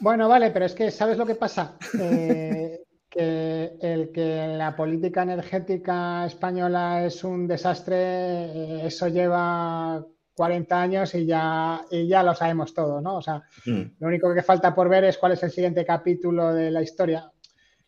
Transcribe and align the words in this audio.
Bueno, 0.00 0.28
vale, 0.28 0.50
pero 0.50 0.66
es 0.66 0.74
que 0.74 0.90
¿sabes 0.90 1.16
lo 1.16 1.26
que 1.26 1.34
pasa? 1.34 1.76
Eh, 1.98 2.80
que 3.10 3.78
el 3.80 4.12
que 4.12 4.46
la 4.48 4.76
política 4.76 5.22
energética 5.22 6.26
española 6.26 7.04
es 7.04 7.24
un 7.24 7.46
desastre, 7.46 7.96
eh, 7.96 8.86
eso 8.86 9.08
lleva 9.08 10.04
40 10.34 10.82
años 10.82 11.14
y 11.14 11.24
ya, 11.24 11.82
y 11.90 12.06
ya 12.06 12.22
lo 12.22 12.34
sabemos 12.34 12.74
todo, 12.74 13.00
¿no? 13.00 13.16
O 13.16 13.22
sea, 13.22 13.42
mm. 13.64 13.82
lo 13.98 14.08
único 14.08 14.34
que 14.34 14.42
falta 14.42 14.74
por 14.74 14.88
ver 14.88 15.04
es 15.04 15.16
cuál 15.16 15.32
es 15.32 15.42
el 15.42 15.50
siguiente 15.50 15.84
capítulo 15.84 16.52
de 16.52 16.70
la 16.70 16.82
historia. 16.82 17.32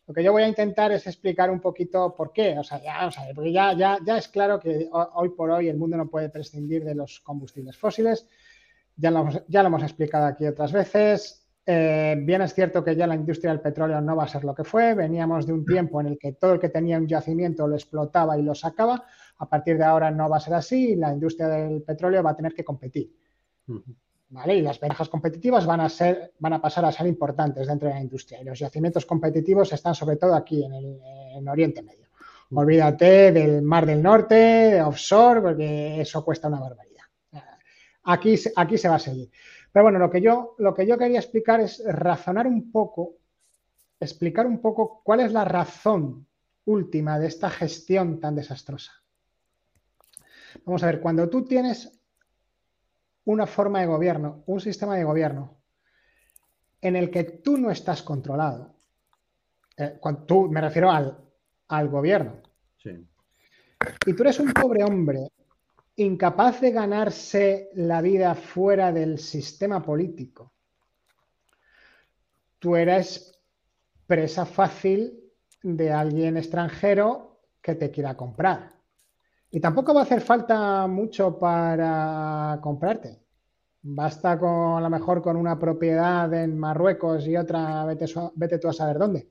Lo 0.07 0.15
que 0.15 0.23
yo 0.23 0.31
voy 0.31 0.41
a 0.41 0.47
intentar 0.47 0.91
es 0.91 1.05
explicar 1.05 1.51
un 1.51 1.59
poquito 1.59 2.15
por 2.15 2.33
qué. 2.33 2.57
O 2.57 2.63
sea, 2.63 2.81
ya, 2.81 3.05
o 3.05 3.11
sea, 3.11 3.25
porque 3.35 3.51
ya, 3.51 3.73
ya, 3.73 3.99
ya 4.03 4.17
es 4.17 4.27
claro 4.27 4.59
que 4.59 4.89
hoy 4.91 5.29
por 5.29 5.51
hoy 5.51 5.69
el 5.69 5.77
mundo 5.77 5.97
no 5.97 6.09
puede 6.09 6.29
prescindir 6.29 6.83
de 6.83 6.95
los 6.95 7.19
combustibles 7.19 7.77
fósiles. 7.77 8.27
Ya 8.95 9.11
lo, 9.11 9.29
ya 9.47 9.61
lo 9.61 9.67
hemos 9.67 9.83
explicado 9.83 10.25
aquí 10.25 10.47
otras 10.47 10.71
veces. 10.71 11.47
Eh, 11.71 12.15
bien 12.17 12.41
es 12.41 12.55
cierto 12.55 12.83
que 12.83 12.95
ya 12.95 13.05
la 13.05 13.13
industria 13.13 13.51
del 13.51 13.61
petróleo 13.61 14.01
no 14.01 14.15
va 14.15 14.23
a 14.23 14.27
ser 14.27 14.43
lo 14.43 14.55
que 14.55 14.63
fue. 14.63 14.95
Veníamos 14.95 15.45
de 15.45 15.53
un 15.53 15.63
tiempo 15.63 16.01
en 16.01 16.07
el 16.07 16.17
que 16.17 16.31
todo 16.31 16.53
el 16.53 16.59
que 16.59 16.69
tenía 16.69 16.97
un 16.97 17.07
yacimiento 17.07 17.67
lo 17.67 17.75
explotaba 17.75 18.39
y 18.39 18.41
lo 18.41 18.55
sacaba. 18.55 19.05
A 19.37 19.47
partir 19.47 19.77
de 19.77 19.83
ahora 19.83 20.09
no 20.09 20.27
va 20.27 20.37
a 20.37 20.39
ser 20.39 20.55
así 20.55 20.93
y 20.93 20.95
la 20.95 21.13
industria 21.13 21.47
del 21.47 21.83
petróleo 21.83 22.23
va 22.23 22.31
a 22.31 22.35
tener 22.35 22.55
que 22.55 22.63
competir. 22.63 23.13
Y 24.47 24.61
las 24.61 24.79
ventajas 24.79 25.09
competitivas 25.09 25.67
van 25.67 25.81
a, 25.81 25.89
ser, 25.89 26.33
van 26.39 26.53
a 26.53 26.61
pasar 26.61 26.85
a 26.85 26.91
ser 26.91 27.05
importantes 27.05 27.67
dentro 27.67 27.87
de 27.87 27.93
la 27.93 28.01
industria. 28.01 28.41
Y 28.41 28.45
los 28.45 28.57
yacimientos 28.57 29.05
competitivos 29.05 29.71
están 29.71 29.93
sobre 29.93 30.15
todo 30.15 30.33
aquí 30.33 30.65
en, 30.65 30.73
el, 30.73 31.47
Oriente 31.47 31.83
Medio. 31.83 32.07
Olvídate 32.51 33.31
del 33.31 33.61
Mar 33.61 33.85
del 33.85 34.01
Norte, 34.01 34.81
offshore, 34.81 35.39
porque 35.39 36.01
eso 36.01 36.25
cuesta 36.25 36.47
una 36.47 36.61
barbaridad. 36.61 37.03
Aquí, 38.05 38.39
aquí 38.55 38.77
se 38.79 38.89
va 38.89 38.95
a 38.95 38.99
seguir. 38.99 39.29
Pero 39.71 39.83
bueno, 39.83 39.99
lo 39.99 40.09
que, 40.09 40.21
yo, 40.21 40.55
lo 40.57 40.73
que 40.73 40.87
yo 40.87 40.97
quería 40.97 41.19
explicar 41.19 41.59
es 41.59 41.83
razonar 41.85 42.47
un 42.47 42.71
poco, 42.71 43.17
explicar 43.99 44.47
un 44.47 44.59
poco 44.59 45.01
cuál 45.03 45.19
es 45.19 45.31
la 45.31 45.45
razón 45.45 46.27
última 46.65 47.19
de 47.19 47.27
esta 47.27 47.49
gestión 47.49 48.19
tan 48.19 48.35
desastrosa. 48.35 48.93
Vamos 50.65 50.83
a 50.83 50.87
ver, 50.87 50.99
cuando 50.99 51.29
tú 51.29 51.45
tienes 51.45 51.99
una 53.25 53.45
forma 53.45 53.81
de 53.81 53.85
gobierno, 53.85 54.43
un 54.47 54.59
sistema 54.59 54.95
de 54.95 55.03
gobierno 55.03 55.57
en 56.81 56.95
el 56.95 57.11
que 57.11 57.23
tú 57.23 57.57
no 57.57 57.69
estás 57.69 58.01
controlado. 58.01 58.73
Eh, 59.77 59.99
tú, 60.25 60.49
me 60.49 60.61
refiero 60.61 60.89
al, 60.89 61.17
al 61.67 61.89
gobierno. 61.89 62.41
Y 64.05 64.13
tú 64.13 64.23
eres 64.23 64.39
un 64.39 64.51
pobre 64.51 64.83
hombre 64.83 65.29
incapaz 65.99 66.61
de 66.61 66.71
ganarse 66.71 67.69
la 67.73 68.01
vida 68.01 68.33
fuera 68.35 68.91
del 68.91 69.19
sistema 69.19 69.81
político. 69.83 70.53
Tú 72.57 72.75
eres 72.75 73.39
presa 74.07 74.45
fácil 74.45 75.19
de 75.61 75.91
alguien 75.91 76.37
extranjero 76.37 77.41
que 77.61 77.75
te 77.75 77.91
quiera 77.91 78.15
comprar. 78.15 78.71
Y 79.51 79.59
tampoco 79.59 79.93
va 79.93 80.01
a 80.01 80.03
hacer 80.03 80.21
falta 80.21 80.87
mucho 80.87 81.37
para 81.37 82.59
comprarte. 82.61 83.19
Basta 83.81 84.37
con 84.37 84.77
a 84.77 84.81
lo 84.81 84.89
mejor 84.89 85.21
con 85.21 85.35
una 85.35 85.57
propiedad 85.57 86.33
en 86.33 86.57
Marruecos 86.57 87.27
y 87.27 87.35
otra, 87.35 87.83
vete, 87.85 88.05
vete 88.35 88.59
tú 88.59 88.69
a 88.69 88.73
saber 88.73 88.97
dónde. 88.97 89.29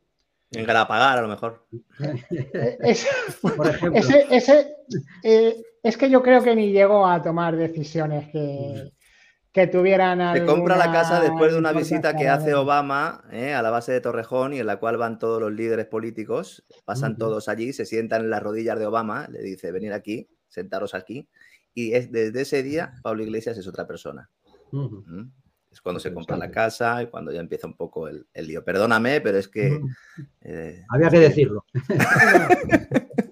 En 0.51 0.65
Galapagar, 0.65 1.19
a 1.19 1.23
lo 1.23 1.29
mejor. 1.29 1.67
ese, 2.81 4.77
eh, 5.23 5.63
es 5.83 5.97
que 5.97 6.11
yo 6.11 6.23
creo 6.23 6.43
que 6.43 6.57
ni 6.57 6.73
llegó 6.73 7.07
a 7.07 7.23
tomar 7.23 7.57
decisiones 7.57 8.29
que, 8.33 8.93
que 9.53 9.67
tuvieran. 9.67 10.35
Se 10.35 10.47
compra 10.47 10.77
la 10.77 10.91
casa 10.91 11.21
después 11.21 11.53
de 11.53 11.59
una 11.59 11.73
visita 11.73 12.17
que 12.17 12.29
hace 12.29 12.55
Obama 12.55 13.25
eh, 13.31 13.53
a 13.53 13.61
la 13.61 13.71
base 13.71 13.93
de 13.93 14.01
Torrejón 14.01 14.55
y 14.55 14.61
en 14.61 14.67
la 14.67 14.79
cual 14.79 14.97
van 14.97 15.19
todos 15.19 15.41
los 15.41 15.53
líderes 15.53 15.87
políticos, 15.87 16.65
pasan 16.85 17.19
todos 17.19 17.49
allí, 17.49 17.73
se 17.73 17.85
sientan 17.85 18.23
en 18.23 18.31
las 18.31 18.43
rodillas 18.43 18.79
de 18.79 18.87
Obama, 18.87 19.29
le 19.29 19.41
dice, 19.41 19.71
venir 19.71 19.93
aquí, 19.93 20.28
sentaros 20.49 20.95
aquí. 20.95 21.28
Y 21.75 21.93
es, 21.93 22.11
desde 22.11 22.41
ese 22.41 22.62
día, 22.62 22.95
Pablo 23.03 23.22
Iglesias 23.22 23.59
es 23.59 23.67
otra 23.69 23.87
persona. 23.87 24.31
Es 25.71 25.81
cuando 25.81 26.01
se 26.01 26.12
compra 26.12 26.37
la 26.37 26.51
casa 26.51 27.03
y 27.03 27.09
cuando 27.09 27.31
ya 27.31 27.41
empieza 27.41 27.67
un 27.67 27.77
poco 27.77 28.09
el, 28.09 28.27
lío. 28.34 28.65
Perdóname, 28.65 29.21
pero 29.21 29.39
es 29.39 29.49
que... 29.49 29.81
Eh, 30.41 30.84
Había 30.89 31.11
que 31.11 31.19
decirlo. 31.19 31.65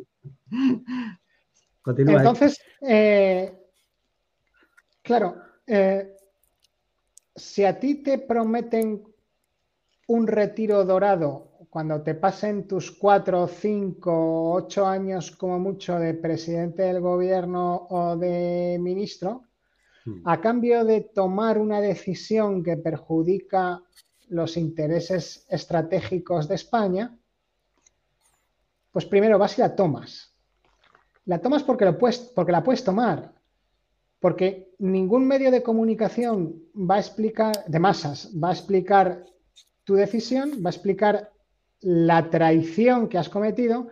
Entonces, 1.87 2.61
eh, 2.81 3.55
claro, 5.03 5.37
eh, 5.67 6.17
si 7.35 7.65
a 7.65 7.79
ti 7.79 8.03
te 8.03 8.19
prometen 8.19 9.05
un 10.09 10.27
retiro 10.27 10.85
dorado 10.85 11.53
cuando 11.71 12.03
te 12.03 12.15
pasen 12.15 12.67
tus 12.67 12.91
cuatro, 12.91 13.47
cinco, 13.49 14.53
ocho 14.53 14.87
años 14.87 15.31
como 15.33 15.59
mucho 15.59 15.99
de 15.99 16.15
presidente 16.15 16.83
del 16.83 17.01
gobierno 17.01 17.87
o 17.91 18.17
de 18.17 18.79
ministro. 18.81 19.46
A 20.25 20.41
cambio 20.41 20.85
de 20.85 21.01
tomar 21.01 21.59
una 21.59 21.81
decisión 21.81 22.63
que 22.63 22.77
perjudica 22.77 23.83
los 24.29 24.57
intereses 24.57 25.47
estratégicos 25.49 26.49
de 26.49 26.55
España, 26.55 27.17
pues 28.93 29.05
primero 29.07 29.39
vas 29.39 29.59
y 29.59 29.61
la 29.61 29.75
tomas. 29.75 30.33
La 31.25 31.41
tomas 31.41 31.63
porque, 31.63 31.93
porque 32.35 32.53
la 32.53 32.63
puedes 32.63 32.85
tomar. 32.85 33.35
Porque 34.21 34.73
ningún 34.79 35.27
medio 35.27 35.51
de 35.51 35.63
comunicación 35.63 36.63
va 36.75 36.97
a 36.97 37.01
explicar, 37.01 37.65
de 37.67 37.79
masas, 37.79 38.33
va 38.43 38.51
a 38.51 38.53
explicar 38.53 39.25
tu 39.85 39.95
decisión, 39.95 40.51
va 40.65 40.71
a 40.71 40.75
explicar 40.75 41.33
la 41.81 42.31
traición 42.31 43.09
que 43.09 43.19
has 43.19 43.29
cometido. 43.29 43.89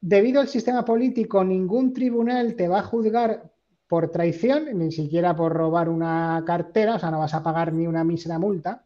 Debido 0.00 0.40
al 0.40 0.48
sistema 0.48 0.84
político, 0.84 1.44
ningún 1.44 1.92
tribunal 1.92 2.54
te 2.54 2.68
va 2.68 2.80
a 2.80 2.84
juzgar 2.84 3.52
por 3.86 4.10
traición, 4.10 4.66
ni 4.78 4.90
siquiera 4.90 5.34
por 5.34 5.52
robar 5.52 5.88
una 5.88 6.42
cartera, 6.46 6.96
o 6.96 6.98
sea, 6.98 7.10
no 7.10 7.20
vas 7.20 7.34
a 7.34 7.42
pagar 7.42 7.72
ni 7.72 7.86
una 7.86 8.04
mísera 8.04 8.38
multa. 8.38 8.84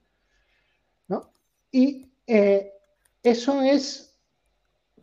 ¿no? 1.09 1.33
Y 1.71 2.11
eh, 2.27 2.73
eso 3.23 3.63
es 3.63 4.19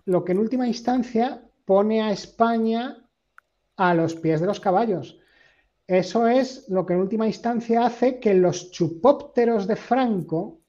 lo 0.05 0.23
que 0.23 0.31
en 0.31 0.39
última 0.39 0.67
instancia 0.67 1.43
pone 1.65 2.01
a 2.01 2.11
España 2.11 3.03
a 3.75 3.93
los 3.93 4.15
pies 4.15 4.39
de 4.39 4.47
los 4.47 4.59
caballos. 4.59 5.19
Eso 5.85 6.27
es 6.27 6.67
lo 6.69 6.85
que 6.85 6.93
en 6.93 6.99
última 6.99 7.27
instancia 7.27 7.85
hace 7.85 8.19
que 8.19 8.33
los 8.33 8.71
chupópteros 8.71 9.67
de 9.67 9.75
Franco 9.75 10.61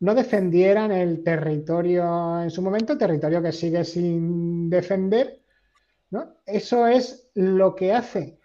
no 0.00 0.14
defendieran 0.14 0.90
el 0.90 1.22
territorio 1.22 2.42
en 2.42 2.50
su 2.50 2.60
momento, 2.60 2.98
territorio 2.98 3.40
que 3.40 3.52
sigue 3.52 3.84
sin 3.84 4.68
defender. 4.68 5.41
¿No? 6.12 6.36
Eso 6.46 6.86
es 6.86 7.28
lo 7.34 7.74
que 7.74 7.92
hace 7.92 8.38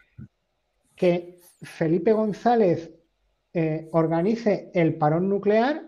que 0.96 1.38
Felipe 1.62 2.12
González 2.14 2.92
eh, 3.54 3.88
organice 3.92 4.72
el 4.74 4.96
parón 4.96 5.30
nuclear. 5.30 5.84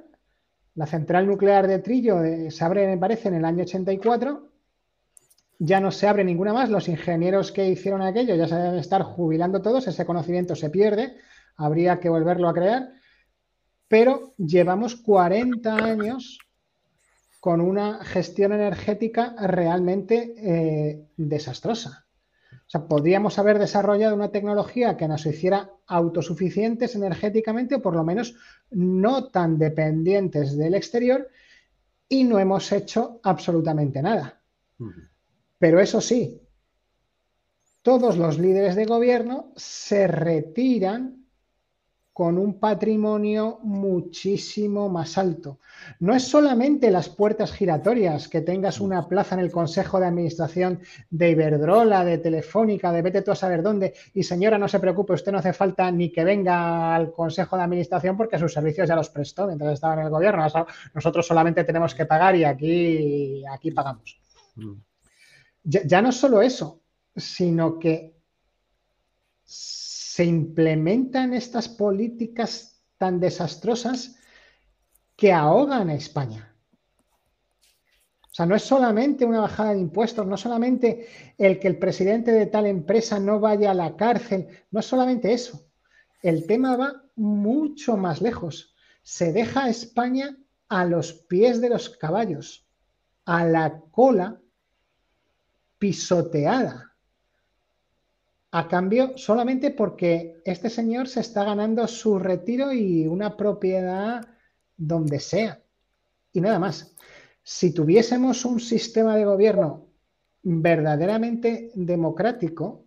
La 0.76 0.86
central 0.86 1.26
nuclear 1.26 1.68
de 1.68 1.80
Trillo 1.80 2.24
eh, 2.24 2.52
se 2.52 2.64
abre, 2.64 2.86
me 2.86 2.98
parece, 2.98 3.30
en 3.30 3.36
el 3.36 3.46
año 3.46 3.64
84 3.64 4.50
ya 5.60 5.82
no 5.82 5.92
se 5.92 6.08
abre 6.08 6.24
ninguna 6.24 6.54
más, 6.54 6.70
los 6.70 6.88
ingenieros 6.88 7.52
que 7.52 7.68
hicieron 7.68 8.02
aquello 8.02 8.36
ya 8.36 8.48
se 8.48 8.56
deben 8.56 8.80
estar 8.80 9.02
jubilando 9.04 9.62
todos, 9.62 9.88
ese 9.88 10.06
conocimiento 10.06 10.56
se 10.56 10.70
pierde, 10.70 11.18
habría 11.58 12.00
que 12.00 12.08
volverlo 12.08 12.48
a 12.48 12.54
crear, 12.54 12.94
pero 13.90 14.34
llevamos 14.38 14.96
40 14.96 15.76
años 15.76 16.40
con 17.40 17.62
una 17.62 18.04
gestión 18.04 18.52
energética 18.52 19.36
realmente 19.40 20.34
eh, 20.38 21.08
desastrosa. 21.16 22.06
O 22.52 22.70
sea, 22.70 22.88
podríamos 22.88 23.40
haber 23.40 23.58
desarrollado 23.58 24.16
una 24.16 24.32
tecnología 24.32 24.98
que 24.98 25.08
nos 25.08 25.26
hiciera 25.26 25.72
autosuficientes 25.88 26.96
energéticamente 26.96 27.76
o 27.76 27.82
por 27.82 27.96
lo 27.96 28.04
menos 28.04 28.36
no 28.70 29.30
tan 29.30 29.58
dependientes 29.58 30.58
del 30.58 30.76
exterior 30.76 31.30
y 32.08 32.24
no 32.24 32.40
hemos 32.40 32.72
hecho 32.72 33.20
absolutamente 33.24 34.02
nada. 34.02 34.42
Pero 35.58 35.80
eso 35.80 36.02
sí, 36.02 36.42
todos 37.82 38.18
los 38.18 38.38
líderes 38.38 38.76
de 38.76 38.86
gobierno 38.86 39.52
se 39.56 40.08
retiran 40.08 41.19
con 42.20 42.38
un 42.38 42.60
patrimonio 42.60 43.60
muchísimo 43.64 44.90
más 44.90 45.18
alto. 45.18 45.60
No 46.02 46.14
es 46.14 46.28
solamente 46.28 46.92
las 46.92 47.08
puertas 47.08 47.54
giratorias, 47.54 48.28
que 48.28 48.42
tengas 48.42 48.82
una 48.82 49.08
plaza 49.08 49.36
en 49.36 49.42
el 49.42 49.50
Consejo 49.50 50.02
de 50.02 50.08
Administración 50.08 50.82
de 51.10 51.30
Iberdrola, 51.32 52.04
de 52.04 52.18
Telefónica, 52.18 52.92
de 52.92 53.02
vete 53.02 53.22
tú 53.22 53.32
a 53.32 53.36
saber 53.36 53.64
dónde, 53.64 53.94
y 54.14 54.24
señora, 54.24 54.58
no 54.58 54.68
se 54.68 54.82
preocupe, 54.82 55.14
usted 55.14 55.32
no 55.32 55.38
hace 55.38 55.54
falta 55.54 55.90
ni 55.90 56.12
que 56.12 56.26
venga 56.26 56.94
al 56.94 57.14
Consejo 57.14 57.56
de 57.56 57.64
Administración 57.64 58.18
porque 58.18 58.38
sus 58.38 58.52
servicios 58.52 58.90
ya 58.90 58.98
los 58.98 59.10
prestó 59.10 59.48
mientras 59.48 59.74
estaba 59.74 59.94
en 59.94 60.02
el 60.02 60.10
gobierno. 60.10 60.46
Nosotros 60.94 61.26
solamente 61.26 61.64
tenemos 61.64 61.96
que 61.96 62.06
pagar 62.06 62.36
y 62.36 62.44
aquí, 62.44 63.44
aquí 63.48 63.72
pagamos. 63.72 64.20
Mm 64.56 64.74
ya, 65.64 66.02
no 66.02 66.12
solo 66.12 66.42
eso, 66.42 66.82
sino 67.16 67.80
que 67.80 68.16
se 70.20 70.26
implementan 70.26 71.34
estas 71.34 71.70
políticas 71.70 72.84
tan 72.98 73.22
desastrosas 73.22 74.18
que 75.16 75.32
ahogan 75.32 75.90
a 75.90 75.96
España. 75.96 76.54
O 78.24 78.34
sea, 78.34 78.46
no 78.46 78.54
es 78.54 78.64
solamente 78.64 79.24
una 79.24 79.40
bajada 79.40 79.72
de 79.72 79.80
impuestos, 79.80 80.28
no 80.28 80.36
solamente 80.36 81.08
el 81.38 81.58
que 81.58 81.70
el 81.70 81.80
presidente 81.80 82.34
de 82.34 82.48
tal 82.48 82.66
empresa 82.66 83.18
no 83.18 83.40
vaya 83.40 83.72
a 83.72 83.74
la 83.74 83.96
cárcel, 83.96 84.50
no 84.72 84.82
es 84.82 84.88
solamente 84.88 85.32
eso. 85.32 85.70
El 86.22 86.46
tema 86.46 86.76
va 86.76 87.02
mucho 87.16 87.96
más 87.96 88.22
lejos. 88.22 88.76
Se 89.02 89.32
deja 89.32 89.64
a 89.64 89.70
España 89.70 90.38
a 90.68 90.84
los 90.84 91.14
pies 91.14 91.62
de 91.62 91.70
los 91.70 91.92
caballos, 91.92 92.68
a 93.24 93.46
la 93.46 93.80
cola 93.90 94.42
pisoteada. 95.78 96.89
A 98.52 98.68
cambio, 98.68 99.16
solamente 99.16 99.70
porque 99.70 100.42
este 100.44 100.70
señor 100.70 101.08
se 101.08 101.20
está 101.20 101.44
ganando 101.44 101.88
su 101.88 102.18
retiro 102.18 102.74
y 102.74 103.06
una 103.06 103.38
propiedad 103.38 104.28
donde 104.76 105.20
sea. 105.20 105.62
Y 106.32 106.42
nada 106.42 106.58
más. 106.58 106.96
Si 107.44 107.74
tuviésemos 107.74 108.46
un 108.46 108.60
sistema 108.60 109.16
de 109.16 109.26
gobierno 109.26 109.88
verdaderamente 110.42 111.72
democrático, 111.76 112.86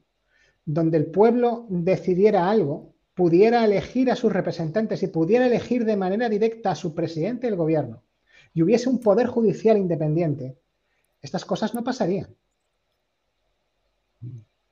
donde 0.65 0.99
el 0.99 1.07
pueblo 1.07 1.67
decidiera 1.69 2.51
algo, 2.51 2.95
pudiera 3.15 3.65
elegir 3.65 4.11
a 4.11 4.17
sus 4.17 4.33
representantes 4.33 5.03
y 5.03 5.09
pudiera 5.09 5.47
elegir 5.47 5.85
de 5.85 5.97
manera 5.97 6.29
directa 6.29 6.73
a 6.73 6.77
su 6.77 6.95
presidente 6.95 7.47
del 7.47 7.57
gobierno, 7.57 8.03
y 8.55 8.63
hubiese 8.63 8.89
un 8.89 9.01
poder 9.01 9.27
judicial 9.27 9.77
independiente, 9.77 10.59
estas 11.21 11.45
cosas 11.45 11.75
no 11.75 11.85
pasarían. 11.85 12.35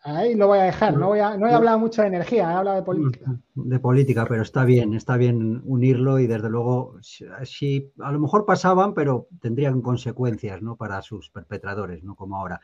Ahí 0.03 0.35
lo 0.35 0.47
voy 0.47 0.59
a 0.59 0.63
dejar. 0.65 0.97
No, 0.97 1.09
voy 1.09 1.19
a, 1.19 1.37
no 1.37 1.47
he 1.47 1.53
hablado 1.53 1.79
mucho 1.79 2.01
de 2.01 2.09
energía, 2.09 2.51
he 2.51 2.55
hablado 2.55 2.77
de 2.77 2.83
política. 2.83 3.39
De 3.55 3.79
política, 3.79 4.25
pero 4.27 4.43
está 4.43 4.65
bien, 4.65 4.95
está 4.95 5.19
bien 5.19 5.61
unirlo 5.65 6.19
y 6.19 6.27
desde 6.27 6.49
luego, 6.49 6.97
si, 7.03 7.93
a 7.99 8.11
lo 8.11 8.19
mejor 8.19 8.47
pasaban, 8.47 8.95
pero 8.95 9.29
tendrían 9.41 9.83
consecuencias 9.83 10.63
¿no? 10.63 10.77
para 10.77 11.03
sus 11.03 11.31
perpetradores, 11.31 12.03
no 12.03 12.15
como 12.15 12.37
ahora. 12.39 12.61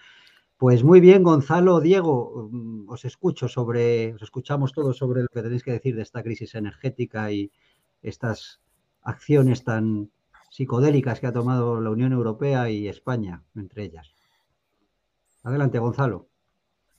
Pues 0.57 0.83
muy 0.83 1.01
bien, 1.01 1.23
Gonzalo, 1.23 1.81
Diego, 1.81 2.49
mm, 2.51 2.89
os 2.89 3.05
escucho 3.05 3.49
sobre, 3.49 4.15
os 4.15 4.23
escuchamos 4.23 4.73
todos 4.73 4.97
sobre 4.97 5.21
lo 5.21 5.29
que 5.29 5.43
tenéis 5.43 5.63
que 5.63 5.73
decir 5.73 5.95
de 5.95 6.03
esta 6.03 6.23
crisis 6.23 6.55
energética 6.55 7.31
y 7.31 7.53
estas 8.01 8.63
acciones 9.03 9.63
tan 9.63 10.11
psicodélicas 10.51 11.21
que 11.21 11.27
ha 11.27 11.33
tomado 11.33 11.83
la 11.83 11.91
Unión 11.91 12.13
Europea 12.15 12.71
y 12.71 12.89
España, 12.89 13.43
entre 13.55 13.85
ellas. 13.85 14.15
Adelante, 15.43 15.79
Gonzalo. 15.79 16.29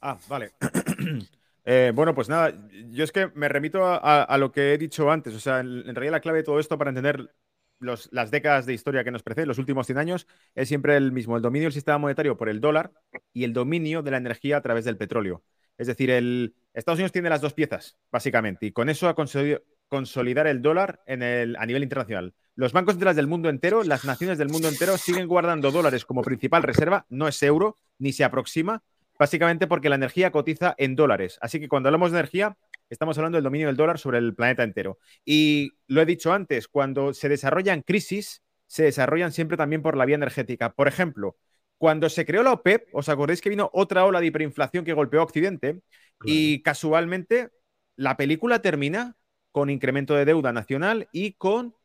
Ah, 0.01 0.17
vale. 0.27 0.51
Eh, 1.69 1.91
bueno, 1.93 2.15
pues 2.15 2.29
nada, 2.29 2.53
yo 2.91 3.03
es 3.03 3.11
que 3.11 3.29
me 3.35 3.49
remito 3.49 3.81
a, 3.83 4.37
lo 4.37 4.53
que 4.53 4.73
he 4.73 4.77
dicho 4.77 5.11
antes. 5.11 5.35
O 5.35 5.39
sea, 5.41 5.59
en, 5.59 5.83
realidad 5.93 6.13
la 6.13 6.21
clave 6.21 6.37
de 6.37 6.45
todo 6.45 6.61
esto 6.61 6.77
para 6.77 6.91
entender 6.91 7.35
las 7.81 8.31
décadas 8.31 8.65
de 8.65 8.73
historia 8.73 9.03
que 9.03 9.11
nos 9.11 9.21
preceden, 9.21 9.49
los 9.49 9.57
últimos 9.57 9.85
100 9.85 9.97
años, 9.97 10.27
es 10.55 10.69
siempre 10.69 10.95
el 10.95 11.11
mismo, 11.11 11.35
el 11.35 11.41
dominio 11.41 11.65
del 11.65 11.73
sistema 11.73 11.97
monetario 11.97 12.37
por 12.37 12.47
el 12.47 12.61
dólar 12.61 12.93
y 13.33 13.43
el 13.43 13.51
dominio 13.51 14.01
de 14.01 14.11
la 14.11 14.17
energía 14.17 14.55
a 14.55 14.61
través 14.61 14.85
del 14.85 14.95
petróleo. 14.95 15.43
Es 15.77 15.87
decir, 15.87 16.09
el, 16.09 16.55
Estados 16.73 16.99
Unidos 16.99 17.11
tiene 17.11 17.29
las 17.29 17.41
dos 17.41 17.53
piezas, 17.53 17.97
básicamente, 18.11 18.65
y 18.65 18.71
con 18.71 18.89
eso 18.89 19.09
ha 19.09 19.15
conseguido 19.15 19.61
consolidar 19.89 20.47
el 20.47 20.61
dólar 20.61 21.01
a 21.05 21.65
nivel 21.65 21.83
internacional. 21.83 22.33
Los 22.55 22.73
bancos 22.73 22.93
centrales 22.93 23.15
del 23.15 23.27
mundo 23.27 23.49
entero, 23.49 23.83
las 23.83 24.05
naciones 24.05 24.37
del 24.37 24.49
mundo 24.49 24.67
entero 24.67 24.97
siguen 24.97 25.27
guardando 25.27 25.71
dólares 25.71 26.05
como 26.05 26.23
principal 26.23 26.63
reserva, 26.63 27.05
no 27.09 27.27
es 27.27 27.41
euro, 27.43 27.77
ni 27.99 28.13
se 28.13 28.23
aproxima, 28.23 28.83
básicamente 29.17 29.67
porque 29.67 29.89
la 29.89 29.95
energía 29.95 30.31
cotiza 30.31 30.75
en 30.77 30.95
dólares. 30.95 31.37
Así 31.41 31.59
que 31.59 31.67
cuando 31.67 31.89
hablamos 31.89 32.11
de 32.11 32.19
energía, 32.19 32.57
estamos 32.89 33.17
hablando 33.17 33.37
del 33.37 33.43
dominio 33.43 33.67
del 33.67 33.77
dólar 33.77 33.99
sobre 33.99 34.17
el 34.19 34.35
planeta 34.35 34.63
entero. 34.63 34.99
Y 35.25 35.73
lo 35.87 36.01
he 36.01 36.05
dicho 36.05 36.33
antes, 36.33 36.67
cuando 36.67 37.13
se 37.13 37.29
desarrollan 37.29 37.81
crisis, 37.81 38.41
se 38.67 38.83
desarrollan 38.83 39.31
siempre 39.31 39.57
también 39.57 39.81
por 39.81 39.97
la 39.97 40.05
vía 40.05 40.15
energética. 40.15 40.73
Por 40.73 40.87
ejemplo, 40.87 41.37
cuando 41.77 42.09
se 42.09 42.25
creó 42.25 42.43
la 42.43 42.53
OPEP, 42.53 42.89
¿os 42.93 43.09
acordáis 43.09 43.41
que 43.41 43.49
vino 43.49 43.69
otra 43.73 44.05
ola 44.05 44.19
de 44.19 44.27
hiperinflación 44.27 44.83
que 44.83 44.93
golpeó 44.93 45.21
a 45.21 45.23
Occidente? 45.23 45.81
Y 46.23 46.61
casualmente 46.63 47.49
la 47.95 48.17
película 48.17 48.61
termina 48.61 49.15
con 49.51 49.69
incremento 49.69 50.15
de 50.15 50.25
deuda 50.25 50.53
nacional 50.53 51.07
y 51.11 51.33
con 51.33 51.75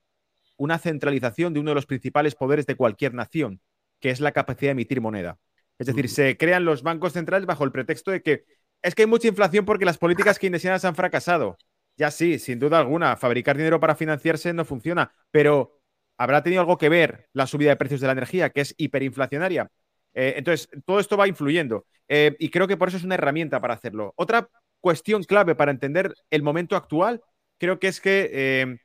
una 0.57 0.79
centralización 0.79 1.53
de 1.53 1.61
uno 1.61 1.71
de 1.71 1.75
los 1.75 1.87
principales 1.87 2.35
poderes 2.35 2.67
de 2.67 2.77
cualquier 2.77 3.15
nación, 3.15 3.61
que 4.01 4.11
es 4.11 4.21
la 4.21 4.33
capacidad 4.33 4.69
de 4.69 4.73
emitir 4.73 5.01
moneda. 5.01 5.39
Es 5.79 5.87
decir, 5.87 6.09
se 6.09 6.37
crean 6.37 6.65
los 6.65 6.83
bancos 6.83 7.13
centrales 7.13 7.47
bajo 7.47 7.65
el 7.65 7.73
pretexto 7.73 8.11
de 8.11 8.23
que 8.23 8.45
es 8.83 8.95
que 8.95 9.03
hay 9.03 9.09
mucha 9.09 9.29
inflación 9.29 9.65
porque 9.65 9.85
las 9.85 9.99
políticas 9.99 10.39
keynesianas 10.39 10.85
han 10.85 10.95
fracasado. 10.95 11.57
Ya 11.97 12.11
sí, 12.11 12.39
sin 12.39 12.59
duda 12.59 12.79
alguna, 12.79 13.17
fabricar 13.17 13.57
dinero 13.57 13.79
para 13.79 13.95
financiarse 13.95 14.53
no 14.53 14.65
funciona, 14.65 15.13
pero 15.31 15.81
¿habrá 16.17 16.43
tenido 16.43 16.61
algo 16.61 16.79
que 16.79 16.89
ver 16.89 17.29
la 17.33 17.47
subida 17.47 17.71
de 17.71 17.77
precios 17.77 18.01
de 18.01 18.07
la 18.07 18.13
energía, 18.13 18.51
que 18.51 18.63
es 18.63 18.75
hiperinflacionaria? 18.77 19.71
Eh, 20.15 20.35
entonces, 20.37 20.69
todo 20.85 21.01
esto 21.01 21.17
va 21.17 21.29
influyendo 21.29 21.87
eh, 22.09 22.37
y 22.39 22.51
creo 22.51 22.67
que 22.67 22.77
por 22.77 22.89
eso 22.89 22.97
es 22.97 23.05
una 23.05 23.15
herramienta 23.15 23.61
para 23.61 23.75
hacerlo. 23.75 24.13
Otra 24.17 24.49
cuestión 24.81 25.23
clave 25.23 25.55
para 25.55 25.71
entender 25.71 26.15
el 26.31 26.43
momento 26.43 26.77
actual, 26.77 27.23
creo 27.59 27.79
que 27.79 27.89
es 27.89 28.01
que 28.01 28.31
eh, 28.33 28.77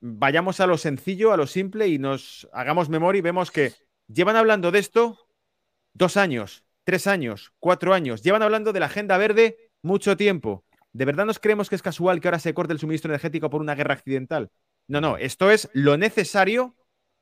vayamos 0.00 0.60
a 0.60 0.66
lo 0.66 0.76
sencillo, 0.76 1.32
a 1.32 1.36
lo 1.36 1.46
simple 1.46 1.88
y 1.88 1.98
nos 1.98 2.48
hagamos 2.52 2.88
memoria 2.88 3.18
y 3.20 3.22
vemos 3.22 3.50
que 3.50 3.72
llevan 4.08 4.36
hablando 4.36 4.70
de 4.70 4.80
esto 4.80 5.23
dos 5.94 6.16
años, 6.16 6.64
tres 6.84 7.06
años, 7.06 7.52
cuatro 7.58 7.94
años. 7.94 8.22
Llevan 8.22 8.42
hablando 8.42 8.72
de 8.72 8.80
la 8.80 8.86
agenda 8.86 9.16
verde 9.16 9.70
mucho 9.82 10.16
tiempo. 10.16 10.64
¿De 10.92 11.04
verdad 11.04 11.26
nos 11.26 11.38
creemos 11.38 11.68
que 11.68 11.76
es 11.76 11.82
casual 11.82 12.20
que 12.20 12.28
ahora 12.28 12.38
se 12.38 12.54
corte 12.54 12.72
el 12.72 12.78
suministro 12.78 13.10
energético 13.10 13.50
por 13.50 13.60
una 13.60 13.74
guerra 13.74 13.94
accidental? 13.94 14.50
No, 14.86 15.00
no, 15.00 15.16
esto 15.16 15.50
es 15.50 15.68
lo 15.72 15.96
necesario 15.96 16.76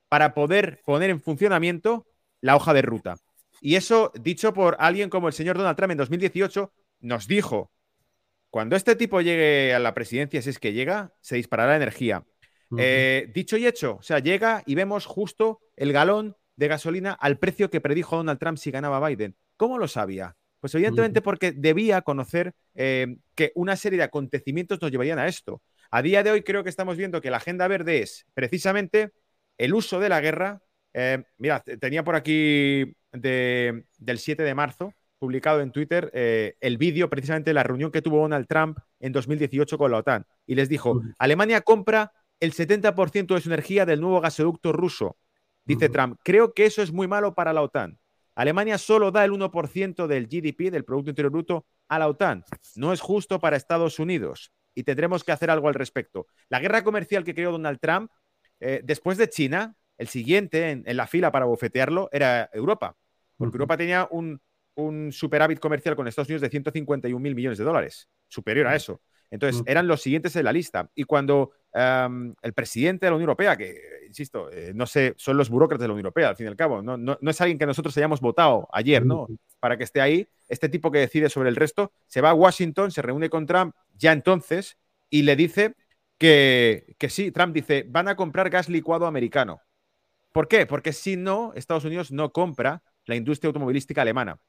para 0.09 0.33
poder 0.33 0.81
poner 0.85 1.09
en 1.09 1.21
funcionamiento 1.21 2.05
la 2.41 2.55
hoja 2.55 2.73
de 2.73 2.81
ruta. 2.81 3.15
Y 3.61 3.75
eso, 3.75 4.11
dicho 4.19 4.53
por 4.53 4.75
alguien 4.79 5.09
como 5.09 5.27
el 5.27 5.33
señor 5.33 5.57
Donald 5.57 5.77
Trump 5.77 5.91
en 5.91 5.97
2018, 5.97 6.71
nos 6.99 7.27
dijo, 7.27 7.71
cuando 8.49 8.75
este 8.75 8.95
tipo 8.95 9.21
llegue 9.21 9.73
a 9.73 9.79
la 9.79 9.93
presidencia, 9.93 10.41
si 10.41 10.49
es 10.49 10.59
que 10.59 10.73
llega, 10.73 11.13
se 11.21 11.37
disparará 11.37 11.71
la 11.71 11.77
energía. 11.77 12.25
Eh, 12.77 13.31
dicho 13.33 13.55
y 13.55 13.65
hecho, 13.67 13.97
o 13.99 14.03
sea, 14.03 14.19
llega 14.19 14.63
y 14.65 14.75
vemos 14.75 15.05
justo 15.05 15.61
el 15.75 15.93
galón 15.93 16.35
de 16.55 16.67
gasolina 16.67 17.13
al 17.13 17.37
precio 17.39 17.69
que 17.69 17.81
predijo 17.81 18.17
Donald 18.17 18.39
Trump 18.39 18.57
si 18.57 18.71
ganaba 18.71 19.05
Biden. 19.07 19.35
¿Cómo 19.57 19.77
lo 19.77 19.87
sabía? 19.87 20.35
Pues 20.59 20.73
evidentemente 20.75 21.21
porque 21.21 21.51
debía 21.51 22.01
conocer 22.03 22.53
eh, 22.73 23.17
que 23.35 23.51
una 23.55 23.75
serie 23.75 23.97
de 23.97 24.05
acontecimientos 24.05 24.81
nos 24.81 24.91
llevarían 24.91 25.19
a 25.19 25.27
esto. 25.27 25.61
A 25.91 26.01
día 26.01 26.23
de 26.23 26.31
hoy 26.31 26.41
creo 26.43 26.63
que 26.63 26.69
estamos 26.69 26.95
viendo 26.95 27.21
que 27.21 27.29
la 27.29 27.37
agenda 27.37 27.67
verde 27.67 28.01
es 28.01 28.25
precisamente 28.33 29.11
el 29.57 29.73
uso 29.73 29.99
de 29.99 30.09
la 30.09 30.21
guerra. 30.21 30.61
Eh, 30.93 31.23
mira, 31.37 31.59
tenía 31.59 32.03
por 32.03 32.15
aquí 32.15 32.95
del 33.11 34.17
7 34.17 34.41
de 34.43 34.55
marzo 34.55 34.93
publicado 35.19 35.61
en 35.61 35.71
Twitter 35.71 36.11
eh, 36.13 36.55
el 36.59 36.77
vídeo 36.77 37.09
precisamente 37.09 37.51
de 37.51 37.53
la 37.53 37.63
reunión 37.63 37.91
que 37.91 38.01
tuvo 38.01 38.19
Donald 38.19 38.47
Trump 38.47 38.77
en 38.99 39.11
2018 39.11 39.77
con 39.77 39.91
la 39.91 39.97
OTAN. 39.97 40.25
Y 40.45 40.55
les 40.55 40.67
dijo, 40.67 41.01
Alemania 41.17 41.61
compra 41.61 42.11
el 42.39 42.53
70% 42.53 43.35
de 43.35 43.41
su 43.41 43.49
energía 43.49 43.85
del 43.85 44.01
nuevo 44.01 44.19
gasoducto 44.19 44.73
ruso. 44.73 45.17
Dice 45.65 45.89
Trump, 45.89 46.19
creo 46.23 46.53
que 46.53 46.65
eso 46.65 46.81
es 46.81 46.91
muy 46.91 47.07
malo 47.07 47.33
para 47.33 47.53
la 47.53 47.61
OTAN. 47.61 47.99
Alemania 48.35 48.77
solo 48.77 49.11
da 49.11 49.23
el 49.23 49.31
1% 49.31 50.07
del 50.07 50.27
GDP, 50.27 50.71
del 50.71 50.85
Producto 50.85 51.11
Interior 51.11 51.31
Bruto, 51.31 51.65
a 51.87 51.99
la 51.99 52.07
OTAN. 52.07 52.43
No 52.75 52.91
es 52.91 52.99
justo 52.99 53.39
para 53.39 53.55
Estados 53.55 53.99
Unidos 53.99 54.51
y 54.75 54.83
tendremos 54.83 55.23
que 55.23 55.31
hacer 55.31 55.49
algo 55.49 55.67
al 55.67 55.75
respecto. 55.75 56.27
La 56.49 56.59
guerra 56.59 56.83
comercial 56.83 57.23
que 57.23 57.35
creó 57.35 57.51
Donald 57.51 57.79
Trump, 57.79 58.11
eh, 58.59 58.81
después 58.83 59.17
de 59.17 59.29
China, 59.29 59.75
el 59.97 60.07
siguiente 60.07 60.71
en, 60.71 60.97
la 60.97 61.07
fila 61.07 61.31
para 61.31 61.45
bofetearlo 61.45 62.09
era 62.11 62.49
Europa, 62.51 62.97
porque 63.37 63.55
Europa 63.55 63.77
tenía 63.77 64.07
un, 64.09 64.41
un 64.75 65.11
superávit 65.11 65.59
comercial 65.59 65.95
con 65.95 66.07
Estados 66.07 66.29
Unidos 66.29 66.41
de 66.41 66.49
151 66.49 67.19
mil 67.19 67.35
millones 67.35 67.59
de 67.59 67.63
dólares, 67.63 68.09
superior 68.27 68.67
a 68.67 68.75
eso. 68.75 69.01
Entonces, 69.29 69.63
eran 69.65 69.87
los 69.87 70.01
siguientes 70.01 70.35
en 70.35 70.45
la 70.45 70.53
lista. 70.53 70.91
Y 70.93 71.05
cuando 71.05 71.53
el 71.73 72.53
presidente 72.53 73.05
de 73.05 73.09
la 73.09 73.15
Unión 73.15 73.29
Europea, 73.29 73.57
que, 73.57 73.75
insisto, 74.07 74.51
eh, 74.51 74.73
no 74.75 74.85
sé, 74.85 75.13
son 75.17 75.37
los 75.37 75.49
burócratas 75.49 75.81
de 75.81 75.87
la 75.87 75.93
Unión 75.93 76.05
Europea, 76.05 76.29
al 76.29 76.35
fin 76.35 76.45
y 76.45 76.49
al 76.49 76.55
cabo, 76.55 76.81
no, 76.81 76.97
no, 76.97 77.17
es 77.21 77.41
alguien 77.41 77.57
que 77.57 77.65
nosotros 77.65 77.97
hayamos 77.97 78.21
votado 78.21 78.67
ayer, 78.71 79.05
¿no? 79.05 79.27
Para 79.59 79.77
que 79.77 79.83
esté 79.83 79.99
ahí, 80.01 80.27
este 80.47 80.69
tipo 80.69 80.91
que 80.91 80.99
decide 80.99 81.29
sobre 81.29 81.49
el 81.49 81.55
resto, 81.55 81.91
se 82.07 82.21
va 82.21 82.29
a 82.29 82.33
Washington, 82.33 82.91
se 82.91 83.01
reúne 83.01 83.29
con 83.29 83.45
Trump 83.45 83.75
ya 83.95 84.11
entonces 84.11 84.77
y 85.09 85.23
le 85.23 85.35
dice 85.35 85.75
que, 86.17 86.95
que 86.99 87.09
sí, 87.09 87.31
Trump 87.31 87.53
dice, 87.53 87.85
van 87.87 88.07
a 88.07 88.15
comprar 88.15 88.49
gas 88.49 88.69
licuado 88.69 89.07
americano. 89.07 89.61
¿Por 90.31 90.47
qué? 90.47 90.65
Porque 90.65 90.93
si 90.93 91.15
no, 91.15 91.53
Estados 91.55 91.85
Unidos 91.85 92.11
no 92.11 92.31
compra 92.31 92.83
la 93.05 93.15
industria 93.15 93.49
automovilística 93.49 94.01
alemana. 94.01 94.39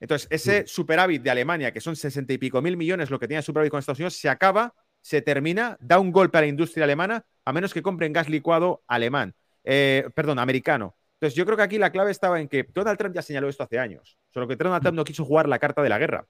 Entonces, 0.00 0.28
ese 0.30 0.66
superávit 0.66 1.22
de 1.22 1.30
Alemania, 1.30 1.72
que 1.72 1.80
son 1.80 1.94
sesenta 1.94 2.32
y 2.32 2.38
pico 2.38 2.62
mil 2.62 2.76
millones, 2.76 3.10
lo 3.10 3.18
que 3.18 3.28
tiene 3.28 3.42
superávit 3.42 3.70
con 3.70 3.78
Estados 3.78 3.98
Unidos, 3.98 4.14
se 4.14 4.28
acaba, 4.28 4.74
se 5.00 5.22
termina, 5.22 5.76
da 5.80 5.98
un 5.98 6.12
golpe 6.12 6.38
a 6.38 6.40
la 6.42 6.46
industria 6.46 6.84
alemana, 6.84 7.24
a 7.44 7.52
menos 7.52 7.74
que 7.74 7.82
compren 7.82 8.12
gas 8.12 8.28
licuado 8.28 8.82
alemán, 8.86 9.34
eh, 9.64 10.08
perdón, 10.14 10.38
americano. 10.38 10.96
Entonces, 11.14 11.36
yo 11.36 11.44
creo 11.44 11.56
que 11.56 11.62
aquí 11.62 11.78
la 11.78 11.92
clave 11.92 12.10
estaba 12.10 12.40
en 12.40 12.48
que 12.48 12.66
Donald 12.72 12.98
Trump 12.98 13.14
ya 13.14 13.22
señaló 13.22 13.48
esto 13.48 13.62
hace 13.62 13.78
años, 13.78 14.18
solo 14.32 14.48
que 14.48 14.56
Donald 14.56 14.82
Trump 14.82 14.96
no 14.96 15.04
quiso 15.04 15.24
jugar 15.24 15.48
la 15.48 15.58
carta 15.58 15.82
de 15.82 15.88
la 15.88 15.98
guerra. 15.98 16.26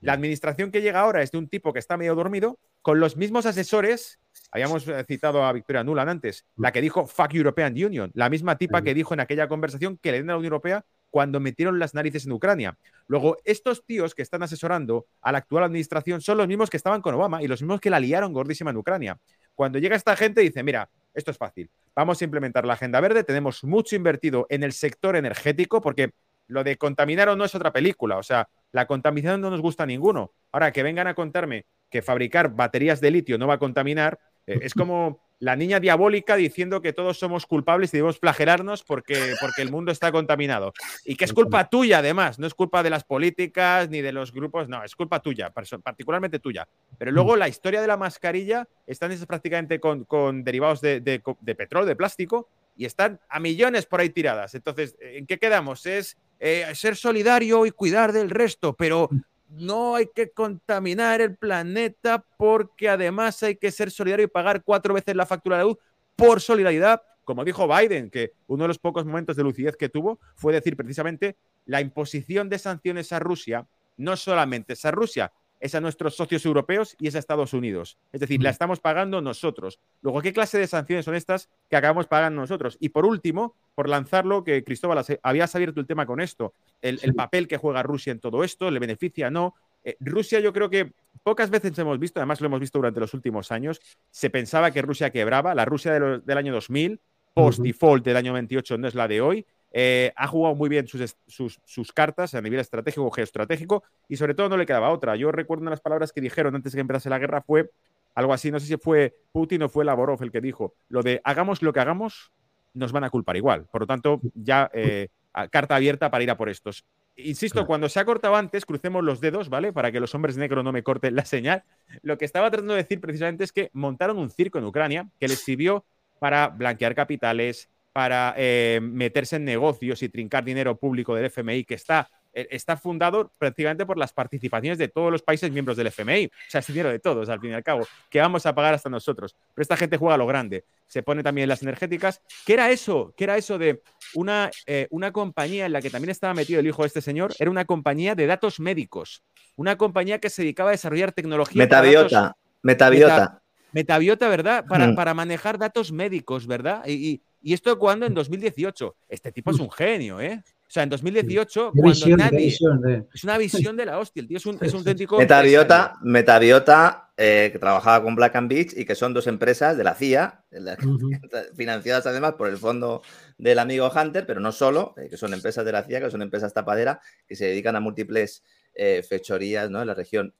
La 0.00 0.12
administración 0.12 0.70
que 0.70 0.82
llega 0.82 1.00
ahora 1.00 1.22
es 1.22 1.30
de 1.30 1.38
un 1.38 1.48
tipo 1.48 1.72
que 1.72 1.78
está 1.78 1.96
medio 1.96 2.14
dormido, 2.14 2.58
con 2.82 3.00
los 3.00 3.16
mismos 3.16 3.46
asesores 3.46 4.20
habíamos 4.50 4.86
eh, 4.86 5.04
citado 5.06 5.44
a 5.44 5.52
Victoria 5.52 5.82
Nuland 5.82 6.10
antes, 6.10 6.46
la 6.56 6.70
que 6.70 6.80
dijo 6.80 7.06
fuck 7.06 7.34
European 7.34 7.72
Union, 7.72 8.10
la 8.14 8.28
misma 8.28 8.56
tipa 8.58 8.82
que 8.82 8.94
dijo 8.94 9.14
en 9.14 9.20
aquella 9.20 9.48
conversación 9.48 9.98
que 9.98 10.12
le 10.12 10.18
den 10.18 10.30
a 10.30 10.34
la 10.34 10.38
Unión 10.38 10.52
Europea 10.52 10.84
cuando 11.16 11.40
metieron 11.40 11.78
las 11.78 11.94
narices 11.94 12.26
en 12.26 12.32
Ucrania. 12.32 12.76
Luego, 13.06 13.38
estos 13.42 13.86
tíos 13.86 14.14
que 14.14 14.20
están 14.20 14.42
asesorando 14.42 15.06
a 15.22 15.32
la 15.32 15.38
actual 15.38 15.64
administración 15.64 16.20
son 16.20 16.36
los 16.36 16.46
mismos 16.46 16.68
que 16.68 16.76
estaban 16.76 17.00
con 17.00 17.14
Obama 17.14 17.42
y 17.42 17.48
los 17.48 17.62
mismos 17.62 17.80
que 17.80 17.88
la 17.88 17.98
liaron 17.98 18.34
gordísima 18.34 18.70
en 18.70 18.76
Ucrania. 18.76 19.18
Cuando 19.54 19.78
llega 19.78 19.96
esta 19.96 20.14
gente 20.14 20.42
dice, 20.42 20.62
mira, 20.62 20.90
esto 21.14 21.30
es 21.30 21.38
fácil, 21.38 21.70
vamos 21.94 22.20
a 22.20 22.24
implementar 22.24 22.66
la 22.66 22.74
agenda 22.74 23.00
verde, 23.00 23.24
tenemos 23.24 23.64
mucho 23.64 23.96
invertido 23.96 24.46
en 24.50 24.62
el 24.62 24.74
sector 24.74 25.16
energético 25.16 25.80
porque 25.80 26.10
lo 26.48 26.62
de 26.64 26.76
contaminar 26.76 27.30
o 27.30 27.36
no 27.36 27.46
es 27.46 27.54
otra 27.54 27.72
película, 27.72 28.18
o 28.18 28.22
sea, 28.22 28.50
la 28.72 28.86
contaminación 28.86 29.40
no 29.40 29.48
nos 29.48 29.62
gusta 29.62 29.84
a 29.84 29.86
ninguno. 29.86 30.32
Ahora, 30.52 30.70
que 30.70 30.82
vengan 30.82 31.06
a 31.06 31.14
contarme 31.14 31.64
que 31.88 32.02
fabricar 32.02 32.54
baterías 32.54 33.00
de 33.00 33.10
litio 33.10 33.38
no 33.38 33.46
va 33.46 33.54
a 33.54 33.58
contaminar, 33.58 34.18
eh, 34.46 34.58
es 34.60 34.74
como 34.74 35.25
la 35.38 35.56
niña 35.56 35.80
diabólica 35.80 36.36
diciendo 36.36 36.80
que 36.80 36.92
todos 36.92 37.18
somos 37.18 37.46
culpables 37.46 37.92
y 37.92 37.98
debemos 37.98 38.18
flagelarnos 38.18 38.82
porque, 38.82 39.34
porque 39.40 39.62
el 39.62 39.70
mundo 39.70 39.92
está 39.92 40.10
contaminado. 40.12 40.72
Y 41.04 41.16
que 41.16 41.24
es 41.24 41.32
culpa 41.32 41.68
tuya, 41.68 41.98
además, 41.98 42.38
no 42.38 42.46
es 42.46 42.54
culpa 42.54 42.82
de 42.82 42.90
las 42.90 43.04
políticas 43.04 43.88
ni 43.90 44.00
de 44.00 44.12
los 44.12 44.32
grupos, 44.32 44.68
no, 44.68 44.82
es 44.82 44.94
culpa 44.94 45.20
tuya, 45.20 45.52
particularmente 45.52 46.38
tuya. 46.38 46.66
Pero 46.98 47.10
luego 47.10 47.36
la 47.36 47.48
historia 47.48 47.80
de 47.80 47.86
la 47.86 47.96
mascarilla 47.96 48.66
están 48.86 49.16
prácticamente 49.26 49.80
con, 49.80 50.04
con 50.04 50.44
derivados 50.44 50.80
de, 50.80 51.00
de, 51.00 51.22
de 51.40 51.54
petróleo, 51.54 51.86
de 51.86 51.96
plástico, 51.96 52.48
y 52.76 52.84
están 52.84 53.20
a 53.28 53.40
millones 53.40 53.86
por 53.86 54.00
ahí 54.00 54.10
tiradas. 54.10 54.54
Entonces, 54.54 54.96
¿en 55.00 55.26
qué 55.26 55.38
quedamos? 55.38 55.86
Es 55.86 56.16
eh, 56.38 56.66
ser 56.74 56.96
solidario 56.96 57.64
y 57.66 57.70
cuidar 57.70 58.12
del 58.12 58.30
resto, 58.30 58.74
pero 58.74 59.08
no 59.48 59.96
hay 59.96 60.08
que 60.14 60.30
contaminar 60.30 61.20
el 61.20 61.36
planeta 61.36 62.24
porque 62.36 62.88
además 62.88 63.42
hay 63.42 63.56
que 63.56 63.70
ser 63.70 63.90
solidario 63.90 64.24
y 64.24 64.28
pagar 64.28 64.62
cuatro 64.62 64.94
veces 64.94 65.14
la 65.14 65.26
factura 65.26 65.58
de 65.58 65.64
luz 65.64 65.78
por 66.16 66.40
solidaridad. 66.40 67.02
Como 67.24 67.44
dijo 67.44 67.66
Biden, 67.66 68.10
que 68.10 68.32
uno 68.46 68.64
de 68.64 68.68
los 68.68 68.78
pocos 68.78 69.04
momentos 69.04 69.36
de 69.36 69.42
lucidez 69.42 69.76
que 69.76 69.88
tuvo 69.88 70.20
fue 70.34 70.52
decir 70.52 70.76
precisamente 70.76 71.36
la 71.64 71.80
imposición 71.80 72.48
de 72.48 72.58
sanciones 72.58 73.12
a 73.12 73.18
Rusia, 73.18 73.66
no 73.96 74.16
solamente 74.16 74.74
es 74.74 74.84
a 74.84 74.90
Rusia, 74.90 75.32
es 75.60 75.74
a 75.74 75.80
nuestros 75.80 76.16
socios 76.16 76.44
europeos 76.44 76.96
y 76.98 77.08
es 77.08 77.16
a 77.16 77.18
Estados 77.18 77.52
Unidos. 77.52 77.98
Es 78.12 78.20
decir, 78.20 78.42
la 78.42 78.50
estamos 78.50 78.80
pagando 78.80 79.20
nosotros. 79.20 79.80
Luego, 80.02 80.20
¿qué 80.22 80.32
clase 80.32 80.58
de 80.58 80.66
sanciones 80.66 81.04
son 81.04 81.14
estas 81.14 81.48
que 81.70 81.76
acabamos 81.76 82.06
pagando 82.06 82.40
nosotros? 82.40 82.76
Y 82.80 82.90
por 82.90 83.06
último, 83.06 83.54
por 83.74 83.88
lanzarlo, 83.88 84.44
que 84.44 84.64
Cristóbal, 84.64 85.04
habías 85.22 85.54
abierto 85.54 85.80
el 85.80 85.86
tema 85.86 86.06
con 86.06 86.20
esto, 86.20 86.52
el, 86.82 87.14
papel 87.14 87.48
que 87.48 87.56
juega 87.56 87.82
Rusia 87.82 88.12
en 88.12 88.20
todo 88.20 88.44
esto, 88.44 88.70
le 88.70 88.78
beneficia, 88.78 89.30
no. 89.30 89.54
Eh, 89.84 89.96
Rusia 90.00 90.40
yo 90.40 90.52
creo 90.52 90.68
que 90.68 90.92
pocas 91.22 91.50
veces 91.50 91.78
hemos 91.78 91.98
visto, 91.98 92.20
además 92.20 92.40
lo 92.40 92.46
hemos 92.46 92.60
visto 92.60 92.78
durante 92.78 93.00
los 93.00 93.14
últimos 93.14 93.50
años, 93.52 93.80
se 94.10 94.30
pensaba 94.30 94.70
que 94.70 94.82
Rusia 94.82 95.10
quebraba, 95.10 95.54
la 95.54 95.64
Rusia 95.64 95.92
del 95.92 96.38
año 96.38 96.52
2000, 96.52 97.00
post-default 97.36 98.02
del 98.02 98.16
año 98.16 98.32
28 98.32 98.78
no 98.78 98.88
es 98.88 98.94
la 98.94 99.08
de 99.08 99.20
hoy, 99.20 99.46
eh, 99.78 100.10
ha 100.16 100.26
jugado 100.26 100.54
muy 100.54 100.70
bien 100.70 100.86
sus, 100.88 101.92
cartas 101.92 102.34
a 102.34 102.40
nivel 102.40 102.60
estratégico, 102.60 103.10
geoestratégico, 103.10 103.84
y 104.08 104.16
sobre 104.16 104.32
todo 104.32 104.48
no 104.48 104.56
le 104.56 104.64
quedaba 104.64 104.88
otra. 104.88 105.16
Yo 105.16 105.30
recuerdo 105.30 105.60
una 105.60 105.70
de 105.70 105.74
las 105.74 105.82
palabras 105.82 106.12
que 106.12 106.22
dijeron 106.22 106.54
antes 106.54 106.72
de 106.72 106.78
que 106.78 106.80
empezase 106.80 107.10
la 107.10 107.18
guerra 107.18 107.42
fue 107.42 107.70
algo 108.14 108.32
así, 108.32 108.50
no 108.50 108.58
sé 108.58 108.68
si 108.68 108.78
fue 108.78 109.14
Putin 109.32 109.64
o 109.64 109.68
fue 109.68 109.84
Lavrov 109.84 110.22
el 110.22 110.32
que 110.32 110.40
dijo, 110.40 110.72
lo 110.88 111.02
de 111.02 111.20
hagamos 111.24 111.60
lo 111.60 111.74
que 111.74 111.80
hagamos, 111.80 112.32
nos 112.72 112.90
van 112.90 113.04
a 113.04 113.10
culpar 113.10 113.36
igual. 113.36 113.66
Por 113.70 113.82
lo 113.82 113.86
tanto, 113.86 114.22
ya 114.32 114.70
eh, 114.72 115.08
carta 115.50 115.76
abierta 115.76 116.10
para 116.10 116.24
ir 116.24 116.30
a 116.30 116.38
por 116.38 116.48
estos. 116.48 116.86
Insisto, 117.14 117.66
cuando 117.66 117.90
se 117.90 118.00
ha 118.00 118.06
cortado 118.06 118.34
antes, 118.34 118.64
crucemos 118.64 119.04
los 119.04 119.20
dedos, 119.20 119.50
¿vale? 119.50 119.74
Para 119.74 119.92
que 119.92 120.00
los 120.00 120.14
hombres 120.14 120.38
negros 120.38 120.64
no 120.64 120.72
me 120.72 120.82
corten 120.82 121.14
la 121.14 121.26
señal. 121.26 121.64
Lo 122.00 122.16
que 122.16 122.24
estaba 122.24 122.50
tratando 122.50 122.72
de 122.72 122.82
decir 122.82 122.98
precisamente 122.98 123.44
es 123.44 123.52
que 123.52 123.68
montaron 123.74 124.16
un 124.16 124.30
circo 124.30 124.56
en 124.56 124.64
Ucrania 124.64 125.10
que 125.20 125.28
les 125.28 125.44
sirvió 125.44 125.84
para 126.18 126.48
blanquear 126.48 126.94
capitales, 126.94 127.68
para 127.96 128.34
eh, 128.36 128.78
meterse 128.82 129.36
en 129.36 129.46
negocios 129.46 130.02
y 130.02 130.10
trincar 130.10 130.44
dinero 130.44 130.76
público 130.76 131.14
del 131.14 131.24
FMI, 131.30 131.64
que 131.64 131.76
está, 131.76 132.06
eh, 132.34 132.46
está 132.50 132.76
fundado 132.76 133.32
prácticamente 133.38 133.86
por 133.86 133.96
las 133.96 134.12
participaciones 134.12 134.76
de 134.76 134.88
todos 134.88 135.10
los 135.10 135.22
países 135.22 135.50
miembros 135.50 135.78
del 135.78 135.86
FMI. 135.86 136.26
O 136.26 136.30
sea, 136.46 136.58
es 136.58 136.66
dinero 136.66 136.90
de 136.90 136.98
todos, 136.98 137.30
al 137.30 137.40
fin 137.40 137.52
y 137.52 137.54
al 137.54 137.64
cabo, 137.64 137.88
que 138.10 138.20
vamos 138.20 138.44
a 138.44 138.54
pagar 138.54 138.74
hasta 138.74 138.90
nosotros. 138.90 139.34
Pero 139.54 139.62
esta 139.62 139.78
gente 139.78 139.96
juega 139.96 140.16
a 140.16 140.18
lo 140.18 140.26
grande. 140.26 140.64
Se 140.86 141.02
pone 141.02 141.22
también 141.22 141.48
las 141.48 141.62
energéticas. 141.62 142.20
¿Qué 142.44 142.52
era 142.52 142.70
eso? 142.70 143.14
¿Qué 143.16 143.24
era 143.24 143.38
eso 143.38 143.56
de 143.56 143.80
una, 144.12 144.50
eh, 144.66 144.88
una 144.90 145.10
compañía 145.10 145.64
en 145.64 145.72
la 145.72 145.80
que 145.80 145.88
también 145.88 146.10
estaba 146.10 146.34
metido 146.34 146.60
el 146.60 146.66
hijo 146.66 146.82
de 146.82 146.88
este 146.88 147.00
señor? 147.00 147.32
Era 147.38 147.50
una 147.50 147.64
compañía 147.64 148.14
de 148.14 148.26
datos 148.26 148.60
médicos. 148.60 149.22
Una 149.56 149.78
compañía 149.78 150.18
que 150.18 150.28
se 150.28 150.42
dedicaba 150.42 150.68
a 150.68 150.72
desarrollar 150.72 151.12
tecnología. 151.12 151.62
Metabiota. 151.62 152.36
Metabiota. 152.60 153.40
Metabiota, 153.72 154.28
¿verdad? 154.28 154.66
Para, 154.68 154.88
mm. 154.88 154.96
para, 154.96 155.14
manejar 155.14 155.56
datos 155.56 155.92
médicos, 155.92 156.46
¿verdad? 156.46 156.82
y, 156.86 156.92
y 156.92 157.22
esto 157.52 157.78
cuando 157.78 158.06
en 158.06 158.14
2018. 158.14 158.96
Este 159.08 159.32
tipo 159.32 159.50
es 159.50 159.58
un 159.58 159.70
genio, 159.70 160.20
¿eh? 160.20 160.42
O 160.46 160.70
sea, 160.70 160.82
en 160.82 160.88
2018, 160.88 161.72
cuando 161.74 162.16
nadie. 162.16 162.48
Es 162.48 163.24
una 163.24 163.38
visión 163.38 163.76
de 163.76 163.86
la 163.86 163.98
hostia. 163.98 164.20
El 164.20 164.28
tío 164.28 164.38
es 164.38 164.46
un, 164.46 164.58
es 164.60 164.74
auténtico. 164.74 165.16
Metabiota, 165.18 165.94
Metabiota 166.02 167.06
eh, 167.18 167.48
que 167.50 167.58
trabajaba 167.58 168.04
con 168.04 168.14
Black 168.14 168.36
and 168.36 168.50
Beach 168.50 168.74
y 168.76 168.84
que 168.84 168.94
son 168.94 169.14
dos 169.14 169.26
empresas 169.26 169.74
de 169.78 169.84
la 169.84 169.94
CIA, 169.94 170.44
financiadas 171.56 172.06
además 172.06 172.34
por 172.34 172.48
el 172.48 172.58
fondo 172.58 173.00
del 173.38 173.58
amigo 173.58 173.90
Hunter, 173.90 174.26
pero 174.26 174.38
no 174.38 174.52
solo, 174.52 174.92
eh, 174.98 175.08
que 175.08 175.16
son 175.16 175.32
empresas 175.32 175.64
de 175.64 175.72
la 175.72 175.82
CIA, 175.82 176.00
que 176.00 176.10
son 176.10 176.20
empresas 176.20 176.52
tapaderas 176.52 176.98
que 177.26 177.34
se 177.34 177.46
dedican 177.46 177.74
a 177.74 177.80
múltiples 177.80 178.44
eh, 178.74 179.02
fechorías 179.02 179.70
¿no? 179.70 179.80
en 179.80 179.86
la 179.86 179.94
región. 179.94 180.34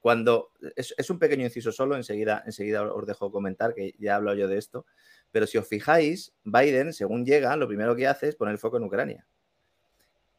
cuando 0.00 0.50
es, 0.76 0.94
es, 0.98 1.08
un 1.08 1.18
pequeño 1.18 1.44
inciso 1.44 1.72
solo, 1.72 1.96
enseguida, 1.96 2.42
enseguida 2.44 2.82
os 2.82 3.06
dejo 3.06 3.32
comentar, 3.32 3.72
que 3.72 3.94
ya 3.98 4.16
hablo 4.16 4.34
yo 4.34 4.46
de 4.46 4.58
esto. 4.58 4.84
Pero 5.30 5.46
si 5.46 5.58
os 5.58 5.66
fijáis, 5.66 6.32
Biden, 6.44 6.92
según 6.92 7.24
llega, 7.24 7.56
lo 7.56 7.68
primero 7.68 7.94
que 7.94 8.06
hace 8.06 8.28
es 8.28 8.36
poner 8.36 8.52
el 8.52 8.58
foco 8.58 8.76
en 8.76 8.84
Ucrania. 8.84 9.26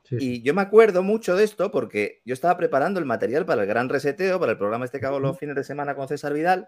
Y 0.10 0.41
yo 0.41 0.53
me 0.53 0.62
acuerdo 0.62 1.03
mucho 1.03 1.36
de 1.36 1.45
esto 1.45 1.71
porque 1.71 2.21
yo 2.25 2.33
estaba 2.33 2.57
preparando 2.57 3.00
el 3.00 3.05
material 3.05 3.45
para 3.45 3.62
el 3.62 3.67
gran 3.67 3.88
reseteo, 3.88 4.39
para 4.39 4.51
el 4.51 4.57
programa 4.57 4.83
este 4.83 5.00
que 5.00 5.05
hago 5.05 5.19
los 5.19 5.38
fines 5.38 5.55
de 5.55 5.63
semana 5.63 5.95
con 5.95 6.07
César 6.07 6.33
Vidal, 6.33 6.67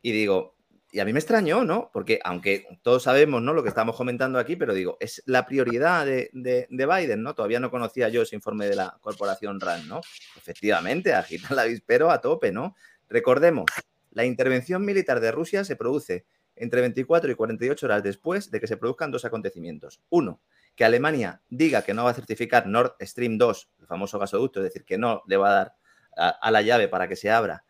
y 0.00 0.12
digo, 0.12 0.56
y 0.92 1.00
a 1.00 1.06
mí 1.06 1.12
me 1.12 1.18
extrañó, 1.20 1.64
¿no? 1.64 1.90
Porque 1.92 2.20
aunque 2.22 2.66
todos 2.82 3.04
sabemos, 3.04 3.40
¿no? 3.40 3.54
Lo 3.54 3.62
que 3.62 3.70
estamos 3.70 3.96
comentando 3.96 4.38
aquí, 4.38 4.56
pero 4.56 4.74
digo, 4.74 4.98
es 5.00 5.22
la 5.24 5.46
prioridad 5.46 6.04
de, 6.04 6.30
Biden, 6.70 7.22
¿no? 7.22 7.34
Todavía 7.34 7.60
no 7.60 7.70
conocía 7.70 8.10
yo 8.10 8.22
ese 8.22 8.36
informe 8.36 8.66
de 8.66 8.76
la 8.76 8.98
corporación 9.00 9.58
RAND, 9.58 9.86
¿no? 9.86 10.02
Efectivamente, 10.36 11.14
agita 11.14 11.48
el 11.50 11.58
avispero 11.58 12.10
a 12.10 12.20
tope, 12.20 12.52
¿no? 12.52 12.76
Recordemos, 13.08 13.64
la 14.10 14.26
intervención 14.26 14.84
militar 14.84 15.20
de 15.20 15.32
Rusia 15.32 15.64
se 15.64 15.76
produce 15.76 16.26
entre 16.62 16.80
24 16.80 17.30
y 17.30 17.34
48 17.34 17.86
horas 17.86 18.02
después 18.02 18.50
de 18.50 18.60
que 18.60 18.66
se 18.66 18.76
produzcan 18.76 19.10
dos 19.10 19.24
acontecimientos. 19.24 20.00
Uno, 20.10 20.40
que 20.74 20.84
Alemania 20.84 21.42
diga 21.50 21.82
que 21.82 21.92
no 21.92 22.04
va 22.04 22.10
a 22.10 22.14
certificar 22.14 22.66
Nord 22.66 22.94
Stream 23.00 23.36
2, 23.36 23.70
el 23.80 23.86
famoso 23.86 24.18
gasoducto, 24.18 24.60
es 24.60 24.64
decir, 24.64 24.84
que 24.84 24.96
no 24.96 25.22
le 25.26 25.36
va 25.36 25.50
a 25.50 25.54
dar 25.54 25.74
a, 26.16 26.50
la 26.50 26.62
llave 26.62 26.88
para 26.88 27.08
que 27.08 27.16
se 27.16 27.30
abra. 27.30 27.64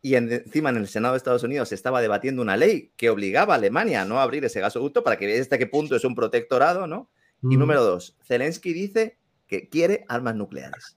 Y 0.00 0.16
encima 0.16 0.70
en 0.70 0.78
el 0.78 0.88
Senado 0.88 1.14
de 1.14 1.18
Estados 1.18 1.44
Unidos 1.44 1.68
se 1.68 1.76
estaba 1.76 2.00
debatiendo 2.00 2.42
una 2.42 2.56
ley 2.56 2.92
que 2.96 3.10
obligaba 3.10 3.54
a 3.54 3.56
Alemania 3.56 4.02
a 4.02 4.04
no 4.04 4.20
abrir 4.20 4.44
ese 4.44 4.60
gasoducto 4.60 5.04
para 5.04 5.16
que 5.16 5.26
veáis 5.26 5.42
hasta 5.42 5.58
qué 5.58 5.68
punto 5.68 5.94
es 5.94 6.04
un 6.04 6.16
protectorado, 6.16 6.86
¿no? 6.86 7.10
Y 7.44 7.56
número 7.56 7.82
dos, 7.82 8.16
Zelensky 8.22 8.72
dice 8.72 9.18
que 9.48 9.68
quiere 9.68 10.04
armas 10.08 10.36
nucleares. 10.36 10.96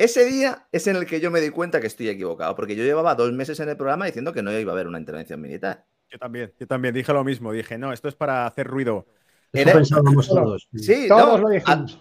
Ese 0.00 0.24
día 0.24 0.66
es 0.72 0.86
en 0.86 0.96
el 0.96 1.04
que 1.04 1.20
yo 1.20 1.30
me 1.30 1.42
di 1.42 1.50
cuenta 1.50 1.78
que 1.78 1.86
estoy 1.86 2.08
equivocado, 2.08 2.56
porque 2.56 2.74
yo 2.74 2.82
llevaba 2.82 3.14
dos 3.14 3.34
meses 3.34 3.60
en 3.60 3.68
el 3.68 3.76
programa 3.76 4.06
diciendo 4.06 4.32
que 4.32 4.42
no 4.42 4.50
iba 4.50 4.72
a 4.72 4.74
haber 4.74 4.86
una 4.86 4.98
intervención 4.98 5.38
militar. 5.42 5.84
Yo 6.08 6.18
también, 6.18 6.54
yo 6.58 6.66
también 6.66 6.94
dije 6.94 7.12
lo 7.12 7.22
mismo. 7.22 7.52
Dije, 7.52 7.76
no, 7.76 7.92
esto 7.92 8.08
es 8.08 8.14
para 8.14 8.46
hacer 8.46 8.66
ruido. 8.66 9.06
Eso 9.52 9.70
pensábamos 9.70 10.26
todos. 10.26 10.68
Sí, 10.74 11.06
todos 11.06 11.38
lo 11.38 11.50
dijimos. 11.50 11.98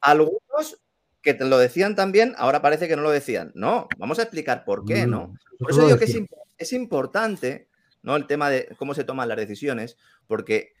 algunos 0.00 0.80
que 1.20 1.34
te 1.34 1.44
lo 1.44 1.58
decían 1.58 1.96
también, 1.96 2.32
ahora 2.38 2.62
parece 2.62 2.88
que 2.88 2.96
no 2.96 3.02
lo 3.02 3.10
decían. 3.10 3.52
No, 3.54 3.88
vamos 3.98 4.18
a 4.18 4.22
explicar 4.22 4.64
por 4.64 4.86
qué, 4.86 5.06
¿no? 5.06 5.34
Por 5.58 5.70
eso 5.70 5.84
digo 5.84 5.98
que 5.98 6.06
es, 6.06 6.18
es 6.56 6.72
importante, 6.72 7.68
¿no? 8.00 8.16
El 8.16 8.26
tema 8.26 8.48
de 8.48 8.74
cómo 8.78 8.94
se 8.94 9.04
toman 9.04 9.28
las 9.28 9.36
decisiones, 9.36 9.98
porque 10.26 10.72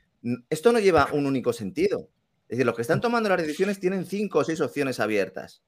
esto 0.48 0.72
no 0.72 0.78
lleva 0.78 1.10
un 1.12 1.26
único 1.26 1.52
sentido. 1.52 2.08
Es 2.44 2.56
decir, 2.56 2.64
los 2.64 2.74
que 2.74 2.82
están 2.82 3.02
tomando 3.02 3.28
las 3.28 3.42
decisiones 3.42 3.78
tienen 3.78 4.06
cinco 4.06 4.38
o 4.38 4.44
seis 4.44 4.62
opciones 4.62 4.98
abiertas. 4.98 5.62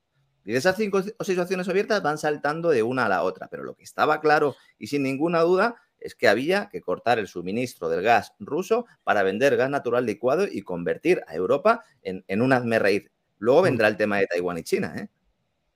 Y 0.44 0.52
de 0.52 0.58
esas 0.58 0.76
cinco 0.76 1.02
o 1.18 1.24
seis 1.24 1.38
opciones 1.38 1.68
abiertas 1.68 2.02
van 2.02 2.18
saltando 2.18 2.70
de 2.70 2.82
una 2.82 3.06
a 3.06 3.08
la 3.08 3.22
otra. 3.22 3.48
Pero 3.48 3.64
lo 3.64 3.74
que 3.74 3.84
estaba 3.84 4.20
claro 4.20 4.56
y 4.78 4.88
sin 4.88 5.02
ninguna 5.02 5.40
duda 5.40 5.76
es 5.98 6.14
que 6.14 6.28
había 6.28 6.68
que 6.68 6.82
cortar 6.82 7.18
el 7.18 7.28
suministro 7.28 7.88
del 7.88 8.02
gas 8.02 8.34
ruso 8.38 8.86
para 9.04 9.22
vender 9.22 9.56
gas 9.56 9.70
natural 9.70 10.04
licuado 10.04 10.46
y 10.46 10.62
convertir 10.62 11.22
a 11.26 11.34
Europa 11.34 11.82
en, 12.02 12.24
en 12.28 12.42
un 12.42 12.52
hazme 12.52 13.08
Luego 13.38 13.62
vendrá 13.62 13.88
el 13.88 13.96
tema 13.96 14.18
de 14.18 14.26
Taiwán 14.26 14.58
y 14.58 14.62
China, 14.62 14.94
¿eh? 14.96 15.08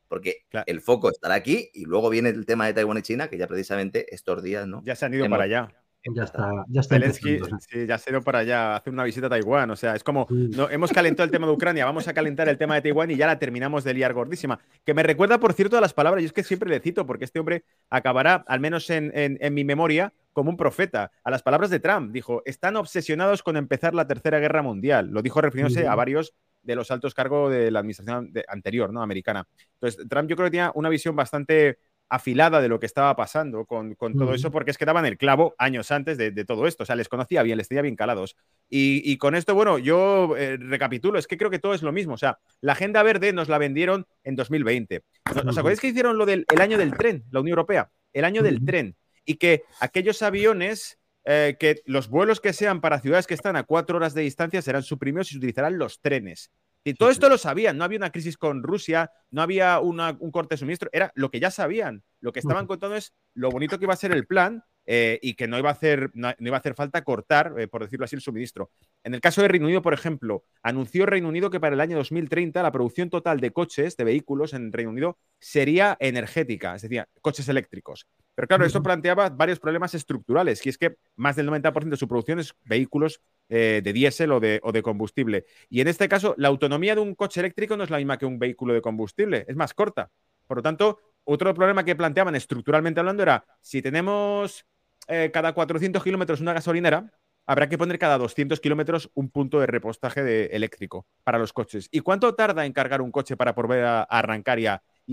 porque 0.08 0.44
el 0.66 0.80
foco 0.80 1.10
estará 1.10 1.34
aquí 1.34 1.70
y 1.74 1.84
luego 1.84 2.08
viene 2.08 2.30
el 2.30 2.46
tema 2.46 2.66
de 2.66 2.74
Taiwán 2.74 2.98
y 2.98 3.02
China, 3.02 3.28
que 3.28 3.36
ya 3.36 3.46
precisamente 3.46 4.14
estos 4.14 4.42
días, 4.42 4.66
¿no? 4.66 4.82
Ya 4.84 4.96
se 4.96 5.06
han 5.06 5.14
ido 5.14 5.28
para 5.28 5.44
allá. 5.44 5.68
Ya 6.04 6.24
está, 6.24 6.64
ya 6.68 6.80
está. 6.80 6.94
Zelensky, 6.94 7.40
sí, 7.68 7.86
ya 7.86 7.98
se 7.98 8.10
ido 8.10 8.22
para 8.22 8.38
allá, 8.38 8.76
hacer 8.76 8.92
una 8.92 9.04
visita 9.04 9.26
a 9.26 9.30
Taiwán. 9.30 9.70
O 9.70 9.76
sea, 9.76 9.94
es 9.94 10.02
como, 10.02 10.26
no, 10.30 10.70
hemos 10.70 10.92
calentado 10.92 11.24
el 11.24 11.30
tema 11.30 11.46
de 11.46 11.52
Ucrania, 11.52 11.84
vamos 11.84 12.08
a 12.08 12.14
calentar 12.14 12.48
el 12.48 12.56
tema 12.56 12.76
de 12.76 12.82
Taiwán 12.82 13.10
y 13.10 13.16
ya 13.16 13.26
la 13.26 13.38
terminamos 13.38 13.84
de 13.84 13.94
liar 13.94 14.14
gordísima. 14.14 14.58
Que 14.84 14.94
me 14.94 15.02
recuerda, 15.02 15.38
por 15.38 15.52
cierto, 15.52 15.76
a 15.76 15.80
las 15.80 15.92
palabras, 15.92 16.22
y 16.22 16.26
es 16.26 16.32
que 16.32 16.42
siempre 16.44 16.70
le 16.70 16.80
cito, 16.80 17.06
porque 17.06 17.24
este 17.24 17.40
hombre 17.40 17.64
acabará, 17.90 18.44
al 18.46 18.60
menos 18.60 18.88
en, 18.90 19.10
en 19.14 19.54
mi 19.54 19.64
memoria, 19.64 20.12
como 20.32 20.50
un 20.50 20.56
profeta. 20.56 21.10
A 21.24 21.32
las 21.32 21.42
palabras 21.42 21.68
de 21.68 21.80
Trump, 21.80 22.12
dijo, 22.12 22.42
están 22.46 22.76
obsesionados 22.76 23.42
con 23.42 23.56
empezar 23.56 23.94
la 23.94 24.06
Tercera 24.06 24.38
Guerra 24.38 24.62
Mundial. 24.62 25.08
Lo 25.10 25.20
dijo 25.20 25.40
refiriéndose 25.40 25.88
a 25.88 25.96
varios 25.96 26.32
de 26.62 26.76
los 26.76 26.90
altos 26.92 27.12
cargos 27.14 27.50
de 27.50 27.70
la 27.70 27.80
administración 27.80 28.32
anterior, 28.46 28.92
¿no? 28.92 29.02
Americana. 29.02 29.48
Entonces, 29.80 30.06
Trump 30.08 30.28
yo 30.28 30.36
creo 30.36 30.46
que 30.46 30.52
tenía 30.52 30.70
una 30.74 30.90
visión 30.90 31.16
bastante 31.16 31.78
afilada 32.08 32.60
de 32.60 32.68
lo 32.68 32.80
que 32.80 32.86
estaba 32.86 33.14
pasando 33.16 33.66
con, 33.66 33.94
todo 33.96 34.34
eso, 34.34 34.50
porque 34.50 34.70
es 34.70 34.78
que 34.78 34.84
daban 34.84 35.04
el 35.06 35.18
clavo 35.18 35.54
años 35.58 35.90
antes 35.90 36.16
de, 36.18 36.32
todo 36.44 36.66
esto. 36.66 36.82
O 36.82 36.86
sea, 36.86 36.96
les 36.96 37.08
conocía 37.08 37.42
bien, 37.42 37.58
les 37.58 37.68
tenía 37.68 37.82
bien 37.82 37.96
calados. 37.96 38.36
Y, 38.68 39.16
con 39.18 39.34
esto, 39.34 39.54
bueno, 39.54 39.78
yo 39.78 40.36
eh, 40.36 40.56
recapitulo, 40.56 41.18
es 41.18 41.26
que 41.26 41.36
creo 41.36 41.50
que 41.50 41.58
todo 41.58 41.74
es 41.74 41.82
lo 41.82 41.92
mismo. 41.92 42.14
O 42.14 42.18
sea, 42.18 42.38
la 42.60 42.72
agenda 42.72 43.02
verde 43.02 43.32
nos 43.32 43.48
la 43.48 43.58
vendieron 43.58 44.06
en 44.24 44.36
2020. 44.36 45.02
¿Os 45.46 45.58
acordáis 45.58 45.80
que 45.80 45.88
hicieron 45.88 46.18
lo 46.18 46.26
del 46.26 46.44
año 46.58 46.78
del 46.78 46.94
tren, 46.94 47.24
la 47.30 47.40
Unión 47.40 47.58
Europea? 47.58 47.90
El 48.12 48.24
año 48.24 48.42
del 48.42 48.64
tren. 48.64 48.96
Y 49.24 49.34
que 49.34 49.64
aquellos 49.80 50.22
aviones 50.22 50.98
eh, 51.30 51.56
que 51.60 51.82
los 51.84 52.08
vuelos 52.08 52.40
que 52.40 52.54
sean 52.54 52.80
para 52.80 53.00
ciudades 53.00 53.26
que 53.26 53.34
están 53.34 53.54
a 53.56 53.64
cuatro 53.64 53.98
horas 53.98 54.14
de 54.14 54.22
distancia 54.22 54.62
serán 54.62 54.82
suprimidos 54.82 55.28
y 55.28 55.32
se 55.32 55.36
utilizarán 55.36 55.76
los 55.76 56.00
trenes. 56.00 56.50
Y 56.88 56.94
todo 56.94 57.10
esto 57.10 57.28
lo 57.28 57.36
sabían, 57.36 57.76
no 57.76 57.84
había 57.84 57.98
una 57.98 58.10
crisis 58.10 58.38
con 58.38 58.62
Rusia, 58.62 59.10
no 59.30 59.42
había 59.42 59.78
un 59.78 60.30
corte 60.30 60.54
de 60.54 60.58
suministro, 60.58 60.88
era 60.90 61.12
lo 61.14 61.30
que 61.30 61.38
ya 61.38 61.50
sabían. 61.50 62.02
Lo 62.20 62.32
que 62.32 62.40
estaban 62.40 62.66
contando 62.66 62.96
es 62.96 63.12
lo 63.34 63.50
bonito 63.50 63.78
que 63.78 63.84
iba 63.84 63.92
a 63.92 63.98
ser 63.98 64.12
el 64.12 64.26
plan 64.26 64.64
eh, 64.90 65.18
y 65.20 65.34
que 65.34 65.46
no 65.46 65.58
iba 65.58 65.68
a 65.68 65.72
hacer, 65.72 66.10
no, 66.14 66.32
iba 66.38 66.56
a 66.56 66.60
hacer 66.60 66.72
falta 66.72 67.04
cortar, 67.04 67.52
eh, 67.58 67.68
por 67.68 67.82
decirlo 67.82 68.06
así, 68.06 68.16
el 68.16 68.22
suministro. 68.22 68.70
En 69.04 69.12
el 69.12 69.20
caso 69.20 69.42
de 69.42 69.48
Reino 69.48 69.66
Unido, 69.66 69.82
por 69.82 69.92
ejemplo, 69.92 70.44
anunció 70.62 71.04
Reino 71.04 71.28
Unido 71.28 71.50
que 71.50 71.60
para 71.60 71.74
el 71.74 71.80
año 71.82 71.98
2030 71.98 72.62
la 72.62 72.72
producción 72.72 73.10
total 73.10 73.38
de 73.38 73.50
coches, 73.50 73.98
de 73.98 74.04
vehículos 74.04 74.54
en 74.54 74.72
Reino 74.72 74.90
Unido, 74.90 75.18
sería 75.38 75.98
energética, 76.00 76.74
es 76.74 76.80
decir, 76.80 77.04
coches 77.20 77.46
eléctricos. 77.50 78.06
Pero 78.34 78.48
claro, 78.48 78.64
eso 78.64 78.82
planteaba 78.82 79.28
varios 79.28 79.60
problemas 79.60 79.94
estructurales, 79.94 80.64
y 80.64 80.70
es 80.70 80.78
que 80.78 80.96
más 81.16 81.36
del 81.36 81.50
90% 81.50 81.90
de 81.90 81.96
su 81.98 82.08
producción 82.08 82.38
es 82.38 82.54
vehículos 82.64 83.20
eh, 83.50 83.82
de 83.84 83.92
diésel 83.92 84.32
o 84.32 84.40
de, 84.40 84.58
o 84.62 84.72
de 84.72 84.80
combustible. 84.80 85.44
Y 85.68 85.82
en 85.82 85.88
este 85.88 86.08
caso, 86.08 86.34
la 86.38 86.48
autonomía 86.48 86.94
de 86.94 87.02
un 87.02 87.14
coche 87.14 87.40
eléctrico 87.40 87.76
no 87.76 87.84
es 87.84 87.90
la 87.90 87.98
misma 87.98 88.16
que 88.16 88.24
un 88.24 88.38
vehículo 88.38 88.72
de 88.72 88.80
combustible, 88.80 89.44
es 89.46 89.54
más 89.54 89.74
corta. 89.74 90.10
Por 90.46 90.56
lo 90.56 90.62
tanto, 90.62 90.98
otro 91.24 91.52
problema 91.52 91.84
que 91.84 91.94
planteaban 91.94 92.34
estructuralmente 92.36 93.00
hablando 93.00 93.22
era, 93.22 93.44
si 93.60 93.82
tenemos 93.82 94.64
eh, 95.08 95.30
cada 95.32 95.52
400 95.52 96.02
kilómetros 96.02 96.40
una 96.40 96.52
gasolinera, 96.52 97.10
habrá 97.46 97.68
que 97.68 97.78
poner 97.78 97.98
cada 97.98 98.18
200 98.18 98.60
kilómetros 98.60 99.10
un 99.14 99.30
punto 99.30 99.58
de 99.58 99.66
repostaje 99.66 100.22
de 100.22 100.46
eléctrico 100.46 101.06
para 101.24 101.38
los 101.38 101.52
coches. 101.52 101.88
¿Y 101.90 102.00
cuánto 102.00 102.34
tarda 102.34 102.66
en 102.66 102.72
cargar 102.72 103.00
un 103.00 103.10
coche 103.10 103.36
para 103.36 103.52
volver 103.52 103.84
a, 103.84 104.02
arrancar 104.02 104.58
y 104.58 104.66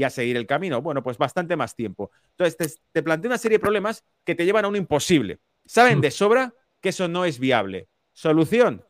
a, 0.04 0.10
seguir 0.10 0.36
el 0.36 0.46
camino? 0.46 0.82
Bueno, 0.82 1.02
pues 1.02 1.18
bastante 1.18 1.56
más 1.56 1.76
tiempo. 1.76 2.12
Entonces, 2.32 2.58
te, 2.58 2.82
te 2.92 3.04
plantea 3.04 3.30
una 3.30 3.38
serie 3.38 3.58
de 3.58 3.62
problemas 3.62 4.04
que 4.26 4.36
te 4.36 4.46
llevan 4.46 4.66
a 4.66 4.68
un 4.68 4.76
imposible. 4.76 5.40
Saben 5.66 6.02
de 6.02 6.12
sobra 6.12 6.54
que 6.82 6.90
eso 6.90 7.08
no 7.08 7.24
es 7.24 7.40
viable. 7.40 7.88
Solución, 8.12 8.86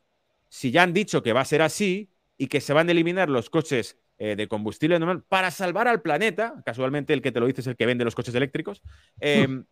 si 0.49 0.71
ya 0.71 0.83
han 0.83 0.93
dicho 0.93 1.21
que 1.21 1.33
va 1.33 1.41
a 1.41 1.45
ser 1.45 1.61
así 1.61 2.09
y 2.37 2.47
que 2.47 2.61
se 2.61 2.73
van 2.73 2.89
a 2.89 2.91
eliminar 2.91 3.29
los 3.29 3.49
coches 3.49 3.97
eh, 4.17 4.35
de 4.37 4.47
combustible 4.47 4.97
normal 4.97 5.23
para 5.27 5.51
salvar 5.51 5.89
al 5.89 6.01
planeta, 6.01 6.61
casualmente 6.65 7.13
el 7.13 7.21
que 7.21 7.33
te 7.33 7.41
lo 7.41 7.47
dice 7.47 7.61
es 7.61 7.67
el 7.67 7.75
que 7.75 7.85
vende 7.85 8.05
los 8.05 8.15
coches 8.15 8.33
eléctricos, 8.33 8.81
em, 9.19 9.65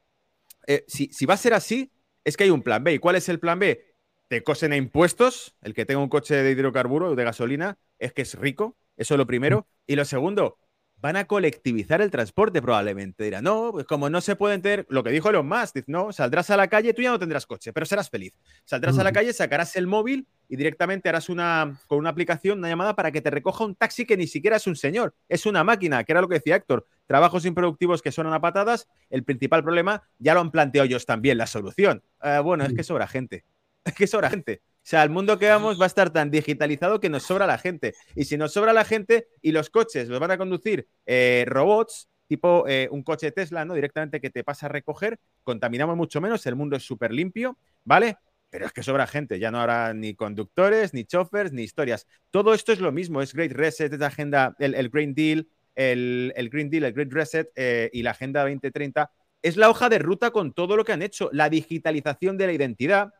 eh, 0.67 0.85
si, 0.87 1.25
va 1.25 1.33
a 1.35 1.37
ser 1.37 1.53
así, 1.53 1.91
es 2.23 2.37
que 2.37 2.45
hay 2.45 2.49
un 2.49 2.63
plan 2.63 2.83
B. 2.83 2.93
¿Y 2.93 2.99
cuál 2.99 3.15
es 3.15 3.29
el 3.29 3.39
plan 3.39 3.59
B? 3.59 3.95
Te 4.27 4.43
cosen 4.43 4.71
a 4.71 4.77
impuestos, 4.77 5.55
el 5.61 5.73
que 5.73 5.85
tenga 5.85 6.01
un 6.01 6.09
coche 6.09 6.35
de 6.35 6.51
hidrocarburo 6.51 7.09
o 7.09 7.15
de 7.15 7.23
gasolina 7.23 7.77
es 7.99 8.13
que 8.13 8.23
es 8.23 8.35
rico, 8.35 8.77
eso 8.97 9.13
es 9.13 9.17
lo 9.17 9.27
primero. 9.27 9.67
Y 9.85 9.95
lo 9.95 10.05
segundo, 10.05 10.57
van 11.03 11.17
a 11.17 11.25
colectivizar 11.25 12.01
el 12.01 12.09
transporte 12.09 12.61
probablemente. 12.61 13.25
Dirán, 13.25 13.43
no, 13.43 13.71
pues 13.73 13.85
como 13.85 14.09
no 14.09 14.21
se 14.21 14.37
pueden 14.37 14.61
tener, 14.61 14.85
lo 14.87 15.03
que 15.03 15.09
dijo 15.09 15.29
Elon 15.29 15.45
Musk, 15.45 15.75
no, 15.87 16.13
saldrás 16.13 16.49
a 16.49 16.55
la 16.55 16.69
calle, 16.69 16.93
tú 16.93 17.01
ya 17.01 17.11
no 17.11 17.19
tendrás 17.19 17.45
coche, 17.45 17.73
pero 17.73 17.85
serás 17.85 18.09
feliz. 18.09 18.33
Saldrás 18.63 18.97
a 18.97 19.03
la 19.03 19.11
calle, 19.11 19.33
sacarás 19.33 19.75
el 19.75 19.85
móvil 19.85 20.25
y 20.47 20.55
directamente 20.55 21.09
harás 21.09 21.27
una, 21.27 21.77
con 21.87 21.97
una 21.97 22.09
aplicación, 22.09 22.59
una 22.59 22.69
llamada 22.69 22.95
para 22.95 23.11
que 23.11 23.19
te 23.19 23.29
recoja 23.29 23.65
un 23.65 23.75
taxi 23.75 24.05
que 24.05 24.15
ni 24.15 24.27
siquiera 24.27 24.55
es 24.55 24.65
un 24.65 24.77
señor, 24.77 25.13
es 25.27 25.45
una 25.45 25.65
máquina, 25.65 26.05
que 26.05 26.13
era 26.13 26.21
lo 26.21 26.29
que 26.29 26.35
decía 26.35 26.55
Héctor. 26.55 26.87
Trabajos 27.05 27.45
improductivos 27.45 28.01
que 28.01 28.13
suenan 28.13 28.31
a 28.31 28.39
patadas, 28.39 28.87
el 29.09 29.25
principal 29.25 29.61
problema, 29.61 30.03
ya 30.19 30.33
lo 30.33 30.39
han 30.39 30.51
planteado 30.51 30.85
ellos 30.85 31.05
también, 31.05 31.37
la 31.37 31.47
solución. 31.47 32.01
Eh, 32.23 32.39
bueno, 32.41 32.63
es 32.63 32.73
que 32.73 32.83
sobra 32.83 33.07
gente, 33.07 33.43
es 33.83 33.93
que 33.93 34.07
sobra 34.07 34.29
gente. 34.29 34.61
O 34.83 34.85
sea, 34.85 35.01
el 35.03 35.09
mundo 35.09 35.39
que 35.39 35.47
vamos 35.47 35.79
va 35.79 35.85
a 35.85 35.87
estar 35.87 36.09
tan 36.11 36.29
digitalizado 36.29 36.99
que 36.99 37.09
nos 37.09 37.23
sobra 37.23 37.47
la 37.47 37.57
gente. 37.57 37.93
Y 38.15 38.25
si 38.25 38.35
nos 38.35 38.51
sobra 38.51 38.73
la 38.73 38.83
gente 38.83 39.27
y 39.41 39.53
los 39.53 39.69
coches 39.69 40.09
los 40.09 40.19
van 40.19 40.31
a 40.31 40.37
conducir 40.37 40.87
eh, 41.05 41.45
robots, 41.47 42.09
tipo 42.27 42.65
eh, 42.67 42.89
un 42.91 43.01
coche 43.01 43.31
Tesla, 43.31 43.63
¿no? 43.63 43.75
Directamente 43.75 44.19
que 44.19 44.29
te 44.29 44.43
pasa 44.43 44.65
a 44.65 44.69
recoger, 44.69 45.19
contaminamos 45.43 45.95
mucho 45.95 46.19
menos, 46.19 46.45
el 46.47 46.57
mundo 46.57 46.75
es 46.75 46.83
súper 46.83 47.13
limpio, 47.13 47.57
¿vale? 47.85 48.17
Pero 48.49 48.65
es 48.65 48.73
que 48.73 48.83
sobra 48.83 49.07
gente, 49.07 49.39
ya 49.39 49.51
no 49.51 49.61
habrá 49.61 49.93
ni 49.93 50.15
conductores, 50.15 50.93
ni 50.93 51.05
chauffeurs, 51.05 51.53
ni 51.53 51.63
historias. 51.63 52.05
Todo 52.29 52.53
esto 52.53 52.73
es 52.73 52.81
lo 52.81 52.91
mismo, 52.91 53.21
es 53.21 53.33
Great 53.33 53.53
Reset, 53.53 53.93
es 53.93 53.99
la 53.99 54.07
agenda, 54.07 54.53
el, 54.59 54.89
Green 54.89 55.13
Deal, 55.15 55.47
el, 55.75 56.49
Green 56.51 56.69
Deal, 56.69 56.83
el 56.83 56.93
Great 56.93 57.11
Reset 57.11 57.51
eh, 57.55 57.89
y 57.93 58.03
la 58.03 58.11
Agenda 58.11 58.41
2030. 58.41 59.09
Es 59.41 59.55
la 59.55 59.69
hoja 59.69 59.89
de 59.89 59.99
ruta 59.99 60.31
con 60.31 60.53
todo 60.53 60.75
lo 60.75 60.83
que 60.83 60.91
han 60.91 61.01
hecho, 61.01 61.29
la 61.31 61.49
digitalización 61.49 62.37
de 62.37 62.47
la 62.47 62.53
identidad, 62.53 63.13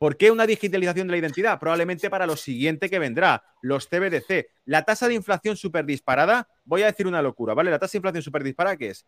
¿Por 0.00 0.16
qué 0.16 0.30
una 0.30 0.46
digitalización 0.46 1.08
de 1.08 1.10
la 1.10 1.18
identidad? 1.18 1.60
Probablemente 1.60 2.08
para 2.08 2.26
lo 2.26 2.34
siguiente 2.34 2.88
que 2.88 2.98
vendrá, 2.98 3.44
los 3.60 3.86
CBDC. 3.86 4.46
La 4.64 4.82
tasa 4.82 5.06
de 5.08 5.12
inflación 5.12 5.58
súper 5.58 5.84
disparada, 5.84 6.48
voy 6.64 6.80
a 6.84 6.86
decir 6.86 7.06
una 7.06 7.20
locura, 7.20 7.52
¿vale? 7.52 7.70
La 7.70 7.78
tasa 7.78 7.92
de 7.92 7.98
inflación 7.98 8.22
súper 8.22 8.42
disparada, 8.42 8.78
¿qué 8.78 8.88
es? 8.88 9.04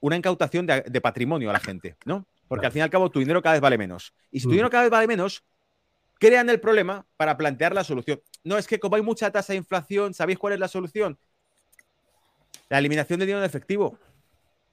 Una 0.00 0.16
incautación 0.16 0.66
de, 0.66 1.00
patrimonio 1.00 1.48
a 1.48 1.54
la 1.54 1.60
gente, 1.60 1.96
¿no? 2.04 2.26
Porque 2.46 2.66
al 2.66 2.72
fin 2.72 2.80
y 2.80 2.82
al 2.82 2.90
cabo 2.90 3.10
tu 3.10 3.20
dinero 3.20 3.40
cada 3.40 3.54
vez 3.54 3.62
vale 3.62 3.78
menos. 3.78 4.12
Y 4.30 4.40
si 4.40 4.42
tu 4.42 4.50
mm. 4.50 4.52
dinero 4.52 4.68
cada 4.68 4.82
vez 4.82 4.90
vale 4.90 5.06
menos, 5.06 5.46
crean 6.18 6.50
el 6.50 6.60
problema 6.60 7.06
para 7.16 7.38
plantear 7.38 7.74
la 7.74 7.82
solución. 7.82 8.20
No, 8.42 8.58
es 8.58 8.66
que 8.66 8.78
como 8.78 8.96
hay 8.96 9.02
mucha 9.02 9.30
tasa 9.30 9.54
de 9.54 9.56
inflación, 9.56 10.12
¿sabéis 10.12 10.38
cuál 10.38 10.52
es 10.52 10.60
la 10.60 10.68
solución? 10.68 11.18
La 12.68 12.80
eliminación 12.80 13.18
de 13.18 13.24
dinero 13.24 13.42
en 13.42 13.46
efectivo. 13.46 13.98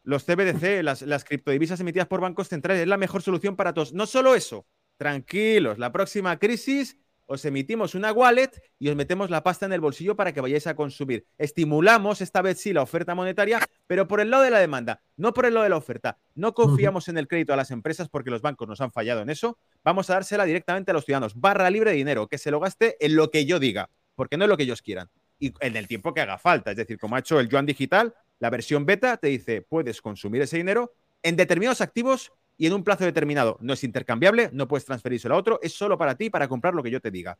Los 0.03 0.25
CBDC, 0.25 0.83
las, 0.83 1.01
las 1.03 1.23
criptodivisas 1.23 1.79
emitidas 1.79 2.09
por 2.09 2.19
bancos 2.19 2.49
centrales, 2.49 2.81
es 2.81 2.89
la 2.89 2.97
mejor 2.97 3.21
solución 3.21 3.55
para 3.55 3.73
todos. 3.73 3.93
No 3.93 4.05
solo 4.05 4.35
eso, 4.35 4.65
tranquilos, 5.01 5.79
la 5.79 5.91
próxima 5.91 6.37
crisis 6.37 6.95
os 7.25 7.43
emitimos 7.43 7.95
una 7.95 8.11
wallet 8.11 8.51
y 8.77 8.89
os 8.89 8.95
metemos 8.95 9.31
la 9.31 9.41
pasta 9.41 9.65
en 9.65 9.73
el 9.73 9.81
bolsillo 9.81 10.15
para 10.15 10.31
que 10.31 10.41
vayáis 10.41 10.67
a 10.67 10.75
consumir. 10.75 11.25
Estimulamos 11.39 12.21
esta 12.21 12.43
vez 12.43 12.59
sí 12.59 12.71
la 12.71 12.83
oferta 12.83 13.15
monetaria, 13.15 13.59
pero 13.87 14.07
por 14.07 14.21
el 14.21 14.29
lado 14.29 14.43
de 14.43 14.51
la 14.51 14.59
demanda, 14.59 15.01
no 15.17 15.33
por 15.33 15.47
el 15.47 15.55
lado 15.55 15.63
de 15.63 15.71
la 15.71 15.77
oferta. 15.77 16.19
No 16.35 16.53
confiamos 16.53 17.07
en 17.07 17.17
el 17.17 17.27
crédito 17.27 17.51
a 17.51 17.55
las 17.55 17.71
empresas 17.71 18.09
porque 18.09 18.29
los 18.29 18.43
bancos 18.43 18.67
nos 18.67 18.79
han 18.79 18.91
fallado 18.91 19.23
en 19.23 19.31
eso. 19.31 19.57
Vamos 19.83 20.07
a 20.11 20.13
dársela 20.13 20.45
directamente 20.45 20.91
a 20.91 20.93
los 20.93 21.03
ciudadanos. 21.03 21.33
Barra 21.33 21.71
libre 21.71 21.89
de 21.89 21.97
dinero, 21.97 22.27
que 22.27 22.37
se 22.37 22.51
lo 22.51 22.59
gaste 22.59 23.03
en 23.03 23.15
lo 23.15 23.31
que 23.31 23.47
yo 23.47 23.57
diga, 23.57 23.89
porque 24.13 24.37
no 24.37 24.45
es 24.45 24.49
lo 24.49 24.57
que 24.57 24.63
ellos 24.63 24.83
quieran. 24.83 25.09
Y 25.39 25.51
en 25.61 25.77
el 25.77 25.87
tiempo 25.87 26.13
que 26.13 26.21
haga 26.21 26.37
falta. 26.37 26.69
Es 26.69 26.77
decir, 26.77 26.99
como 26.99 27.15
ha 27.15 27.19
hecho 27.19 27.39
el 27.39 27.49
Yuan 27.49 27.65
Digital, 27.65 28.13
la 28.37 28.51
versión 28.51 28.85
beta 28.85 29.17
te 29.17 29.29
dice, 29.29 29.63
puedes 29.63 29.99
consumir 29.99 30.43
ese 30.43 30.57
dinero 30.57 30.93
en 31.23 31.35
determinados 31.35 31.81
activos 31.81 32.31
y 32.61 32.67
en 32.67 32.73
un 32.73 32.83
plazo 32.83 33.05
determinado. 33.05 33.57
No 33.59 33.73
es 33.73 33.83
intercambiable, 33.83 34.51
no 34.53 34.67
puedes 34.67 34.85
transferirse 34.85 35.27
a 35.27 35.35
otro, 35.35 35.59
es 35.63 35.73
solo 35.73 35.97
para 35.97 36.13
ti, 36.13 36.29
para 36.29 36.47
comprar 36.47 36.75
lo 36.75 36.83
que 36.83 36.91
yo 36.91 37.01
te 37.01 37.09
diga. 37.09 37.39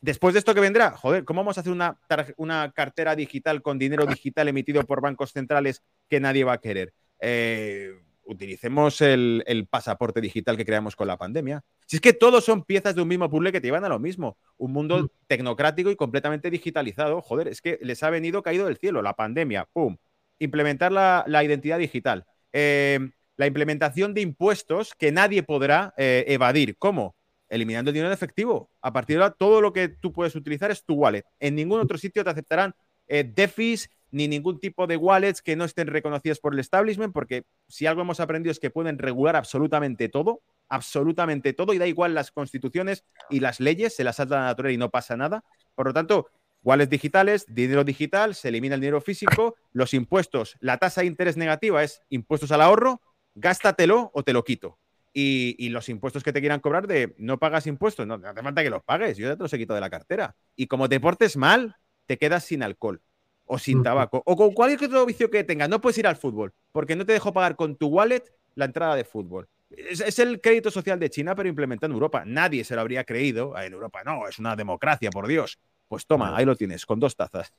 Después 0.00 0.34
de 0.34 0.40
esto 0.40 0.52
que 0.52 0.58
vendrá, 0.58 0.90
joder, 0.90 1.24
¿cómo 1.24 1.42
vamos 1.42 1.58
a 1.58 1.60
hacer 1.60 1.72
una, 1.72 1.96
una 2.38 2.72
cartera 2.72 3.14
digital 3.14 3.62
con 3.62 3.78
dinero 3.78 4.04
digital 4.04 4.48
emitido 4.48 4.82
por 4.82 5.00
bancos 5.00 5.30
centrales 5.30 5.84
que 6.08 6.18
nadie 6.18 6.42
va 6.42 6.54
a 6.54 6.58
querer? 6.60 6.92
Eh, 7.20 7.92
utilicemos 8.24 9.00
el, 9.00 9.68
pasaporte 9.70 10.20
digital 10.20 10.56
que 10.56 10.64
creamos 10.64 10.96
con 10.96 11.06
la 11.06 11.16
pandemia. 11.16 11.62
Si 11.86 11.94
es 11.94 12.02
que 12.02 12.12
todos 12.12 12.44
son 12.44 12.64
piezas 12.64 12.96
de 12.96 13.02
un 13.02 13.06
mismo 13.06 13.30
puzzle 13.30 13.52
que 13.52 13.60
te 13.60 13.68
llevan 13.68 13.84
a 13.84 13.88
lo 13.88 14.00
mismo. 14.00 14.38
Un 14.56 14.72
mundo 14.72 15.04
mm. 15.04 15.08
tecnocrático 15.28 15.88
y 15.88 15.94
completamente 15.94 16.50
digitalizado. 16.50 17.22
Joder, 17.22 17.46
es 17.46 17.62
que 17.62 17.78
les 17.80 18.02
ha 18.02 18.10
venido 18.10 18.42
caído 18.42 18.66
del 18.66 18.76
cielo 18.76 19.02
la 19.02 19.14
pandemia. 19.14 19.68
¡Pum! 19.72 19.98
Implementar 20.40 20.90
la, 20.90 21.22
la 21.28 21.44
identidad 21.44 21.78
digital. 21.78 22.26
Eh, 22.52 22.98
la 23.36 23.46
implementación 23.46 24.14
de 24.14 24.20
impuestos 24.20 24.94
que 24.98 25.12
nadie 25.12 25.42
podrá 25.42 25.94
eh, 25.96 26.24
evadir. 26.28 26.76
¿Cómo? 26.78 27.16
Eliminando 27.48 27.90
el 27.90 27.94
dinero 27.94 28.08
en 28.08 28.14
efectivo. 28.14 28.70
A 28.80 28.92
partir 28.92 29.16
de 29.16 29.24
ahora, 29.24 29.34
todo 29.34 29.60
lo 29.60 29.72
que 29.72 29.88
tú 29.88 30.12
puedes 30.12 30.34
utilizar 30.34 30.70
es 30.70 30.84
tu 30.84 30.94
wallet. 30.94 31.24
En 31.40 31.54
ningún 31.54 31.80
otro 31.80 31.98
sitio 31.98 32.24
te 32.24 32.30
aceptarán 32.30 32.74
eh, 33.08 33.24
DeFis 33.24 33.90
ni 34.10 34.28
ningún 34.28 34.60
tipo 34.60 34.86
de 34.86 34.96
wallets 34.96 35.42
que 35.42 35.56
no 35.56 35.64
estén 35.64 35.88
reconocidas 35.88 36.38
por 36.38 36.52
el 36.52 36.60
establishment, 36.60 37.12
porque 37.12 37.44
si 37.66 37.86
algo 37.86 38.02
hemos 38.02 38.20
aprendido 38.20 38.52
es 38.52 38.60
que 38.60 38.70
pueden 38.70 38.98
regular 38.98 39.36
absolutamente 39.36 40.08
todo, 40.08 40.42
absolutamente 40.68 41.54
todo, 41.54 41.72
y 41.72 41.78
da 41.78 41.86
igual 41.86 42.14
las 42.14 42.30
constituciones 42.30 43.04
y 43.30 43.40
las 43.40 43.58
leyes, 43.58 43.96
se 43.96 44.04
las 44.04 44.16
salta 44.16 44.36
la 44.36 44.44
naturaleza 44.44 44.74
y 44.74 44.78
no 44.78 44.90
pasa 44.90 45.16
nada. 45.16 45.42
Por 45.74 45.86
lo 45.86 45.94
tanto, 45.94 46.28
wallets 46.62 46.90
digitales, 46.90 47.46
dinero 47.48 47.84
digital, 47.84 48.34
se 48.34 48.48
elimina 48.48 48.74
el 48.74 48.82
dinero 48.82 49.00
físico, 49.00 49.56
los 49.72 49.94
impuestos, 49.94 50.56
la 50.60 50.76
tasa 50.76 51.00
de 51.00 51.06
interés 51.06 51.38
negativa 51.38 51.82
es 51.82 52.02
impuestos 52.10 52.52
al 52.52 52.60
ahorro, 52.60 53.00
gástatelo 53.34 54.10
o 54.14 54.22
te 54.22 54.32
lo 54.32 54.44
quito. 54.44 54.78
y, 55.14 55.68
los 55.68 55.90
impuestos 55.90 56.22
que 56.22 56.32
te 56.32 56.40
quieran 56.40 56.60
cobrar 56.60 56.86
de 56.86 57.14
no 57.18 57.38
pagas 57.38 57.66
impuestos, 57.66 58.06
no, 58.06 58.14
hace 58.14 58.42
falta 58.42 58.62
que 58.62 58.70
los 58.70 58.82
pagues, 58.82 59.18
yo 59.18 59.28
ya 59.28 59.36
te 59.36 59.42
los 59.42 59.52
he 59.52 59.58
quitado 59.58 59.74
de 59.74 59.82
la 59.82 59.90
cartera. 59.90 60.34
Y 60.56 60.66
como 60.68 60.88
te 60.88 61.00
portes 61.00 61.36
mal, 61.36 61.76
te 62.06 62.16
quedas 62.16 62.44
sin 62.44 62.62
alcohol 62.62 63.02
o 63.44 63.58
sin 63.58 63.82
tabaco 63.82 64.22
o 64.24 64.36
con 64.36 64.54
cualquier 64.54 64.88
otro 64.88 65.04
vicio 65.04 65.30
que 65.30 65.44
tengas. 65.44 65.68
No 65.68 65.80
puedes 65.80 65.98
ir 65.98 66.06
al 66.06 66.16
fútbol 66.16 66.54
porque 66.72 66.96
no 66.96 67.04
te 67.04 67.12
dejo 67.12 67.32
pagar 67.32 67.56
con 67.56 67.76
tu 67.76 67.88
wallet 67.88 68.22
la 68.54 68.64
entrada 68.64 68.96
de 68.96 69.04
fútbol. 69.04 69.48
Es, 69.70 70.18
el 70.18 70.40
crédito 70.40 70.70
social 70.70 70.98
de 70.98 71.10
China, 71.10 71.34
pero 71.34 71.48
implementado 71.48 71.90
en 71.90 71.94
Europa. 71.94 72.24
Nadie 72.26 72.64
se 72.64 72.74
lo 72.74 72.80
habría 72.80 73.04
creído. 73.04 73.56
En 73.58 73.72
Europa 73.72 74.02
no, 74.04 74.28
es 74.28 74.38
una 74.38 74.54
democracia, 74.56 75.10
por 75.10 75.26
Dios. 75.26 75.58
Pues 75.88 76.06
toma, 76.06 76.36
ahí 76.36 76.44
lo 76.44 76.56
tienes, 76.56 76.86
con 76.86 77.00
dos 77.00 77.16
tazas. 77.16 77.52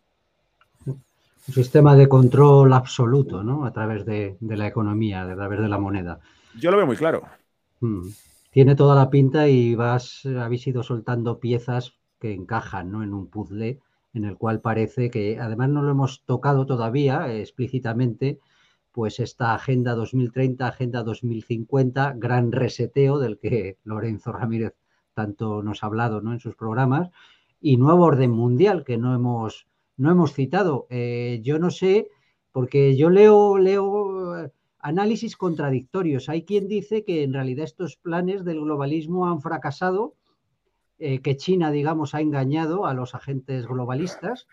Un 1.47 1.53
sistema 1.53 1.95
de 1.95 2.07
control 2.07 2.73
absoluto, 2.73 3.43
¿no? 3.43 3.65
A 3.65 3.73
través 3.73 4.05
de, 4.05 4.37
de 4.39 4.57
la 4.57 4.67
economía, 4.67 5.23
a 5.23 5.35
través 5.35 5.59
de 5.59 5.67
la 5.67 5.77
moneda. 5.77 6.19
Yo 6.59 6.71
lo 6.71 6.77
veo 6.77 6.85
muy 6.85 6.95
claro. 6.95 7.23
Mm. 7.81 8.07
Tiene 8.51 8.75
toda 8.75 8.95
la 8.95 9.09
pinta 9.09 9.47
y 9.47 9.75
vas, 9.75 10.25
habéis 10.25 10.67
ido 10.67 10.83
soltando 10.83 11.39
piezas 11.39 11.95
que 12.19 12.33
encajan 12.33 12.91
¿no? 12.91 13.03
en 13.03 13.13
un 13.13 13.27
puzzle 13.27 13.79
en 14.13 14.25
el 14.25 14.37
cual 14.37 14.61
parece 14.61 15.09
que, 15.09 15.39
además 15.39 15.69
no 15.69 15.81
lo 15.81 15.91
hemos 15.91 16.23
tocado 16.25 16.65
todavía 16.65 17.35
explícitamente, 17.35 18.39
pues 18.91 19.19
esta 19.19 19.55
Agenda 19.55 19.95
2030, 19.95 20.67
Agenda 20.67 21.03
2050, 21.03 22.13
gran 22.17 22.51
reseteo 22.51 23.17
del 23.17 23.39
que 23.39 23.77
Lorenzo 23.83 24.31
Ramírez 24.31 24.75
tanto 25.15 25.63
nos 25.63 25.83
ha 25.83 25.87
hablado 25.87 26.21
¿no? 26.21 26.31
en 26.31 26.39
sus 26.39 26.55
programas, 26.55 27.09
y 27.59 27.77
nuevo 27.77 28.03
orden 28.03 28.31
mundial 28.31 28.83
que 28.83 28.97
no 28.97 29.15
hemos, 29.15 29.65
no 29.97 30.11
hemos 30.11 30.33
citado. 30.33 30.87
Eh, 30.89 31.39
yo 31.43 31.59
no 31.59 31.71
sé, 31.71 32.07
porque 32.51 32.95
yo 32.95 33.09
leo, 33.09 33.57
leo 33.57 34.51
análisis 34.79 35.37
contradictorios. 35.37 36.29
Hay 36.29 36.43
quien 36.43 36.67
dice 36.67 37.03
que 37.03 37.23
en 37.23 37.33
realidad 37.33 37.63
estos 37.63 37.95
planes 37.95 38.43
del 38.43 38.61
globalismo 38.61 39.27
han 39.27 39.41
fracasado, 39.41 40.15
eh, 40.99 41.19
que 41.19 41.37
China, 41.37 41.71
digamos, 41.71 42.13
ha 42.13 42.21
engañado 42.21 42.85
a 42.85 42.93
los 42.93 43.15
agentes 43.15 43.65
globalistas 43.65 44.47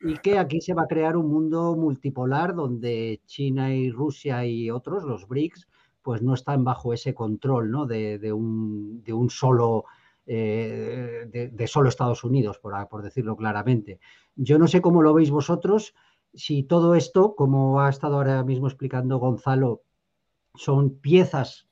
y 0.00 0.18
que 0.18 0.38
aquí 0.38 0.60
se 0.60 0.74
va 0.74 0.82
a 0.82 0.88
crear 0.88 1.16
un 1.16 1.28
mundo 1.28 1.74
multipolar 1.76 2.54
donde 2.54 3.22
China 3.26 3.74
y 3.74 3.90
Rusia 3.90 4.44
y 4.44 4.70
otros, 4.70 5.04
los 5.04 5.26
BRICS, 5.26 5.68
pues 6.02 6.22
no 6.22 6.34
están 6.34 6.64
bajo 6.64 6.92
ese 6.92 7.14
control 7.14 7.70
¿no? 7.70 7.86
de, 7.86 8.32
un, 8.32 9.30
solo... 9.30 9.84
Eh, 10.28 11.50
de, 11.52 11.66
solo 11.68 11.88
Estados 11.88 12.24
Unidos, 12.24 12.58
por, 12.58 12.74
por 12.88 13.02
decirlo 13.02 13.36
claramente. 13.36 14.00
Yo 14.34 14.58
no 14.58 14.66
sé 14.66 14.80
cómo 14.80 15.00
lo 15.00 15.14
veis 15.14 15.30
vosotros, 15.30 15.94
si 16.34 16.64
todo 16.64 16.96
esto, 16.96 17.36
como 17.36 17.80
ha 17.80 17.88
estado 17.88 18.16
ahora 18.16 18.42
mismo 18.42 18.66
explicando 18.66 19.18
Gonzalo, 19.18 19.82
son 20.54 20.98
piezas 20.98 21.68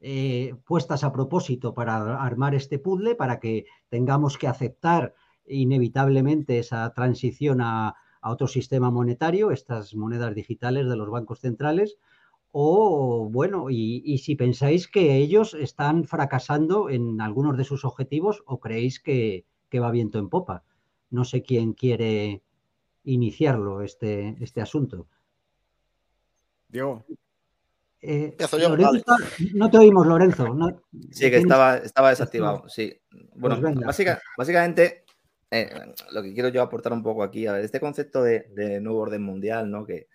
eh, 0.00 0.54
puestas 0.64 1.04
a 1.04 1.12
propósito 1.12 1.74
para 1.74 2.22
armar 2.22 2.54
este 2.54 2.78
puzzle, 2.78 3.14
para 3.14 3.38
que 3.38 3.66
tengamos 3.90 4.38
que 4.38 4.48
aceptar 4.48 5.14
inevitablemente 5.46 6.58
esa 6.58 6.92
transición 6.94 7.60
a, 7.60 7.96
otro 8.22 8.46
sistema 8.46 8.90
monetario, 8.90 9.50
estas 9.50 9.94
monedas 9.94 10.34
digitales 10.34 10.86
de 10.86 10.96
los 10.96 11.08
bancos 11.08 11.40
centrales, 11.40 11.96
o 12.52 13.28
bueno, 13.30 13.70
y, 13.70 14.02
y, 14.04 14.18
si 14.18 14.34
pensáis 14.34 14.88
que 14.88 15.16
ellos 15.16 15.54
están 15.54 16.04
fracasando 16.04 16.90
en 16.90 17.20
algunos 17.20 17.56
de 17.56 17.64
sus 17.64 17.84
objetivos 17.84 18.42
o 18.46 18.58
creéis 18.58 19.00
que, 19.00 19.44
que 19.68 19.80
va 19.80 19.90
viento 19.90 20.18
en 20.18 20.28
popa. 20.28 20.64
No 21.10 21.24
sé 21.24 21.42
quién 21.42 21.72
quiere 21.72 22.42
iniciarlo, 23.04 23.82
este, 23.82 24.36
este 24.40 24.60
asunto. 24.60 25.06
Diego. 26.68 27.04
Eh, 28.02 28.36
no 29.54 29.70
te 29.70 29.78
oímos, 29.78 30.06
Lorenzo. 30.06 30.56
sí, 31.10 31.30
que 31.30 31.36
estaba, 31.36 31.76
estaba 31.76 32.10
desactivado. 32.10 32.68
Sí. 32.68 32.98
Bueno, 33.34 33.60
pues 33.60 34.06
básicamente, 34.36 35.04
eh, 35.50 35.70
lo 36.12 36.22
que 36.22 36.32
quiero 36.32 36.48
yo 36.48 36.62
aportar 36.62 36.92
un 36.92 37.02
poco 37.02 37.22
aquí, 37.22 37.46
a 37.46 37.52
ver, 37.52 37.64
este 37.64 37.80
concepto 37.80 38.22
de, 38.22 38.80
nuevo 38.80 39.00
orden 39.00 39.22
mundial, 39.22 39.70
¿no? 39.70 39.84
Que, 39.84 40.08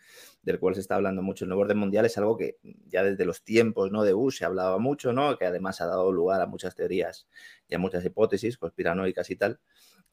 del 0.45 0.59
cual 0.59 0.75
se 0.75 0.81
está 0.81 0.95
hablando 0.95 1.21
mucho, 1.21 1.43
el 1.43 1.49
nuevo 1.49 1.63
orden 1.63 1.77
mundial 1.77 2.05
es 2.05 2.17
algo 2.17 2.37
que 2.37 2.57
ya 2.87 3.03
desde 3.03 3.25
los 3.25 3.43
tiempos 3.43 3.91
¿no? 3.91 4.03
de 4.03 4.13
Bush 4.13 4.37
se 4.37 4.45
hablaba 4.45 4.77
mucho, 4.77 5.11
¿no? 5.11 5.37
que 5.37 5.45
además 5.45 5.81
ha 5.81 5.87
dado 5.87 6.11
lugar 6.11 6.39
a 6.39 6.45
muchas 6.45 6.75
teorías 6.75 7.27
y 7.67 7.75
a 7.75 7.79
muchas 7.79 8.05
hipótesis 8.05 8.57
conspiranoicas 8.57 9.29
y 9.31 9.35
tal 9.35 9.59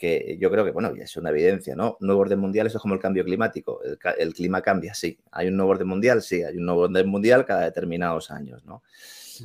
que 0.03 0.37
yo 0.41 0.51
creo 0.51 0.65
que, 0.65 0.73
bueno, 0.73 0.97
ya 0.97 1.05
es 1.05 1.17
una 1.17 1.31
evidencia, 1.31 1.77
¿no? 1.77 1.97
Nuevo 2.01 2.23
orden 2.23 2.41
mundial, 2.41 2.67
eso 2.67 2.79
es 2.79 2.83
como 2.83 2.95
el 2.95 3.01
cambio 3.01 3.25
climático. 3.25 3.81
El, 4.19 4.35
clima 4.35 4.61
cambia, 4.61 4.95
sí. 4.95 5.17
Hay 5.31 5.47
un 5.47 5.57
nuevo 5.57 5.71
orden 5.71 5.87
mundial, 5.87 6.23
sí. 6.23 6.43
Hay 6.43 6.57
un 6.57 6.65
nuevo 6.65 6.81
orden 6.81 7.09
mundial 7.09 7.45
cada 7.45 7.61
determinados 7.61 8.33
años, 8.33 8.65
¿no? 8.65 8.83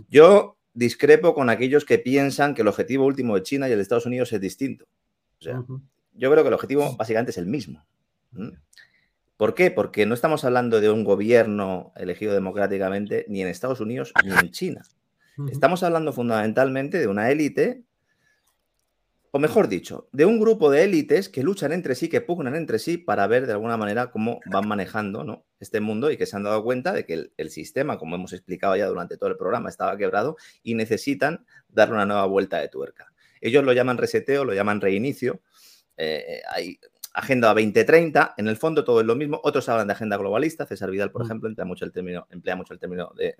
Yo 0.10 0.58
discrepo 0.73 1.36
con 1.36 1.52
aquellos 1.52 1.86
que 1.86 2.00
piensan 2.00 2.56
que 2.56 2.63
el 2.63 2.69
objetivo 2.69 3.06
último 3.06 3.36
de 3.36 3.43
China 3.43 3.69
y 3.69 3.71
el 3.71 3.78
de 3.78 3.84
Estados 3.84 4.08
Unidos 4.08 4.34
es 4.34 4.41
distinto. 4.41 4.86
O 5.39 5.43
sea, 5.43 5.63
yo 6.13 6.32
creo 6.32 6.43
que 6.43 6.47
el 6.47 6.54
objetivo 6.56 6.95
básicamente 6.97 7.30
es 7.30 7.38
el 7.38 7.45
mismo. 7.45 7.86
¿Por 9.38 9.54
qué? 9.54 9.71
Porque 9.71 10.06
no 10.06 10.13
estamos 10.13 10.43
hablando 10.43 10.82
de 10.82 10.89
un 10.89 11.04
gobierno 11.04 11.93
elegido 11.95 12.34
democráticamente 12.34 13.26
ni 13.30 13.41
en 13.41 13.47
Estados 13.47 13.80
Unidos 13.80 14.12
ni 14.26 14.32
en 14.32 14.52
China. 14.52 14.82
Estamos 15.52 15.84
hablando 15.84 16.12
fundamentalmente 16.12 16.97
de 16.97 17.08
una 17.08 17.30
élite 17.30 17.84
o 19.32 19.39
mejor 19.39 19.67
dicho, 19.67 20.10
de 20.12 20.26
un 20.26 20.39
grupo 20.39 20.71
de 20.71 20.84
élites 20.84 21.30
que 21.30 21.43
luchan 21.43 21.71
entre 21.71 21.93
sí, 21.95 22.10
que 22.10 22.21
pugnan 22.21 22.56
entre 22.56 22.80
sí 22.80 22.97
para 22.97 23.28
ver 23.28 23.45
de 23.45 23.54
alguna 23.54 23.78
manera 23.78 24.10
cómo 24.10 24.39
van 24.45 24.67
manejando 24.67 25.23
¿no? 25.23 25.45
este 25.60 25.80
mundo 25.80 26.10
y 26.10 26.17
que 26.17 26.26
se 26.26 26.36
han 26.36 26.43
dado 26.43 26.63
cuenta 26.63 26.93
de 26.93 27.06
que 27.06 27.30
el, 27.36 27.50
sistema, 27.52 28.00
como 28.00 28.15
hemos 28.15 28.34
explicado 28.34 28.76
ya 28.76 28.88
durante 28.88 29.17
todo 29.17 29.30
el 29.30 29.38
programa, 29.38 29.69
estaba 29.69 29.97
quebrado 29.97 30.38
y 30.63 30.76
necesitan 30.76 31.45
darle 31.67 31.95
una 31.95 32.06
nueva 32.06 32.26
vuelta 32.26 32.58
de 32.60 32.69
tuerca. 32.69 33.12
Ellos 33.41 33.63
lo 33.63 33.73
llaman 33.73 33.97
reseteo, 33.97 34.45
lo 34.45 34.54
llaman 34.54 34.82
reinicio. 34.82 35.41
Eh, 35.97 36.41
hay 36.50 36.80
Agenda 37.18 37.48
2030, 37.48 38.36
en 38.38 38.48
el 38.48 38.58
fondo 38.58 38.84
todo 38.84 39.02
es 39.02 39.08
lo 39.08 39.16
mismo. 39.16 39.42
Otros 39.44 39.68
hablan 39.70 39.88
de 39.88 39.94
agenda 39.94 40.18
globalista. 40.18 40.68
César 40.68 40.92
Vidal, 40.92 41.10
por 41.10 41.24
mm. 41.24 41.26
ejemplo, 41.26 41.50
emplea 41.50 41.66
mucho 41.66 41.84
el 41.84 41.92
término, 41.92 42.28
emplea 42.30 42.56
mucho 42.56 42.74
el 42.74 42.80
término 42.80 43.12
de, 43.18 43.36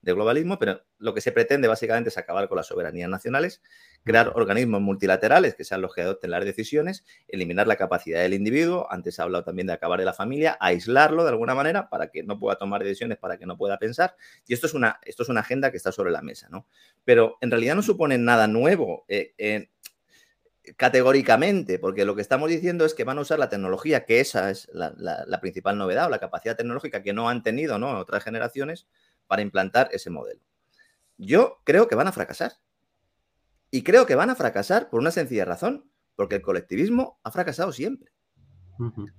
de 0.00 0.12
globalismo, 0.14 0.58
pero 0.58 0.82
lo 0.98 1.12
que 1.12 1.20
se 1.20 1.30
pretende 1.30 1.68
básicamente 1.68 2.08
es 2.08 2.16
acabar 2.16 2.48
con 2.48 2.56
las 2.56 2.66
soberanías 2.66 3.10
nacionales, 3.10 3.60
crear 4.04 4.32
organismos 4.34 4.80
multilaterales 4.80 5.54
que 5.54 5.64
sean 5.64 5.82
los 5.82 5.94
que 5.94 6.00
adopten 6.00 6.30
las 6.30 6.44
decisiones, 6.46 7.04
eliminar 7.28 7.66
la 7.66 7.76
capacidad 7.76 8.20
del 8.22 8.32
individuo, 8.32 8.86
antes 8.90 9.20
ha 9.20 9.24
hablado 9.24 9.44
también 9.44 9.66
de 9.66 9.74
acabar 9.74 9.98
de 9.98 10.06
la 10.06 10.14
familia, 10.14 10.56
aislarlo 10.58 11.22
de 11.24 11.28
alguna 11.28 11.54
manera 11.54 11.90
para 11.90 12.08
que 12.08 12.22
no 12.22 12.38
pueda 12.38 12.56
tomar 12.56 12.82
decisiones, 12.82 13.18
para 13.18 13.36
que 13.36 13.44
no 13.44 13.58
pueda 13.58 13.78
pensar. 13.78 14.16
Y 14.46 14.54
esto 14.54 14.66
es 14.66 14.72
una, 14.72 14.98
esto 15.04 15.22
es 15.24 15.28
una 15.28 15.40
agenda 15.40 15.70
que 15.70 15.76
está 15.76 15.92
sobre 15.92 16.10
la 16.10 16.22
mesa, 16.22 16.48
¿no? 16.50 16.66
Pero 17.04 17.36
en 17.42 17.50
realidad 17.50 17.74
no 17.74 17.82
supone 17.82 18.16
nada 18.16 18.46
nuevo. 18.46 19.04
Eh, 19.08 19.34
categóricamente, 20.76 21.78
porque 21.78 22.04
lo 22.04 22.14
que 22.14 22.22
estamos 22.22 22.48
diciendo 22.48 22.84
es 22.84 22.94
que 22.94 23.04
van 23.04 23.18
a 23.18 23.22
usar 23.22 23.38
la 23.38 23.48
tecnología, 23.48 24.04
que 24.04 24.20
esa 24.20 24.50
es 24.50 24.68
la, 24.72 25.38
principal 25.40 25.78
novedad 25.78 26.06
o 26.06 26.10
la 26.10 26.18
capacidad 26.18 26.56
tecnológica 26.56 27.02
que 27.02 27.12
no 27.12 27.28
han 27.28 27.42
tenido 27.42 27.78
¿no? 27.78 27.98
otras 27.98 28.24
generaciones, 28.24 28.86
para 29.26 29.42
implantar 29.42 29.88
ese 29.92 30.10
modelo. 30.10 30.40
Yo 31.16 31.60
creo 31.64 31.86
que 31.86 31.94
van 31.94 32.08
a 32.08 32.12
fracasar. 32.12 32.54
Y 33.70 33.84
creo 33.84 34.06
que 34.06 34.16
van 34.16 34.30
a 34.30 34.34
fracasar 34.34 34.90
por 34.90 34.98
una 34.98 35.12
sencilla 35.12 35.44
razón, 35.44 35.88
porque 36.16 36.36
el 36.36 36.42
colectivismo 36.42 37.20
ha 37.22 37.30
fracasado 37.30 37.72
siempre. 37.72 38.10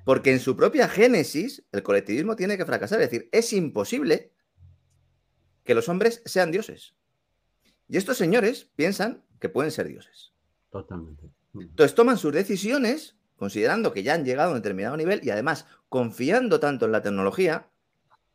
Porque 0.04 0.32
en 0.32 0.40
su 0.40 0.58
propia 0.58 0.90
génesis, 0.90 1.64
el 1.72 1.84
colectivismo 1.84 2.36
tiene 2.36 2.58
que 2.58 2.66
fracasar. 2.66 3.00
Es 3.00 3.10
decir, 3.10 3.30
es 3.32 3.54
imposible 3.54 4.34
que 5.64 5.76
los 5.76 5.88
hombres 5.88 6.22
sean 6.26 6.52
dioses. 6.52 6.96
Y 7.88 7.98
estos 7.98 8.18
señores 8.18 8.70
piensan 8.76 9.24
que 9.40 9.50
pueden 9.50 9.72
ser 9.72 9.88
dioses. 9.88 10.34
Totalmente. 10.72 11.30
Entonces 11.54 11.96
toman 11.96 12.18
sus 12.18 12.34
decisiones 12.34 13.16
considerando 13.36 13.92
que 13.92 14.04
ya 14.04 14.14
han 14.14 14.24
llegado 14.24 14.50
a 14.50 14.54
un 14.54 14.60
determinado 14.60 14.96
nivel 14.96 15.22
y 15.24 15.32
además 15.32 15.66
confiando 15.90 16.60
tanto 16.60 16.86
en 16.86 16.92
la 16.92 17.02
tecnología 17.02 17.72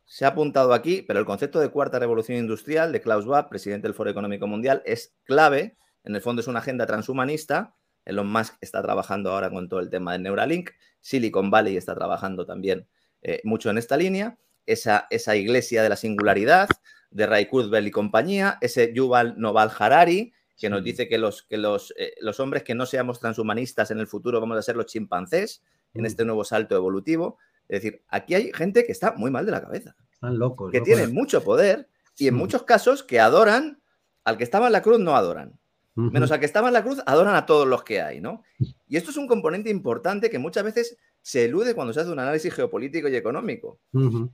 se 0.07 0.23
ha 0.23 0.29
apuntado 0.29 0.73
aquí, 0.73 1.01
pero 1.01 1.19
el 1.19 1.25
concepto 1.25 1.59
de 1.59 1.69
cuarta 1.69 1.99
revolución 1.99 2.37
industrial 2.37 2.93
de 2.93 3.01
Klaus 3.01 3.25
Schwab, 3.25 3.49
presidente 3.49 3.87
del 3.87 3.93
Foro 3.93 4.09
Económico 4.09 4.47
Mundial, 4.47 4.81
es 4.85 5.13
clave. 5.25 5.77
En 6.05 6.15
el 6.15 6.21
fondo 6.21 6.41
es 6.41 6.47
una 6.47 6.59
agenda 6.59 6.85
transhumanista. 6.85 7.75
Elon 8.05 8.31
Musk 8.31 8.55
está 8.61 8.81
trabajando 8.81 9.31
ahora 9.31 9.49
con 9.49 9.67
todo 9.67 9.81
el 9.81 9.89
tema 9.89 10.13
de 10.13 10.19
Neuralink. 10.19 10.69
Silicon 11.01 11.51
Valley 11.51 11.75
está 11.75 11.93
trabajando 11.93 12.45
también 12.45 12.87
eh, 13.21 13.41
mucho 13.43 13.69
en 13.69 13.77
esta 13.77 13.97
línea. 13.97 14.37
Esa, 14.65 15.07
esa, 15.09 15.35
iglesia 15.35 15.83
de 15.83 15.89
la 15.89 15.97
singularidad 15.97 16.69
de 17.11 17.25
Ray 17.25 17.47
Kurzweil 17.47 17.87
y 17.87 17.91
compañía, 17.91 18.57
ese 18.61 18.93
Yuval 18.93 19.35
Noval 19.37 19.71
Harari, 19.77 20.33
que 20.57 20.69
nos 20.69 20.83
dice 20.83 21.07
que, 21.07 21.17
los, 21.17 21.43
que 21.43 21.57
los, 21.57 21.93
eh, 21.97 22.15
los, 22.19 22.39
hombres 22.39 22.63
que 22.63 22.75
no 22.75 22.85
seamos 22.85 23.19
transhumanistas 23.19 23.91
en 23.91 23.99
el 23.99 24.07
futuro 24.07 24.41
vamos 24.41 24.57
a 24.57 24.61
ser 24.61 24.75
los 24.75 24.87
chimpancés 24.87 25.63
en 25.93 26.01
mm. 26.01 26.05
este 26.05 26.25
nuevo 26.25 26.43
salto 26.43 26.75
evolutivo. 26.75 27.37
Es 27.69 27.81
decir, 27.81 28.03
aquí 28.07 28.33
hay 28.33 28.51
gente 28.53 28.85
que 28.85 28.91
está 28.91 29.13
muy 29.13 29.29
mal 29.29 29.45
de 29.45 29.51
la 29.51 29.61
cabeza. 29.61 29.95
Están 30.11 30.39
locos. 30.39 30.71
Que 30.71 30.81
tienen 30.81 31.13
mucho 31.13 31.43
poder 31.43 31.89
y 32.17 32.27
en 32.27 32.35
muchos 32.35 32.63
casos 32.63 33.03
que 33.03 33.19
adoran 33.19 33.81
al 34.23 34.37
que 34.37 34.43
estaba 34.43 34.67
en 34.67 34.73
la 34.73 34.81
cruz, 34.81 34.99
no 34.99 35.15
adoran. 35.15 35.59
Menos 35.95 36.31
al 36.31 36.39
que 36.39 36.45
estaba 36.45 36.67
en 36.67 36.75
la 36.75 36.83
cruz, 36.83 37.01
adoran 37.07 37.33
a 37.33 37.47
todos 37.47 37.67
los 37.67 37.83
que 37.83 38.03
hay, 38.03 38.21
¿no? 38.21 38.43
Y 38.87 38.97
esto 38.97 39.09
es 39.09 39.17
un 39.17 39.25
componente 39.25 39.71
importante 39.71 40.29
que 40.29 40.37
muchas 40.37 40.63
veces 40.63 40.95
se 41.23 41.45
elude 41.45 41.73
cuando 41.73 41.91
se 41.91 42.01
hace 42.01 42.11
un 42.11 42.19
análisis 42.19 42.53
geopolítico 42.53 43.07
y 43.07 43.15
económico. 43.15 43.79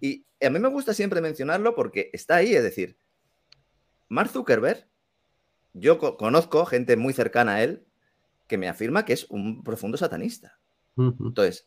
Y 0.02 0.26
a 0.46 0.50
mí 0.50 0.60
me 0.60 0.68
gusta 0.68 0.94
siempre 0.94 1.22
mencionarlo 1.22 1.74
porque 1.74 2.10
está 2.12 2.36
ahí, 2.38 2.54
es 2.54 2.64
decir, 2.64 2.98
Mark 4.10 4.30
Zuckerberg, 4.30 4.90
yo 5.74 5.98
conozco 5.98 6.66
gente 6.66 6.96
muy 6.96 7.14
cercana 7.14 7.56
a 7.56 7.64
él 7.64 7.86
que 8.48 8.58
me 8.58 8.70
afirma 8.70 9.06
que 9.06 9.14
es 9.14 9.26
un 9.30 9.64
profundo 9.64 9.98
satanista. 9.98 10.60
Entonces, 10.96 11.66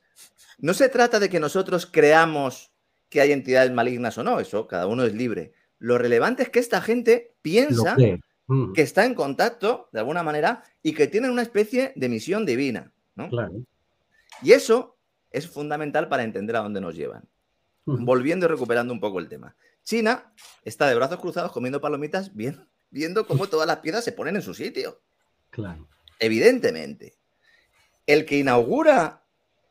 no 0.58 0.72
se 0.72 0.88
trata 0.88 1.18
de 1.18 1.28
que 1.28 1.40
nosotros 1.40 1.86
creamos 1.86 2.70
que 3.08 3.20
hay 3.20 3.32
entidades 3.32 3.72
malignas 3.72 4.16
o 4.18 4.24
no, 4.24 4.40
eso 4.40 4.66
cada 4.66 4.86
uno 4.86 5.04
es 5.04 5.14
libre. 5.14 5.52
Lo 5.78 5.98
relevante 5.98 6.44
es 6.44 6.48
que 6.48 6.60
esta 6.60 6.80
gente 6.80 7.34
piensa 7.42 7.96
que 7.96 8.82
está 8.82 9.04
en 9.04 9.14
contacto, 9.14 9.88
de 9.92 9.98
alguna 9.98 10.22
manera, 10.22 10.62
y 10.82 10.92
que 10.92 11.08
tienen 11.08 11.30
una 11.30 11.42
especie 11.42 11.92
de 11.96 12.08
misión 12.08 12.46
divina. 12.46 12.92
Y 14.42 14.52
eso 14.52 14.96
es 15.30 15.48
fundamental 15.48 16.08
para 16.08 16.22
entender 16.22 16.56
a 16.56 16.60
dónde 16.60 16.80
nos 16.80 16.94
llevan. 16.94 17.24
Volviendo 17.84 18.46
y 18.46 18.48
recuperando 18.48 18.92
un 18.92 19.00
poco 19.00 19.18
el 19.18 19.28
tema. 19.28 19.56
China 19.82 20.32
está 20.64 20.88
de 20.88 20.96
brazos 20.96 21.20
cruzados 21.20 21.52
comiendo 21.52 21.80
palomitas, 21.80 22.34
viendo 22.90 23.26
cómo 23.26 23.48
todas 23.48 23.66
las 23.66 23.78
piezas 23.78 24.04
se 24.04 24.12
ponen 24.12 24.36
en 24.36 24.42
su 24.42 24.54
sitio. 24.54 25.00
Claro. 25.50 25.88
Evidentemente. 26.18 27.14
El 28.06 28.24
que 28.24 28.38
inaugura 28.38 29.22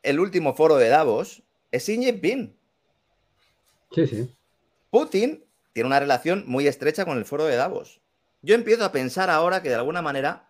el 0.02 0.20
último 0.20 0.54
foro 0.54 0.76
de 0.76 0.88
Davos 0.88 1.42
es 1.70 1.84
Xi 1.84 1.96
Jinping. 1.96 2.56
Sí, 3.92 4.06
sí. 4.06 4.34
Putin 4.90 5.44
tiene 5.72 5.86
una 5.86 6.00
relación 6.00 6.44
muy 6.46 6.66
estrecha 6.66 7.04
con 7.04 7.18
el 7.18 7.24
foro 7.24 7.44
de 7.44 7.56
Davos. 7.56 8.00
Yo 8.42 8.54
empiezo 8.54 8.84
a 8.84 8.92
pensar 8.92 9.30
ahora 9.30 9.62
que 9.62 9.68
de 9.68 9.74
alguna 9.74 10.02
manera 10.02 10.48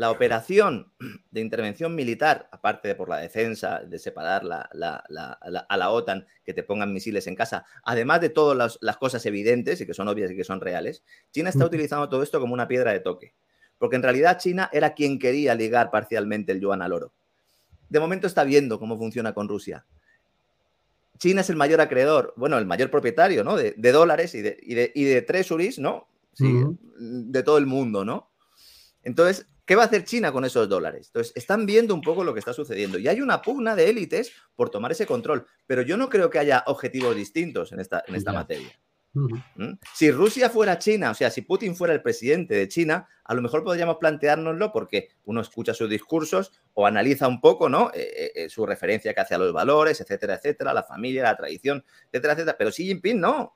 la 0.00 0.10
operación 0.10 0.90
de 1.30 1.42
intervención 1.42 1.94
militar, 1.94 2.48
aparte 2.52 2.88
de 2.88 2.94
por 2.94 3.10
la 3.10 3.18
defensa, 3.18 3.80
de 3.80 3.98
separar 3.98 4.42
a 4.50 5.76
la 5.76 5.90
OTAN, 5.90 6.26
que 6.42 6.54
te 6.54 6.62
pongan 6.62 6.94
misiles 6.94 7.26
en 7.26 7.34
casa, 7.34 7.66
además 7.84 8.22
de 8.22 8.30
todas 8.30 8.78
las, 8.80 8.96
cosas 8.96 9.26
evidentes 9.26 9.78
y 9.78 9.84
que 9.84 9.92
son 9.92 10.08
obvias 10.08 10.30
y 10.30 10.36
que 10.36 10.42
son 10.42 10.62
reales, 10.62 11.02
China 11.32 11.50
está 11.50 11.66
utilizando 11.66 12.08
todo 12.08 12.22
esto 12.22 12.40
como 12.40 12.54
una 12.54 12.66
piedra 12.66 12.92
de 12.92 13.00
toque. 13.00 13.34
Porque 13.76 13.96
en 13.96 14.02
realidad 14.02 14.38
China 14.38 14.70
era 14.72 14.94
quien 14.94 15.18
quería 15.18 15.54
ligar 15.54 15.90
parcialmente 15.90 16.52
el 16.52 16.60
yuan 16.60 16.80
al 16.80 16.94
oro. 16.94 17.12
De 17.90 18.00
momento 18.00 18.26
está 18.26 18.44
viendo 18.44 18.78
cómo 18.78 18.96
funciona 18.96 19.34
con 19.34 19.48
Rusia. 19.48 19.84
China 21.18 21.42
es 21.42 21.50
el 21.50 21.56
mayor 21.56 21.82
acreedor, 21.82 22.32
bueno, 22.38 22.56
el 22.56 22.64
mayor 22.64 22.90
propietario, 22.90 23.44
¿no? 23.44 23.54
De, 23.54 23.74
dólares 23.92 24.34
y 24.34 24.40
de, 24.40 24.58
y, 24.62 24.74
de, 24.74 24.92
y 24.94 25.04
de 25.04 25.20
treasuries, 25.20 25.78
¿no? 25.78 26.08
Sí, 26.32 26.50
De 26.96 27.42
todo 27.42 27.58
el 27.58 27.66
mundo, 27.66 28.06
¿no? 28.06 28.30
Entonces, 29.02 29.46
¿qué 29.70 29.76
va 29.76 29.84
a 29.84 29.86
hacer 29.86 30.02
China 30.02 30.32
con 30.32 30.44
esos 30.44 30.68
dólares? 30.68 31.06
Entonces, 31.06 31.32
están 31.36 31.64
viendo 31.64 31.94
un 31.94 32.00
poco 32.00 32.24
lo 32.24 32.32
que 32.34 32.40
está 32.40 32.52
sucediendo. 32.52 32.98
Y 32.98 33.06
hay 33.06 33.20
una 33.20 33.40
pugna 33.40 33.76
de 33.76 33.88
élites 33.88 34.32
por 34.56 34.68
tomar 34.68 34.90
ese 34.90 35.06
control. 35.06 35.46
Pero 35.64 35.82
yo 35.82 35.96
no 35.96 36.08
creo 36.08 36.28
que 36.28 36.40
haya 36.40 36.64
objetivos 36.66 37.14
distintos 37.14 37.70
en 37.70 37.78
esta, 37.78 38.02
en 38.08 38.16
esta 38.16 38.32
materia. 38.32 38.68
¿Mm? 39.12 39.74
Si 39.94 40.10
Rusia 40.10 40.50
fuera 40.50 40.76
China, 40.80 41.12
o 41.12 41.14
sea, 41.14 41.30
si 41.30 41.42
Putin 41.42 41.76
fuera 41.76 41.94
el 41.94 42.02
presidente 42.02 42.56
de 42.56 42.66
China, 42.66 43.06
a 43.22 43.32
lo 43.32 43.42
mejor 43.42 43.62
podríamos 43.62 43.98
planteárnoslo 43.98 44.72
porque 44.72 45.10
uno 45.26 45.40
escucha 45.40 45.72
sus 45.72 45.88
discursos 45.88 46.50
o 46.74 46.84
analiza 46.84 47.28
un 47.28 47.40
poco, 47.40 47.68
¿no? 47.68 47.92
Eh, 47.94 48.10
eh, 48.16 48.32
eh, 48.34 48.48
su 48.48 48.66
referencia 48.66 49.14
que 49.14 49.20
hace 49.20 49.36
a 49.36 49.38
los 49.38 49.52
valores, 49.52 50.00
etcétera, 50.00 50.34
etcétera, 50.34 50.74
la 50.74 50.82
familia, 50.82 51.22
la 51.22 51.36
tradición, 51.36 51.84
etcétera, 52.10 52.32
etcétera. 52.32 52.58
Pero 52.58 52.70
Xi 52.72 52.86
Jinping 52.86 53.20
no. 53.20 53.54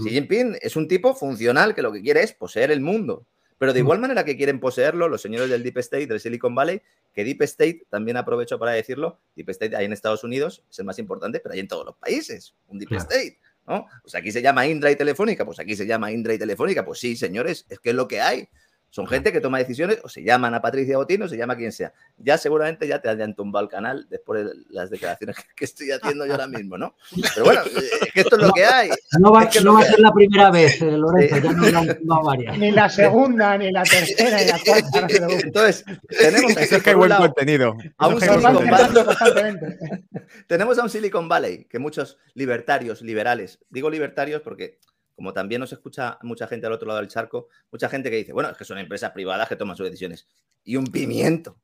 Xi 0.00 0.10
Jinping 0.10 0.58
es 0.62 0.76
un 0.76 0.86
tipo 0.86 1.12
funcional 1.12 1.74
que 1.74 1.82
lo 1.82 1.90
que 1.90 2.02
quiere 2.02 2.22
es 2.22 2.34
poseer 2.34 2.70
el 2.70 2.80
mundo. 2.80 3.26
Pero 3.60 3.74
de 3.74 3.80
igual 3.80 3.98
manera 3.98 4.24
que 4.24 4.38
quieren 4.38 4.58
poseerlo 4.58 5.06
los 5.06 5.20
señores 5.20 5.50
del 5.50 5.62
Deep 5.62 5.76
State, 5.76 6.06
del 6.06 6.18
Silicon 6.18 6.54
Valley, 6.54 6.80
que 7.12 7.24
Deep 7.24 7.42
State, 7.42 7.82
también 7.90 8.16
aprovecho 8.16 8.58
para 8.58 8.72
decirlo, 8.72 9.20
Deep 9.36 9.50
State 9.50 9.76
hay 9.76 9.84
en 9.84 9.92
Estados 9.92 10.24
Unidos, 10.24 10.64
es 10.70 10.78
el 10.78 10.86
más 10.86 10.98
importante, 10.98 11.40
pero 11.40 11.52
hay 11.52 11.60
en 11.60 11.68
todos 11.68 11.84
los 11.84 11.94
países, 11.96 12.54
un 12.68 12.78
Deep 12.78 12.94
State. 12.94 13.38
Pues 13.66 14.14
aquí 14.14 14.32
se 14.32 14.40
llama 14.40 14.66
Indra 14.66 14.90
y 14.90 14.96
Telefónica, 14.96 15.44
pues 15.44 15.60
aquí 15.60 15.76
se 15.76 15.86
llama 15.86 16.10
Indra 16.10 16.32
y 16.32 16.38
Telefónica, 16.38 16.86
pues 16.86 17.00
sí, 17.00 17.16
señores, 17.16 17.66
es 17.68 17.78
que 17.80 17.90
es 17.90 17.94
lo 17.94 18.08
que 18.08 18.22
hay. 18.22 18.48
Son 18.90 19.06
gente 19.06 19.32
que 19.32 19.40
toma 19.40 19.58
decisiones, 19.58 20.00
o 20.02 20.08
se 20.08 20.24
llaman 20.24 20.52
a 20.52 20.60
Patricia 20.60 20.96
Botín 20.96 21.22
o 21.22 21.28
se 21.28 21.36
llama 21.36 21.56
quien 21.56 21.70
sea. 21.70 21.92
Ya 22.18 22.36
seguramente 22.36 22.88
ya 22.88 23.00
te 23.00 23.08
hayan 23.08 23.36
tumbado 23.36 23.64
el 23.64 23.70
canal 23.70 24.06
después 24.10 24.44
de 24.44 24.52
las 24.70 24.90
declaraciones 24.90 25.36
que 25.54 25.64
estoy 25.64 25.92
haciendo 25.92 26.26
yo 26.26 26.32
ahora 26.32 26.48
mismo, 26.48 26.76
¿no? 26.76 26.96
Pero 27.34 27.44
bueno, 27.44 27.62
es 27.62 28.12
que 28.12 28.20
esto 28.20 28.36
es 28.36 28.42
lo 28.42 28.52
que 28.52 28.64
hay. 28.64 28.90
No 29.20 29.30
va, 29.30 29.42
a 29.42 29.50
ser 29.50 29.62
la 30.00 30.12
primera 30.12 30.50
vez, 30.50 30.82
eh, 30.82 30.90
Lorenzo, 30.90 31.36
ya 31.38 31.96
no, 32.02 32.22
varias. 32.24 32.58
Ni 32.58 32.72
la 32.72 32.88
segunda, 32.88 33.56
ni 33.56 33.70
la 33.70 33.84
tercera, 33.84 34.38
ni 34.38 34.46
la 34.46 34.58
cuarta. 34.58 35.06
Entonces, 35.44 35.84
tenemos 36.08 36.56
es 36.56 36.82
que 36.82 36.90
hay 36.90 36.96
buen 36.96 37.12
contenido. 37.12 37.76
A 37.96 38.08
un 38.08 38.20
Silicon 38.20 38.70
Valley. 38.70 39.54
tenemos 40.48 40.78
a 40.78 40.82
un 40.82 40.90
Silicon 40.90 41.28
Valley 41.28 41.64
que 41.66 41.78
muchos 41.78 42.18
libertarios, 42.34 43.02
liberales, 43.02 43.60
digo 43.70 43.88
libertarios 43.88 44.42
porque 44.42 44.78
como 45.20 45.34
también 45.34 45.60
nos 45.60 45.70
escucha 45.70 46.18
mucha 46.22 46.46
gente 46.46 46.66
al 46.66 46.72
otro 46.72 46.88
lado 46.88 47.00
del 47.00 47.08
charco, 47.10 47.48
mucha 47.70 47.90
gente 47.90 48.08
que 48.08 48.16
dice, 48.16 48.32
bueno, 48.32 48.48
es 48.48 48.56
que 48.56 48.64
son 48.64 48.78
empresas 48.78 49.10
privadas 49.10 49.50
que 49.50 49.54
toman 49.54 49.76
sus 49.76 49.84
decisiones. 49.84 50.26
Y 50.64 50.76
un 50.76 50.86
pimiento. 50.86 51.60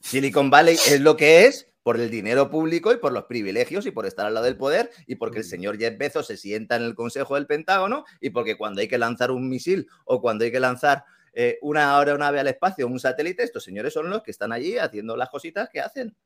Silicon 0.00 0.50
Valley 0.50 0.76
es 0.76 1.00
lo 1.00 1.16
que 1.16 1.46
es 1.46 1.66
por 1.82 1.98
el 1.98 2.08
dinero 2.12 2.48
público 2.48 2.92
y 2.92 2.98
por 2.98 3.10
los 3.10 3.24
privilegios 3.24 3.86
y 3.86 3.90
por 3.90 4.06
estar 4.06 4.24
al 4.24 4.34
lado 4.34 4.46
del 4.46 4.56
poder 4.56 4.88
y 5.08 5.16
porque 5.16 5.38
el 5.38 5.44
mm. 5.44 5.48
señor 5.48 5.78
Jeff 5.78 5.98
Bezos 5.98 6.28
se 6.28 6.36
sienta 6.36 6.76
en 6.76 6.84
el 6.84 6.94
Consejo 6.94 7.34
del 7.34 7.48
Pentágono 7.48 8.04
y 8.20 8.30
porque 8.30 8.56
cuando 8.56 8.80
hay 8.80 8.86
que 8.86 8.98
lanzar 8.98 9.32
un 9.32 9.48
misil 9.48 9.88
o 10.04 10.20
cuando 10.20 10.44
hay 10.44 10.52
que 10.52 10.60
lanzar 10.60 11.02
eh, 11.32 11.58
una 11.62 11.98
aeronave 11.98 12.38
al 12.38 12.46
espacio, 12.46 12.86
un 12.86 13.00
satélite, 13.00 13.42
estos 13.42 13.64
señores 13.64 13.92
son 13.92 14.08
los 14.10 14.22
que 14.22 14.30
están 14.30 14.52
allí 14.52 14.78
haciendo 14.78 15.16
las 15.16 15.28
cositas 15.28 15.68
que 15.70 15.80
hacen 15.80 16.16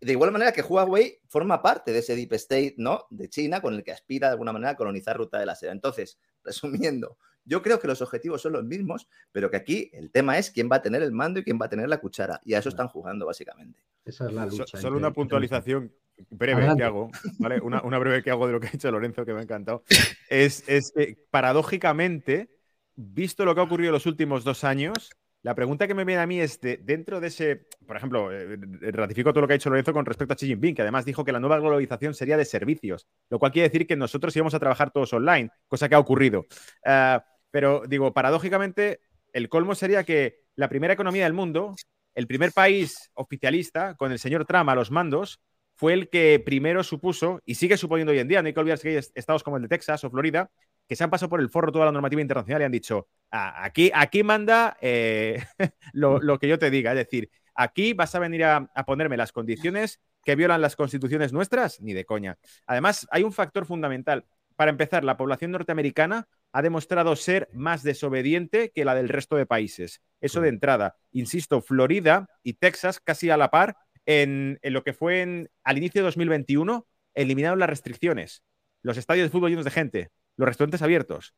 de 0.00 0.12
igual 0.12 0.32
manera 0.32 0.52
que 0.52 0.62
Huawei 0.62 1.20
forma 1.28 1.62
parte 1.62 1.92
de 1.92 2.00
ese 2.00 2.14
deep 2.14 2.32
state, 2.34 2.74
¿no? 2.78 3.06
De 3.10 3.28
China, 3.28 3.60
con 3.60 3.74
el 3.74 3.82
que 3.82 3.92
aspira 3.92 4.28
de 4.28 4.32
alguna 4.32 4.52
manera 4.52 4.72
a 4.72 4.76
colonizar 4.76 5.16
Ruta 5.16 5.38
de 5.38 5.46
la 5.46 5.54
Seda. 5.54 5.72
Entonces, 5.72 6.18
resumiendo, 6.44 7.16
yo 7.44 7.62
creo 7.62 7.78
que 7.78 7.86
los 7.86 8.00
objetivos 8.02 8.42
son 8.42 8.52
los 8.52 8.64
mismos, 8.64 9.08
pero 9.32 9.50
que 9.50 9.56
aquí 9.56 9.90
el 9.92 10.10
tema 10.10 10.38
es 10.38 10.50
quién 10.50 10.68
va 10.70 10.76
a 10.76 10.82
tener 10.82 11.02
el 11.02 11.12
mando 11.12 11.40
y 11.40 11.44
quién 11.44 11.58
va 11.60 11.66
a 11.66 11.68
tener 11.68 11.88
la 11.88 11.98
cuchara. 11.98 12.40
Y 12.44 12.54
a 12.54 12.58
eso 12.58 12.68
están 12.68 12.88
jugando, 12.88 13.26
básicamente. 13.26 13.80
Esa 14.04 14.26
es 14.26 14.32
la 14.32 14.46
lucha. 14.46 14.78
solo 14.78 14.96
una 14.96 15.12
puntualización 15.12 15.92
breve 16.30 16.74
que 16.76 16.84
hago, 16.84 17.10
¿vale? 17.38 17.60
Una, 17.60 17.98
breve 17.98 18.22
que 18.22 18.30
hago 18.30 18.46
de 18.46 18.52
lo 18.52 18.60
que 18.60 18.68
ha 18.68 18.70
dicho 18.70 18.90
Lorenzo, 18.90 19.24
que 19.24 19.32
me 19.32 19.40
ha 19.40 19.42
encantado. 19.42 19.84
Es, 20.30 20.64
es 20.68 20.90
que, 20.96 21.16
paradójicamente, 21.30 22.48
visto 22.96 23.44
lo 23.44 23.54
que 23.54 23.60
ha 23.60 23.64
ocurrido 23.64 23.90
en 23.90 23.94
los 23.94 24.06
últimos 24.06 24.42
dos 24.42 24.64
años, 24.64 25.10
la 25.44 25.54
pregunta 25.54 25.86
que 25.86 25.92
me 25.92 26.06
viene 26.06 26.22
a 26.22 26.26
mí 26.26 26.40
es, 26.40 26.58
de, 26.62 26.78
dentro 26.78 27.20
de 27.20 27.26
ese, 27.26 27.66
por 27.86 27.98
ejemplo, 27.98 28.32
eh, 28.32 28.58
eh, 28.80 28.90
ratifico 28.92 29.30
todo 29.30 29.42
lo 29.42 29.46
que 29.46 29.52
ha 29.52 29.58
dicho 29.58 29.68
Lorenzo 29.68 29.92
con 29.92 30.06
respecto 30.06 30.32
a 30.32 30.36
Xi 30.36 30.46
Jinping, 30.46 30.74
que 30.74 30.80
además 30.80 31.04
dijo 31.04 31.22
que 31.22 31.32
la 31.32 31.38
nueva 31.38 31.58
globalización 31.58 32.14
sería 32.14 32.38
de 32.38 32.46
servicios, 32.46 33.06
lo 33.28 33.38
cual 33.38 33.52
quiere 33.52 33.68
decir 33.68 33.86
que 33.86 33.94
nosotros 33.94 34.34
íbamos 34.34 34.54
a 34.54 34.58
trabajar 34.58 34.90
todos 34.90 35.12
online, 35.12 35.50
cosa 35.68 35.86
que 35.86 35.96
ha 35.96 35.98
ocurrido. 35.98 36.46
Ah, 36.86 37.26
pero 37.50 37.82
digo, 37.86 38.14
paradójicamente, 38.14 39.00
el 39.34 39.50
colmo 39.50 39.74
sería 39.74 40.02
que 40.02 40.40
la 40.56 40.70
primera 40.70 40.94
economía 40.94 41.24
del 41.24 41.34
mundo, 41.34 41.74
el 42.14 42.26
primer 42.26 42.52
país 42.52 43.10
oficialista, 43.12 43.96
con 43.96 44.12
el 44.12 44.18
señor 44.18 44.46
Trump 44.46 44.70
a 44.70 44.74
los 44.74 44.90
mandos, 44.90 45.42
fue 45.74 45.92
el 45.92 46.08
que 46.08 46.42
primero 46.42 46.82
supuso, 46.82 47.42
y 47.44 47.56
sigue 47.56 47.76
suponiendo 47.76 48.12
hoy 48.12 48.18
en 48.18 48.28
día, 48.28 48.40
no 48.40 48.46
hay 48.46 48.54
que 48.54 48.60
olvidarse 48.60 48.88
que 48.88 48.96
hay 48.96 49.04
estados 49.14 49.42
como 49.42 49.58
el 49.58 49.64
de 49.64 49.68
Texas 49.68 50.04
o 50.04 50.10
Florida, 50.10 50.50
que 50.86 50.96
se 50.96 51.04
han 51.04 51.10
pasado 51.10 51.30
por 51.30 51.40
el 51.40 51.48
forro 51.48 51.72
toda 51.72 51.86
la 51.86 51.92
normativa 51.92 52.22
internacional 52.22 52.62
y 52.62 52.64
han 52.64 52.72
dicho, 52.72 53.08
ah, 53.30 53.64
aquí, 53.64 53.90
aquí 53.94 54.22
manda 54.22 54.76
eh, 54.80 55.42
lo, 55.92 56.38
que 56.38 56.48
yo 56.48 56.58
te 56.58 56.70
diga. 56.70 56.92
Es 56.92 56.98
decir, 56.98 57.30
aquí 57.54 57.92
vas 57.92 58.14
a 58.14 58.18
venir 58.18 58.44
a, 58.44 58.66
ponerme 58.86 59.16
las 59.16 59.32
condiciones 59.32 60.00
que 60.24 60.36
violan 60.36 60.60
las 60.60 60.76
constituciones 60.76 61.32
nuestras, 61.32 61.80
ni 61.80 61.92
de 61.92 62.04
coña. 62.04 62.38
Además, 62.66 63.06
hay 63.10 63.22
un 63.22 63.32
factor 63.32 63.66
fundamental. 63.66 64.24
Para 64.56 64.70
empezar, 64.70 65.04
la 65.04 65.16
población 65.16 65.50
norteamericana 65.50 66.28
ha 66.52 66.62
demostrado 66.62 67.16
ser 67.16 67.48
más 67.52 67.82
desobediente 67.82 68.70
que 68.72 68.84
la 68.84 68.94
del 68.94 69.08
resto 69.08 69.36
de 69.36 69.46
países. 69.46 70.00
Eso 70.20 70.40
de 70.40 70.48
entrada. 70.48 70.96
Insisto, 71.10 71.60
Florida 71.60 72.28
y 72.42 72.54
Texas, 72.54 73.00
casi 73.00 73.30
a 73.30 73.36
la 73.36 73.50
par, 73.50 73.76
en, 74.06 74.60
lo 74.62 74.84
que 74.84 74.92
fue 74.92 75.48
al 75.64 75.78
inicio 75.78 76.00
de 76.00 76.06
2021, 76.06 76.86
eliminaron 77.14 77.58
las 77.58 77.68
restricciones. 77.68 78.42
Los 78.82 78.96
estadios 78.96 79.26
de 79.26 79.30
fútbol 79.30 79.50
llenos 79.50 79.64
de 79.64 79.70
gente, 79.70 80.10
los 80.36 80.48
restaurantes 80.48 80.82
abiertos, 80.82 81.34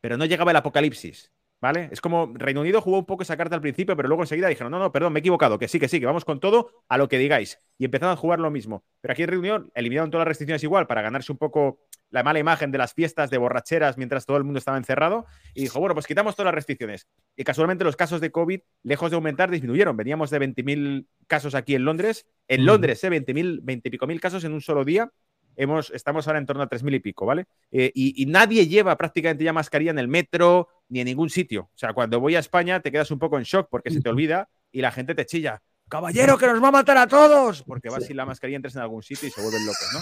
pero 0.00 0.16
no 0.16 0.24
llegaba 0.24 0.50
el 0.50 0.56
apocalipsis. 0.56 1.32
¿Vale? 1.60 1.88
Es 1.90 2.02
como 2.02 2.30
Reino 2.34 2.60
Unido 2.60 2.82
jugó 2.82 2.98
un 2.98 3.06
poco 3.06 3.22
esa 3.22 3.38
carta 3.38 3.54
al 3.54 3.62
principio, 3.62 3.96
pero 3.96 4.06
luego 4.06 4.22
enseguida 4.22 4.48
dijeron, 4.48 4.70
no, 4.70 4.78
no, 4.78 4.92
perdón, 4.92 5.14
me 5.14 5.20
he 5.20 5.22
equivocado, 5.22 5.58
que 5.58 5.66
sí, 5.66 5.80
que 5.80 5.88
sí, 5.88 5.98
que 5.98 6.04
vamos 6.04 6.26
con 6.26 6.38
todo 6.38 6.84
a 6.90 6.98
lo 6.98 7.08
que 7.08 7.16
digáis. 7.16 7.58
Y 7.78 7.86
empezaron 7.86 8.12
a 8.12 8.16
jugar 8.16 8.38
lo 8.38 8.50
mismo. 8.50 8.84
Pero 9.00 9.12
aquí 9.12 9.22
en 9.22 9.28
Reino 9.28 9.40
Unido 9.40 9.70
eliminaron 9.74 10.10
todas 10.10 10.26
las 10.26 10.28
restricciones 10.28 10.62
igual 10.62 10.86
para 10.86 11.00
ganarse 11.00 11.32
un 11.32 11.38
poco 11.38 11.80
la 12.10 12.22
mala 12.22 12.38
imagen 12.38 12.70
de 12.70 12.76
las 12.76 12.92
fiestas 12.92 13.30
de 13.30 13.38
borracheras 13.38 13.96
mientras 13.96 14.26
todo 14.26 14.36
el 14.36 14.44
mundo 14.44 14.58
estaba 14.58 14.76
encerrado. 14.76 15.24
Y 15.54 15.62
dijo, 15.62 15.80
bueno, 15.80 15.94
pues 15.94 16.06
quitamos 16.06 16.36
todas 16.36 16.46
las 16.46 16.54
restricciones. 16.54 17.08
Y 17.34 17.44
casualmente 17.44 17.82
los 17.82 17.96
casos 17.96 18.20
de 18.20 18.30
COVID, 18.30 18.60
lejos 18.82 19.10
de 19.10 19.14
aumentar, 19.14 19.50
disminuyeron. 19.50 19.96
Veníamos 19.96 20.28
de 20.28 20.40
20.000 20.40 21.06
casos 21.26 21.54
aquí 21.54 21.74
en 21.74 21.86
Londres. 21.86 22.26
En 22.46 22.66
Londres, 22.66 23.02
¿eh? 23.04 23.10
20.000, 23.10 23.60
20 23.62 23.88
y 23.88 23.90
pico 23.90 24.06
mil 24.06 24.20
casos 24.20 24.44
en 24.44 24.52
un 24.52 24.60
solo 24.60 24.84
día 24.84 25.10
estamos 25.56 26.26
ahora 26.26 26.38
en 26.38 26.46
torno 26.46 26.62
a 26.62 26.68
3.000 26.68 26.94
y 26.96 27.00
pico, 27.00 27.26
¿vale? 27.26 27.46
Eh, 27.70 27.90
y, 27.94 28.26
nadie 28.26 28.66
lleva 28.66 28.96
prácticamente 28.96 29.44
ya 29.44 29.52
mascarilla 29.52 29.90
en 29.90 29.98
el 29.98 30.08
metro 30.08 30.68
ni 30.88 31.00
en 31.00 31.06
ningún 31.06 31.30
sitio. 31.30 31.62
O 31.74 31.78
sea, 31.78 31.92
cuando 31.92 32.20
voy 32.20 32.36
a 32.36 32.40
España 32.40 32.80
te 32.80 32.90
quedas 32.90 33.10
un 33.10 33.18
poco 33.18 33.38
en 33.38 33.44
shock 33.44 33.68
porque 33.70 33.90
se 33.90 34.00
te 34.00 34.08
olvida 34.08 34.48
y 34.72 34.80
la 34.80 34.90
gente 34.90 35.14
te 35.14 35.26
chilla. 35.26 35.62
caballero 35.88 36.36
que 36.38 36.46
nos 36.46 36.62
va 36.62 36.68
a 36.68 36.72
matar 36.72 36.98
a 36.98 37.06
todos, 37.06 37.62
porque 37.62 37.88
va 37.88 38.00
sin 38.00 38.16
la 38.16 38.26
mascarilla, 38.26 38.56
entras 38.56 38.76
en 38.76 38.82
algún 38.82 39.02
sitio 39.02 39.28
y 39.28 39.30
se 39.30 39.40
vuelven 39.40 39.64
locos, 39.64 39.88
¿no? 39.92 40.00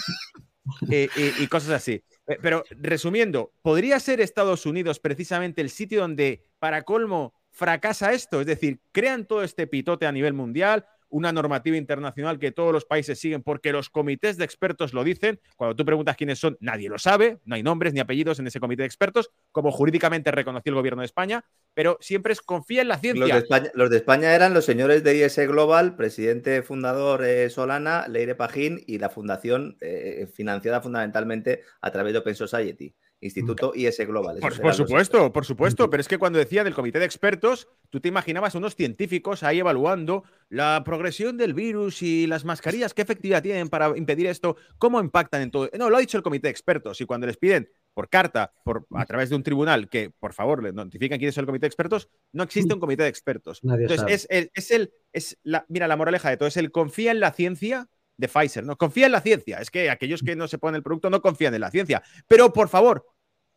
y, 0.88 1.46
cosas 1.48 1.70
así. 1.70 2.02
Eh, 2.26 2.38
pero 2.40 2.64
resumiendo, 2.70 3.52
¿podría 3.62 3.98
ser 4.00 4.20
Estados 4.20 4.66
Unidos 4.66 5.00
precisamente 5.00 5.60
el 5.60 5.70
sitio 5.70 6.00
donde, 6.00 6.44
para 6.58 6.82
colmo, 6.82 7.34
fracasa 7.50 8.12
esto? 8.12 8.40
Es 8.40 8.46
decir, 8.46 8.80
crean 8.92 9.26
todo 9.26 9.42
este 9.42 9.66
pitote 9.66 10.06
a 10.06 10.12
nivel 10.12 10.32
mundial, 10.32 10.86
una 11.12 11.30
normativa 11.30 11.76
internacional 11.76 12.38
que 12.38 12.50
todos 12.50 12.72
los 12.72 12.84
países 12.84 13.20
siguen 13.20 13.42
porque 13.42 13.70
los 13.70 13.90
comités 13.90 14.36
de 14.38 14.44
expertos 14.44 14.92
lo 14.92 15.04
dicen. 15.04 15.40
Cuando 15.56 15.76
tú 15.76 15.84
preguntas 15.84 16.16
quiénes 16.16 16.38
son, 16.38 16.56
nadie 16.60 16.88
lo 16.88 16.98
sabe, 16.98 17.38
no 17.44 17.54
hay 17.54 17.62
nombres 17.62 17.92
ni 17.92 18.00
apellidos 18.00 18.38
en 18.38 18.46
ese 18.46 18.58
comité 18.60 18.82
de 18.82 18.86
expertos, 18.86 19.30
como 19.52 19.70
jurídicamente 19.70 20.30
reconoció 20.30 20.70
el 20.70 20.76
gobierno 20.76 21.02
de 21.02 21.06
España, 21.06 21.44
pero 21.74 21.98
siempre 22.00 22.32
es 22.32 22.40
confía 22.40 22.82
en 22.82 22.88
la 22.88 22.98
ciencia. 22.98 23.42
Los 23.74 23.90
de 23.90 23.96
España, 23.96 24.34
eran 24.34 24.54
los 24.54 24.64
señores 24.64 25.04
de 25.04 25.24
IS 25.24 25.36
Global, 25.46 25.96
presidente 25.96 26.62
fundador 26.62 27.24
eh, 27.24 27.50
Solana, 27.50 28.08
Leire 28.08 28.34
Pajín 28.34 28.82
y 28.86 28.98
la 28.98 29.10
fundación 29.10 29.76
eh, 29.80 30.26
financiada 30.32 30.80
fundamentalmente 30.80 31.62
a 31.80 31.90
través 31.90 32.14
de 32.14 32.20
Open 32.20 32.34
Society. 32.34 32.94
Instituto 33.22 33.72
IS 33.74 33.98
Global. 34.06 34.38
Por, 34.40 34.52
supuesto, 34.74 35.32
por 35.32 35.44
supuesto, 35.46 35.88
pero 35.88 36.00
es 36.00 36.08
que 36.08 36.18
cuando 36.18 36.40
decía 36.40 36.64
del 36.64 36.74
comité 36.74 36.98
de 36.98 37.04
expertos, 37.04 37.68
tú 37.88 38.00
te 38.00 38.08
imaginabas 38.08 38.56
unos 38.56 38.74
científicos 38.74 39.44
ahí 39.44 39.60
evaluando 39.60 40.24
la 40.48 40.82
progresión 40.84 41.36
del 41.36 41.54
virus 41.54 42.02
y 42.02 42.26
las 42.26 42.44
mascarillas, 42.44 42.94
qué 42.94 43.02
efectividad 43.02 43.40
tienen 43.40 43.68
para 43.68 43.96
impedir 43.96 44.26
esto, 44.26 44.56
cómo 44.76 45.00
impactan 45.00 45.40
en 45.42 45.52
todo. 45.52 45.70
No, 45.78 45.88
lo 45.88 45.96
ha 45.96 46.00
dicho 46.00 46.16
el 46.16 46.24
comité 46.24 46.48
de 46.48 46.50
expertos 46.50 47.00
y 47.00 47.06
cuando 47.06 47.28
les 47.28 47.36
piden 47.36 47.70
por 47.94 48.08
carta, 48.08 48.52
por, 48.64 48.86
a 48.94 49.06
través 49.06 49.30
de 49.30 49.36
un 49.36 49.44
tribunal, 49.44 49.88
que 49.88 50.10
por 50.10 50.32
favor 50.32 50.60
le 50.60 50.72
notifican 50.72 51.18
quién 51.18 51.28
es 51.28 51.38
el 51.38 51.46
comité 51.46 51.62
de 51.62 51.68
expertos, 51.68 52.08
no 52.32 52.42
existe 52.42 52.74
un 52.74 52.80
comité 52.80 53.04
de 53.04 53.08
expertos. 53.08 53.60
Entonces, 53.62 54.26
es, 54.28 54.50
es, 54.52 54.70
el, 54.72 54.92
es 55.12 55.38
la, 55.44 55.64
mira, 55.68 55.86
la 55.86 55.96
moraleja 55.96 56.28
de 56.28 56.36
todo 56.36 56.48
es 56.48 56.56
el 56.56 56.72
confía 56.72 57.12
en 57.12 57.20
la 57.20 57.32
ciencia 57.32 57.88
de 58.16 58.28
Pfizer, 58.28 58.64
¿no? 58.64 58.76
Confía 58.76 59.06
en 59.06 59.12
la 59.12 59.20
ciencia. 59.20 59.58
Es 59.58 59.70
que 59.70 59.90
aquellos 59.90 60.22
que 60.22 60.36
no 60.36 60.48
se 60.48 60.58
ponen 60.58 60.76
el 60.76 60.82
producto 60.82 61.10
no 61.10 61.22
confían 61.22 61.54
en 61.54 61.60
la 61.60 61.70
ciencia. 61.70 62.02
Pero 62.26 62.52
por 62.52 62.68
favor, 62.68 63.06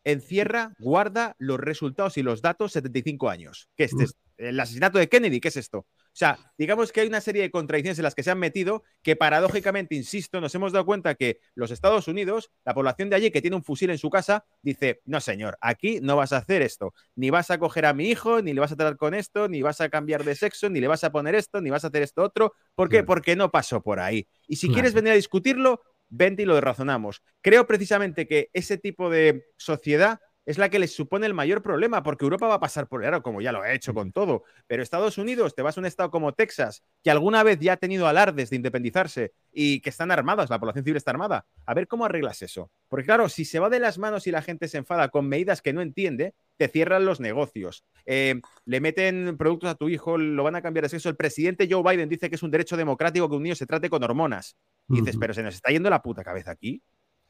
encierra, 0.04 0.72
guarda 0.78 1.34
los 1.38 1.58
resultados 1.58 2.16
y 2.16 2.22
los 2.22 2.42
datos 2.42 2.72
75 2.72 3.28
años. 3.28 3.68
¿Qué 3.76 3.84
es 3.84 3.92
este? 3.92 4.18
El 4.36 4.58
asesinato 4.60 4.98
de 4.98 5.08
Kennedy, 5.08 5.40
¿qué 5.40 5.48
es 5.48 5.56
esto? 5.56 5.86
O 6.16 6.18
sea, 6.18 6.38
digamos 6.56 6.92
que 6.92 7.02
hay 7.02 7.08
una 7.08 7.20
serie 7.20 7.42
de 7.42 7.50
contradicciones 7.50 7.98
en 7.98 8.04
las 8.04 8.14
que 8.14 8.22
se 8.22 8.30
han 8.30 8.38
metido 8.38 8.84
que 9.02 9.16
paradójicamente, 9.16 9.94
insisto, 9.94 10.40
nos 10.40 10.54
hemos 10.54 10.72
dado 10.72 10.86
cuenta 10.86 11.14
que 11.14 11.40
los 11.54 11.70
Estados 11.70 12.08
Unidos, 12.08 12.50
la 12.64 12.72
población 12.72 13.10
de 13.10 13.16
allí 13.16 13.30
que 13.30 13.42
tiene 13.42 13.54
un 13.54 13.62
fusil 13.62 13.90
en 13.90 13.98
su 13.98 14.08
casa, 14.08 14.46
dice, 14.62 15.02
no 15.04 15.20
señor, 15.20 15.58
aquí 15.60 16.00
no 16.00 16.16
vas 16.16 16.32
a 16.32 16.38
hacer 16.38 16.62
esto, 16.62 16.94
ni 17.16 17.28
vas 17.28 17.50
a 17.50 17.58
coger 17.58 17.84
a 17.84 17.92
mi 17.92 18.08
hijo, 18.08 18.40
ni 18.40 18.54
le 18.54 18.60
vas 18.60 18.72
a 18.72 18.76
tratar 18.76 18.96
con 18.96 19.12
esto, 19.12 19.46
ni 19.46 19.60
vas 19.60 19.82
a 19.82 19.90
cambiar 19.90 20.24
de 20.24 20.34
sexo, 20.34 20.70
ni 20.70 20.80
le 20.80 20.88
vas 20.88 21.04
a 21.04 21.12
poner 21.12 21.34
esto, 21.34 21.60
ni 21.60 21.68
vas 21.68 21.84
a 21.84 21.88
hacer 21.88 22.02
esto 22.02 22.22
otro. 22.22 22.54
¿Por 22.74 22.88
qué? 22.88 23.02
Porque 23.02 23.36
no 23.36 23.50
pasó 23.50 23.82
por 23.82 24.00
ahí. 24.00 24.26
Y 24.48 24.56
si 24.56 24.70
quieres 24.70 24.94
venir 24.94 25.12
a 25.12 25.16
discutirlo, 25.16 25.82
vente 26.08 26.44
y 26.44 26.46
lo 26.46 26.58
razonamos. 26.62 27.20
Creo 27.42 27.66
precisamente 27.66 28.26
que 28.26 28.48
ese 28.54 28.78
tipo 28.78 29.10
de 29.10 29.48
sociedad 29.58 30.20
es 30.46 30.58
la 30.58 30.70
que 30.70 30.78
les 30.78 30.94
supone 30.94 31.26
el 31.26 31.34
mayor 31.34 31.60
problema, 31.60 32.04
porque 32.04 32.24
Europa 32.24 32.46
va 32.46 32.54
a 32.54 32.60
pasar 32.60 32.86
por 32.86 33.04
el 33.04 33.22
como 33.22 33.40
ya 33.40 33.52
lo 33.52 33.62
ha 33.62 33.72
hecho 33.72 33.92
con 33.92 34.12
todo. 34.12 34.44
Pero 34.66 34.82
Estados 34.82 35.18
Unidos, 35.18 35.54
te 35.54 35.62
vas 35.62 35.76
a 35.76 35.80
un 35.80 35.86
estado 35.86 36.10
como 36.10 36.32
Texas, 36.32 36.82
que 37.02 37.10
alguna 37.10 37.42
vez 37.42 37.58
ya 37.58 37.74
ha 37.74 37.76
tenido 37.76 38.06
alardes 38.06 38.50
de 38.50 38.56
independizarse 38.56 39.32
y 39.52 39.80
que 39.80 39.90
están 39.90 40.10
armadas, 40.12 40.48
la 40.48 40.60
población 40.60 40.84
civil 40.84 40.96
está 40.96 41.10
armada. 41.10 41.46
A 41.66 41.74
ver 41.74 41.88
cómo 41.88 42.04
arreglas 42.04 42.42
eso. 42.42 42.70
Porque 42.88 43.06
claro, 43.06 43.28
si 43.28 43.44
se 43.44 43.58
va 43.58 43.68
de 43.68 43.80
las 43.80 43.98
manos 43.98 44.26
y 44.26 44.30
la 44.30 44.40
gente 44.40 44.68
se 44.68 44.78
enfada 44.78 45.08
con 45.08 45.28
medidas 45.28 45.62
que 45.62 45.72
no 45.72 45.82
entiende, 45.82 46.34
te 46.56 46.68
cierran 46.68 47.04
los 47.04 47.18
negocios. 47.18 47.84
Eh, 48.06 48.40
le 48.64 48.80
meten 48.80 49.36
productos 49.36 49.70
a 49.70 49.74
tu 49.74 49.88
hijo, 49.88 50.16
lo 50.16 50.44
van 50.44 50.54
a 50.54 50.62
cambiar 50.62 50.84
de 50.84 50.90
sexo. 50.90 51.08
El 51.08 51.16
presidente 51.16 51.68
Joe 51.68 51.82
Biden 51.82 52.08
dice 52.08 52.30
que 52.30 52.36
es 52.36 52.42
un 52.42 52.52
derecho 52.52 52.76
democrático 52.76 53.28
que 53.28 53.34
un 53.34 53.42
niño 53.42 53.56
se 53.56 53.66
trate 53.66 53.90
con 53.90 54.02
hormonas. 54.04 54.56
Y 54.88 55.00
dices, 55.00 55.16
pero 55.18 55.34
se 55.34 55.42
nos 55.42 55.56
está 55.56 55.72
yendo 55.72 55.90
la 55.90 56.00
puta 56.00 56.22
cabeza 56.22 56.52
aquí. 56.52 56.80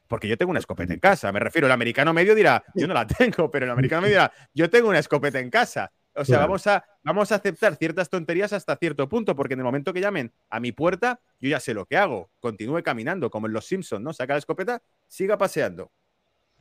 Porque 0.07 0.27
yo 0.27 0.37
tengo 0.37 0.51
una 0.51 0.59
escopeta 0.59 0.93
en 0.93 0.99
casa. 0.99 1.31
Me 1.31 1.39
refiero, 1.39 1.67
el 1.67 1.73
americano 1.73 2.13
medio 2.13 2.35
dirá, 2.35 2.63
yo 2.73 2.87
no 2.87 2.93
la 2.93 3.05
tengo, 3.07 3.51
pero 3.51 3.65
el 3.65 3.71
americano 3.71 4.03
medio 4.03 4.15
dirá, 4.15 4.31
yo 4.53 4.69
tengo 4.69 4.89
una 4.89 4.99
escopeta 4.99 5.39
en 5.39 5.49
casa. 5.49 5.91
O 6.15 6.25
sea, 6.25 6.39
vamos, 6.39 6.65
a, 6.65 6.83
vamos 7.03 7.31
a 7.31 7.35
aceptar 7.35 7.75
ciertas 7.75 8.09
tonterías 8.09 8.51
hasta 8.51 8.75
cierto 8.75 9.07
punto, 9.07 9.35
porque 9.35 9.53
en 9.53 9.59
el 9.59 9.65
momento 9.65 9.93
que 9.93 10.01
llamen 10.01 10.33
a 10.49 10.59
mi 10.59 10.71
puerta, 10.71 11.19
yo 11.39 11.47
ya 11.49 11.59
sé 11.59 11.75
lo 11.75 11.85
que 11.85 11.95
hago. 11.95 12.31
Continúe 12.39 12.81
caminando, 12.81 13.29
como 13.29 13.45
en 13.45 13.53
Los 13.53 13.67
Simpsons, 13.67 14.01
¿no? 14.01 14.13
Saca 14.13 14.33
la 14.33 14.39
escopeta, 14.39 14.81
siga 15.07 15.37
paseando. 15.37 15.91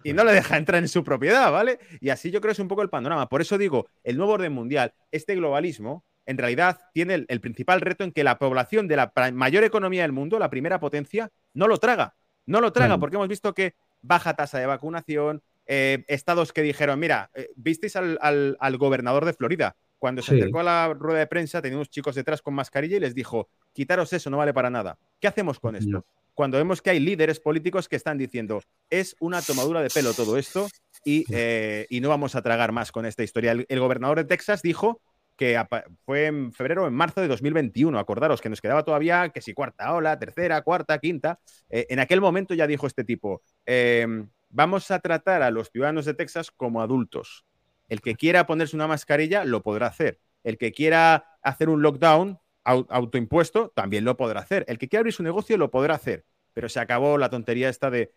Y 0.04 0.12
no 0.12 0.24
le 0.24 0.32
deja 0.32 0.58
entrar 0.58 0.82
en 0.82 0.88
su 0.88 1.02
propiedad, 1.02 1.50
¿vale? 1.50 1.78
Y 2.00 2.10
así 2.10 2.30
yo 2.30 2.42
creo 2.42 2.50
que 2.50 2.52
es 2.52 2.58
un 2.58 2.68
poco 2.68 2.82
el 2.82 2.90
panorama. 2.90 3.30
Por 3.30 3.40
eso 3.40 3.56
digo, 3.56 3.88
el 4.04 4.18
nuevo 4.18 4.34
orden 4.34 4.52
mundial, 4.52 4.92
este 5.10 5.34
globalismo, 5.34 6.04
en 6.26 6.38
realidad 6.38 6.80
tiene 6.92 7.24
el, 7.26 7.40
principal 7.40 7.80
reto 7.80 8.04
en 8.04 8.12
que 8.12 8.24
la 8.24 8.38
población 8.38 8.88
de 8.88 8.96
la 8.96 9.12
mayor 9.32 9.64
economía 9.64 10.02
del 10.02 10.12
mundo, 10.12 10.38
la 10.38 10.50
primera 10.50 10.78
potencia, 10.80 11.30
no 11.54 11.66
lo 11.66 11.78
traga. 11.78 12.14
No 12.46 12.60
lo 12.60 12.72
traga 12.72 12.98
porque 12.98 13.16
hemos 13.16 13.28
visto 13.28 13.52
que 13.54 13.74
baja 14.02 14.34
tasa 14.34 14.58
de 14.58 14.66
vacunación, 14.66 15.42
eh, 15.66 16.04
estados 16.06 16.52
que 16.52 16.62
dijeron, 16.62 16.98
mira, 16.98 17.30
eh, 17.34 17.50
visteis 17.56 17.96
al, 17.96 18.76
gobernador 18.78 19.24
de 19.24 19.32
Florida, 19.32 19.76
cuando 19.98 20.22
se 20.22 20.36
acercó 20.36 20.60
a 20.60 20.62
la 20.62 20.94
rueda 20.94 21.20
de 21.20 21.26
prensa, 21.26 21.60
tenía 21.60 21.76
unos 21.76 21.90
chicos 21.90 22.14
detrás 22.14 22.40
con 22.40 22.54
mascarilla 22.54 22.96
y 22.96 23.00
les 23.00 23.14
dijo, 23.14 23.48
quitaros 23.72 24.12
eso, 24.12 24.30
no 24.30 24.36
vale 24.36 24.54
para 24.54 24.70
nada. 24.70 24.98
¿Qué 25.20 25.26
hacemos 25.26 25.58
con 25.58 25.74
esto? 25.74 26.04
Cuando 26.34 26.58
vemos 26.58 26.82
que 26.82 26.90
hay 26.90 27.00
líderes 27.00 27.40
políticos 27.40 27.88
que 27.88 27.96
están 27.96 28.18
diciendo, 28.18 28.62
es 28.90 29.16
una 29.18 29.42
tomadura 29.42 29.80
de 29.82 29.88
pelo 29.88 30.12
todo 30.12 30.36
esto 30.36 30.68
y, 31.04 31.24
eh, 31.30 31.86
no 32.00 32.10
vamos 32.10 32.36
a 32.36 32.42
tragar 32.42 32.72
más 32.72 32.92
con 32.92 33.06
esta 33.06 33.22
historia. 33.22 33.52
el 33.52 33.80
gobernador 33.80 34.18
de 34.18 34.24
Texas 34.24 34.62
dijo 34.62 35.00
que 35.36 35.62
fue 36.04 36.26
en 36.26 36.52
febrero 36.52 36.84
o 36.84 36.86
en 36.86 36.94
marzo 36.94 37.20
de 37.20 37.28
2021. 37.28 37.98
Acordaros 37.98 38.40
que 38.40 38.48
nos 38.48 38.60
quedaba 38.60 38.84
todavía 38.84 39.28
que 39.28 39.42
si 39.42 39.52
cuarta 39.52 39.92
ola, 39.94 40.18
tercera, 40.18 40.62
cuarta, 40.62 40.98
quinta. 40.98 41.38
Eh, 41.68 41.86
en 41.90 42.00
aquel 42.00 42.20
momento 42.20 42.54
ya 42.54 42.66
dijo 42.66 42.86
este 42.86 43.04
tipo, 43.04 43.42
em, 43.66 44.28
vamos 44.48 44.90
a 44.90 44.98
tratar 45.00 45.42
a 45.42 45.50
los 45.50 45.70
ciudadanos 45.70 46.06
de 46.06 46.14
Texas 46.14 46.50
como 46.50 46.80
adultos. 46.80 47.44
El 47.88 48.00
que 48.00 48.16
quiera 48.16 48.46
ponerse 48.46 48.74
una 48.74 48.88
mascarilla 48.88 49.44
lo 49.44 49.62
podrá 49.62 49.86
hacer. 49.86 50.20
El 50.42 50.58
que 50.58 50.72
quiera 50.72 51.26
hacer 51.42 51.68
un 51.68 51.82
lockdown 51.82 52.38
autoimpuesto 52.64 53.72
también 53.76 54.04
lo 54.04 54.16
podrá 54.16 54.40
hacer. 54.40 54.64
El 54.68 54.78
que 54.78 54.88
quiera 54.88 55.00
abrir 55.00 55.12
su 55.12 55.22
negocio 55.22 55.56
lo 55.56 55.70
podrá 55.70 55.94
hacer. 55.94 56.24
Pero 56.52 56.68
se 56.68 56.80
acabó 56.80 57.18
la 57.18 57.30
tontería 57.30 57.68
esta 57.68 57.90
de, 57.90 58.10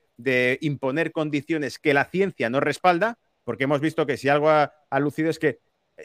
imponer 0.62 1.12
condiciones 1.12 1.78
que 1.78 1.94
la 1.94 2.06
ciencia 2.06 2.50
no 2.50 2.60
respalda, 2.60 3.20
porque 3.44 3.66
hemos 3.66 3.82
visto 3.82 4.06
que 4.06 4.18
si 4.18 4.30
algo 4.30 4.50
ha 4.50 5.00
lucido 5.00 5.30
es 5.30 5.40
que 5.40 5.60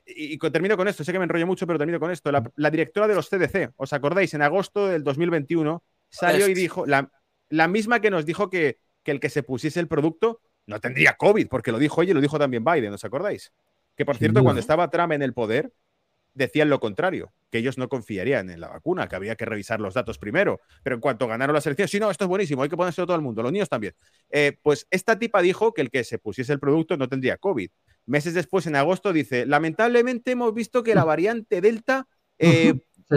y, 0.06 0.38
termino 0.38 0.76
con 0.76 0.88
esto, 0.88 1.04
sé 1.04 1.12
que 1.12 1.18
me 1.18 1.24
enrollo 1.24 1.46
mucho, 1.46 1.66
pero 1.66 1.78
termino 1.78 2.00
con 2.00 2.10
esto. 2.10 2.30
La, 2.32 2.70
directora 2.70 3.06
de 3.06 3.14
los 3.14 3.28
CDC, 3.28 3.72
¿os 3.76 3.92
acordáis? 3.92 4.34
En 4.34 4.42
agosto 4.42 4.88
del 4.88 5.04
2021 5.04 5.82
salió 6.08 6.48
y 6.48 6.54
dijo, 6.54 6.86
la, 6.86 7.10
la 7.48 7.68
misma 7.68 8.00
que 8.00 8.10
nos 8.10 8.26
dijo 8.26 8.50
que, 8.50 8.78
que, 9.02 9.12
el 9.12 9.20
que 9.20 9.30
se 9.30 9.42
pusiese 9.42 9.80
el 9.80 9.88
producto 9.88 10.40
no 10.66 10.80
tendría 10.80 11.16
COVID, 11.16 11.48
porque 11.48 11.72
lo 11.72 11.78
dijo 11.78 12.02
ella 12.02 12.12
y 12.12 12.14
lo 12.14 12.20
dijo 12.20 12.38
también 12.38 12.64
Biden, 12.64 12.92
¿os 12.92 13.04
acordáis? 13.04 13.52
Que 13.96 14.04
por 14.04 14.16
cierto, 14.16 14.42
cuando 14.42 14.60
estaba 14.60 14.90
Trump 14.90 15.12
en 15.12 15.22
el 15.22 15.32
poder, 15.32 15.72
decían 16.34 16.68
lo 16.68 16.80
contrario, 16.80 17.32
que 17.50 17.58
ellos 17.58 17.78
no 17.78 17.88
confiarían 17.88 18.50
en 18.50 18.60
la 18.60 18.68
vacuna, 18.68 19.08
que 19.08 19.16
había 19.16 19.36
que 19.36 19.44
revisar 19.44 19.80
los 19.80 19.94
datos 19.94 20.18
primero. 20.18 20.60
Pero 20.82 20.96
en 20.96 21.00
cuanto 21.00 21.26
ganaron 21.28 21.54
las 21.54 21.66
elecciones, 21.66 21.90
sí, 21.90 22.00
no, 22.00 22.10
esto 22.10 22.24
es 22.24 22.28
buenísimo, 22.28 22.62
hay 22.62 22.68
que 22.68 22.76
ponérselo 22.76 23.06
todo 23.06 23.16
el 23.16 23.22
mundo, 23.22 23.42
los 23.42 23.52
niños 23.52 23.68
también. 23.68 23.94
Eh, 24.30 24.58
pues 24.62 24.86
esta 24.90 25.18
tipa 25.18 25.40
dijo 25.40 25.72
que 25.72 25.82
el 25.82 25.90
que 25.90 26.04
se 26.04 26.18
pusiese 26.18 26.52
el 26.52 26.58
producto 26.58 26.96
no 26.96 27.08
tendría 27.08 27.36
COVID. 27.36 27.70
Meses 28.06 28.34
después, 28.34 28.66
en 28.66 28.76
agosto, 28.76 29.12
dice, 29.12 29.46
lamentablemente 29.46 30.32
hemos 30.32 30.52
visto 30.52 30.82
que 30.82 30.94
la 30.94 31.04
variante 31.04 31.60
Delta 31.60 32.06
eh, 32.38 32.74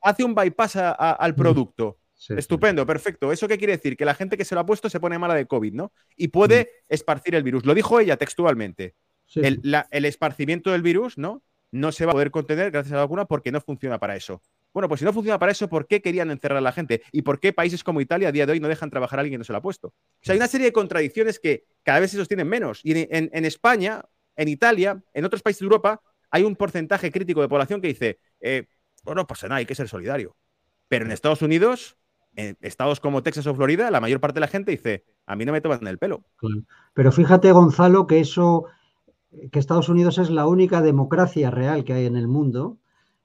hace, 0.00 0.24
un, 0.24 0.34
bypass 0.34 0.76
al 0.76 1.34
producto. 1.34 1.98
Estupendo, 2.28 2.86
perfecto. 2.86 3.32
¿Eso 3.32 3.48
qué 3.48 3.56
quiere 3.56 3.72
decir? 3.76 3.96
Que 3.96 4.04
la 4.04 4.14
gente 4.14 4.36
que 4.36 4.44
se 4.44 4.54
lo 4.54 4.60
ha 4.60 4.66
puesto 4.66 4.90
se 4.90 5.00
pone 5.00 5.18
mala 5.18 5.34
de 5.34 5.46
COVID, 5.46 5.72
¿no? 5.72 5.92
Y 6.16 6.28
puede 6.28 6.70
esparcir 6.88 7.34
el 7.34 7.42
virus. 7.42 7.64
Lo 7.64 7.74
dijo 7.74 7.98
ella 7.98 8.16
textualmente. 8.16 8.94
el, 9.36 9.60
el, 9.90 10.04
esparcimiento 10.04 10.70
del 10.70 10.82
virus, 10.82 11.16
¿no? 11.16 11.42
No 11.72 11.92
se 11.92 12.04
va 12.04 12.12
a 12.12 12.14
poder 12.14 12.30
contener 12.30 12.70
gracias 12.70 12.92
a 12.92 12.96
la 12.96 13.02
vacuna 13.02 13.24
porque 13.24 13.52
no 13.52 13.60
funciona 13.60 13.98
para 13.98 14.16
eso. 14.16 14.42
Bueno, 14.72 14.88
pues 14.88 15.00
si 15.00 15.04
no 15.04 15.12
funciona 15.12 15.38
para 15.38 15.52
eso, 15.52 15.68
¿por 15.68 15.86
qué 15.86 16.00
querían 16.00 16.30
encerrar 16.30 16.58
a 16.58 16.60
la 16.60 16.72
gente? 16.72 17.02
¿Y 17.12 17.22
por 17.22 17.40
qué 17.40 17.52
países 17.52 17.82
como 17.82 18.00
Italia 18.00 18.28
a 18.28 18.32
día 18.32 18.46
de 18.46 18.52
hoy 18.52 18.60
no 18.60 18.68
dejan 18.68 18.90
trabajar 18.90 19.18
a 19.18 19.20
alguien 19.20 19.34
que 19.34 19.38
no 19.38 19.44
se 19.44 19.52
lo 19.52 19.58
ha 19.58 19.62
puesto? 19.62 19.88
O 19.88 19.94
sea, 20.22 20.32
hay 20.32 20.38
una 20.38 20.48
serie 20.48 20.66
de 20.66 20.72
contradicciones 20.72 21.40
que 21.40 21.64
cada 21.82 22.00
vez 22.00 22.10
se 22.10 22.16
sostienen 22.16 22.48
menos. 22.48 22.80
Y 22.84 22.92
en, 23.10 23.44
España, 23.44 24.02
en 24.36 24.48
Italia, 24.48 25.02
en 25.12 25.24
otros 25.24 25.42
países 25.42 25.60
de 25.60 25.64
Europa, 25.64 26.00
hay 26.30 26.44
un 26.44 26.54
porcentaje 26.54 27.10
crítico 27.10 27.40
de 27.40 27.48
población 27.48 27.80
que 27.80 27.88
dice, 27.88 28.20
eh, 28.40 28.66
bueno, 29.02 29.26
pues 29.26 29.42
nada, 29.42 29.56
hay 29.56 29.66
que 29.66 29.74
ser 29.74 29.88
solidario. 29.88 30.36
Pero 30.88 31.04
en 31.04 31.12
Estados 31.12 31.42
Unidos, 31.42 31.96
en 32.36 32.56
estados 32.60 33.00
como 33.00 33.22
Texas 33.22 33.46
o 33.46 33.54
Florida, 33.54 33.90
la 33.90 34.00
mayor 34.00 34.20
parte 34.20 34.34
de 34.34 34.40
la 34.40 34.48
gente 34.48 34.70
dice, 34.70 35.04
a 35.26 35.34
mí 35.34 35.44
no 35.44 35.52
me 35.52 35.60
toman 35.60 35.84
el 35.86 35.98
pelo. 35.98 36.24
Pero 36.94 37.12
fíjate, 37.12 37.50
Gonzalo, 37.50 38.06
que 38.06 38.20
eso 38.20 38.66
que 39.50 39.58
Estados 39.58 39.88
Unidos 39.88 40.18
es 40.18 40.30
la 40.30 40.46
única 40.46 40.82
democracia 40.82 41.50
real 41.50 41.84
que 41.84 41.92
hay 41.92 42.06
en 42.06 42.16
el 42.16 42.28
mundo. 42.28 42.78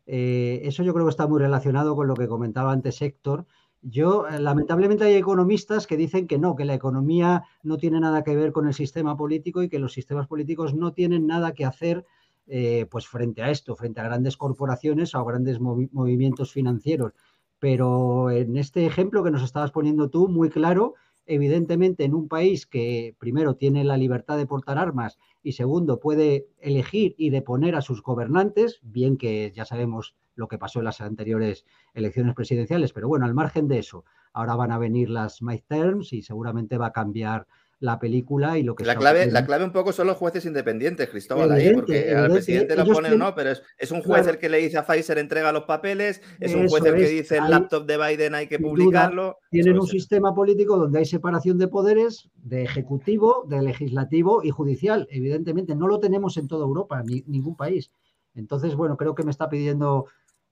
Eh, 0.06 0.62
eso 0.64 0.84
yo 0.84 0.94
creo 0.94 1.06
que 1.06 1.12
está 1.12 1.28
muy 1.28 1.40
relacionado 1.40 1.96
con 1.96 2.08
lo 2.08 2.14
que 2.14 2.28
comentaba 2.28 2.72
antes 2.72 3.02
Héctor. 3.02 3.46
Yo, 3.82 4.28
eh, 4.28 4.40
lamentablemente, 4.40 5.04
hay 5.04 5.16
economistas 5.16 5.88
que 5.88 5.98
dicen 5.98 6.28
que 6.28 6.38
no, 6.38 6.56
que 6.56 6.66
la 6.66 6.74
economía 6.74 7.44
no 7.64 7.78
tiene 7.78 8.00
nada 8.00 8.24
que 8.24 8.36
ver 8.36 8.52
con 8.52 8.68
el 8.68 8.74
sistema 8.74 9.18
político 9.18 9.64
y 9.64 9.70
que 9.70 9.80
los 9.80 9.94
sistemas 9.94 10.28
políticos 10.28 10.74
no 10.74 10.94
tienen 10.94 11.28
nada 11.28 11.54
que 11.54 11.66
hacer 11.66 12.06
eh, 12.48 12.86
pues 12.90 13.08
frente 13.08 13.42
a 13.42 13.50
esto, 13.50 13.76
frente 13.76 14.02
a 14.02 14.04
grandes 14.04 14.38
corporaciones 14.38 15.16
o 15.16 15.26
grandes 15.26 15.60
movimientos 15.60 16.52
financieros. 16.52 17.14
Pero 17.60 18.30
en 18.30 18.58
este 18.58 18.86
ejemplo 18.86 19.24
que 19.24 19.32
nos 19.32 19.44
estabas 19.44 19.72
poniendo 19.72 20.10
tú, 20.10 20.28
muy 20.28 20.50
claro, 20.50 20.94
evidentemente 21.26 22.04
en 22.04 22.14
un 22.14 22.28
país 22.28 22.68
que 22.68 23.16
primero 23.18 23.56
tiene 23.56 23.84
la 23.84 23.98
libertad 23.98 24.38
de 24.38 24.46
portar 24.46 24.78
armas 24.78 25.18
y 25.46 25.52
segundo 25.52 26.00
puede 26.00 26.48
elegir 26.58 27.14
y 27.20 27.30
deponer 27.30 27.76
a 27.76 27.82
sus 27.82 28.02
gobernantes, 28.02 28.80
bien 28.82 29.16
que 29.16 29.52
ya 29.56 29.64
sabemos 29.64 30.16
lo 30.34 30.48
que 30.48 30.58
pasó 30.58 30.80
en 30.80 30.86
las 30.86 31.02
anteriores 31.02 31.68
elecciones 31.94 32.34
presidenciales, 32.34 32.94
pero 32.94 33.08
bueno, 33.08 33.28
al 33.28 33.36
margen 33.36 33.68
de 33.68 33.78
eso, 33.78 34.06
ahora 34.34 34.56
van 34.56 34.72
a 34.72 34.80
venir 34.80 35.08
las 35.12 35.44
midterms 35.44 36.14
y 36.14 36.24
seguramente 36.24 36.80
va 36.80 36.88
a 36.88 36.94
cambiar 36.94 37.46
la 37.80 38.00
película 38.00 38.58
y 38.58 38.64
lo 38.64 38.74
que 38.74 38.86
la 38.86 38.96
clave 38.96 39.30
la 39.30 39.46
clave 39.46 39.66
un 39.66 39.72
poco 39.72 39.92
son 39.92 40.08
los 40.08 40.16
jueces 40.18 40.46
independientes 40.46 41.10
Cristóbal 41.10 41.52
ahí 41.52 41.74
porque 41.74 42.16
al 42.16 42.32
presidente 42.32 42.76
lo 42.76 42.86
pone 42.86 43.16
no 43.18 43.36
pero 43.36 43.52
es, 43.52 43.92
un 43.92 44.02
juez 44.02 44.26
el 44.28 44.38
que 44.38 44.48
le 44.48 44.60
dice 44.60 44.78
a 44.78 44.86
Pfizer 44.86 45.18
entrega 45.18 45.52
los 45.52 45.66
papeles 45.66 46.22
es 46.40 46.56
un 46.56 46.70
juez 46.70 46.86
el 46.86 46.96
que 46.96 47.08
dice 47.10 47.38
el 47.38 47.50
laptop 47.50 47.86
de 47.86 47.98
Biden 47.98 48.36
hay 48.36 48.48
que 48.48 48.60
publicarlo 48.60 49.40
tienen 49.52 49.78
un 49.78 49.88
sistema 49.88 50.34
político 50.34 50.78
donde 50.78 51.00
hay 51.00 51.06
separación 51.06 51.58
de 51.58 51.68
poderes 51.68 52.30
de 52.36 52.64
ejecutivo 52.64 53.46
de 53.48 53.62
legislativo 53.62 54.44
y 54.44 54.52
judicial. 54.52 55.08
Evidentemente 55.10 55.76
no 55.76 55.88
lo 55.88 56.00
tenemos 56.00 56.38
en 56.38 56.48
toda 56.48 56.66
Europa 56.66 57.02
ni 57.04 57.24
ningún 57.28 57.56
país. 57.56 57.92
Entonces 58.34 58.76
bueno 58.76 58.98
creo 58.98 59.16
que 59.16 59.24
me 59.24 59.32
está 59.32 59.50
pidiendo 59.50 60.06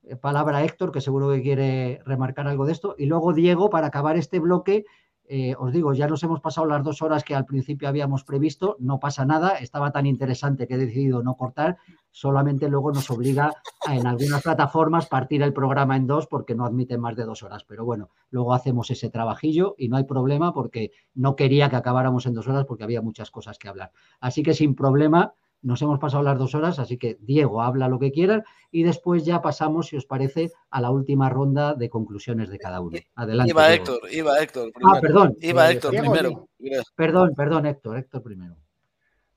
eh, 0.04 0.16
palabra 0.16 0.64
Héctor 0.64 0.92
que 0.92 1.02
seguro 1.02 1.32
que 1.32 1.42
quiere 1.42 2.02
remarcar 2.06 2.48
algo 2.48 2.66
de 2.66 2.74
esto. 2.74 2.96
Y 2.98 3.06
luego 3.06 3.34
Diego 3.34 3.70
para 3.70 3.88
acabar 3.88 4.18
este 4.18 4.40
bloque 4.40 4.86
eh, 5.26 5.56
os 5.58 5.72
digo, 5.72 5.94
ya 5.94 6.08
nos 6.08 6.22
hemos 6.24 6.42
pasado 6.42 6.68
las 6.68 6.84
dos 6.84 7.02
horas 7.02 7.24
que 7.24 7.34
al 7.34 7.46
principio 7.46 7.88
habíamos 7.88 8.24
previsto, 8.24 8.76
no 8.80 9.00
pasa 9.00 9.26
nada, 9.26 9.58
estaba 9.60 9.92
tan 9.92 10.06
interesante 10.06 10.68
que 10.68 10.74
he 10.74 10.78
decidido 10.78 11.24
no 11.24 11.36
cortar, 11.36 11.78
solamente 12.12 12.68
luego 12.68 12.92
nos 12.92 13.10
obliga 13.10 13.54
a, 13.88 13.96
en 13.96 14.06
algunas 14.06 14.44
plataformas 14.44 15.08
partir 15.08 15.42
el 15.42 15.54
programa 15.54 15.96
en 15.96 16.08
dos 16.08 16.28
porque 16.28 16.56
no 16.56 16.66
admiten 16.66 17.00
más 17.00 17.16
de 17.16 17.24
dos 17.24 17.42
horas, 17.42 17.64
pero 17.64 17.86
bueno, 17.86 18.10
luego 18.32 18.54
hacemos 18.54 18.92
ese 18.92 19.10
trabajillo 19.10 19.76
y 19.78 19.88
no 19.88 19.98
hay 19.98 20.04
problema 20.04 20.54
porque 20.54 20.92
no 21.16 21.36
quería 21.36 21.70
que 21.70 21.78
acabáramos 21.78 22.26
en 22.26 22.34
dos 22.34 22.48
horas 22.48 22.66
porque 22.66 22.84
había 22.84 23.02
muchas 23.02 23.32
cosas 23.32 23.58
que 23.58 23.70
hablar. 23.70 23.92
Así 24.20 24.44
que 24.44 24.54
sin 24.54 24.76
problema, 24.76 25.34
nos 25.64 25.82
hemos 25.82 25.97
pasado 25.97 26.24
las 26.24 26.38
dos 26.38 26.53
horas, 26.55 26.78
así 26.78 26.97
que 26.97 27.18
Diego 27.22 27.61
habla 27.61 27.88
lo 27.88 27.97
que 27.97 28.11
quieran 28.11 28.43
y 28.70 28.84
después 28.84 29.26
ya 29.26 29.41
pasamos, 29.41 29.88
si 29.88 29.95
os 29.95 30.05
parece, 30.05 30.51
a 30.70 30.82
la 30.82 30.91
última 30.91 31.30
ronda 31.30 31.74
de 31.74 31.89
conclusiones 31.89 32.49
de 32.49 32.59
cada 32.59 32.82
uno. 32.82 32.99
Adelante. 33.16 33.51
Iba 33.51 33.74
Héctor, 33.74 33.99
iba 34.11 34.39
Héctor. 34.39 34.70
Ah, 34.70 34.72
primero. 34.74 34.97
Ah, 34.97 35.01
perdón. 35.01 35.38
Iba 35.41 35.70
eh, 35.70 35.74
Héctor 35.74 35.91
primero. 35.91 36.49
Perdón, 36.95 37.34
perdón, 37.36 37.66
Héctor, 37.66 37.97
Héctor 37.97 38.22
primero. 38.22 38.55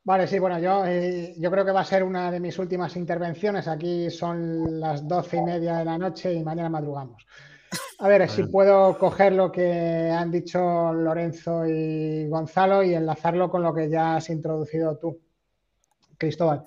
Vale, 0.04 0.26
sí, 0.28 0.38
bueno, 0.38 0.58
yo, 0.60 0.84
eh, 0.86 1.34
yo 1.36 1.50
creo 1.50 1.64
que 1.64 1.72
va 1.72 1.80
a 1.80 1.84
ser 1.84 2.04
una 2.04 2.30
de 2.30 2.38
mis 2.38 2.58
últimas 2.58 2.94
intervenciones. 2.96 3.66
Aquí 3.66 4.08
son 4.10 4.78
las 4.78 5.06
doce 5.06 5.38
y 5.38 5.42
media 5.42 5.78
de 5.78 5.84
la 5.84 5.98
noche 5.98 6.32
y 6.32 6.44
mañana 6.44 6.68
madrugamos. 6.68 7.26
A 7.98 8.08
ver, 8.08 8.28
si 8.28 8.44
puedo 8.44 8.98
coger 8.98 9.32
lo 9.32 9.50
que 9.50 10.10
han 10.10 10.30
dicho 10.30 10.92
Lorenzo 10.92 11.66
y 11.66 12.28
Gonzalo 12.28 12.82
y 12.82 12.94
enlazarlo 12.94 13.50
con 13.50 13.62
lo 13.62 13.74
que 13.74 13.88
ya 13.88 14.16
has 14.16 14.28
introducido 14.30 14.96
tú. 14.98 15.18
Cristóbal. 16.18 16.64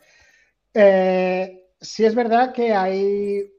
Eh, 0.74 1.70
si 1.80 2.06
es 2.06 2.16
verdad 2.16 2.54
que 2.54 2.74
hay 2.74 3.52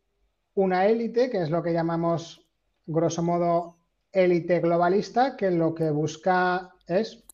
una 0.54 0.86
élite, 0.86 1.30
que 1.30 1.42
es 1.42 1.50
lo 1.50 1.62
que 1.62 1.72
llamamos, 1.72 2.46
grosso 2.86 3.22
modo, 3.22 3.78
élite 4.12 4.60
globalista, 4.60 5.36
que 5.36 5.50
lo 5.50 5.74
que 5.74 5.90
busca 5.90 6.74
es 6.86 7.24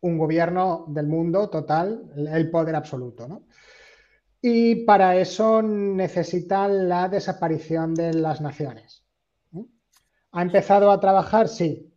un 0.00 0.18
gobierno 0.18 0.84
del 0.88 1.06
mundo 1.06 1.50
total, 1.50 2.12
el 2.16 2.50
poder 2.50 2.76
absoluto. 2.76 3.42
Y 4.40 4.84
para 4.84 5.16
eso 5.16 5.62
necesita 5.62 6.68
la 6.68 7.08
desaparición 7.08 7.94
de 7.94 8.14
las 8.14 8.40
naciones. 8.40 9.04
¿Ha 10.32 10.42
empezado 10.42 10.90
a 10.90 11.00
trabajar? 11.00 11.48
Sí. 11.48 11.92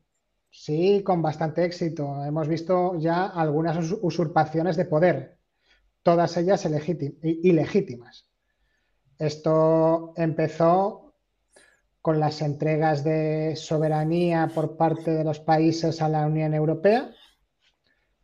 Sí, 0.52 1.04
con 1.04 1.22
bastante 1.22 1.64
éxito. 1.64 2.26
Hemos 2.26 2.48
visto 2.48 2.98
ya 2.98 3.28
algunas 3.28 3.92
usurpaciones 4.02 4.78
de 4.78 4.86
poder 4.86 5.39
todas 6.04 6.38
ellas 6.38 6.66
ilegítimas. 7.24 8.28
Esto 9.18 10.14
empezó 10.16 11.16
con 12.02 12.20
las 12.20 12.42
entregas 12.42 13.04
de 13.04 13.56
soberanía 13.56 14.50
por 14.54 14.78
parte 14.78 15.12
de 15.12 15.24
los 15.24 15.40
países 15.40 16.02
a 16.02 16.10
la 16.10 16.26
Unión 16.26 16.54
Europea. 16.54 17.14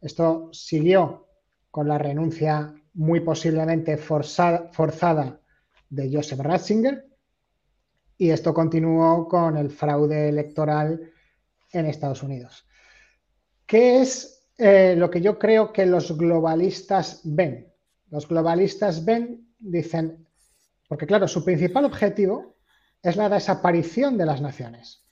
Esto 0.02 0.50
siguió 0.54 1.28
con 1.70 1.88
la 1.88 1.98
renuncia 1.98 2.74
muy 2.94 3.20
posiblemente 3.20 3.98
forzada, 3.98 5.42
de 5.90 6.12
Joseph 6.12 6.40
Ratzinger 6.40 7.06
y 8.18 8.30
esto 8.30 8.54
continuó 8.54 9.28
con 9.28 9.58
el 9.58 9.70
fraude 9.70 10.30
electoral 10.30 11.12
en 11.72 11.86
Estados 11.86 12.24
Unidos. 12.24 12.66
¿Qué 13.66 14.02
es 14.02 14.35
eh, 14.58 14.96
lo 14.98 15.10
que 15.10 15.22
yo 15.22 15.38
creo 15.38 15.74
que 15.74 15.86
los 15.86 16.18
globalistas 16.18 17.22
ven. 17.24 17.72
Los 18.10 18.28
globalistas 18.28 19.04
ven, 19.04 19.54
dicen, 19.60 20.26
porque 20.88 21.06
claro, 21.06 21.28
su 21.28 21.44
principal 21.44 21.86
objetivo 21.86 22.56
es 23.02 23.16
la 23.16 23.30
desaparición 23.30 24.18
de 24.18 24.26
las 24.26 24.42
naciones. 24.42 25.04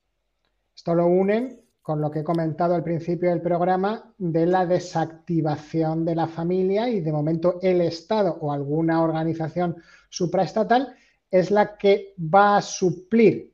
Esto 0.76 0.96
lo 0.96 1.08
unen 1.08 1.62
con 1.82 2.00
lo 2.00 2.10
que 2.10 2.20
he 2.20 2.24
comentado 2.24 2.76
al 2.76 2.84
principio 2.84 3.30
del 3.30 3.41
programa 3.41 4.14
de 4.18 4.46
la 4.46 4.66
desactivación 4.66 6.06
de 6.06 6.16
la 6.16 6.28
familia 6.28 6.88
y 6.88 7.02
de 7.02 7.12
momento 7.12 7.60
el 7.62 7.82
Estado 7.82 8.38
o 8.39 8.54
alguna 8.54 9.02
organización 9.02 9.76
supraestatal 10.10 10.96
es 11.30 11.52
la 11.52 11.78
que 11.78 12.14
va 12.18 12.58
a 12.58 12.62
suplir 12.62 13.54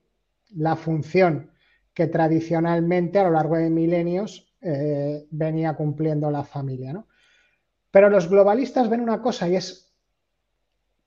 la 0.55 0.75
función 0.75 1.49
que 1.93 2.07
tradicionalmente 2.07 3.17
a 3.17 3.23
lo 3.23 3.31
largo 3.31 3.57
de 3.57 3.69
milenios 3.69 4.48
eh, 4.61 5.27
venía 5.31 5.75
cumpliendo 5.75 6.29
la 6.29 6.43
familia. 6.43 6.93
¿no? 6.93 7.07
Pero 7.91 8.09
los 8.09 8.29
globalistas 8.29 8.89
ven 8.89 9.01
una 9.01 9.21
cosa 9.21 9.47
y 9.47 9.55
es, 9.55 9.93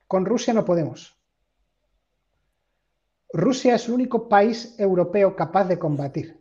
con 0.06 0.24
Rusia 0.24 0.54
no 0.54 0.64
podemos. 0.64 1.18
Rusia 3.32 3.76
es 3.76 3.86
el 3.86 3.94
único 3.94 4.28
país 4.28 4.74
europeo 4.78 5.34
capaz 5.34 5.64
de 5.64 5.78
combatir. 5.78 6.38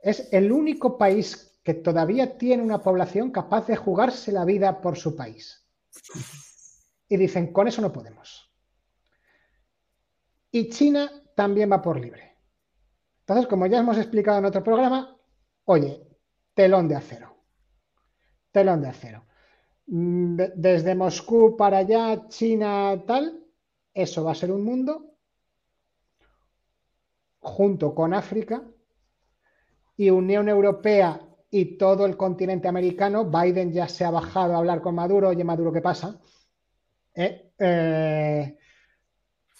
Es 0.00 0.32
el 0.32 0.50
único 0.50 0.98
país 0.98 1.60
que 1.62 1.74
todavía 1.74 2.38
tiene 2.38 2.62
una 2.62 2.82
población 2.82 3.30
capaz 3.30 3.66
de 3.66 3.76
jugarse 3.76 4.32
la 4.32 4.44
vida 4.44 4.80
por 4.80 4.96
su 4.96 5.14
país. 5.14 5.66
Y 7.08 7.16
dicen, 7.16 7.52
con 7.52 7.68
eso 7.68 7.82
no 7.82 7.92
podemos. 7.92 8.50
Y 10.50 10.68
China 10.68 11.10
también 11.36 11.70
va 11.70 11.82
por 11.82 12.00
libre. 12.00 12.36
Entonces, 13.20 13.46
como 13.46 13.66
ya 13.66 13.78
hemos 13.78 13.98
explicado 13.98 14.38
en 14.38 14.46
otro 14.46 14.64
programa, 14.64 15.19
Oye, 15.72 16.02
telón 16.52 16.88
de 16.88 16.96
acero. 16.96 17.28
Telón 18.50 18.82
de 18.82 18.88
acero. 18.88 19.24
Mm, 19.86 20.34
desde 20.56 20.96
Moscú 20.96 21.56
para 21.56 21.78
allá, 21.78 22.26
China, 22.26 23.00
tal, 23.06 23.40
eso 23.94 24.24
va 24.24 24.32
a 24.32 24.40
ser 24.40 24.50
un 24.50 24.64
mundo 24.64 25.14
junto 27.38 27.94
con 27.94 28.12
África 28.14 28.64
y 29.96 30.10
Unión 30.10 30.48
Europea 30.48 31.20
y 31.52 31.78
todo 31.78 32.04
el 32.04 32.16
continente 32.16 32.66
americano. 32.66 33.30
Biden 33.30 33.72
ya 33.72 33.86
se 33.86 34.04
ha 34.04 34.10
bajado 34.10 34.54
a 34.54 34.58
hablar 34.58 34.80
con 34.80 34.96
Maduro. 34.96 35.28
Oye, 35.28 35.44
Maduro, 35.44 35.72
¿qué 35.72 35.82
pasa? 35.82 36.18
Eh, 37.14 37.52
eh, 37.56 38.58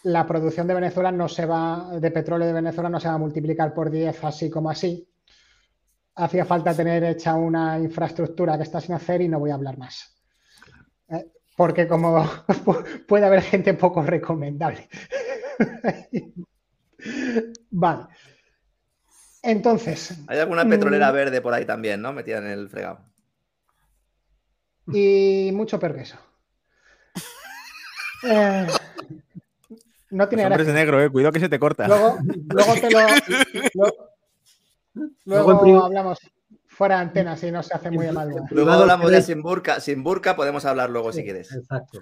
la 0.02 0.26
producción 0.26 0.66
de 0.66 0.74
Venezuela 0.74 1.12
no 1.12 1.28
se 1.28 1.46
va, 1.46 2.00
de 2.00 2.10
petróleo 2.10 2.48
de 2.48 2.54
Venezuela 2.54 2.90
no 2.90 2.98
se 2.98 3.06
va 3.06 3.14
a 3.14 3.18
multiplicar 3.18 3.72
por 3.72 3.90
10 3.90 4.24
así 4.24 4.50
como 4.50 4.70
así 4.70 5.06
hacía 6.14 6.44
falta 6.44 6.74
tener 6.74 7.04
hecha 7.04 7.34
una 7.34 7.78
infraestructura 7.78 8.56
que 8.56 8.64
está 8.64 8.80
sin 8.80 8.94
hacer 8.94 9.22
y 9.22 9.28
no 9.28 9.38
voy 9.38 9.50
a 9.50 9.54
hablar 9.54 9.78
más. 9.78 10.16
Eh, 11.08 11.26
porque 11.56 11.86
como 11.86 12.24
puede 13.08 13.26
haber 13.26 13.42
gente 13.42 13.74
poco 13.74 14.02
recomendable. 14.02 14.88
vale. 17.70 18.06
Entonces. 19.42 20.18
Hay 20.28 20.38
alguna 20.38 20.66
petrolera 20.66 21.10
mm, 21.10 21.14
verde 21.14 21.40
por 21.40 21.54
ahí 21.54 21.64
también, 21.64 22.02
¿no? 22.02 22.12
Metida 22.12 22.38
en 22.38 22.46
el 22.46 22.68
fregado. 22.68 23.00
Y 24.92 25.50
mucho 25.52 25.78
peor 25.78 25.94
que 25.94 26.02
eso. 26.02 26.18
Eh, 28.22 28.66
no 30.10 30.28
tiene 30.28 30.42
Los 30.42 30.50
hombres 30.50 30.66
de 30.66 30.74
negro, 30.74 31.02
eh. 31.02 31.08
Cuidado 31.08 31.32
que 31.32 31.40
se 31.40 31.48
te 31.48 31.58
corta. 31.58 31.88
Luego, 31.88 32.18
luego 32.50 32.74
te 32.74 32.90
lo, 32.90 34.09
Luego 35.24 35.84
hablamos 35.84 36.18
fuera 36.66 36.96
de 36.96 37.02
antena 37.02 37.36
si 37.36 37.50
no 37.50 37.62
se 37.62 37.74
hace 37.74 37.90
muy 37.90 38.10
mal. 38.10 38.30
Luego 38.50 38.70
hablamos 38.70 39.10
de 39.10 39.22
sin 39.22 39.42
burka, 39.42 39.80
sin 39.80 40.02
burka 40.02 40.36
podemos 40.36 40.64
hablar 40.64 40.90
luego 40.90 41.12
si 41.12 41.22
quieres. 41.22 41.52
Exacto. 41.52 42.00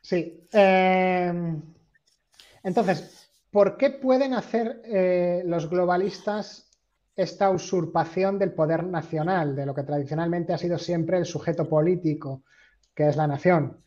Sí. 0.00 0.46
Eh, 0.52 1.32
entonces, 2.62 3.30
¿por 3.50 3.76
qué 3.76 3.90
pueden 3.90 4.34
hacer 4.34 4.82
eh, 4.84 5.42
los 5.46 5.68
globalistas 5.70 6.68
esta 7.14 7.50
usurpación 7.50 8.38
del 8.38 8.52
poder 8.52 8.84
nacional, 8.84 9.54
de 9.54 9.66
lo 9.66 9.74
que 9.74 9.82
tradicionalmente 9.82 10.52
ha 10.52 10.58
sido 10.58 10.78
siempre 10.78 11.18
el 11.18 11.26
sujeto 11.26 11.68
político 11.68 12.42
que 12.94 13.08
es 13.08 13.16
la 13.16 13.26
nación, 13.26 13.78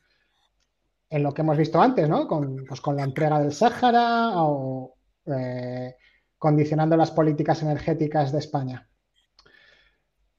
en 1.10 1.24
lo 1.24 1.34
que 1.34 1.42
hemos 1.42 1.58
visto 1.58 1.80
antes, 1.80 2.10
¿no? 2.10 2.28
Con, 2.28 2.66
pues 2.66 2.82
con 2.82 2.96
la 2.96 3.04
entrega 3.04 3.40
del 3.40 3.54
Sáhara 3.54 4.32
o 4.36 4.96
eh, 5.26 5.96
condicionando 6.38 6.98
las 6.98 7.12
políticas 7.12 7.62
energéticas 7.62 8.32
de 8.32 8.40
España. 8.40 8.88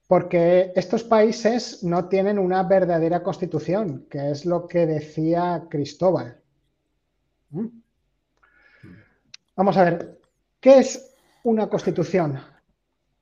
Porque 0.07 0.73
estos 0.77 1.03
países 1.03 1.83
no 1.83 2.09
tienen 2.09 2.39
una 2.39 2.63
verdadera 2.63 3.23
constitución, 3.23 4.07
que 4.09 4.31
es 4.31 4.47
lo 4.47 4.69
que 4.69 4.87
decía 4.87 5.67
Cristóbal. 5.69 6.41
¿Mm? 7.51 7.67
Vamos 9.57 9.77
a 9.77 9.85
ver, 9.85 10.21
¿qué 10.61 10.79
es 10.79 11.15
una 11.43 11.69
constitución? 11.69 12.41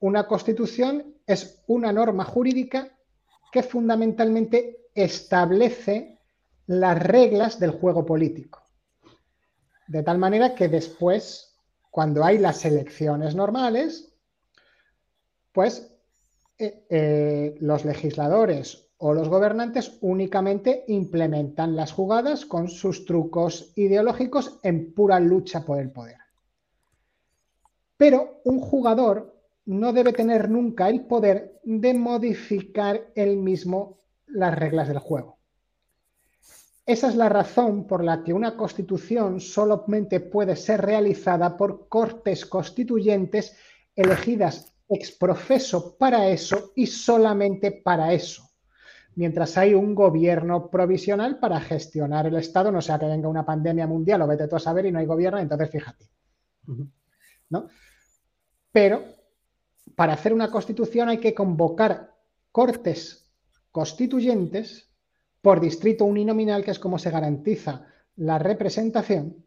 Una 0.00 0.26
constitución 0.26 1.14
es 1.26 1.62
una 1.66 1.92
norma 1.92 2.24
jurídica 2.24 2.88
que 3.50 3.62
fundamentalmente 3.62 4.88
establece 4.94 6.18
las 6.66 7.00
reglas 7.00 7.58
del 7.60 7.70
juego 7.70 8.04
político. 8.04 8.62
De 9.86 10.02
tal 10.02 10.18
manera 10.18 10.54
que 10.54 10.68
después, 10.68 11.53
cuando 11.94 12.24
hay 12.24 12.38
las 12.38 12.64
elecciones 12.64 13.36
normales, 13.36 14.12
pues 15.52 15.94
eh, 16.58 16.84
eh, 16.90 17.54
los 17.60 17.84
legisladores 17.84 18.88
o 18.96 19.14
los 19.14 19.28
gobernantes 19.28 19.96
únicamente 20.00 20.82
implementan 20.88 21.76
las 21.76 21.92
jugadas 21.92 22.46
con 22.46 22.66
sus 22.66 23.04
trucos 23.04 23.70
ideológicos 23.76 24.58
en 24.64 24.92
pura 24.92 25.20
lucha 25.20 25.64
por 25.64 25.78
el 25.78 25.92
poder. 25.92 26.18
Pero 27.96 28.40
un 28.42 28.58
jugador 28.58 29.40
no 29.66 29.92
debe 29.92 30.12
tener 30.12 30.50
nunca 30.50 30.88
el 30.88 31.02
poder 31.02 31.60
de 31.62 31.94
modificar 31.94 33.12
él 33.14 33.36
mismo 33.36 34.00
las 34.26 34.52
reglas 34.52 34.88
del 34.88 34.98
juego. 34.98 35.38
Esa 36.86 37.08
es 37.08 37.16
la 37.16 37.30
razón 37.30 37.86
por 37.86 38.04
la 38.04 38.22
que 38.22 38.34
una 38.34 38.56
constitución 38.56 39.40
solamente 39.40 40.20
puede 40.20 40.54
ser 40.54 40.82
realizada 40.82 41.56
por 41.56 41.88
cortes 41.88 42.44
constituyentes 42.44 43.56
elegidas 43.96 44.74
ex 44.88 45.12
profeso 45.12 45.96
para 45.96 46.28
eso 46.28 46.72
y 46.76 46.86
solamente 46.86 47.72
para 47.72 48.12
eso. 48.12 48.50
Mientras 49.16 49.56
hay 49.56 49.74
un 49.74 49.94
gobierno 49.94 50.68
provisional 50.70 51.38
para 51.38 51.60
gestionar 51.60 52.26
el 52.26 52.36
Estado, 52.36 52.70
no 52.70 52.82
sea 52.82 52.98
que 52.98 53.06
venga 53.06 53.28
una 53.28 53.46
pandemia 53.46 53.86
mundial 53.86 54.22
o 54.22 54.26
vete 54.26 54.48
tú 54.48 54.56
a 54.56 54.60
saber 54.60 54.86
y 54.86 54.92
no 54.92 54.98
hay 54.98 55.06
gobierno, 55.06 55.38
entonces 55.38 55.70
fíjate. 55.70 56.10
¿No? 57.48 57.68
Pero 58.72 59.04
para 59.94 60.14
hacer 60.14 60.34
una 60.34 60.50
constitución 60.50 61.08
hay 61.08 61.18
que 61.18 61.34
convocar 61.34 62.14
cortes 62.50 63.30
constituyentes 63.70 64.93
por 65.44 65.60
distrito 65.60 66.06
uninominal, 66.06 66.64
que 66.64 66.70
es 66.70 66.78
como 66.78 66.98
se 66.98 67.10
garantiza 67.10 67.84
la 68.16 68.38
representación, 68.38 69.44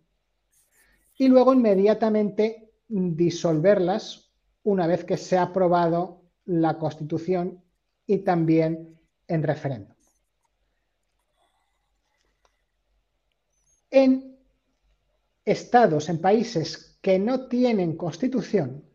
y 1.18 1.28
luego 1.28 1.56
inmediatamente 1.56 2.70
disolverlas 2.88 4.32
una 4.62 4.86
vez 4.86 5.04
que 5.06 5.18
se 5.18 5.40
ha 5.40 5.42
aprobado 5.42 6.22
la 6.46 6.78
constitución 6.78 7.64
y 8.06 8.20
también 8.20 9.00
en 9.28 9.42
referéndum. 9.42 9.96
En 13.90 14.38
estados, 15.46 16.10
en 16.10 16.22
países 16.22 17.00
que 17.02 17.18
no 17.18 17.48
tienen 17.48 17.98
constitución, 17.98 18.86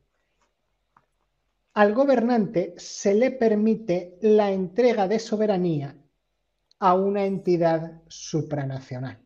al 1.75 1.95
gobernante 1.95 2.75
se 2.77 3.13
le 3.13 3.33
permite 3.33 4.19
la 4.21 4.53
entrega 4.53 5.09
de 5.09 5.19
soberanía 5.19 5.97
a 6.83 6.95
una 6.95 7.25
entidad 7.25 8.03
supranacional. 8.09 9.17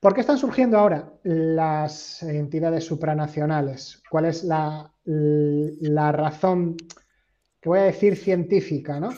¿Por 0.00 0.14
qué 0.14 0.22
están 0.22 0.36
surgiendo 0.36 0.76
ahora 0.76 1.12
las 1.22 2.24
entidades 2.24 2.84
supranacionales? 2.84 4.02
¿Cuál 4.10 4.24
es 4.24 4.42
la, 4.42 4.92
razón 6.10 6.76
que 7.60 7.68
voy 7.68 7.78
a 7.78 7.84
decir 7.84 8.16
científica? 8.16 8.98
¿no? 8.98 9.10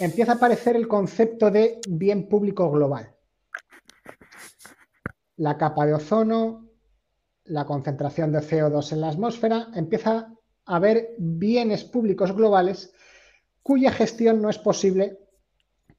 Empieza 0.00 0.32
a 0.32 0.34
aparecer 0.34 0.74
el 0.74 0.88
concepto 0.88 1.48
de 1.48 1.78
bien 1.88 2.28
público 2.28 2.68
global. 2.72 3.14
La 5.36 5.56
capa 5.56 5.86
de 5.86 5.94
ozono, 5.94 6.68
la 7.44 7.66
concentración 7.66 8.32
de 8.32 8.40
CO2 8.40 8.94
en 8.94 9.00
la 9.00 9.10
atmósfera, 9.10 9.68
empieza 9.76 10.34
haber 10.64 11.14
bienes 11.18 11.84
públicos 11.84 12.32
globales 12.34 12.92
cuya 13.62 13.92
gestión 13.92 14.42
no 14.42 14.50
es 14.50 14.58
posible 14.58 15.27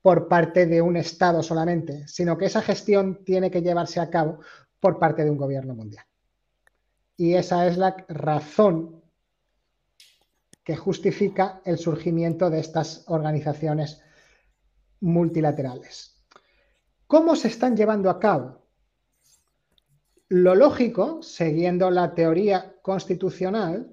por 0.02 0.28
parte 0.28 0.66
de 0.66 0.82
un 0.82 0.96
Estado 0.96 1.44
solamente, 1.44 2.08
sino 2.08 2.38
que 2.38 2.46
esa 2.46 2.62
gestión 2.62 3.24
tiene 3.24 3.52
que 3.52 3.62
llevarse 3.62 4.00
a 4.00 4.10
cabo 4.10 4.40
por 4.80 4.98
parte 4.98 5.24
de 5.24 5.30
un 5.30 5.38
gobierno 5.38 5.76
mundial. 5.76 6.06
Y 7.18 7.34
esa 7.34 7.68
es 7.68 7.78
la 7.78 7.96
razón 8.08 9.04
que 10.64 10.78
justifica 10.78 11.62
el 11.66 11.78
surgimiento 11.78 12.50
de 12.50 12.60
estas 12.60 13.04
organizaciones 13.08 14.02
multilaterales. 15.02 16.16
¿Cómo 17.08 17.36
se 17.36 17.48
están 17.48 17.76
llevando 17.76 18.10
a 18.10 18.20
cabo? 18.20 18.68
Lo 20.30 20.54
lógico, 20.54 21.24
siguiendo 21.24 21.90
la 21.90 22.14
teoría 22.14 22.76
constitucional, 22.84 23.92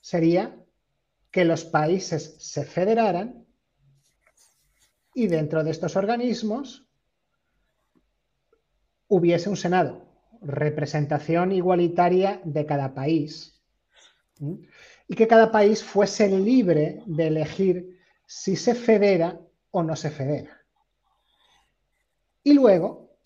sería 0.00 0.56
que 1.32 1.44
los 1.44 1.64
países 1.64 2.36
se 2.38 2.64
federaran 2.64 3.45
y 5.16 5.28
dentro 5.28 5.64
de 5.64 5.70
estos 5.70 5.96
organismos 5.96 6.86
hubiese 9.08 9.48
un 9.48 9.56
Senado, 9.56 10.06
representación 10.42 11.52
igualitaria 11.52 12.42
de 12.44 12.66
cada 12.66 12.92
país, 12.92 13.58
y 15.08 15.14
que 15.14 15.26
cada 15.26 15.50
país 15.50 15.82
fuese 15.82 16.28
libre 16.28 17.02
de 17.06 17.28
elegir 17.28 17.98
si 18.26 18.56
se 18.56 18.74
federa 18.74 19.40
o 19.70 19.82
no 19.82 19.96
se 19.96 20.10
federa. 20.10 20.60
Y 22.42 22.52
luego 22.52 23.16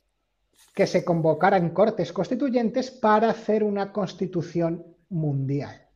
que 0.72 0.86
se 0.86 1.04
convocaran 1.04 1.70
cortes 1.70 2.12
constituyentes 2.12 2.92
para 2.92 3.30
hacer 3.30 3.64
una 3.64 3.92
constitución 3.92 4.86
mundial. 5.08 5.88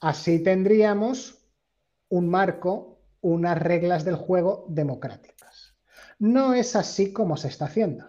Así 0.00 0.42
tendríamos 0.42 1.46
un 2.08 2.28
marco, 2.28 2.93
unas 3.24 3.58
reglas 3.58 4.04
del 4.04 4.16
juego 4.16 4.66
democráticas. 4.68 5.74
No 6.18 6.52
es 6.52 6.76
así 6.76 7.10
como 7.10 7.38
se 7.38 7.48
está 7.48 7.64
haciendo, 7.64 8.04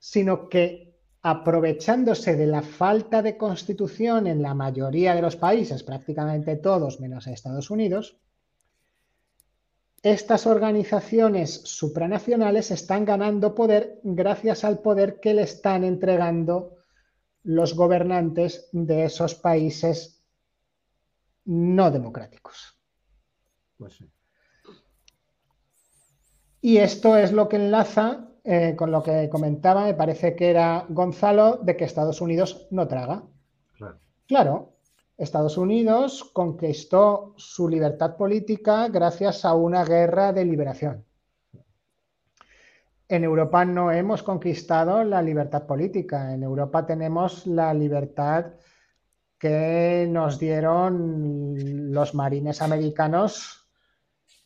sino 0.00 0.48
que 0.48 0.98
aprovechándose 1.22 2.34
de 2.34 2.46
la 2.48 2.62
falta 2.62 3.22
de 3.22 3.36
constitución 3.36 4.26
en 4.26 4.42
la 4.42 4.52
mayoría 4.54 5.14
de 5.14 5.22
los 5.22 5.36
países, 5.36 5.84
prácticamente 5.84 6.56
todos 6.56 6.98
menos 6.98 7.28
Estados 7.28 7.70
Unidos, 7.70 8.18
estas 10.02 10.48
organizaciones 10.48 11.62
supranacionales 11.62 12.72
están 12.72 13.04
ganando 13.04 13.54
poder 13.54 14.00
gracias 14.02 14.64
al 14.64 14.80
poder 14.80 15.20
que 15.20 15.34
le 15.34 15.42
están 15.42 15.84
entregando 15.84 16.78
los 17.44 17.76
gobernantes 17.76 18.68
de 18.72 19.04
esos 19.04 19.36
países 19.36 20.24
no 21.44 21.92
democráticos. 21.92 22.76
Pues 23.76 24.02
y 26.62 26.78
esto 26.78 27.16
es 27.16 27.32
lo 27.32 27.48
que 27.48 27.56
enlaza 27.56 28.28
eh, 28.44 28.74
con 28.76 28.90
lo 28.92 29.02
que 29.02 29.28
comentaba, 29.28 29.84
me 29.84 29.94
parece 29.94 30.34
que 30.36 30.48
era 30.48 30.86
Gonzalo, 30.88 31.58
de 31.58 31.76
que 31.76 31.84
Estados 31.84 32.20
Unidos 32.20 32.68
no 32.70 32.86
traga. 32.88 33.24
Claro. 34.26 34.72
Estados 35.18 35.58
Unidos 35.58 36.30
conquistó 36.32 37.34
su 37.36 37.68
libertad 37.68 38.16
política 38.16 38.88
gracias 38.88 39.44
a 39.44 39.54
una 39.54 39.84
guerra 39.84 40.32
de 40.32 40.44
liberación. 40.44 41.04
En 43.08 43.24
Europa 43.24 43.64
no 43.64 43.92
hemos 43.92 44.22
conquistado 44.22 45.04
la 45.04 45.20
libertad 45.20 45.66
política. 45.66 46.32
En 46.32 46.44
Europa 46.44 46.86
tenemos 46.86 47.46
la 47.46 47.74
libertad 47.74 48.54
que 49.38 50.06
nos 50.08 50.38
dieron 50.38 51.92
los 51.92 52.14
marines 52.14 52.62
americanos 52.62 53.61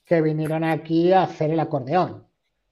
que 0.07 0.23
vinieron 0.23 0.65
aquí 0.65 1.13
a 1.13 1.25
hacer 1.25 1.51
el 1.51 1.61
acordeón. 1.61 2.27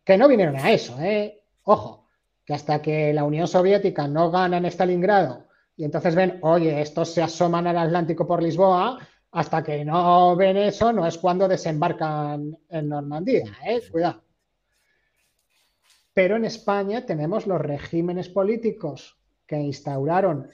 Que 0.05 0.17
no 0.17 0.29
vinieron 0.29 0.57
a 0.57 0.73
eso, 0.73 0.99
¿eh? 1.01 1.43
Ojo, 1.65 2.07
que 2.45 2.55
hasta 2.55 2.81
que 2.81 3.13
la 3.13 3.25
Unión 3.25 3.49
Soviética 3.49 4.07
no 4.07 4.31
gana 4.31 4.57
en 4.59 4.67
Stalingrado 4.67 5.45
y 5.77 5.85
entonces 5.85 6.15
ven, 6.15 6.39
oye, 6.43 6.81
estos 6.81 7.11
se 7.11 7.23
asoman 7.23 7.67
al 7.67 7.79
Atlántico 7.79 8.27
por 8.27 8.43
Lisboa, 8.43 8.99
hasta 9.33 9.63
que 9.65 9.85
no 9.85 10.37
ven 10.37 10.57
eso, 10.57 10.93
no 10.93 11.07
es 11.07 11.19
cuando 11.19 11.49
desembarcan 11.49 12.57
en 12.69 12.89
Normandía, 12.89 13.53
¿eh? 13.67 13.83
Cuidado. 13.91 14.23
Pero 16.13 16.37
en 16.37 16.45
España 16.45 17.05
tenemos 17.05 17.47
los 17.49 17.61
regímenes 17.61 18.29
políticos 18.29 19.19
que 19.47 19.59
instauraron 19.59 20.49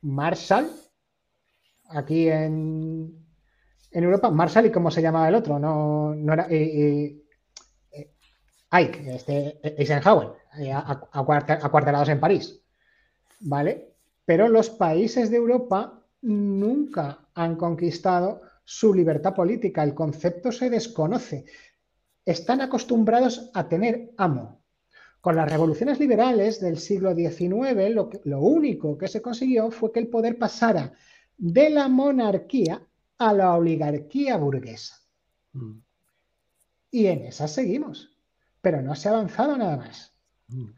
Marshall, 0.00 0.70
aquí 1.90 2.28
en, 2.30 3.23
en 3.94 4.02
Europa, 4.02 4.28
Marshall 4.28 4.66
y 4.66 4.72
cómo 4.72 4.90
se 4.90 5.00
llamaba 5.00 5.28
el 5.28 5.36
otro, 5.36 5.58
no, 5.58 6.14
no 6.16 6.32
era 6.32 6.48
eh, 6.50 7.22
Ike, 8.70 9.14
este, 9.14 9.60
Eisenhower, 9.80 10.32
acuartelados 11.12 12.08
en 12.08 12.18
París, 12.18 12.60
¿vale? 13.38 13.94
Pero 14.24 14.48
los 14.48 14.68
países 14.70 15.30
de 15.30 15.36
Europa 15.36 16.02
nunca 16.22 17.28
han 17.34 17.54
conquistado 17.54 18.40
su 18.64 18.92
libertad 18.92 19.32
política, 19.32 19.84
el 19.84 19.94
concepto 19.94 20.50
se 20.50 20.70
desconoce. 20.70 21.44
Están 22.24 22.62
acostumbrados 22.62 23.50
a 23.54 23.68
tener 23.68 24.10
amo. 24.16 24.60
Con 25.20 25.36
las 25.36 25.48
revoluciones 25.48 26.00
liberales 26.00 26.60
del 26.60 26.78
siglo 26.78 27.14
XIX, 27.14 27.94
lo, 27.94 28.10
lo 28.24 28.40
único 28.40 28.98
que 28.98 29.06
se 29.06 29.22
consiguió 29.22 29.70
fue 29.70 29.92
que 29.92 30.00
el 30.00 30.08
poder 30.08 30.36
pasara 30.36 30.92
de 31.36 31.70
la 31.70 31.86
monarquía 31.88 32.82
a 33.18 33.32
la 33.32 33.54
oligarquía 33.54 34.36
burguesa. 34.36 34.96
Mm. 35.52 35.78
Y 36.90 37.06
en 37.06 37.24
esa 37.26 37.48
seguimos, 37.48 38.16
pero 38.60 38.80
no 38.82 38.94
se 38.94 39.08
ha 39.08 39.12
avanzado 39.12 39.56
nada 39.56 39.76
más. 39.76 40.14
Mm. 40.48 40.70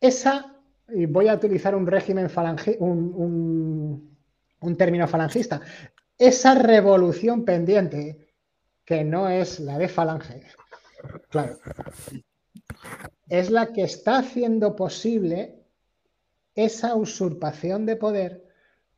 Esa, 0.00 0.56
y 0.88 1.06
voy 1.06 1.28
a 1.28 1.34
utilizar 1.34 1.74
un 1.74 1.86
régimen 1.86 2.30
falangista, 2.30 2.82
un, 2.82 4.16
un 4.60 4.76
término 4.76 5.06
falangista, 5.08 5.60
esa 6.18 6.54
revolución 6.54 7.44
pendiente, 7.44 8.34
que 8.84 9.04
no 9.04 9.28
es 9.28 9.60
la 9.60 9.78
de 9.78 9.88
falange, 9.88 10.44
claro, 11.30 11.58
es 13.28 13.50
la 13.50 13.72
que 13.72 13.82
está 13.82 14.18
haciendo 14.18 14.76
posible 14.76 15.64
esa 16.54 16.94
usurpación 16.94 17.86
de 17.86 17.96
poder 17.96 18.44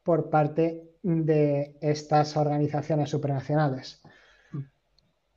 por 0.02 0.30
parte 0.30 0.91
de 1.02 1.76
estas 1.80 2.36
organizaciones 2.36 3.10
supranacionales. 3.10 4.00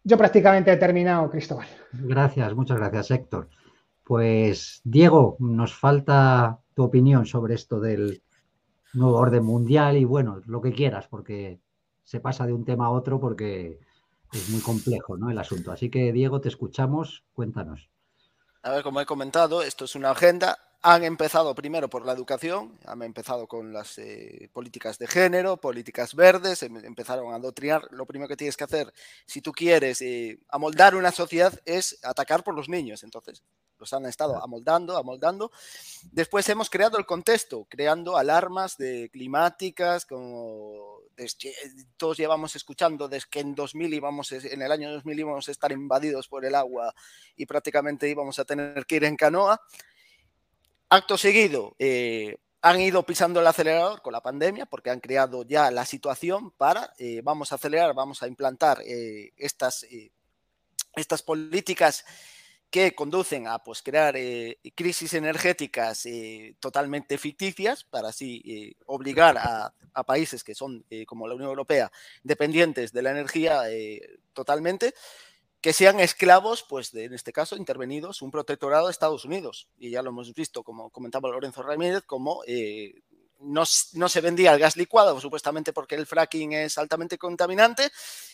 Yo 0.03 0.17
prácticamente 0.17 0.71
he 0.71 0.77
terminado, 0.77 1.29
Cristóbal. 1.31 1.67
Gracias, 1.91 2.53
muchas 2.53 2.77
gracias, 2.77 3.11
Héctor. 3.11 3.49
Pues, 4.03 4.81
Diego, 4.83 5.35
nos 5.39 5.73
falta 5.73 6.59
tu 6.75 6.83
opinión 6.83 7.25
sobre 7.25 7.55
esto 7.55 7.79
del 7.79 8.21
nuevo 8.93 9.17
orden 9.17 9.43
mundial 9.43 9.97
y 9.97 10.05
bueno, 10.05 10.41
lo 10.45 10.61
que 10.61 10.73
quieras, 10.73 11.07
porque 11.07 11.59
se 12.03 12.19
pasa 12.19 12.45
de 12.45 12.53
un 12.53 12.65
tema 12.65 12.85
a 12.85 12.91
otro 12.91 13.19
porque 13.19 13.79
es 14.31 14.49
muy 14.49 14.61
complejo 14.61 15.17
¿no? 15.17 15.31
el 15.31 15.37
asunto. 15.39 15.71
Así 15.71 15.89
que, 15.89 16.11
Diego, 16.11 16.39
te 16.39 16.49
escuchamos, 16.49 17.23
cuéntanos. 17.33 17.89
A 18.61 18.71
ver, 18.71 18.83
como 18.83 19.01
he 19.01 19.05
comentado, 19.05 19.63
esto 19.63 19.85
es 19.85 19.95
una 19.95 20.11
agenda 20.11 20.57
han 20.87 21.03
empezado 21.03 21.55
primero 21.55 21.89
por 21.89 22.05
la 22.05 22.11
educación, 22.11 22.77
han 22.85 23.01
empezado 23.01 23.47
con 23.47 23.73
las 23.73 23.97
eh, 23.97 24.51
políticas 24.53 24.99
de 24.99 25.07
género, 25.07 25.57
políticas 25.57 26.13
verdes, 26.13 26.61
em, 26.61 26.77
empezaron 26.85 27.33
a 27.33 27.37
adoctrinar. 27.37 27.87
Lo 27.89 28.05
primero 28.05 28.29
que 28.29 28.37
tienes 28.37 28.55
que 28.55 28.65
hacer, 28.65 28.93
si 29.25 29.41
tú 29.41 29.51
quieres 29.51 29.99
eh, 30.03 30.37
amoldar 30.47 30.93
una 30.95 31.11
sociedad, 31.11 31.59
es 31.65 31.97
atacar 32.03 32.43
por 32.43 32.53
los 32.53 32.69
niños. 32.69 33.03
Entonces, 33.03 33.41
los 33.79 33.93
han 33.93 34.05
estado 34.05 34.41
amoldando, 34.43 34.95
amoldando. 34.95 35.51
Después 36.11 36.47
hemos 36.49 36.69
creado 36.69 36.99
el 36.99 37.07
contexto, 37.07 37.65
creando 37.67 38.15
alarmas 38.15 38.77
de 38.77 39.09
climáticas, 39.11 40.05
como 40.05 40.99
todos 41.97 42.17
llevamos 42.17 42.55
escuchando 42.55 43.07
desde 43.07 43.29
que 43.31 43.39
en 43.39 43.55
2000 43.55 43.91
íbamos, 43.91 44.31
en 44.33 44.61
el 44.61 44.71
año 44.71 44.91
2000 44.91 45.19
íbamos 45.19 45.47
a 45.47 45.51
estar 45.51 45.71
invadidos 45.71 46.27
por 46.27 46.45
el 46.45 46.53
agua 46.53 46.93
y 47.35 47.47
prácticamente 47.47 48.07
íbamos 48.07 48.37
a 48.37 48.45
tener 48.45 48.85
que 48.85 48.97
ir 48.97 49.05
en 49.05 49.15
canoa. 49.15 49.59
Acto 50.89 51.17
seguido, 51.17 51.75
eh, 51.79 52.37
han 52.61 52.79
ido 52.79 53.03
pisando 53.03 53.39
el 53.39 53.47
acelerador 53.47 54.03
con 54.03 54.13
la 54.13 54.21
pandemia 54.21 54.67
porque 54.67 54.91
han 54.91 54.99
creado 54.99 55.43
ya 55.43 55.71
la 55.71 55.83
situación 55.83 56.51
para, 56.51 56.93
eh, 56.99 57.21
vamos 57.23 57.51
a 57.51 57.55
acelerar, 57.55 57.95
vamos 57.95 58.21
a 58.21 58.27
implantar 58.27 58.81
eh, 58.85 59.33
estas, 59.35 59.85
estas 60.95 61.23
políticas 61.23 62.05
que 62.69 62.93
conducen 62.93 63.47
a 63.47 63.59
pues, 63.63 63.81
crear 63.81 64.15
crisis 64.75 65.13
energéticas 65.13 66.07
totalmente 66.59 67.17
ficticias 67.17 67.83
para 67.83 68.09
así 68.09 68.75
obligar 68.85 69.37
a, 69.37 69.73
a, 69.93 70.03
países 70.03 70.43
que 70.43 70.55
son 70.55 70.83
como 71.07 71.27
la 71.27 71.35
Unión 71.35 71.49
Europea 71.49 71.91
dependientes 72.23 72.91
de 72.91 73.01
la 73.01 73.11
energía 73.11 73.61
totalmente 74.33 74.93
que 75.65 75.73
sean 75.73 75.99
esclavos, 75.99 76.61
pues 76.61 76.93
en 76.93 77.15
este 77.15 77.33
caso, 77.33 77.55
intervenidos 77.55 78.21
un 78.21 78.29
protectorado 78.29 78.85
de 78.85 78.91
Estados 78.91 79.25
Unidos. 79.25 79.67
Y 79.79 79.89
ya 79.89 80.03
lo 80.03 80.11
hemos 80.11 80.31
visto, 80.35 80.61
como 80.61 80.91
comentaba 80.91 81.27
Lorenzo 81.27 81.63
Ramírez, 81.63 82.03
como 82.03 82.43
eh, 82.45 83.01
no, 83.39 83.63
no, 83.93 84.07
se 84.07 84.21
vendía 84.21 84.53
el 84.53 84.59
gas 84.59 84.77
licuado, 84.77 85.19
supuestamente 85.19 85.73
porque 85.73 85.95
el 85.95 86.05
fracking 86.05 86.53
es 86.53 86.77
altamente 86.77 87.17
contaminante, 87.17 87.89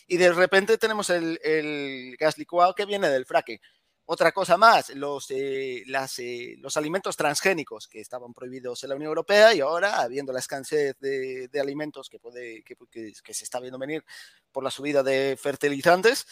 y 0.08 0.18
de 0.18 0.34
repente 0.34 0.78
tenemos 0.78 1.10
el, 1.10 2.18
gas 2.20 2.38
licuado 2.38 2.76
que 2.76 2.86
viene 2.86 3.08
del 3.08 3.26
fracking. 3.26 3.62
Otra 4.04 4.34
cosa 4.34 4.58
más, 4.58 4.90
los, 4.90 5.32
eh, 5.32 5.86
eh, 5.88 6.56
los 6.58 6.76
alimentos 6.76 7.16
transgénicos 7.16 7.88
que 7.88 8.02
estaban 8.02 8.34
prohibidos 8.34 8.84
en 8.84 8.90
la 8.90 8.96
Unión 8.98 9.08
Europea 9.08 9.54
y 9.54 9.62
ahora, 9.62 10.02
habiendo 10.02 10.34
la 10.34 10.40
escasez 10.40 10.98
de, 11.00 11.50
alimentos 11.62 12.10
que 12.10 13.34
se 13.34 13.44
está 13.46 13.62
viendo 13.62 13.80
venir 13.80 14.04
por 14.52 14.66
la 14.66 14.72
subida 14.72 15.02
de 15.02 15.38
fertilizantes, 15.42 16.28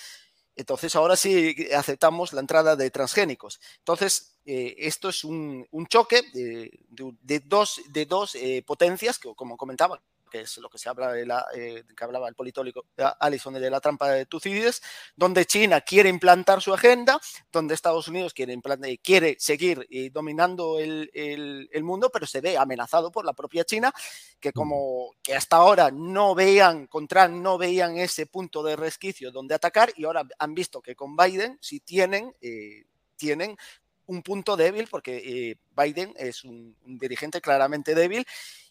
entonces 0.56 0.96
ahora 0.96 1.16
sí 1.16 1.56
aceptamos 1.76 2.34
la 2.34 2.42
entrada 2.42 2.76
de 2.76 2.92
transgénicos. 2.92 3.60
Entonces, 3.80 4.40
eh, 4.46 4.76
esto 4.80 5.10
es 5.10 5.24
un, 5.24 5.68
choque 5.88 6.22
de, 6.34 7.42
dos, 7.46 7.82
de 7.90 8.06
dos 8.06 8.36
eh, 8.36 8.64
potencias, 8.66 9.20
que 9.20 9.34
como 9.36 9.58
comentaba, 9.58 10.02
que 10.30 10.42
es 10.42 10.58
lo 10.58 10.70
que 10.70 10.78
se 10.78 10.90
habla 10.90 11.12
de 11.12 11.26
la, 11.26 11.46
eh, 11.56 11.84
que 11.96 12.04
hablaba 12.04 12.28
el 12.28 12.36
politólogo 12.36 12.86
Allison 13.20 13.54
de 13.54 13.70
la 13.70 13.80
trampa 13.80 14.10
de 14.12 14.26
Tucídides, 14.26 14.82
donde 15.16 15.46
China 15.46 15.82
quiere 15.82 16.10
implantar 16.10 16.62
su 16.62 16.74
agenda, 16.74 17.20
donde 17.52 17.74
Estados 17.74 18.08
Unidos 18.08 18.34
quiere, 18.34 18.60
quiere 19.04 19.36
seguir 19.40 19.86
eh, 19.90 20.10
dominando 20.12 20.80
el, 20.80 21.10
el, 21.14 21.84
mundo, 21.84 22.10
pero 22.12 22.26
se 22.26 22.42
ve 22.42 22.58
amenazado 22.58 23.12
por 23.12 23.26
la 23.26 23.34
propia 23.34 23.64
China, 23.64 23.92
que 24.40 24.54
como 24.54 25.16
que 25.24 25.36
hasta 25.36 25.58
ahora 25.58 25.92
no 25.92 26.36
veían, 26.36 26.88
contra 26.88 27.28
no 27.28 27.58
veían 27.58 27.98
ese 27.98 28.26
punto 28.26 28.64
de 28.64 28.76
resquicio 28.76 29.32
donde 29.32 29.56
atacar 29.56 29.92
y 29.96 30.06
ahora 30.06 30.24
han 30.38 30.54
visto 30.54 30.82
que 30.82 30.96
con 30.96 31.16
Biden 31.16 31.58
sí 31.62 31.80
tienen, 31.80 32.36
eh, 32.42 32.86
tienen 33.16 33.58
un 34.06 34.24
punto 34.24 34.58
débil 34.58 34.88
porque 34.90 35.58
Biden 35.76 36.14
es 36.18 36.44
un, 36.44 36.76
un 36.84 36.98
dirigente 36.98 37.42
claramente 37.42 37.94
débil 37.94 38.26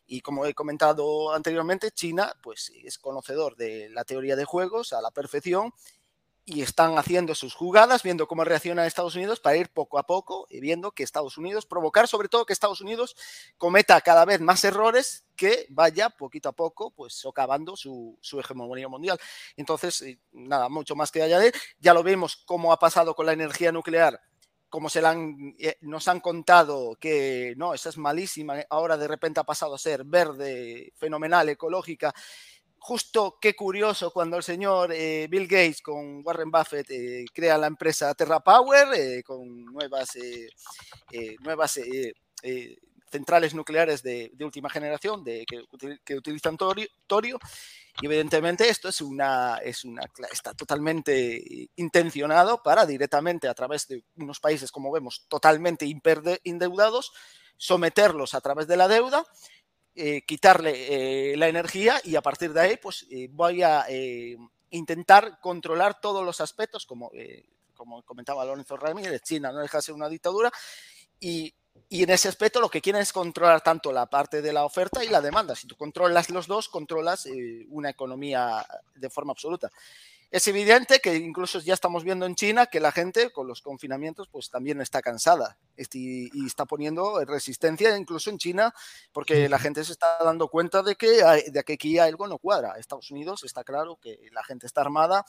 y 0.09 0.23
como 0.23 0.47
he 0.47 0.55
comentado 0.55 1.33
anteriormente, 1.33 1.91
China 1.93 2.35
pues, 2.43 2.73
es 2.83 2.99
conocedor 2.99 3.57
de 3.57 3.91
la 3.91 4.05
teoría 4.05 4.35
de 4.35 4.47
juegos 4.47 4.93
a 4.95 5.03
la 5.03 5.11
perfección 5.11 5.73
y 6.47 6.63
están 6.63 6.97
haciendo 6.97 7.35
sus 7.35 7.53
jugadas, 7.53 8.03
viendo 8.03 8.27
cómo 8.27 8.43
reacciona 8.43 8.87
Estados 8.87 9.15
Unidos 9.15 9.39
para 9.39 9.59
ir 9.59 9.69
poco 9.69 9.99
a 9.99 10.07
poco 10.07 10.47
y 10.49 10.61
viendo 10.61 10.93
que 10.93 11.03
Estados 11.03 11.37
Unidos, 11.37 11.67
provocar 11.67 12.09
sobre 12.09 12.29
todo 12.29 12.47
que 12.47 12.55
Estados 12.55 12.81
Unidos 12.81 13.17
cometa 13.59 14.01
cada 14.01 14.25
vez 14.25 14.41
más 14.41 14.65
errores 14.65 15.27
que 15.37 15.67
vaya 15.69 16.09
poquito 16.09 16.49
a 16.49 16.53
poco 16.53 16.91
pues 16.91 17.13
socavando 17.13 17.77
su, 17.77 18.19
su 18.23 18.41
hegemonía 18.41 18.89
mundial. 18.89 19.21
Entonces, 19.59 20.01
eh, 20.01 20.19
nada, 20.33 20.71
mucho 20.71 20.97
más 20.97 21.13
que 21.13 21.23
añadir. 21.23 21.53
Ya 21.81 21.93
lo 21.93 22.03
vemos 22.03 22.37
cómo 22.47 22.73
ha 22.73 22.79
pasado 22.79 23.15
con 23.15 23.27
la 23.27 23.35
energía 23.35 23.71
nuclear 23.71 24.19
como 24.69 24.91
se 24.91 25.05
han, 25.05 25.55
eh, 25.59 25.77
nos 25.83 26.09
han 26.09 26.21
contado 26.21 26.97
que 26.97 27.55
no, 27.57 27.75
esa 27.75 27.89
es 27.89 27.97
malísima, 27.97 28.57
ahora 28.71 28.97
de 28.97 29.09
repente 29.09 29.41
ha 29.41 29.45
pasado 29.45 29.75
a 29.75 29.79
ser 29.79 30.05
verde, 30.05 30.93
fenomenal, 30.97 31.49
ecológica. 31.49 32.15
Justo 32.81 33.39
qué 33.41 33.57
curioso 33.57 34.13
cuando 34.13 34.37
el 34.37 34.43
señor 34.43 34.93
eh, 34.93 35.27
Bill 35.29 35.49
Gates 35.49 35.83
con 35.83 36.23
Warren 36.25 36.51
Buffett 36.51 36.89
eh, 36.91 37.25
crea 37.33 37.59
la 37.59 37.67
empresa 37.67 38.15
Terra 38.15 38.41
Power 38.41 39.25
con 39.25 39.65
nuevas, 39.65 40.17
nuevas 41.41 41.81
centrales 43.11 43.55
nucleares 43.55 44.03
de, 44.03 44.31
última 44.41 44.71
generación 44.71 45.25
de, 45.25 45.45
que 46.05 46.15
utilizan 46.17 46.57
torio 46.57 47.39
y 48.01 48.07
evidentemente 48.07 48.69
esto 48.69 48.89
es 48.89 49.01
una, 49.01 49.59
es 49.59 49.85
una, 49.85 50.03
está 50.31 50.55
totalmente 50.55 51.69
intencionado 51.77 52.63
para 52.63 52.87
directamente 52.87 53.49
a 53.49 53.55
través 53.55 53.89
de 53.89 54.05
unos 54.17 54.39
países, 54.39 54.71
como 54.71 54.93
vemos, 54.93 55.27
totalmente 55.29 55.85
endeudados, 56.45 57.13
someterlos 57.57 58.35
a 58.35 58.41
través 58.41 58.69
de 58.69 58.77
la 58.77 58.87
deuda, 58.87 59.25
eh, 59.97 60.23
quitarle 60.23 61.33
eh, 61.33 61.37
la 61.37 61.49
energía 61.49 62.01
y 62.05 62.15
a 62.15 62.23
partir 62.23 62.53
de 62.53 62.61
ahí 62.61 62.77
pues 62.77 63.05
eh, 63.11 63.29
voy 63.33 63.63
a 63.63 63.85
intentar 64.71 65.41
controlar 65.41 66.01
todos 66.01 66.25
los 66.25 66.41
aspectos, 66.41 66.87
como, 66.87 67.11
como 67.75 68.05
comentaba 68.05 68.45
Lorenzo 68.45 68.77
Ramírez, 68.77 69.23
China 69.23 69.51
no 69.51 69.59
deja 69.59 69.79
de 69.79 69.83
ser 69.83 69.95
una 69.95 70.09
dictadura 70.09 70.53
y 71.19 71.53
y 71.89 72.03
en 72.03 72.11
ese 72.11 72.29
aspecto 72.29 72.61
lo 72.61 72.69
que 72.69 72.81
quieren 72.81 73.03
es 73.03 73.13
controlar 73.13 73.61
tanto 73.61 73.93
la 73.93 74.07
parte 74.07 74.43
de 74.43 74.53
la 74.53 74.65
oferta 74.65 75.05
y 75.05 75.09
la 75.09 75.21
demanda. 75.21 75.55
Si 75.55 75.67
tú 75.67 75.77
controlas 75.77 76.31
los 76.31 76.47
dos, 76.47 76.69
controlas 76.69 77.27
eh, 77.27 77.67
una 77.69 77.91
economía 77.91 78.67
de 78.95 79.11
forma 79.11 79.33
absoluta. 79.33 79.71
es 80.31 80.47
evidente 80.47 81.01
que 81.01 81.17
incluso 81.17 81.61
ya 81.61 81.75
estamos 81.75 82.05
viendo 82.05 82.27
en 82.27 82.35
China 82.35 82.67
que 82.67 82.81
la 82.81 82.93
gente 82.93 83.31
con 83.31 83.47
los 83.47 83.63
confinamientos 83.63 84.29
pues 84.29 84.51
también 84.51 84.81
está 84.81 85.01
cansada 85.01 85.57
y, 85.77 86.47
está 86.47 86.67
poniendo 86.67 87.25
resistencia 87.25 87.97
incluso 87.97 88.29
en 88.29 88.39
China 88.39 88.75
porque 89.13 89.49
la 89.49 89.59
gente 89.59 89.85
se 89.85 89.93
está 89.93 90.19
dando 90.23 90.49
cuenta 90.49 90.83
de 90.83 90.97
que, 90.97 91.23
de 91.51 91.65
que 91.65 91.73
aquí 91.73 91.99
algo 91.99 92.27
no 92.27 92.39
cuadra. 92.39 92.79
Estados 92.79 93.11
Unidos 93.11 93.45
está 93.45 93.65
claro 93.65 93.99
que 94.03 94.19
la 94.33 94.45
gente 94.45 94.67
está 94.67 94.83
armada 94.83 95.25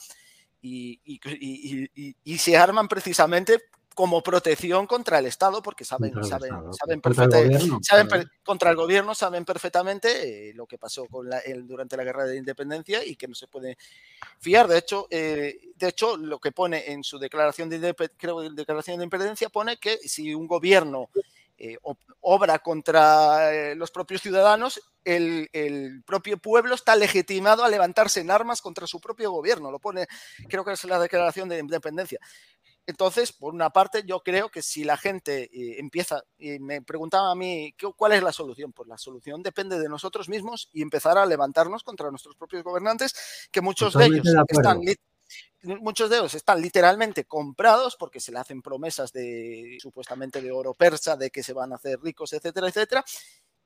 y, 0.60 1.00
y 2.24 2.38
se 2.38 2.56
arman 2.56 2.86
precisamente 2.86 3.62
como 4.00 4.22
protección 4.22 4.86
contra 4.86 5.18
el 5.18 5.26
Estado, 5.26 5.62
porque 5.62 5.84
saben, 5.84 6.14
saben, 6.24 6.72
saben, 6.72 7.02
contra, 7.02 7.24
el 7.24 7.30
gobierno, 7.30 7.80
saben 7.82 8.30
contra 8.42 8.70
el 8.70 8.76
gobierno, 8.76 9.14
saben 9.14 9.44
perfectamente 9.44 10.48
eh, 10.48 10.54
lo 10.54 10.66
que 10.66 10.78
pasó 10.78 11.04
con 11.04 11.28
la, 11.28 11.42
durante 11.64 11.98
la 11.98 12.04
guerra 12.04 12.24
de 12.24 12.38
independencia 12.38 13.04
y 13.04 13.14
que 13.14 13.28
no 13.28 13.34
se 13.34 13.46
puede 13.46 13.76
fiar. 14.38 14.68
De 14.68 14.78
hecho, 14.78 15.06
eh, 15.10 15.54
de 15.76 15.88
hecho 15.88 16.16
lo 16.16 16.38
que 16.38 16.50
pone 16.50 16.90
en 16.90 17.04
su 17.04 17.18
declaración 17.18 17.68
de, 17.68 17.94
creo, 18.16 18.40
declaración 18.48 18.96
de 18.96 19.04
independencia 19.04 19.50
pone 19.50 19.76
que 19.76 19.98
si 19.98 20.34
un 20.34 20.46
gobierno 20.46 21.10
eh, 21.58 21.76
obra 22.22 22.58
contra 22.60 23.74
los 23.74 23.90
propios 23.90 24.22
ciudadanos, 24.22 24.80
el, 25.04 25.50
el, 25.52 26.02
propio 26.06 26.38
pueblo 26.38 26.74
está 26.74 26.96
legitimado 26.96 27.64
a 27.64 27.68
levantarse 27.68 28.20
en 28.20 28.30
armas 28.30 28.62
contra 28.62 28.86
su 28.86 28.98
propio 28.98 29.30
gobierno. 29.30 29.70
Lo 29.70 29.78
pone, 29.78 30.06
creo 30.48 30.64
que 30.64 30.72
es 30.72 30.84
la 30.84 30.98
declaración 30.98 31.50
de 31.50 31.58
independencia. 31.58 32.18
Entonces, 32.90 33.32
por 33.32 33.54
una 33.54 33.70
parte, 33.70 34.02
yo 34.04 34.20
creo 34.20 34.50
que 34.50 34.62
si 34.62 34.84
la 34.84 34.96
gente 34.96 35.44
eh, 35.44 35.76
empieza, 35.78 36.22
y 36.36 36.58
me 36.58 36.82
preguntaba 36.82 37.30
a 37.30 37.34
mí, 37.34 37.74
¿cuál 37.96 38.12
es 38.12 38.22
la 38.22 38.32
solución? 38.32 38.72
Pues 38.72 38.88
la 38.88 38.98
solución 38.98 39.42
depende 39.42 39.78
de 39.78 39.88
nosotros 39.88 40.28
mismos 40.28 40.68
y 40.72 40.82
empezar 40.82 41.16
a 41.16 41.24
levantarnos 41.24 41.84
contra 41.84 42.10
nuestros 42.10 42.36
propios 42.36 42.62
gobernantes, 42.64 43.48
que 43.50 43.60
muchos 43.60 43.94
de 43.94 44.06
ellos 44.06 44.26
están 44.48 44.80
muchos 45.62 46.10
de 46.10 46.16
ellos 46.16 46.34
están 46.34 46.60
literalmente 46.60 47.24
comprados 47.24 47.94
porque 47.96 48.18
se 48.18 48.32
le 48.32 48.38
hacen 48.38 48.62
promesas 48.62 49.12
de 49.12 49.78
supuestamente 49.80 50.42
de 50.42 50.50
oro 50.50 50.74
persa, 50.74 51.16
de 51.16 51.30
que 51.30 51.42
se 51.42 51.52
van 51.52 51.72
a 51.72 51.76
hacer 51.76 52.00
ricos, 52.00 52.32
etcétera, 52.32 52.68
etcétera, 52.68 53.04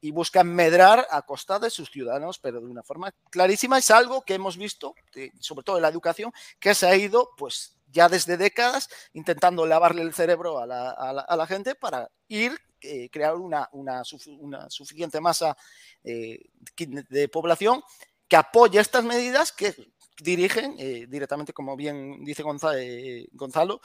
y 0.01 0.11
buscan 0.11 0.49
medrar 0.55 1.07
a 1.11 1.23
costa 1.23 1.59
de 1.59 1.71
sus 1.71 1.91
ciudadanos, 1.91 2.39
pero 2.39 2.61
de 2.61 2.67
una 2.67 2.83
forma 2.83 3.15
clarísima. 3.31 3.79
Es 3.79 3.91
algo 3.91 4.23
que 4.23 4.35
hemos 4.35 4.59
visto, 4.59 4.95
eh, 5.15 5.31
sobre 5.41 5.65
todo 5.65 5.77
en 5.77 5.83
la 5.83 5.89
educación, 5.89 6.31
que 6.61 6.75
se 6.75 6.87
ha 6.87 6.95
ido 6.95 7.31
pues 7.39 7.79
ya 7.95 8.09
desde 8.09 8.37
décadas 8.37 8.91
intentando 9.15 9.65
lavarle 9.65 10.03
el 10.03 10.13
cerebro 10.13 10.59
a 10.59 10.67
la, 10.67 11.47
gente 11.47 11.75
para 11.75 12.11
ir 12.29 12.53
eh, 12.81 13.09
crear 13.11 13.37
una, 13.37 14.05
suficiente 14.05 15.21
masa 15.21 15.57
eh, 16.03 16.41
de 16.77 17.29
población 17.29 17.83
que 18.29 18.37
apoye 18.37 18.81
estas 18.81 19.05
medidas 19.05 19.53
que 19.53 19.75
dirigen 20.21 20.75
eh, 20.79 21.07
directamente, 21.09 21.53
como 21.53 21.77
bien 21.77 22.25
dice 22.25 22.43
Gonzalo, 22.43 23.81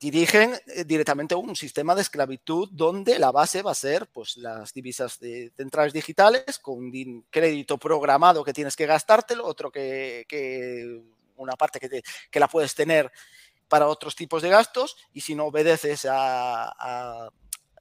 dirigen 0.00 0.54
directamente 0.86 1.34
un 1.34 1.54
sistema 1.54 1.94
de 1.94 2.00
esclavitud 2.00 2.70
donde 2.72 3.18
la 3.18 3.30
base 3.30 3.62
va 3.62 3.72
a 3.72 3.74
ser 3.74 4.08
pues, 4.08 4.38
las 4.38 4.72
divisas 4.72 5.20
centrales 5.56 5.92
digitales 5.92 6.58
con 6.58 6.78
un 6.78 7.26
crédito 7.28 7.76
programado 7.76 8.42
que 8.42 8.54
tienes 8.54 8.74
que 8.76 8.86
gastártelo, 8.86 9.44
otro 9.44 9.70
que 9.70 10.24
una 11.40 11.56
parte 11.56 11.80
que, 11.80 12.02
que 12.30 12.40
la 12.40 12.48
puedes 12.48 12.74
tener 12.74 13.10
para 13.70 13.86
otros 13.86 14.16
tipos 14.16 14.42
de 14.42 14.50
gastos 14.50 14.96
y 15.14 15.20
si 15.22 15.34
no 15.34 15.46
obedeces 15.46 16.04
a, 16.10 17.30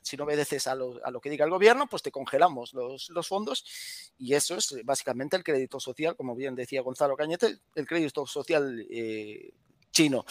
si 0.04 0.16
no 0.16 0.24
obedeces 0.24 0.68
a 0.68 0.76
lo, 0.76 1.20
que 1.22 1.32
diga 1.32 1.46
el 1.46 1.52
gobierno, 1.52 1.88
pues 1.88 2.04
te 2.04 2.12
congelamos 2.12 2.74
los, 2.74 3.28
fondos 3.28 3.66
y 4.18 4.36
eso 4.36 4.56
es 4.56 4.76
básicamente 4.86 5.36
el 5.36 5.44
crédito 5.44 5.80
social, 5.80 6.16
como 6.16 6.36
bien 6.36 6.56
decía 6.56 6.84
Gonzalo 6.84 7.18
Cañete, 7.18 7.58
el 7.76 7.88
crédito 7.88 8.26
social 8.28 8.86
eh, 8.90 9.52
chino. 9.92 10.26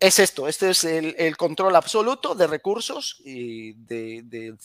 Es 0.00 0.18
esto, 0.18 0.48
este 0.48 0.70
es 0.70 0.82
el, 0.82 1.14
el 1.18 1.36
control 1.36 1.76
absoluto 1.76 2.34
de 2.34 2.48
recursos 2.48 3.22
y 3.24 3.74
de, 3.74 4.58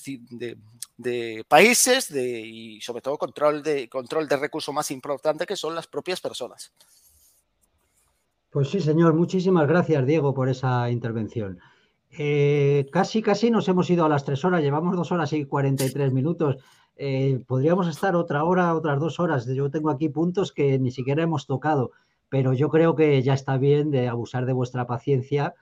países 1.48 2.10
y 2.12 2.82
sobre 2.82 3.02
todo 3.02 3.18
control 3.20 3.62
de, 3.62 3.88
control 3.88 4.28
de 4.28 4.38
recurso 4.38 4.74
más 4.74 4.90
importante 4.90 5.46
que 5.46 5.56
son 5.56 5.76
las 5.76 5.86
propias 5.86 6.20
personas. 6.20 6.74
Pues 8.50 8.70
sí, 8.70 8.80
señor. 8.80 9.14
Muchísimas 9.14 9.68
gracias, 9.68 10.06
Diego, 10.08 10.34
por 10.34 10.50
esa 10.50 10.90
intervención. 10.90 11.60
Eh, 12.10 12.88
casi, 12.92 13.22
casi 13.22 13.52
nos 13.52 13.68
hemos 13.68 13.90
ido 13.92 14.06
a 14.06 14.10
las 14.10 14.26
tres 14.26 14.44
horas. 14.44 14.64
Llevamos 14.64 14.96
dos 14.96 15.12
horas 15.12 15.32
y 15.34 15.46
43 15.46 16.12
minutos. 16.12 16.58
Eh, 16.96 17.44
podríamos 17.48 17.88
estar 17.88 18.16
otra 18.16 18.44
hora, 18.44 18.74
otras 18.76 19.00
dos 19.00 19.20
horas. 19.20 19.46
Yo 19.46 19.70
tengo 19.70 19.92
aquí 19.92 20.10
puntos 20.10 20.52
que 20.52 20.80
ni 20.80 20.90
siquiera 20.90 21.22
hemos 21.22 21.46
tocado, 21.46 21.92
pero 22.28 22.54
yo 22.54 22.70
creo 22.70 22.96
que 22.96 23.22
ya 23.22 23.36
está 23.36 23.58
bien 23.58 23.92
de 23.92 24.08
abusar 24.08 24.48
de 24.48 24.54
vuestra 24.54 24.88
paciencia 24.88 25.54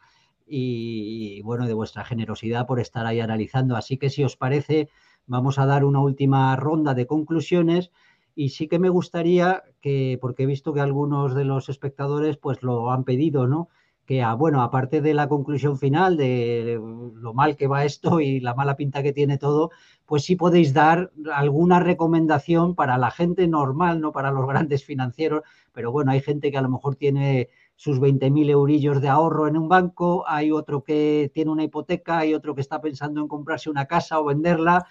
y, 0.47 1.41
bueno, 1.41 1.67
de 1.67 1.73
vuestra 1.73 2.05
generosidad 2.05 2.65
por 2.67 2.79
estar 2.79 3.05
ahí 3.05 3.19
analizando. 3.19 3.75
Así 3.75 3.97
que 3.97 4.09
si 4.09 4.23
os 4.23 4.37
parece, 4.37 4.87
vamos 5.25 5.59
a 5.59 5.65
dar 5.65 5.83
una 5.83 5.99
última 5.99 6.55
ronda 6.55 6.93
de 6.93 7.05
conclusiones 7.05 7.91
y 8.37 8.49
sí 8.49 8.67
que 8.67 8.77
me 8.77 8.89
gustaría 8.89 9.63
que, 9.81 10.19
porque 10.21 10.43
he 10.43 10.45
visto 10.45 10.71
que 10.71 10.79
algunos 10.79 11.33
de 11.33 11.43
los 11.43 11.69
espectadores 11.69 12.37
pues 12.37 12.61
lo 12.61 12.91
han 12.91 13.03
pedido, 13.03 13.47
¿no? 13.47 13.67
Que, 14.05 14.21
a, 14.21 14.35
bueno, 14.35 14.61
aparte 14.61 15.01
de 15.01 15.15
la 15.15 15.27
conclusión 15.27 15.79
final 15.79 16.17
de 16.17 16.79
lo 17.15 17.33
mal 17.33 17.57
que 17.57 17.65
va 17.65 17.83
esto 17.83 18.21
y 18.21 18.39
la 18.39 18.53
mala 18.53 18.77
pinta 18.77 19.01
que 19.01 19.11
tiene 19.11 19.39
todo, 19.39 19.71
pues 20.05 20.23
sí 20.23 20.35
podéis 20.35 20.71
dar 20.71 21.11
alguna 21.33 21.79
recomendación 21.79 22.75
para 22.75 22.99
la 22.99 23.09
gente 23.09 23.47
normal, 23.47 24.01
no 24.01 24.11
para 24.11 24.29
los 24.29 24.47
grandes 24.47 24.85
financieros, 24.85 25.41
pero 25.73 25.91
bueno, 25.91 26.11
hay 26.11 26.21
gente 26.21 26.51
que 26.51 26.59
a 26.59 26.61
lo 26.61 26.69
mejor 26.69 26.95
tiene 26.95 27.49
sus 27.75 27.99
20.000 27.99 28.51
eurillos 28.51 29.01
de 29.01 29.09
ahorro 29.09 29.47
en 29.47 29.57
un 29.57 29.67
banco, 29.67 30.25
hay 30.27 30.51
otro 30.51 30.83
que 30.83 31.31
tiene 31.33 31.49
una 31.49 31.63
hipoteca, 31.63 32.19
hay 32.19 32.35
otro 32.35 32.53
que 32.53 32.61
está 32.61 32.79
pensando 32.81 33.19
en 33.19 33.27
comprarse 33.27 33.71
una 33.71 33.87
casa 33.87 34.19
o 34.19 34.25
venderla, 34.25 34.85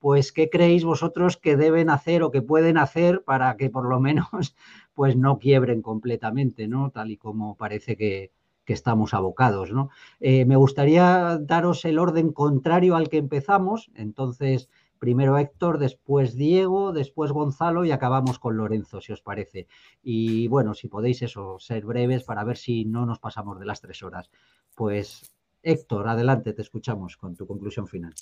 pues 0.00 0.32
¿qué 0.32 0.50
creéis 0.50 0.84
vosotros 0.84 1.36
que 1.36 1.56
deben 1.56 1.90
hacer 1.90 2.22
o 2.22 2.30
que 2.30 2.42
pueden 2.42 2.78
hacer 2.78 3.22
para 3.22 3.56
que 3.56 3.70
por 3.70 3.88
lo 3.88 4.00
menos 4.00 4.26
pues 4.94 5.16
no 5.16 5.38
quiebren 5.38 5.82
completamente, 5.82 6.66
¿no? 6.66 6.90
Tal 6.90 7.12
y 7.12 7.16
como 7.16 7.56
parece 7.56 7.96
que, 7.96 8.32
estamos 8.66 9.14
abocados, 9.14 9.72
¿no? 9.72 9.90
Eh, 10.20 10.44
me 10.44 10.54
gustaría 10.54 11.38
daros 11.40 11.84
el 11.84 11.98
orden 11.98 12.30
contrario 12.30 12.94
al 12.94 13.08
que 13.08 13.16
empezamos, 13.16 13.90
entonces 13.96 14.68
primero 15.00 15.36
Héctor, 15.38 15.78
después 15.78 16.36
Diego, 16.36 16.92
después 16.92 17.32
Gonzalo 17.32 17.84
y 17.84 17.90
acabamos 17.90 18.38
con 18.38 18.56
Lorenzo, 18.56 19.00
si 19.00 19.12
os 19.12 19.22
parece. 19.22 19.66
Y 20.04 20.46
bueno, 20.46 20.74
si 20.74 20.86
podéis 20.86 21.20
eso, 21.22 21.58
ser 21.58 21.84
breves 21.84 22.22
para 22.22 22.44
ver 22.44 22.56
si 22.56 22.84
no 22.84 23.06
nos 23.06 23.18
pasamos 23.18 23.58
de 23.58 23.66
las 23.66 23.80
tres 23.80 24.04
horas. 24.04 24.30
Pues 24.76 25.32
Héctor, 25.64 26.06
adelante, 26.06 26.52
te 26.52 26.62
escuchamos 26.62 27.16
con 27.16 27.34
tu 27.34 27.48
conclusión 27.48 27.88
final. 27.88 28.14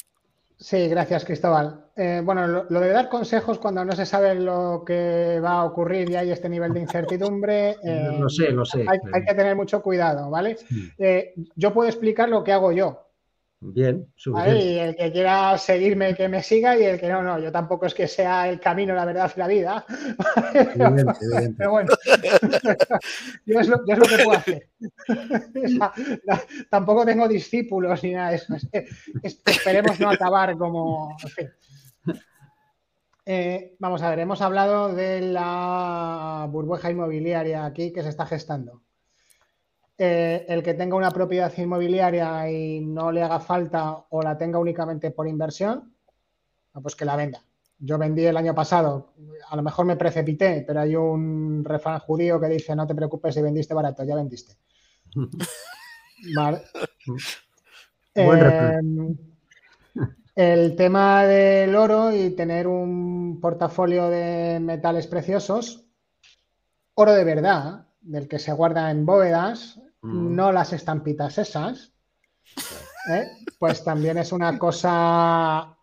Sí, 0.60 0.88
gracias 0.88 1.24
Cristóbal. 1.24 1.84
Eh, 1.94 2.20
bueno, 2.24 2.46
lo, 2.46 2.80
de 2.80 2.88
dar 2.88 3.08
consejos 3.08 3.58
cuando 3.58 3.84
no 3.84 3.92
se 3.92 4.04
sabe 4.04 4.34
lo 4.34 4.82
que 4.84 5.40
va 5.42 5.60
a 5.60 5.64
ocurrir 5.64 6.10
y 6.10 6.16
hay 6.16 6.32
este 6.32 6.48
nivel 6.48 6.72
de 6.72 6.80
incertidumbre, 6.80 7.76
lo 8.18 8.28
sé, 8.28 8.50
lo 8.50 8.64
sé. 8.64 8.84
Hay, 8.88 8.98
hay, 9.12 9.24
que 9.24 9.34
tener 9.34 9.54
mucho 9.54 9.80
cuidado, 9.82 10.30
¿vale? 10.30 10.56
Eh, 10.98 11.32
yo 11.54 11.72
puedo 11.72 11.88
explicar 11.88 12.28
lo 12.28 12.42
que 12.42 12.52
hago 12.52 12.72
yo. 12.72 13.07
Bien, 13.60 14.06
Y 14.24 14.78
el 14.78 14.94
que 14.94 15.10
quiera 15.10 15.58
seguirme, 15.58 16.14
que 16.14 16.28
me 16.28 16.44
siga, 16.44 16.78
y 16.78 16.84
el 16.84 17.00
que 17.00 17.08
no, 17.08 17.24
no, 17.24 17.40
yo 17.40 17.50
tampoco 17.50 17.86
es 17.86 17.94
que 17.94 18.06
sea 18.06 18.48
el 18.48 18.60
camino, 18.60 18.94
la 18.94 19.04
verdad 19.04 19.32
y 19.34 19.38
la 19.38 19.48
vida. 19.48 19.84
Pero 21.58 21.70
bueno, 21.72 21.92
yo, 23.46 23.60
es 23.60 23.68
lo, 23.68 23.82
que 23.84 23.96
puedo 24.22 24.32
hacer. 24.32 24.68
tampoco 26.70 27.04
tengo 27.04 27.26
discípulos 27.26 28.00
ni 28.04 28.12
nada 28.12 28.30
de 28.30 28.36
eso. 28.36 28.54
esperemos 29.44 29.98
no 29.98 30.10
acabar 30.10 30.56
como. 30.56 31.16
Eh, 33.26 33.74
vamos 33.80 34.02
a 34.02 34.10
ver, 34.10 34.20
hemos 34.20 34.40
hablado 34.40 34.94
de 34.94 35.20
la 35.20 36.46
burbuja 36.48 36.92
inmobiliaria 36.92 37.64
aquí 37.64 37.92
que 37.92 38.04
se 38.04 38.10
está 38.10 38.24
gestando. 38.24 38.82
Eh, 40.00 40.46
el 40.48 40.62
que 40.62 40.74
tenga 40.74 40.96
una 40.96 41.10
propiedad 41.10 41.52
inmobiliaria 41.58 42.48
y 42.48 42.80
no 42.80 43.10
le 43.10 43.20
haga 43.20 43.40
falta 43.40 44.06
o 44.10 44.22
la 44.22 44.38
tenga 44.38 44.60
únicamente 44.60 45.10
por 45.10 45.26
inversión, 45.26 45.92
pues 46.80 46.94
que 46.94 47.04
la 47.04 47.16
venda. 47.16 47.42
Yo 47.80 47.98
vendí 47.98 48.24
el 48.24 48.36
año 48.36 48.54
pasado, 48.54 49.14
a 49.48 49.56
lo 49.56 49.62
mejor 49.62 49.86
me 49.86 49.96
precipité, 49.96 50.62
pero 50.64 50.80
hay 50.80 50.94
un 50.94 51.64
refrán 51.64 51.98
judío 51.98 52.40
que 52.40 52.46
dice, 52.46 52.76
no 52.76 52.86
te 52.86 52.94
preocupes 52.94 53.34
si 53.34 53.42
vendiste 53.42 53.74
barato, 53.74 54.04
ya 54.04 54.14
vendiste. 54.14 54.54
Vale. 56.36 56.62
Em, 58.14 59.16
el 60.36 60.76
tema 60.76 61.24
del 61.24 61.74
oro 61.74 62.12
y 62.12 62.30
tener 62.30 62.68
un 62.68 63.40
portafolio 63.40 64.08
de 64.08 64.60
metales 64.60 65.08
preciosos, 65.08 65.86
oro 66.94 67.12
de 67.12 67.24
verdad, 67.24 67.86
del 68.00 68.28
que 68.28 68.38
se 68.38 68.52
guarda 68.52 68.90
en 68.90 69.06
bóvedas, 69.06 69.80
Mm. 70.02 70.34
no 70.36 70.52
las 70.52 70.72
estampitas 70.72 71.38
esas, 71.38 71.92
¿eh? 73.10 73.26
pues 73.58 73.82
también 73.82 74.18
es 74.18 74.32
una 74.32 74.58
cosa 74.58 75.76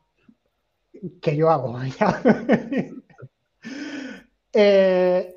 que 1.21 1.35
yo 1.35 1.49
hago. 1.49 1.77
Eh, 4.57 5.33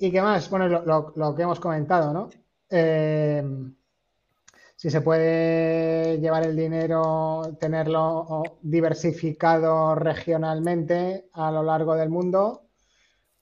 y, 0.00 0.10
qué 0.10 0.20
más? 0.20 0.50
Bueno, 0.50 0.66
lo, 0.66 1.34
que 1.36 1.42
hemos 1.42 1.60
comentado, 1.60 2.12
¿no? 2.12 2.28
Eh, 2.68 3.40
si 4.74 4.90
se 4.90 5.00
puede 5.00 6.18
llevar 6.18 6.44
el 6.44 6.56
dinero, 6.56 7.56
tenerlo 7.60 8.42
diversificado 8.60 9.94
regionalmente 9.94 11.28
a 11.34 11.52
lo 11.52 11.62
largo 11.62 11.94
del 11.94 12.08
mundo, 12.08 12.64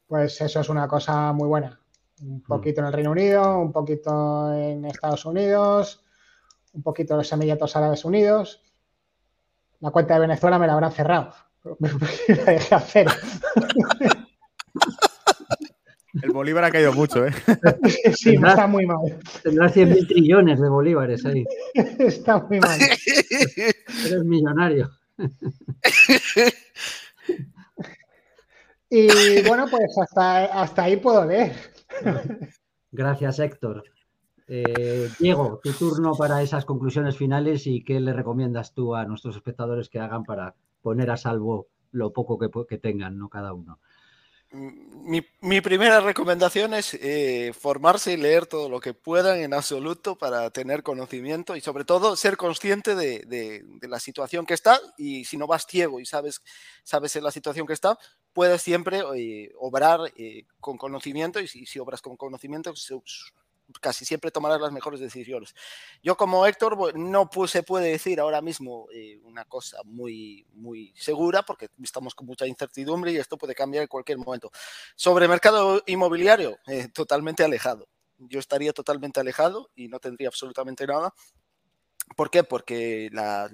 pues 0.06 0.38
eso 0.42 0.60
es 0.60 0.68
una 0.68 0.86
cosa 0.86 1.32
muy 1.32 1.48
buena. 1.48 1.79
Un 2.22 2.42
poquito 2.42 2.80
en 2.80 2.86
el 2.86 2.92
Reino 2.92 3.10
Unido, 3.10 3.58
un 3.58 3.72
poquito 3.72 4.52
en 4.54 4.84
Estados 4.84 5.24
Unidos, 5.24 6.02
un 6.72 6.82
poquito 6.82 7.14
en 7.14 7.18
los 7.18 7.32
Emiratos 7.32 7.76
Árabes 7.76 8.04
Unidos. 8.04 8.62
La 9.80 9.90
cuenta 9.90 10.14
de 10.14 10.20
Venezuela 10.20 10.58
me 10.58 10.66
la 10.66 10.74
habrán 10.74 10.92
cerrado. 10.92 11.32
la 12.28 12.52
dejé 12.52 12.74
a 12.74 12.80
cero. 12.80 13.10
El 16.22 16.32
Bolívar 16.32 16.64
ha 16.64 16.70
caído 16.70 16.92
mucho, 16.92 17.26
¿eh? 17.26 17.32
Sí, 18.14 18.34
está 18.34 18.66
muy 18.66 18.84
mal. 18.84 18.98
Tendrás 19.42 19.74
100.000 19.76 20.08
trillones 20.08 20.60
de 20.60 20.68
bolívares 20.68 21.24
ahí. 21.24 21.44
Está 21.98 22.38
muy 22.38 22.58
mal. 22.60 22.78
Eres 22.80 24.24
millonario. 24.24 24.90
Y 28.88 29.42
bueno, 29.42 29.66
pues 29.70 29.96
hasta, 30.02 30.46
hasta 30.46 30.82
ahí 30.82 30.96
puedo 30.96 31.24
leer. 31.24 31.52
Gracias, 32.92 33.38
Héctor. 33.38 33.84
Eh, 34.52 35.08
Diego, 35.20 35.60
tu 35.62 35.72
turno 35.72 36.12
para 36.16 36.42
esas 36.42 36.64
conclusiones 36.64 37.16
finales 37.16 37.68
y 37.68 37.84
qué 37.84 38.00
le 38.00 38.12
recomiendas 38.12 38.74
tú 38.74 38.96
a 38.96 39.04
nuestros 39.04 39.36
espectadores 39.36 39.88
que 39.88 40.00
hagan 40.00 40.24
para 40.24 40.56
poner 40.82 41.10
a 41.10 41.16
salvo 41.16 41.68
lo 41.92 42.12
poco 42.12 42.66
que, 42.66 42.78
tengan, 42.78 43.16
¿no? 43.16 43.28
Cada 43.28 43.52
uno. 43.52 43.78
Mi, 44.52 45.60
primera 45.60 46.00
recomendación 46.00 46.74
es 46.74 46.94
eh, 46.94 47.52
formarse 47.56 48.12
y 48.12 48.16
leer 48.16 48.46
todo 48.46 48.68
lo 48.68 48.80
que 48.80 48.94
puedan 48.94 49.38
en 49.38 49.54
absoluto 49.54 50.18
para 50.18 50.50
tener 50.50 50.82
conocimiento 50.82 51.54
y 51.54 51.60
sobre 51.60 51.84
todo 51.84 52.16
ser 52.16 52.36
consciente 52.36 52.96
de, 52.96 53.64
la 53.82 54.00
situación 54.00 54.46
que 54.46 54.54
está 54.54 54.80
y 54.98 55.24
si 55.24 55.36
no 55.36 55.46
vas 55.46 55.66
ciego 55.68 56.00
y 56.00 56.06
sabes, 56.06 56.42
sabes 56.82 57.14
en 57.14 57.22
la 57.22 57.30
situación 57.30 57.68
que 57.68 57.74
está, 57.74 57.96
puedes 58.32 58.62
siempre 58.62 59.02
eh, 59.16 59.52
obrar 59.58 60.00
eh, 60.16 60.44
con 60.60 60.76
conocimiento 60.76 61.40
y 61.40 61.48
si, 61.48 61.78
obras 61.78 62.00
con 62.02 62.16
conocimiento 62.16 62.72
casi 63.80 64.04
siempre 64.04 64.30
tomarás 64.30 64.60
las 64.60 64.72
mejores 64.72 65.00
decisiones. 65.00 65.54
Yo 66.02 66.16
como 66.16 66.46
Héctor 66.46 66.98
no 66.98 67.30
se 67.46 67.62
puede 67.62 67.90
decir 67.90 68.18
ahora 68.20 68.40
mismo 68.40 68.88
eh, 68.92 69.20
una 69.22 69.44
cosa 69.44 69.78
muy, 69.84 70.46
muy 70.54 70.92
segura 70.96 71.42
porque 71.42 71.68
estamos 71.82 72.14
con 72.14 72.26
mucha 72.26 72.46
incertidumbre 72.46 73.12
y 73.12 73.18
esto 73.18 73.38
puede 73.38 73.54
cambiar 73.54 73.82
en 73.82 73.88
cualquier 73.88 74.18
momento. 74.18 74.50
Sobre 74.96 75.28
mercado 75.28 75.82
inmobiliario, 75.86 76.58
eh, 76.66 76.88
totalmente 76.88 77.44
alejado. 77.44 77.86
Yo 78.18 78.38
estaría 78.38 78.72
totalmente 78.72 79.20
alejado 79.20 79.70
y 79.74 79.88
no 79.88 79.98
tendría 79.98 80.28
absolutamente 80.28 80.86
nada 80.86 81.14
¿Por 82.16 82.30
qué? 82.30 82.42
Porque 82.42 83.08
la, 83.12 83.48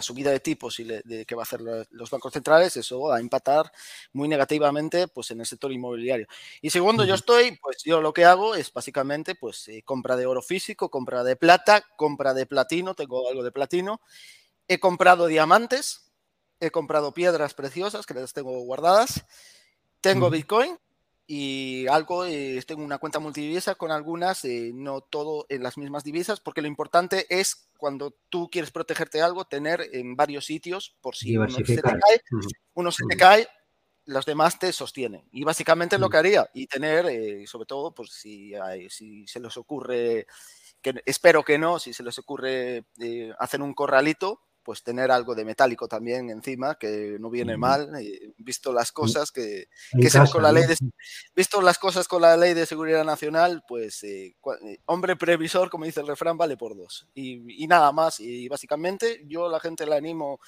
subida 0.00 0.30
de 0.30 0.40
tipos 0.40 0.80
y 0.80 0.84
de, 0.84 1.26
que 1.26 1.34
va 1.34 1.42
a 1.42 1.44
hacer 1.44 1.60
los 1.90 2.10
bancos 2.10 2.32
centrales, 2.32 2.76
eso 2.76 3.00
va 3.00 3.16
a 3.16 3.20
impactar 3.20 3.70
muy 4.12 4.28
negativamente 4.28 5.08
pues, 5.08 5.30
en 5.30 5.40
el 5.40 5.46
sector 5.46 5.70
inmobiliario. 5.72 6.26
Y 6.62 6.70
segundo, 6.70 7.04
yo 7.04 7.14
estoy, 7.14 7.58
pues 7.62 7.82
yo 7.84 8.00
lo 8.00 8.12
que 8.12 8.24
hago 8.24 8.54
es 8.54 8.72
básicamente 8.72 9.34
pues, 9.34 9.68
eh, 9.68 9.82
compra 9.84 10.16
de 10.16 10.26
oro 10.26 10.40
físico, 10.40 10.90
compra 10.90 11.22
de 11.22 11.36
plata, 11.36 11.84
compra 11.96 12.32
de 12.32 12.46
platino, 12.46 12.94
tengo 12.94 13.28
algo 13.28 13.42
de 13.42 13.52
platino, 13.52 14.00
he 14.68 14.80
comprado 14.80 15.26
diamantes, 15.26 16.10
he 16.60 16.70
comprado 16.70 17.12
piedras 17.12 17.54
preciosas 17.54 18.06
que 18.06 18.14
las 18.14 18.32
tengo 18.32 18.58
guardadas, 18.60 19.26
tengo 20.00 20.30
Bitcoin 20.30 20.78
y 21.30 21.86
algo, 21.88 22.24
eh, 22.24 22.58
tengo 22.66 22.82
una 22.82 22.96
cuenta 22.96 23.18
multidivisa 23.18 23.74
con 23.74 23.90
algunas, 23.90 24.46
eh, 24.46 24.70
no 24.74 25.02
todo 25.02 25.44
en 25.50 25.62
las 25.62 25.76
mismas 25.76 26.02
divisas, 26.02 26.40
porque 26.40 26.62
lo 26.62 26.68
importante 26.68 27.26
es 27.28 27.68
cuando 27.76 28.16
tú 28.30 28.48
quieres 28.50 28.70
protegerte 28.70 29.20
algo, 29.20 29.44
tener 29.44 29.90
en 29.92 30.16
varios 30.16 30.46
sitios, 30.46 30.96
por 31.02 31.14
si 31.14 31.36
uno 31.36 31.50
se 31.50 31.62
te 31.64 31.82
cae, 31.82 32.22
uno 32.72 32.90
se 32.90 33.04
te 33.06 33.16
cae, 33.18 33.46
los 34.06 34.24
demás 34.24 34.58
te 34.58 34.72
sostienen. 34.72 35.28
Y 35.30 35.44
básicamente 35.44 35.98
lo 35.98 36.08
que 36.08 36.16
haría, 36.16 36.48
y 36.54 36.66
tener, 36.66 37.04
eh, 37.04 37.46
sobre 37.46 37.66
todo, 37.66 37.92
pues 37.92 38.10
si, 38.10 38.54
si 38.88 39.26
se 39.26 39.38
les 39.38 39.54
ocurre, 39.58 40.26
que 40.80 40.94
espero 41.04 41.44
que 41.44 41.58
no, 41.58 41.78
si 41.78 41.92
se 41.92 42.02
les 42.02 42.18
ocurre 42.18 42.86
hacer 43.38 43.60
un 43.60 43.74
corralito, 43.74 44.47
pues 44.68 44.82
tener 44.82 45.10
algo 45.10 45.34
de 45.34 45.46
metálico 45.46 45.88
también 45.88 46.28
encima, 46.28 46.74
que 46.74 47.16
no 47.18 47.30
viene 47.30 47.56
mal, 47.56 47.90
eh, 47.98 48.34
visto 48.36 48.70
las 48.70 48.92
cosas 48.92 49.32
que, 49.32 49.68
se 50.10 50.30
con 50.30 50.42
la 50.42 50.52
ley 50.52 50.66
de, 50.66 50.76
visto 51.34 51.62
las 51.62 51.78
cosas 51.78 52.06
con 52.06 52.20
la 52.20 52.36
ley 52.36 52.52
de 52.52 52.66
seguridad 52.66 53.02
nacional, 53.02 53.62
pues 53.66 54.04
eh, 54.04 54.36
eh, 54.62 54.78
hombre 54.84 55.16
previsor, 55.16 55.70
como 55.70 55.86
dice 55.86 56.00
el 56.00 56.06
refrán, 56.06 56.36
vale 56.36 56.58
por 56.58 56.76
dos. 56.76 57.08
Y, 57.14 57.66
nada 57.66 57.92
más, 57.92 58.20
y 58.20 58.46
básicamente 58.46 59.24
yo 59.26 59.48
la 59.48 59.58
gente 59.58 59.86
le 59.86 59.96
animo 59.96 60.38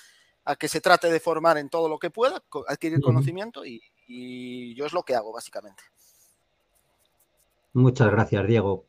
a 0.44 0.54
que 0.54 0.68
se 0.68 0.82
trate 0.82 1.10
de 1.10 1.18
formar 1.18 1.56
en 1.56 1.70
todo 1.70 1.88
lo 1.88 1.98
que 1.98 2.10
pueda, 2.10 2.44
adquirir 2.68 3.00
conocimiento 3.00 3.64
y, 3.64 3.80
y 4.06 4.74
yo 4.74 4.84
es 4.84 4.92
lo 4.92 5.02
que 5.02 5.14
hago 5.14 5.32
básicamente. 5.32 5.82
Muchas 7.72 8.10
gracias, 8.10 8.46
Diego. 8.46 8.84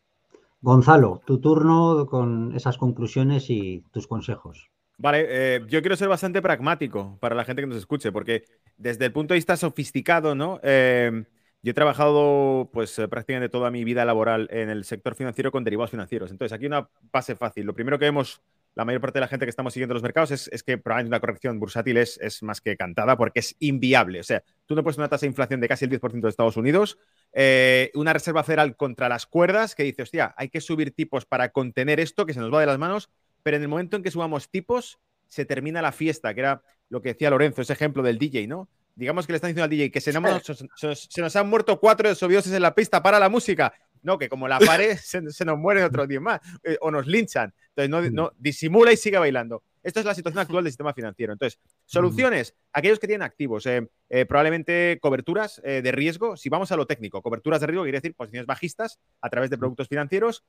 Gonzalo, 0.62 1.22
tu 1.26 1.40
turno 1.40 2.06
con 2.06 2.54
esas 2.54 2.78
conclusiones 2.78 3.50
y 3.50 3.86
tus 3.94 4.08
consejos. 4.08 4.71
Vale, 5.02 5.26
eh, 5.30 5.62
yo 5.68 5.82
quiero 5.82 5.96
ser 5.96 6.10
bastante 6.10 6.44
pragmático 6.44 7.18
para 7.20 7.34
la 7.34 7.44
gente 7.44 7.64
que 7.64 7.68
nos 7.68 7.78
escuche, 7.78 8.12
porque 8.12 8.44
desde 8.78 9.06
el 9.06 9.12
punto 9.12 9.34
de 9.34 9.40
vista 9.40 9.58
sofisticado, 9.58 10.36
¿no? 10.36 10.60
Em, 10.62 11.26
yo 11.64 11.72
he 11.72 11.74
trabajado 11.74 12.70
pues 12.72 13.00
eh, 13.00 13.08
prácticamente 13.08 13.50
toda 13.50 13.72
mi 13.72 13.84
vida 13.84 14.06
laboral 14.06 14.48
en 14.52 14.70
el 14.70 14.84
sector 14.84 15.16
financiero 15.16 15.52
con 15.52 15.64
derivados 15.64 15.90
financieros. 15.90 16.30
Entonces, 16.30 16.54
aquí 16.54 16.68
una 16.68 16.88
base 17.12 17.36
fácil. 17.36 17.66
Lo 17.66 17.74
primero 17.74 17.98
que 17.98 18.06
vemos 18.06 18.44
la 18.76 18.86
mayor 18.86 19.02
parte 19.02 19.18
de 19.18 19.22
la 19.22 19.28
gente 19.28 19.46
que 19.46 19.50
estamos 19.50 19.74
siguiendo 19.74 19.94
los 19.94 20.04
mercados 20.04 20.32
es, 20.32 20.64
que 20.64 20.78
probablemente 20.78 21.16
una 21.16 21.20
corrección 21.20 21.60
bursátil 21.60 21.98
es, 21.98 22.18
es, 22.22 22.42
más 22.44 22.62
que 22.62 22.78
cantada 22.78 23.18
porque 23.18 23.40
es 23.40 23.56
inviable. 23.60 24.20
O 24.20 24.24
sea, 24.24 24.44
tú 24.66 24.76
no 24.76 24.84
puedes 24.84 24.98
una 24.98 25.10
tasa 25.10 25.22
de 25.22 25.28
inflación 25.28 25.60
de 25.60 25.68
casi 25.68 25.86
el 25.86 25.92
10% 25.92 26.22
de 26.22 26.30
Estados 26.30 26.58
Unidos, 26.58 26.98
eh, 27.34 27.92
una 27.96 28.14
reserva 28.14 28.44
federal 28.44 28.76
contra 28.78 29.10
las 29.10 29.26
cuerdas 29.26 29.76
que 29.76 29.84
dice, 29.84 30.04
hostia, 30.04 30.34
hay 30.38 30.50
que 30.50 30.62
subir 30.62 30.92
tipos 30.92 31.26
para 31.26 31.50
contener 31.50 32.00
esto 32.00 32.26
que 32.26 32.34
se 32.34 32.40
nos 32.40 32.54
va 32.54 32.62
de 32.62 32.68
las 32.68 32.78
manos 32.78 33.10
pero 33.44 33.58
en 33.58 33.64
el 33.64 33.70
momento 33.70 33.98
en 33.98 34.04
que 34.04 34.12
subamos 34.12 34.50
tipos, 34.50 35.00
se 35.32 35.46
termina 35.46 35.82
la 35.82 35.94
fiesta, 35.94 36.34
que 36.34 36.42
era 36.42 36.62
lo 36.90 37.02
que 37.02 37.10
decía 37.10 37.30
Lorenzo, 37.30 37.62
ese 37.62 37.72
ejemplo 37.72 38.04
del 38.04 38.20
DJ, 38.20 38.48
¿no? 38.48 38.68
Digamos 38.96 39.26
que 39.26 39.32
le 39.32 39.38
están 39.38 39.48
diciendo 39.48 39.64
al 39.64 39.70
DJ 39.70 39.90
que 39.90 40.02
se, 40.02 40.12
nos, 40.12 41.36
han 41.36 41.50
muerto 41.50 41.80
cuatro 41.80 42.10
desobiosos 42.10 42.52
en 42.52 42.62
la 42.62 42.76
pista 42.76 43.02
para 43.02 43.18
la 43.18 43.30
música. 43.30 43.74
No, 44.04 44.18
que 44.18 44.28
como 44.28 44.48
la 44.48 44.60
pared 44.60 44.98
se, 44.98 45.22
nos 45.22 45.58
mueren 45.58 45.86
otros 45.86 46.08
diez 46.08 46.20
más 46.20 46.42
eh, 46.64 46.78
o 46.82 46.92
nos 46.92 47.08
linchan. 47.08 47.54
Entonces, 47.74 48.12
no, 48.12 48.34
disimula 48.38 48.92
y 48.92 48.98
sigue 48.98 49.18
bailando. 49.18 49.64
Esta 49.82 50.02
es 50.02 50.06
la 50.06 50.14
situación 50.14 50.40
actual 50.40 50.66
del 50.66 50.72
sistema 50.72 50.94
financiero. 50.94 51.32
Entonces, 51.32 51.60
soluciones, 51.86 52.54
aquellos 52.74 53.00
que 53.00 53.08
tienen 53.08 53.24
activos, 53.24 53.66
eh, 53.66 53.88
eh, 54.10 54.26
probablemente 54.26 55.00
coberturas 55.02 55.62
de 55.64 55.92
riesgo, 55.92 56.36
si 56.36 56.50
vamos 56.50 56.72
a 56.74 56.76
lo 56.76 56.86
técnico, 56.86 57.22
coberturas 57.22 57.62
de 57.62 57.68
riesgo 57.68 57.84
quiere 57.84 58.00
decir 58.00 58.14
posiciones 58.14 58.46
bajistas 58.46 59.00
a 59.22 59.30
través 59.30 59.50
de 59.50 59.58
productos 59.58 59.88
financieros, 59.88 60.44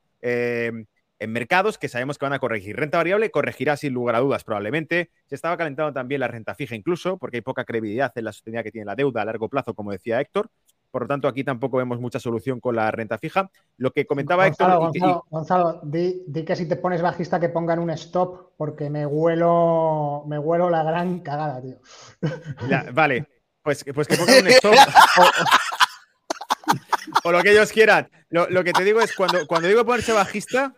en 1.19 1.31
mercados 1.31 1.77
que 1.77 1.89
sabemos 1.89 2.17
que 2.17 2.25
van 2.25 2.33
a 2.33 2.39
corregir. 2.39 2.75
Renta 2.75 2.97
variable 2.97 3.31
corregirá 3.31 3.77
sin 3.77 3.93
lugar 3.93 4.15
a 4.15 4.19
dudas 4.19 4.43
probablemente. 4.43 5.11
Se 5.25 5.35
estaba 5.35 5.57
calentando 5.57 5.93
también 5.93 6.19
la 6.19 6.27
renta 6.27 6.55
fija 6.55 6.75
incluso, 6.75 7.17
porque 7.17 7.37
hay 7.37 7.41
poca 7.41 7.63
credibilidad 7.63 8.11
en 8.15 8.25
la 8.25 8.33
sostenibilidad 8.33 8.63
que 8.63 8.71
tiene 8.71 8.85
la 8.85 8.95
deuda 8.95 9.21
a 9.21 9.25
largo 9.25 9.49
plazo, 9.49 9.73
como 9.73 9.91
decía 9.91 10.19
Héctor. 10.19 10.49
Por 10.91 11.03
lo 11.03 11.07
tanto, 11.07 11.27
aquí 11.27 11.43
tampoco 11.43 11.77
vemos 11.77 11.99
mucha 11.99 12.19
solución 12.19 12.59
con 12.59 12.75
la 12.75 12.91
renta 12.91 13.17
fija. 13.17 13.49
Lo 13.77 13.91
que 13.91 14.05
comentaba 14.05 14.45
Héctor... 14.45 14.91
Gonzalo, 15.27 15.79
di, 15.81 16.23
que 16.45 16.55
si 16.55 16.67
te 16.67 16.75
pones 16.75 17.01
bajista 17.01 17.39
que 17.39 17.49
pongan 17.49 17.79
un 17.79 17.89
stop, 17.91 18.51
porque 18.57 18.91
me 18.91 19.05
huelo, 19.05 20.23
me 20.27 20.37
huelo 20.37 20.69
la 20.69 20.83
gran 20.83 21.21
cagada, 21.21 21.61
tío. 21.61 21.77
vale, 22.93 23.27
pues, 23.63 23.83
pues 23.91 24.07
que 24.07 24.17
pongan 24.17 24.43
un 24.43 24.47
stop. 24.49 24.75
o, 27.23 27.31
lo 27.31 27.41
que 27.41 27.53
ellos 27.53 27.71
quieran. 27.71 28.07
Lo, 28.29 28.47
lo, 28.49 28.63
que 28.63 28.73
te 28.73 28.83
digo 28.83 29.01
es, 29.01 29.15
cuando, 29.15 29.47
cuando 29.47 29.67
digo 29.67 29.85
ponerse 29.85 30.13
bajista, 30.13 30.75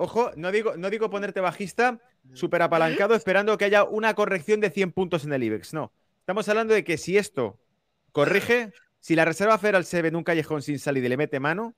Ojo, 0.00 0.30
no 0.34 0.50
digo, 0.50 0.78
no 0.78 0.88
digo 0.88 1.10
ponerte 1.10 1.40
bajista, 1.40 2.00
súper 2.32 2.62
apalancado, 2.62 3.14
esperando 3.14 3.58
que 3.58 3.66
haya 3.66 3.84
una 3.84 4.14
corrección 4.14 4.58
de 4.58 4.70
100 4.70 4.92
puntos 4.92 5.26
en 5.26 5.32
el 5.34 5.42
IBEX. 5.42 5.74
No. 5.74 5.92
Estamos 6.20 6.48
hablando 6.48 6.72
de 6.72 6.84
que 6.84 6.96
si 6.96 7.18
esto 7.18 7.60
corrige, 8.10 8.72
si 8.98 9.14
la 9.14 9.26
Reserva 9.26 9.58
Federal 9.58 9.84
se 9.84 10.00
ve 10.00 10.08
en 10.08 10.16
un 10.16 10.24
callejón 10.24 10.62
sin 10.62 10.78
salida 10.78 11.04
y 11.04 11.10
le 11.10 11.18
mete 11.18 11.38
mano, 11.38 11.74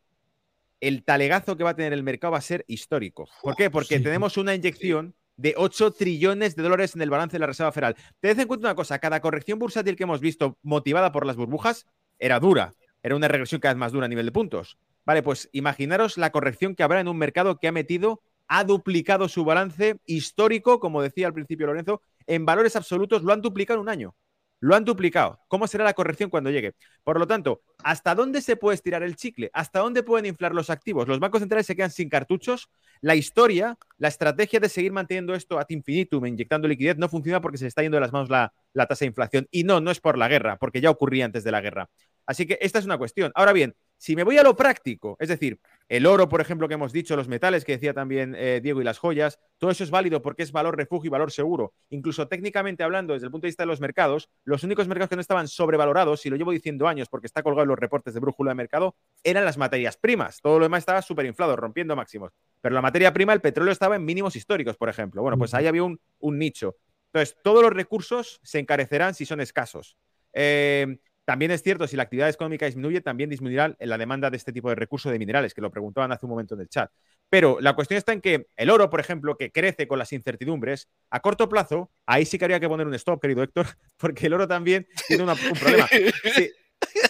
el 0.81 1.03
talegazo 1.03 1.57
que 1.57 1.65
va 1.65 1.71
a 1.71 1.75
tener 1.75 1.93
el 1.93 2.05
mercado 2.05 2.31
va 2.31 2.39
a 2.39 2.43
ser 2.43 2.65
histórico. 2.69 3.29
¿Por 3.43 3.57
qué? 3.57 3.71
Porque 3.71 3.99
tenemos 3.99 4.37
una 4.37 4.55
inyección 4.55 5.17
de 5.37 5.55
8 5.57 5.91
trillones 5.91 6.55
de 6.55 6.63
dólares 6.63 6.95
en 6.95 7.03
el 7.03 7.11
balance 7.11 7.33
de 7.33 7.41
la 7.41 7.49
Reserva 7.49 7.73
Federal. 7.73 7.97
Tened 8.21 8.39
en 8.39 8.47
cuenta 8.47 8.69
una 8.69 8.77
cosa, 8.77 9.01
cada 9.01 9.21
corrección 9.21 9.59
bursátil 9.59 9.97
que 9.97 10.05
hemos 10.05 10.21
visto 10.21 10.59
motivada 10.63 11.11
por 11.11 11.27
las 11.27 11.35
burbujas 11.35 11.87
era 12.21 12.39
dura, 12.39 12.73
era 13.03 13.17
una 13.17 13.27
regresión 13.27 13.61
cada 13.61 13.75
vez 13.75 13.81
más 13.81 13.91
dura 13.91 14.07
a 14.07 14.09
nivel 14.09 14.27
de 14.27 14.33
puntos. 14.33 14.79
Vale, 15.05 15.23
pues 15.23 15.49
imaginaros 15.53 16.17
la 16.19 16.31
corrección 16.31 16.75
que 16.75 16.83
habrá 16.83 17.01
en 17.01 17.09
un 17.09 17.19
mercado 17.19 17.59
que 17.59 17.69
ha 17.69 17.73
metido, 17.73 18.23
ha 18.49 18.65
duplicado 18.65 19.29
su 19.29 19.45
balance 19.45 19.97
histórico, 20.07 20.79
como 20.81 21.03
decía 21.03 21.27
al 21.27 21.35
principio 21.35 21.67
Lorenzo, 21.67 22.03
en 22.27 22.45
valores 22.47 22.77
absolutos 22.77 23.23
lo 23.23 23.33
han 23.33 23.41
duplicado 23.43 23.79
en 23.79 23.83
un 23.83 23.89
año. 23.89 24.15
lo 24.61 24.77
han 24.77 24.85
duplicado. 24.85 25.41
¿Cómo 25.49 25.67
será 25.67 25.83
la 25.83 25.93
corrección 25.95 26.31
cuando 26.31 26.49
llegue? 26.51 26.75
Por 27.03 27.19
lo 27.19 27.27
tanto, 27.27 27.63
¿hasta 27.83 28.15
dónde 28.15 28.41
se 28.41 28.55
puede 28.57 28.77
estirar 28.77 29.03
el 29.03 29.17
chicle? 29.17 29.51
¿Hasta 29.55 29.81
dónde 29.81 30.05
pueden 30.05 30.25
inflar 30.27 30.55
los 30.55 30.71
activos? 30.71 31.09
Los 31.09 31.19
bancos 31.19 31.41
centrales 31.41 31.67
se 31.67 31.75
quedan 31.75 31.91
sin 31.91 32.09
cartuchos. 32.09 32.71
La 33.01 33.17
historia, 33.17 33.77
la 33.99 34.07
estrategia 34.07 34.61
de 34.61 34.69
seguir 34.69 34.93
manteniendo 34.93 35.35
esto 35.35 35.59
ad 35.59 35.67
infinitum, 35.71 36.27
inyectando 36.27 36.69
liquidez, 36.69 36.97
no 36.97 37.09
funciona 37.09 37.41
porque 37.41 37.59
se 37.59 37.67
está 37.67 37.83
yendo 37.83 37.97
de 37.97 38.03
las 38.03 38.13
manos 38.13 38.31
la, 38.31 38.53
la 38.73 38.87
tasa 38.87 39.05
de 39.05 39.09
inflación. 39.09 39.49
Y 39.51 39.65
no, 39.65 39.81
no 39.81 39.91
es 39.91 39.99
por 40.01 40.17
la 40.17 40.29
guerra, 40.29 40.59
porque 40.59 40.81
ya 40.81 40.91
ocurría 40.91 41.25
antes 41.25 41.43
de 41.43 41.51
la 41.51 41.61
guerra. 41.61 41.91
Así 42.25 42.47
que 42.47 42.57
esta 42.61 42.79
es 42.79 42.85
una 42.85 42.99
cuestión. 42.99 43.33
Ahora 43.35 43.53
bien, 43.53 43.75
si 44.03 44.17
me 44.17 44.25
voy 44.25 44.37
a 44.37 44.43
lo 44.43 44.57
práctico, 44.57 45.17
es 45.21 45.29
decir, 45.29 45.61
el 45.89 46.07
oro, 46.07 46.29
por 46.29 46.41
ejemplo, 46.41 46.67
que 46.67 46.75
hemos 46.75 46.93
dicho, 46.93 47.15
los 47.15 47.29
metales 47.29 47.65
que 47.65 47.71
decía 47.71 47.95
también 47.95 48.35
eh, 48.37 48.59
Diego 48.61 48.81
y 48.81 48.85
las 48.85 48.99
joyas, 48.99 49.39
todo 49.59 49.71
eso 49.71 49.85
es 49.85 49.93
válido 49.93 50.21
porque 50.23 50.43
es 50.43 50.51
valor 50.51 50.77
refugio 50.77 51.07
y 51.07 51.11
valor 51.11 51.31
seguro. 51.31 51.73
Incluso 51.89 52.27
técnicamente 52.27 52.83
hablando, 52.83 53.13
desde 53.13 53.27
el 53.27 53.31
punto 53.31 53.45
de 53.45 53.51
vista 53.51 53.63
de 53.63 53.69
los 53.69 53.81
mercados, 53.81 54.29
los 54.43 54.65
únicos 54.65 54.89
mercados 54.89 55.09
que 55.09 55.15
no 55.15 55.21
estaban 55.21 55.47
sobrevalorados, 55.47 56.27
y 56.27 56.31
lo 56.31 56.37
llevo 56.37 56.51
diciendo 56.51 56.89
años 56.89 57.09
porque 57.09 57.29
está 57.29 57.45
colgado 57.45 57.63
en 57.63 57.69
los 57.69 57.79
reportes 57.79 58.13
de 58.13 58.19
brújula 58.19 58.51
de 58.51 58.55
mercado, 58.57 58.97
eran 59.23 59.45
las 59.45 59.57
materias 59.57 59.97
primas. 59.97 60.41
Todo 60.41 60.59
lo 60.59 60.65
demás 60.65 60.81
estaba 60.81 61.01
superinflado, 61.01 61.55
rompiendo 61.55 61.95
máximos. 61.95 62.33
Pero 62.61 62.75
la 62.75 62.83
materia 62.83 63.13
prima, 63.13 63.33
el 63.33 63.41
petróleo 63.41 63.71
estaba 63.71 63.95
en 63.95 64.05
mínimos 64.05 64.35
históricos, 64.35 64.77
por 64.77 64.89
ejemplo. 64.89 65.23
Bueno, 65.23 65.39
pues 65.39 65.55
ahí 65.55 65.69
había 65.69 65.85
un, 65.85 66.01
nicho. 66.21 66.75
Entonces, 67.13 67.37
todos 67.45 67.63
los 67.63 67.73
recursos 67.73 68.41
se 68.43 68.59
encarecerán 68.59 69.15
si 69.15 69.27
son 69.27 69.41
escasos. 69.41 69.97
Eh, 70.33 70.99
también 71.25 71.53
es 71.53 71.63
cierto, 71.63 71.87
si 71.87 71.97
la 71.97 72.03
actividad 72.03 72.29
económica 72.29 72.67
disminuye, 72.67 73.01
también 73.01 73.31
disminuirá 73.31 73.77
la 73.79 73.97
demanda 73.97 74.29
de 74.29 74.37
este 74.37 74.53
tipo 74.53 74.69
de 74.69 74.75
recursos 74.75 75.13
de 75.13 75.19
minerales, 75.19 75.55
que 75.55 75.61
lo 75.61 75.71
preguntaban 75.71 76.11
hace 76.11 76.27
un 76.27 76.31
momento 76.31 76.55
en 76.55 76.63
el 76.63 76.69
chat. 76.69 76.91
Pero 77.31 77.59
la 77.61 77.75
cuestión 77.75 77.99
está 77.99 78.13
en 78.13 78.21
que 78.21 78.47
el 78.57 78.71
oro, 78.71 78.91
por 78.91 78.99
ejemplo, 78.99 79.37
que 79.37 79.53
crece 79.53 79.87
con 79.87 79.99
las 79.99 80.13
incertidumbres, 80.13 80.89
a 81.11 81.21
corto 81.21 81.49
plazo, 81.49 81.91
ahí 82.07 82.25
sí 82.25 82.39
que 82.39 82.45
habría 82.45 82.61
que 82.61 82.69
poner 82.69 82.87
un 82.87 82.95
stop, 82.95 83.21
querido 83.21 83.43
Héctor, 83.43 83.67
porque 83.99 84.27
el 84.27 84.35
oro 84.35 84.49
también 84.49 84.87
tiene 85.07 85.23
un 85.23 85.37
problema. 85.59 85.89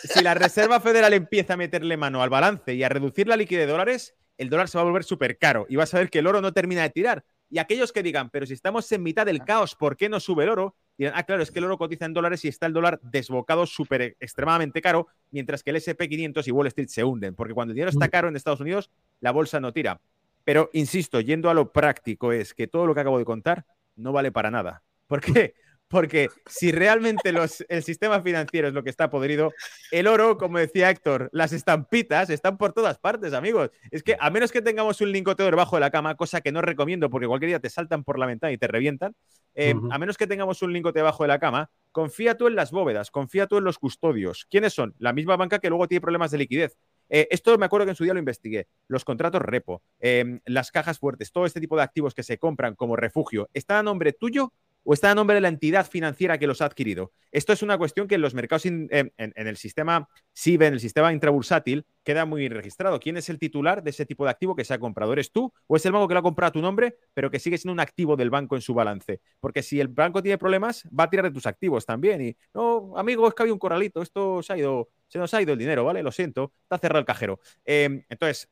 Si, 0.05 0.23
la 0.23 0.35
Reserva 0.35 0.81
Federal 0.81 1.15
empieza 1.15 1.55
a 1.55 1.57
meterle 1.57 1.97
mano 1.97 2.23
al 2.23 2.29
balance 2.29 2.75
y 2.75 2.83
a 2.83 2.91
reducir 2.91 3.27
la 3.27 3.37
liquidez 3.37 3.67
de 3.67 3.73
dólares, 3.73 4.15
el 4.37 4.51
dólar 4.51 4.69
se 4.69 4.77
va 4.77 4.83
a 4.83 4.85
volver 4.85 5.05
súper 5.05 5.39
caro 5.39 5.67
y 5.69 5.77
vas 5.77 5.95
a 5.95 5.99
ver 5.99 6.11
que 6.11 6.19
el 6.19 6.27
oro 6.27 6.43
no 6.43 6.53
termina 6.53 6.83
de 6.83 6.91
tirar. 6.91 7.25
Y 7.49 7.59
aquellos 7.59 7.93
que 7.93 8.03
digan, 8.03 8.29
pero 8.31 8.45
si 8.45 8.53
estamos 8.53 8.91
en 8.93 9.03
mitad 9.03 9.25
del 9.25 9.45
caos, 9.45 9.75
¿por 9.75 9.97
qué 9.97 10.09
no 10.09 10.21
sube 10.21 10.45
el 10.45 10.51
oro? 10.51 10.77
Dirán, 10.99 11.15
ah, 11.17 11.23
claro, 11.23 11.43
es 11.43 11.51
que 11.51 11.59
el 11.59 11.65
oro 11.65 11.79
cotiza 11.79 12.05
en 12.05 12.13
dólares 12.13 12.45
y 12.45 12.49
está 12.49 12.67
el 12.67 12.73
dólar 12.73 13.01
desbocado 13.03 13.67
súper 13.67 14.17
extremadamente 14.21 14.81
caro, 14.83 15.09
mientras 15.31 15.63
que 15.63 15.71
el 15.71 15.77
SP500 15.77 16.47
y 16.47 16.51
Wall 16.51 16.67
Street 16.69 16.89
se 16.89 17.05
hunden, 17.05 17.35
porque 17.35 17.55
cuando 17.55 17.73
el 17.73 17.77
dinero 17.77 17.91
está 17.91 18.07
mm. 18.07 18.11
caro 18.11 18.29
en 18.29 18.37
Estados 18.37 18.61
Unidos, 18.61 18.91
la 19.21 19.31
bolsa 19.31 19.59
no 19.59 19.73
tira. 19.73 20.01
Pero, 20.45 20.71
insisto, 20.73 21.21
yendo 21.21 21.51
a 21.51 21.55
lo 21.55 21.73
práctico, 21.73 22.33
es 22.33 22.53
que 22.55 22.67
todo 22.67 22.87
lo 22.87 22.95
que 22.95 23.01
acabo 23.01 23.19
de 23.19 23.25
contar 23.25 23.65
no 23.97 24.13
vale 24.13 24.33
para 24.33 24.51
nada. 24.51 24.83
¿Por 25.07 25.21
qué? 25.21 25.55
Porque 25.93 26.31
si 26.47 26.73
realmente 26.73 27.33
los, 27.33 27.67
el 27.69 27.83
sistema 27.83 28.23
financiero 28.23 28.67
es 28.67 28.73
lo 28.73 28.83
que 28.83 28.89
está 28.89 29.11
podrido, 29.11 29.53
el 29.91 30.07
oro, 30.07 30.39
como 30.39 30.57
decía 30.59 30.89
Héctor, 30.89 31.29
las 31.33 31.53
estampitas 31.53 32.31
están 32.31 32.57
por 32.57 32.73
todas 32.73 32.99
partes, 32.99 33.35
amigos. 33.35 33.71
Es 33.91 34.03
que 34.03 34.17
a 34.19 34.31
menos 34.31 34.51
que 34.51 34.63
tengamos 34.63 35.03
un 35.03 35.13
linkoteo 35.13 35.51
debajo 35.51 35.77
de 35.77 35.81
la 35.81 35.91
cama, 35.91 36.15
cosa 36.15 36.41
que 36.41 36.51
no 36.51 36.63
recomiendo 36.63 37.11
porque 37.11 37.27
cualquier 37.27 37.51
día 37.51 37.61
te 37.61 37.69
saltan 37.69 38.05
por 38.05 38.19
la 38.19 38.25
ventana 38.25 38.53
y 38.53 38.57
te 38.57 38.69
revientan, 38.69 39.15
eh, 39.55 39.75
a 39.91 39.99
menos 39.99 40.17
que 40.17 40.27
tengamos 40.27 40.63
un 40.63 40.73
linkoteo 40.73 41.03
debajo 41.03 41.25
de 41.25 41.29
la 41.29 41.39
cama, 41.39 41.69
confía 41.91 42.39
tú 42.39 42.47
en 42.47 42.57
las 42.57 42.71
bóvedas, 42.71 43.11
confía 43.11 43.47
tú 43.47 43.59
en 43.59 43.65
los 43.65 43.79
custodios. 43.79 44.47
¿Quiénes 44.51 44.73
son? 44.73 44.95
La 44.99 45.13
misma 45.13 45.37
banca 45.37 45.59
que 45.59 45.69
luego 45.69 45.89
tiene 45.89 46.01
problemas 46.01 46.31
de 46.31 46.39
liquidez. 46.39 46.79
Eh, 47.11 47.29
esto 47.31 47.59
me 47.59 47.67
acuerdo 47.67 47.85
que 47.85 47.91
en 47.91 47.97
su 47.97 48.05
día 48.05 48.15
lo 48.15 48.19
investigué. 48.19 48.67
Los 48.89 49.05
contratos 49.05 49.43
repo, 49.43 49.83
em, 50.01 50.41
las 50.47 50.71
cajas 50.71 50.99
fuertes, 50.99 51.33
todo 51.33 51.45
este 51.45 51.61
tipo 51.61 51.77
de 51.77 51.83
activos 51.83 52.15
que 52.15 52.23
se 52.23 52.39
compran 52.39 52.75
como 52.77 52.97
refugio, 52.97 53.51
¿está 53.53 53.79
a 53.79 53.83
nombre 53.83 54.15
tuyo 54.15 54.55
o 54.85 54.95
está 54.95 55.11
a 55.11 55.15
nombre 55.15 55.35
de 55.35 55.41
la 55.41 55.49
entidad 55.49 55.89
financiera 55.89 56.39
que 56.39 56.47
los 56.47 56.61
ha 56.61 56.67
adquirido. 56.67 57.13
Esto 57.31 57.53
es 57.53 57.63
una 57.63 57.79
cuestión 57.79 58.09
que 58.09 58.17
en 58.17 58.21
los 58.21 58.35
mercados, 58.35 58.67
en, 58.67 58.89
el 59.17 59.57
sistema 59.57 60.09
SIBE, 60.33 60.67
en 60.67 60.75
el 60.75 60.81
sistema 60.81 61.13
intrabursátil, 61.13 61.87
queda 62.05 62.25
muy 62.25 62.49
registrado. 62.49 63.01
¿Quién 63.01 63.17
es 63.17 63.29
el 63.29 63.39
titular 63.39 63.83
de 63.83 63.91
ese 63.91 64.05
tipo 64.07 64.25
de 64.25 64.31
activo 64.31 64.55
que 64.55 64.65
se 64.65 64.75
ha 64.75 64.79
comprado? 64.79 65.13
¿Eres 65.13 65.33
tú 65.33 65.53
o 65.67 65.77
es 65.77 65.87
el 65.87 65.93
banco 65.93 66.09
que 66.09 66.15
lo 66.15 66.21
ha 66.21 66.23
comprado 66.23 66.49
a 66.49 66.53
tu 66.53 66.61
nombre, 66.61 66.97
pero 67.15 67.31
que 67.31 67.39
sigue 67.39 67.59
siendo 67.59 67.73
un 67.73 67.81
activo 67.81 68.17
del 68.17 68.31
banco 68.31 68.57
en 68.57 68.63
su 68.63 68.75
balance? 68.75 69.21
Porque 69.41 69.63
si 69.63 69.81
el 69.81 69.89
banco 69.89 70.23
tiene 70.23 70.39
problemas, 70.39 70.87
va 70.89 71.05
a 71.05 71.11
tirar 71.11 71.27
de 71.27 71.33
tus 71.33 71.47
activos 71.47 71.87
también. 71.87 72.21
Y, 72.23 72.37
no, 72.55 72.93
amigo, 72.97 73.27
es 73.29 73.35
que 73.35 73.43
había 73.43 73.53
un 73.53 73.59
corralito, 73.59 74.03
esto 74.03 74.43
se 74.43 74.53
ha 74.53 74.59
ido, 74.59 74.91
se 75.09 75.19
nos 75.19 75.33
ha 75.33 75.41
ido 75.41 75.53
el 75.53 75.59
dinero, 75.59 75.85
¿vale? 75.85 76.03
Lo 76.03 76.13
siento, 76.13 76.53
está 76.63 76.79
cerrado 76.79 77.01
el 77.01 77.07
cajero. 77.07 77.41
Em, 77.65 78.05
entonces, 78.09 78.49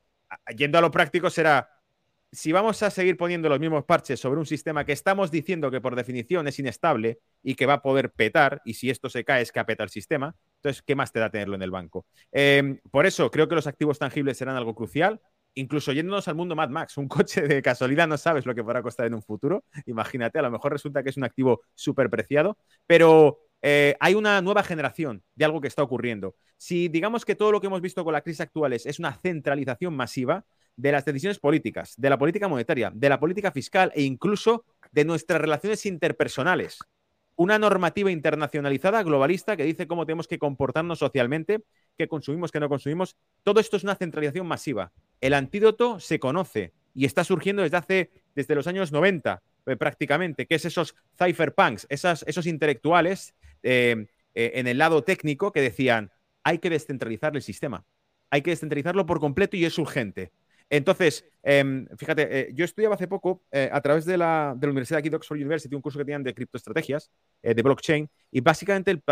yendo 0.57 0.79
a 0.79 0.81
lo 0.81 0.91
práctico, 0.91 1.29
será 1.31 1.69
si 2.33 2.53
vamos 2.53 2.83
a 2.83 2.91
seguir 2.91 3.17
poniendo 3.17 3.49
los 3.49 3.59
mismos 3.59 3.85
parches 3.85 4.21
sobre 4.21 4.39
un 4.39 4.47
sistema 4.47 4.85
que 4.85 4.93
estamos 4.93 5.31
diciendo 5.31 5.71
que 5.71 5.81
por 5.81 5.97
definición 5.97 6.47
es 6.47 6.59
inestable 6.59 7.19
y 7.43 7.55
que 7.55 7.67
va 7.67 7.75
a 7.75 7.83
poder 7.83 8.13
petar, 8.13 8.63
y 8.65 8.75
si 8.75 8.91
esto 8.91 9.09
se 9.09 9.25
cae 9.25 9.43
es 9.43 9.51
que 9.51 9.59
apeta 9.59 9.83
el 9.83 9.91
sistema, 9.91 10.37
entonces, 10.57 10.83
¿qué 10.83 10.95
más 10.95 11.13
te 11.13 11.19
da 11.19 11.31
tenerlo 11.31 11.57
en 11.57 11.63
el 11.63 11.71
banco? 11.71 12.07
Em, 12.31 12.79
por 12.91 13.07
eso 13.07 13.31
creo 13.31 13.49
que 13.49 13.55
los 13.55 13.67
activos 13.67 13.99
tangibles 13.99 14.37
serán 14.37 14.57
algo 14.57 14.75
crucial. 14.75 15.21
Incluso 15.55 15.93
yéndonos 15.93 16.29
al 16.29 16.37
mundo 16.37 16.55
Mad 16.55 16.69
Max, 16.69 16.97
un 16.97 17.09
coche 17.09 17.43
de 17.43 17.61
casualidad 17.63 18.07
no 18.07 18.17
sabes 18.17 18.47
lo 18.47 18.55
que 18.55 18.63
podrá 18.63 18.83
costar 18.83 19.07
en 19.07 19.15
un 19.15 19.23
futuro. 19.23 19.65
Imagínate, 19.87 20.39
a 20.39 20.43
lo 20.43 20.51
mejor 20.51 20.73
resulta 20.73 21.03
que 21.03 21.11
es 21.11 21.17
un 21.17 21.25
activo 21.25 21.63
súper 21.75 22.09
preciado, 22.09 22.57
pero 22.87 23.41
eh, 23.63 23.97
hay 23.99 24.15
una 24.15 24.41
nueva 24.41 24.63
generación 24.63 25.25
de 25.35 25.45
algo 25.45 25.61
que 25.61 25.69
está 25.69 25.83
ocurriendo. 25.83 26.37
Si 26.57 26.89
digamos 26.89 27.25
que 27.25 27.35
todo 27.35 27.51
lo 27.51 27.61
que 27.61 27.67
hemos 27.67 27.81
visto 27.81 28.05
con 28.05 28.13
la 28.13 28.21
crisis 28.21 28.43
actual 28.43 28.75
es 28.75 28.99
una 28.99 29.15
centralización 29.15 29.97
masiva, 29.97 30.45
de 30.77 30.93
las 30.93 31.05
decisiones 31.05 31.39
políticas, 31.39 31.95
de 31.97 32.11
la 32.11 32.19
política 32.19 32.49
monetaria, 32.49 32.91
de 32.95 33.09
la 33.09 33.21
política 33.21 33.53
fiscal 33.53 33.93
e 33.95 34.03
incluso 34.03 34.65
de 34.93 35.05
nuestras 35.05 35.41
relaciones 35.41 35.87
interpersonales. 35.87 36.79
Una 37.37 37.59
normativa 37.59 38.11
internacionalizada, 38.11 39.03
globalista, 39.03 39.57
que 39.57 39.65
dice 39.65 39.87
cómo 39.87 40.05
tenemos 40.05 40.29
que 40.29 40.39
comportarnos 40.39 40.99
socialmente, 40.99 41.63
qué 41.97 42.07
consumimos, 42.07 42.53
qué 42.53 42.61
no 42.61 42.69
consumimos. 42.69 43.17
Todo 43.43 43.61
esto 43.61 43.77
es 43.77 43.85
una 43.85 43.95
centralización 43.95 44.47
masiva. 44.47 44.93
El 45.21 45.35
antídoto 45.35 46.01
se 46.01 46.19
conoce 46.19 46.75
y 46.95 47.07
está 47.07 47.25
surgiendo 47.25 47.63
desde 47.63 47.77
hace, 47.77 48.11
desde 48.35 48.55
los 48.55 48.67
años 48.67 48.93
90 48.93 49.43
eh, 49.67 49.77
prácticamente, 49.77 50.47
que 50.47 50.57
es 50.57 50.65
esos 50.65 50.95
cypherpunks, 51.19 51.87
esos 51.89 52.47
intelectuales 52.47 53.35
eh, 53.63 54.07
eh, 54.35 54.53
en 54.55 54.67
el 54.67 54.79
lado 54.79 55.03
técnico 55.03 55.53
que 55.53 55.61
decían, 55.61 56.11
hay 56.43 56.59
que 56.59 56.71
descentralizar 56.71 57.35
el 57.37 57.43
sistema, 57.43 57.85
hay 58.31 58.43
que 58.43 58.51
descentralizarlo 58.51 59.07
por 59.07 59.21
completo 59.21 59.57
y 59.57 59.65
es 59.65 59.79
urgente. 59.79 60.33
Entonces, 60.71 61.25
em, 61.43 61.87
fíjate, 61.97 62.29
eh, 62.31 62.51
yo 62.55 62.65
estudiaba 62.65 62.95
hace 62.95 63.09
poco 63.09 63.43
eh, 63.51 63.69
a 63.73 63.81
través 63.81 64.05
de 64.05 64.17
la, 64.17 64.57
Universidad 64.63 65.01
aquí 65.01 65.09
de 65.09 65.17
Oxford 65.17 65.37
University 65.37 65.75
un 65.75 65.83
curso 65.83 65.99
que 65.99 66.05
tenían 66.05 66.23
de 66.23 66.33
criptoestrategias, 66.33 67.11
eh, 67.43 67.55
de 67.55 67.63
blockchain, 67.63 68.09
y 68.31 68.41
básicamente 68.41 68.93
el, 68.93 69.03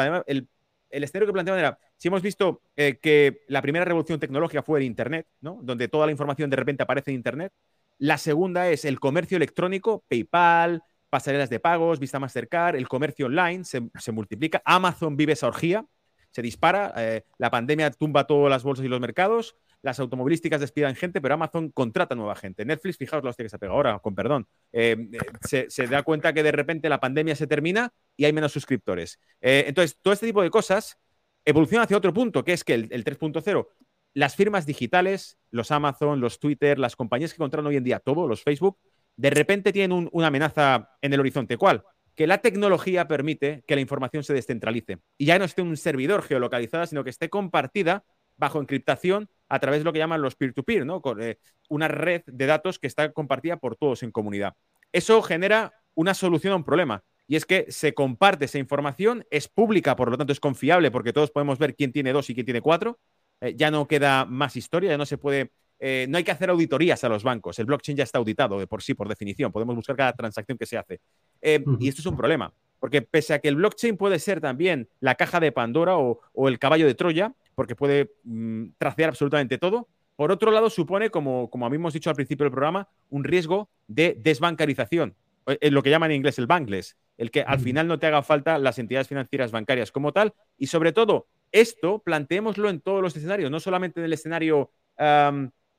el, 0.91 1.05
escenario 1.05 1.27
que 1.27 1.33
planteaban 1.33 1.59
era, 1.59 1.79
si 1.97 2.07
hemos 2.07 2.23
visto 2.23 2.63
que 2.77 3.41
la 3.49 3.61
primera 3.61 3.85
revolución 3.85 4.21
tecnológica 4.21 4.63
fue 4.63 4.79
el 4.79 4.85
Internet, 4.85 5.27
¿no? 5.41 5.59
donde 5.61 5.89
toda 5.89 6.07
la 6.07 6.13
información 6.13 6.49
de 6.49 6.57
repente 6.57 6.85
aparece 6.85 7.11
en 7.11 7.17
Internet, 7.17 7.53
la 7.99 8.19
segunda 8.19 8.71
es 8.71 8.85
el 8.85 9.01
comercio 9.01 9.37
electrónico, 9.37 10.05
PayPal, 10.09 10.85
pasarelas 11.11 11.51
de 11.51 11.59
pagos, 11.59 11.99
Vista 11.99 12.21
Mastercard, 12.21 12.77
el 12.77 12.87
comercio 12.87 13.27
online 13.27 13.65
se, 13.65 13.83
se 13.99 14.13
multiplica, 14.13 14.63
Amazon 14.65 15.17
vive 15.17 15.33
esa 15.33 15.49
orgía, 15.49 15.85
se 16.31 16.41
dispara, 16.43 16.95
la 17.39 17.51
pandemia 17.51 17.91
tumba 17.91 18.29
todas 18.29 18.51
las 18.51 18.63
bolsas 18.63 18.85
y 18.85 18.89
los 18.89 19.01
mercados, 19.01 19.57
las 19.83 20.01
automovilísticas 20.01 20.61
despidan 20.61 20.97
gente, 20.97 21.21
pero 21.21 21.35
Amazon 21.35 21.71
contrata 21.71 22.15
nueva 22.15 22.35
gente. 22.35 22.65
Netflix, 22.65 22.97
fijaos 22.97 23.23
la 23.23 23.31
hostia 23.31 23.45
que 23.45 23.51
se 23.51 23.57
ha 23.57 23.59
pegado 23.59 23.77
ahora, 23.77 23.99
con 24.01 24.15
perdón. 24.15 24.47
Eh, 24.73 24.97
se, 25.69 25.87
da 25.87 26.03
cuenta 26.03 26.33
que 26.33 26.43
de 26.43 26.53
repente 26.53 26.89
la 26.89 27.01
pandemia 27.01 27.37
se 27.37 27.47
termina 27.47 27.93
y 28.17 28.25
hay 28.25 28.33
menos 28.33 28.53
suscriptores. 28.53 29.19
Eh, 29.41 29.65
entonces, 29.67 29.99
todo 30.03 30.15
este 30.15 30.27
tipo 30.27 30.43
de 30.43 30.51
cosas 30.51 30.99
evoluciona 31.45 31.85
hacia 31.85 31.97
otro 31.97 32.13
punto, 32.13 32.45
que 32.45 32.53
es 32.53 32.65
que 32.65 32.75
el, 32.75 32.89
3.0, 32.91 33.69
las 34.15 34.37
firmas 34.37 34.67
digitales, 34.67 35.39
los 35.51 35.71
Amazon, 35.71 36.21
los 36.21 36.41
Twitter, 36.41 36.79
las 36.79 36.97
compañías 36.97 37.33
que 37.33 37.39
controlan 37.39 37.71
hoy 37.71 37.77
en 37.77 37.85
día 37.85 38.01
todo, 38.01 38.27
los 38.27 38.43
Facebook, 38.43 38.79
de 39.17 39.31
repente 39.31 39.73
tienen 39.73 40.09
una 40.13 40.27
amenaza 40.27 40.91
en 41.01 41.13
el 41.13 41.21
horizonte. 41.21 41.57
¿Cuál? 41.57 41.85
que 42.19 42.27
la 42.27 42.39
tecnología 42.39 43.07
permite 43.07 43.63
que 43.65 43.77
la 43.77 43.81
información 43.81 44.25
se 44.25 44.35
descentralice 44.35 44.99
y 45.17 45.27
ya 45.27 45.39
no 45.39 45.45
esté 45.45 45.63
en 45.63 45.69
un 45.69 45.77
servidor 45.77 46.25
geolocalizada, 46.25 46.85
sino 46.85 47.05
que 47.05 47.11
esté 47.11 47.31
compartida 47.31 48.05
bajo 48.39 48.61
encriptación 48.61 49.29
a 49.49 49.59
través 49.59 49.81
de 49.81 49.85
lo 49.85 49.93
que 49.93 49.99
llaman 49.99 50.23
los 50.23 50.37
peer-to-peer, 50.37 50.87
¿no? 50.87 51.01
Con, 51.03 51.23
eh, 51.23 51.39
una 51.69 51.89
red 51.89 52.23
de 52.27 52.47
datos 52.47 52.79
que 52.79 52.87
está 52.87 53.13
compartida 53.13 53.57
por 53.57 53.77
todos 53.77 54.03
en 54.03 54.11
comunidad. 54.11 54.55
Eso 54.93 55.21
genera 55.23 55.73
una 55.95 56.15
solución 56.15 56.53
a 56.53 56.57
un 56.57 56.65
problema. 56.65 57.03
Y 57.27 57.37
es 57.37 57.45
que 57.45 57.67
se 57.69 57.93
comparte 57.93 58.47
esa 58.47 58.59
información, 58.59 59.27
es 59.31 59.49
pública, 59.49 59.97
por 59.97 60.11
lo 60.11 60.17
tanto 60.17 60.33
es 60.33 60.41
confiable 60.41 60.91
porque 60.91 61.13
todos 61.13 61.31
podemos 61.31 61.59
ver 61.59 61.75
quién 61.75 61.93
tiene 61.93 62.13
dos 62.13 62.31
y 62.31 62.35
quién 62.35 62.47
tiene 62.47 62.63
cuatro. 62.63 62.99
Eh, 63.41 63.55
ya 63.55 63.71
no 63.71 63.87
queda 63.87 64.25
más 64.25 64.57
historia, 64.57 64.91
ya 64.91 64.99
no 64.99 65.05
se 65.05 65.19
puede, 65.19 65.53
eh, 65.79 66.07
no 66.09 66.17
hay 66.17 66.25
que 66.25 66.31
hacer 66.31 66.49
auditorías 66.49 67.05
a 67.05 67.09
los 67.11 67.23
bancos. 67.23 67.59
El 67.59 67.67
blockchain 67.67 67.99
ya 67.99 68.05
está 68.05 68.19
auditado 68.19 68.59
de 68.59 68.67
por 68.67 68.83
sí, 68.83 68.95
por 68.95 69.09
definición. 69.09 69.53
Podemos 69.53 69.77
buscar 69.77 69.97
cada 69.97 70.15
transacción 70.15 70.57
que 70.57 70.65
se 70.65 70.79
hace. 70.79 71.01
Y 71.43 71.89
esto 71.89 72.01
es 72.01 72.07
un 72.07 72.17
problema, 72.17 72.53
porque 72.81 73.03
pese 73.03 73.35
a 73.35 73.39
que 73.41 73.49
el 73.49 73.57
blockchain 73.57 73.97
puede 73.97 74.19
ser 74.19 74.41
también 74.41 74.89
la 75.01 75.15
caja 75.15 75.39
de 75.39 75.53
Pandora 75.53 75.99
o, 75.99 76.21
o 76.33 76.49
el 76.49 76.59
caballo 76.59 76.87
de 76.87 76.95
Troya, 76.95 77.35
porque 77.59 77.75
puede 77.75 78.13
mm, 78.23 78.67
tracear 78.79 79.09
absolutamente 79.09 79.59
todo. 79.59 79.89
Por 80.15 80.31
otro 80.31 80.53
lado, 80.53 80.71
supone, 80.71 81.11
como, 81.11 81.51
como 81.51 81.67
habíamos 81.67 81.93
dicho 81.93 82.09
al 82.09 82.15
principio 82.15 82.45
del 82.45 82.53
programa, 82.53 82.89
un 83.11 83.25
riesgo 83.25 83.69
de 83.89 84.17
desbancarización, 84.17 85.17
en 85.45 85.59
eh, 85.61 85.73
lo 85.73 85.83
que 85.83 85.91
llaman 85.91 86.13
en 86.13 86.19
inglés 86.19 86.39
el 86.39 86.47
bankless. 86.47 86.97
el 87.17 87.33
que 87.33 87.43
al 87.43 87.59
final 87.59 87.89
no 87.89 87.99
te 87.99 88.07
haga 88.07 88.23
falta 88.23 88.61
las 88.61 88.79
entidades 88.79 89.09
financieras 89.09 89.51
bancarias 89.51 89.91
como 89.91 90.13
tal. 90.13 90.35
Y 90.57 90.69
sobre 90.69 90.93
todo, 90.93 91.27
esto 91.51 91.99
planteémoslo 91.99 92.71
en 92.71 92.81
todos 92.81 93.03
los 93.03 93.17
escenarios, 93.17 93.51
no 93.51 93.59
solamente 93.59 93.99
en 93.99 94.05
el 94.05 94.13
escenario 94.13 94.71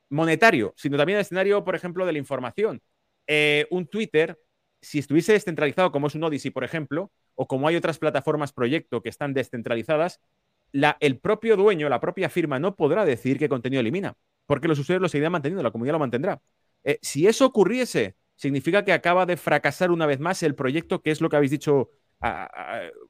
monetario, 0.09 0.73
sino 0.75 0.97
también 0.97 1.15
en 1.15 1.19
el 1.19 1.21
escenario, 1.21 1.63
por 1.63 1.75
ejemplo, 1.75 2.05
de 2.05 2.11
la 2.11 2.19
información. 2.19 2.81
Eh, 3.25 3.67
un 3.69 3.87
Twitter, 3.87 4.37
si 4.81 4.99
estuviese 4.99 5.31
descentralizado, 5.31 5.93
como 5.93 6.07
es 6.07 6.15
un 6.15 6.25
Odyssey, 6.25 6.51
por 6.51 6.65
ejemplo, 6.65 7.09
o 7.35 7.47
como 7.47 7.69
hay 7.69 7.77
otras 7.77 7.99
plataformas 7.99 8.51
proyecto 8.51 9.01
que 9.01 9.07
están 9.07 9.33
descentralizadas, 9.33 10.19
el 10.71 11.19
propio 11.19 11.57
dueño, 11.57 11.89
la 11.89 11.99
propia 11.99 12.29
firma, 12.29 12.59
no 12.59 12.75
podrá 12.75 13.05
decir 13.05 13.37
qué 13.37 13.49
contenido 13.49 13.79
elimina, 13.79 14.15
porque 14.45 14.67
los 14.67 14.79
usuarios 14.79 15.01
lo 15.01 15.09
seguirán 15.09 15.31
manteniendo, 15.31 15.63
la 15.63 15.71
comunidad 15.71 15.93
lo 15.93 15.99
mantendrá. 15.99 16.41
Eh, 16.83 16.99
si 17.01 17.27
eso 17.27 17.45
ocurriese, 17.45 18.15
significa 18.35 18.85
que 18.85 18.93
acaba 18.93 19.25
de 19.25 19.37
fracasar 19.37 19.91
una 19.91 20.05
vez 20.05 20.19
más 20.19 20.43
el 20.43 20.55
proyecto, 20.55 21.01
que 21.01 21.11
es 21.11 21.21
lo 21.21 21.29
que 21.29 21.35
habéis 21.35 21.51
dicho 21.51 21.89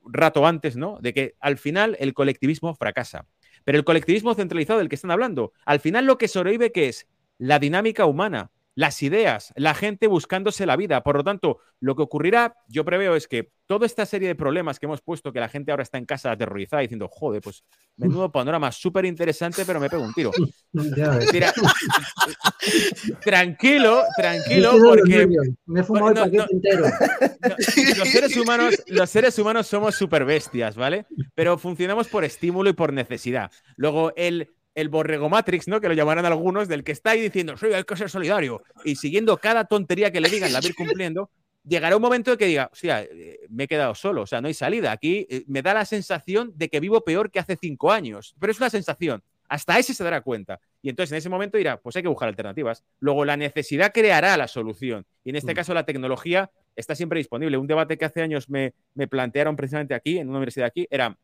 rato 0.05 0.45
antes, 0.45 0.75
¿no? 0.75 0.99
De 1.01 1.13
que 1.13 1.35
al 1.39 1.57
final 1.57 1.97
el 1.99 2.13
colectivismo 2.13 2.75
fracasa. 2.75 3.25
Pero 3.63 3.77
el 3.77 3.83
colectivismo 3.83 4.35
centralizado 4.35 4.79
del 4.79 4.89
que 4.89 4.95
están 4.95 5.11
hablando, 5.11 5.53
al 5.65 5.79
final 5.79 6.05
lo 6.05 6.17
que 6.17 6.27
sobrevive 6.27 6.71
que 6.71 6.89
es 6.89 7.07
la 7.37 7.59
dinámica 7.59 8.05
humana, 8.05 8.51
las 8.79 9.03
ideas, 9.03 9.51
la 9.57 9.75
gente 9.75 10.07
buscándose 10.07 10.65
la 10.65 10.77
vida. 10.77 11.03
Por 11.03 11.17
lo 11.17 11.23
tanto, 11.25 11.57
lo 11.81 11.97
que 11.97 12.01
ocurrirá, 12.01 12.55
yo 12.69 12.85
preveo, 12.85 13.17
es 13.17 13.27
que 13.27 13.51
toda 13.67 13.85
esta 13.85 14.05
serie 14.05 14.29
de 14.29 14.35
problemas 14.35 14.79
que 14.79 14.85
hemos 14.85 15.01
puesto, 15.01 15.33
que 15.33 15.41
la 15.41 15.49
gente 15.49 15.71
ahora 15.71 15.83
está 15.83 15.97
en 15.97 16.05
casa 16.05 16.31
aterrorizada 16.31 16.81
diciendo, 16.81 17.09
joder, 17.11 17.41
pues 17.41 17.65
menudo 17.97 18.31
panorama 18.31 18.71
súper 18.71 19.03
interesante, 19.03 19.65
pero 19.65 19.81
me 19.81 19.89
pego 19.89 20.03
un 20.03 20.13
tiro. 20.13 20.31
tranquilo, 23.21 24.03
tranquilo, 24.15 24.71
porque 24.81 25.27
me 25.65 25.81
he 25.81 25.83
fumado 25.83 26.11
el 26.11 26.15
paquete 26.15 26.45
entero. 26.49 26.85
los, 27.97 28.07
seres 28.07 28.37
humanos, 28.37 28.81
los 28.87 29.09
seres 29.09 29.37
humanos 29.37 29.67
somos 29.67 29.95
súper 29.95 30.23
bestias, 30.23 30.77
¿vale? 30.77 31.05
Pero 31.35 31.57
funcionamos 31.57 32.07
por 32.07 32.23
estímulo 32.23 32.69
y 32.69 32.73
por 32.73 32.93
necesidad. 32.93 33.51
Luego, 33.75 34.13
el 34.15 34.53
el 34.75 34.89
borrego 34.89 35.29
Matrix, 35.29 35.67
¿no? 35.67 35.81
Que 35.81 35.87
lo 35.87 35.93
llamarán 35.93 36.25
algunos, 36.25 36.67
del 36.67 36.83
que 36.83 36.91
está 36.91 37.11
ahí 37.11 37.21
diciendo, 37.21 37.57
soy 37.57 37.73
hay 37.73 37.83
que 37.83 37.95
ser 37.95 38.09
solidario, 38.09 38.63
y 38.85 38.95
siguiendo 38.95 39.37
cada 39.37 39.65
tontería 39.65 40.11
que 40.11 40.21
le 40.21 40.29
digan, 40.29 40.53
la 40.53 40.59
va 40.59 40.65
a 40.65 40.67
ir 40.67 40.75
cumpliendo, 40.75 41.29
llegará 41.63 41.95
un 41.95 42.01
momento 42.01 42.31
en 42.31 42.37
que 42.37 42.45
diga, 42.45 42.69
hostia, 42.71 43.01
eh, 43.03 43.39
me 43.49 43.65
he 43.65 43.67
quedado 43.67 43.95
solo, 43.95 44.23
o 44.23 44.27
sea, 44.27 44.41
no 44.41 44.47
hay 44.47 44.53
salida. 44.53 44.91
Aquí 44.91 45.27
eh, 45.29 45.43
me 45.47 45.61
da 45.61 45.73
la 45.73 45.85
sensación 45.85 46.51
de 46.55 46.69
que 46.69 46.79
vivo 46.79 47.01
peor 47.03 47.31
que 47.31 47.39
hace 47.39 47.57
cinco 47.59 47.91
años, 47.91 48.35
pero 48.39 48.51
es 48.51 48.59
una 48.59 48.69
sensación. 48.69 49.23
Hasta 49.47 49.79
ese 49.79 49.95
se 49.95 50.03
dará 50.03 50.21
cuenta. 50.21 50.59
Y 50.81 50.89
entonces 50.89 51.11
en 51.11 51.17
ese 51.17 51.29
momento 51.29 51.57
dirá, 51.57 51.81
pues 51.81 51.95
hay 51.95 52.03
que 52.03 52.07
buscar 52.07 52.29
alternativas. 52.29 52.83
Luego 52.99 53.25
la 53.25 53.35
necesidad 53.35 53.91
creará 53.91 54.37
la 54.37 54.47
solución. 54.47 55.05
Y 55.23 55.31
en 55.31 55.37
este 55.37 55.53
mm. 55.53 55.55
caso 55.55 55.73
la 55.73 55.85
tecnología 55.85 56.51
está 56.75 56.93
siempre 56.93 57.17
disponible. 57.17 57.57
Un 57.57 57.65
debate 57.65 57.97
que 57.97 58.05
hace 58.05 58.21
años 58.21 58.49
me, 58.49 58.73
me 58.93 59.07
plantearon 59.07 59.55
precisamente 59.55 59.95
aquí, 59.95 60.19
en 60.19 60.29
una 60.29 60.37
universidad 60.37 60.67
aquí, 60.67 60.87
era, 60.89 61.17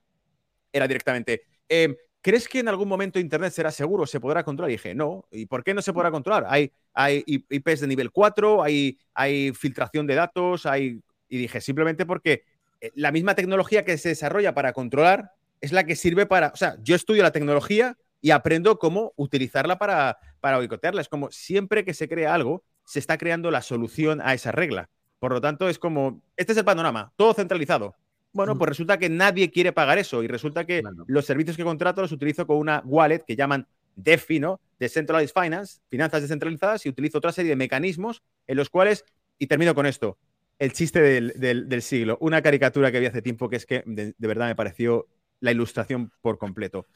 era 0.74 0.88
directamente, 0.88 1.44
em, 1.70 1.96
¿crees 2.26 2.48
que 2.48 2.58
en 2.58 2.68
algún 2.68 2.88
momento 2.88 3.20
Internet 3.20 3.54
será 3.54 3.70
seguro, 3.70 4.08
se 4.08 4.20
podrá 4.20 4.44
controlar? 4.44 4.72
Y 4.72 4.74
dije, 4.74 4.96
no. 4.96 5.28
¿Y 5.30 5.46
por 5.46 5.64
qué 5.64 5.76
no 5.76 5.84
se 5.84 5.94
podrá 5.94 6.10
controlar? 6.10 6.48
Hay, 6.50 6.72
hay 6.92 7.24
IPs 7.28 7.82
de 7.82 7.88
nivel 7.88 8.10
4, 8.10 8.64
hay, 8.64 8.98
hay 9.14 9.52
filtración 9.54 10.08
de 10.08 10.16
datos, 10.16 10.66
hay... 10.66 11.04
Y 11.30 11.38
dije, 11.38 11.62
simplemente 11.62 12.04
porque 12.04 12.44
eh, 12.82 12.92
la 12.96 13.12
misma 13.12 13.36
tecnología 13.36 13.86
que 13.86 14.00
se 14.00 14.10
desarrolla 14.10 14.56
para 14.56 14.74
controlar 14.74 15.34
es 15.62 15.72
la 15.72 15.84
que 15.84 15.96
sirve 15.96 16.26
para... 16.26 16.48
O 16.48 16.56
sea, 16.56 16.78
yo 16.82 16.96
estudio 16.96 17.22
la 17.22 17.30
tecnología 17.30 17.96
y 18.22 18.32
aprendo 18.32 18.80
cómo 18.80 19.14
utilizarla 19.18 19.78
para, 19.78 20.18
para 20.40 20.58
boicotearla. 20.58 21.02
Es 21.02 21.10
como 21.10 21.30
siempre 21.30 21.86
que 21.86 21.94
se 21.94 22.10
crea 22.10 22.34
algo, 22.34 22.64
se 22.86 22.98
está 22.98 23.20
creando 23.20 23.52
la 23.52 23.62
solución 23.62 24.20
a 24.20 24.34
esa 24.34 24.52
regla. 24.52 24.90
Por 25.20 25.32
lo 25.32 25.42
tanto, 25.42 25.70
es 25.70 25.78
como, 25.78 26.24
este 26.38 26.54
es 26.54 26.58
el 26.58 26.66
panorama, 26.66 27.14
todo 27.18 27.36
centralizado. 27.36 27.94
Bueno, 28.36 28.58
pues 28.58 28.68
resulta 28.68 28.98
que 28.98 29.08
nadie 29.08 29.50
quiere 29.50 29.72
pagar 29.72 29.98
eso 29.98 30.22
y 30.22 30.28
resulta 30.28 30.66
que 30.66 30.84
los 31.08 31.26
servicios 31.26 31.56
que 31.56 31.64
contrato 31.64 32.02
los 32.02 32.12
utilizo 32.12 32.46
con 32.46 32.58
una 32.58 32.82
wallet 32.86 33.24
que 33.26 33.38
llaman 33.38 33.66
DeFi, 33.96 34.42
¿no? 34.42 34.60
Decentralized 34.78 35.34
Finance, 35.34 35.80
finanzas 35.88 36.22
descentralizadas, 36.22 36.86
y 36.86 36.90
utilizo 36.90 37.20
otra 37.20 37.32
serie 37.32 37.52
de 37.52 37.56
mecanismos 37.56 38.24
en 38.46 38.58
los 38.58 38.70
cuales, 38.70 39.06
y 39.40 39.48
termino 39.48 39.74
con 39.74 39.86
esto, 39.86 40.18
el 40.60 40.74
chiste 40.74 41.00
del, 41.02 41.82
siglo, 41.82 42.18
una 42.20 42.42
caricatura 42.42 42.92
que 42.92 43.00
vi 43.00 43.06
hace 43.06 43.22
tiempo 43.22 43.48
que 43.48 43.56
es 43.56 43.66
que 43.66 43.84
de, 43.86 44.14
verdad 44.18 44.48
me 44.48 44.56
pareció 44.56 45.08
la 45.40 45.52
ilustración 45.52 46.12
por 46.22 46.38
completo. 46.38 46.88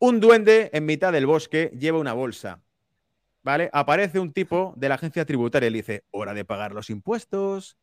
Un 0.00 0.18
duende 0.18 0.68
en 0.72 0.84
mitad 0.84 1.12
del 1.12 1.26
bosque 1.26 1.70
lleva 1.78 2.00
una 2.00 2.12
bolsa, 2.12 2.60
¿vale? 3.44 3.70
Aparece 3.72 4.18
un 4.18 4.32
tipo 4.32 4.74
de 4.76 4.88
la 4.88 4.96
agencia 4.96 5.24
tributaria 5.24 5.68
y 5.68 5.70
le 5.70 5.78
dice, 5.78 6.04
hora 6.10 6.34
de 6.34 6.44
pagar 6.44 6.72
los 6.72 6.90
impuestos, 6.90 7.76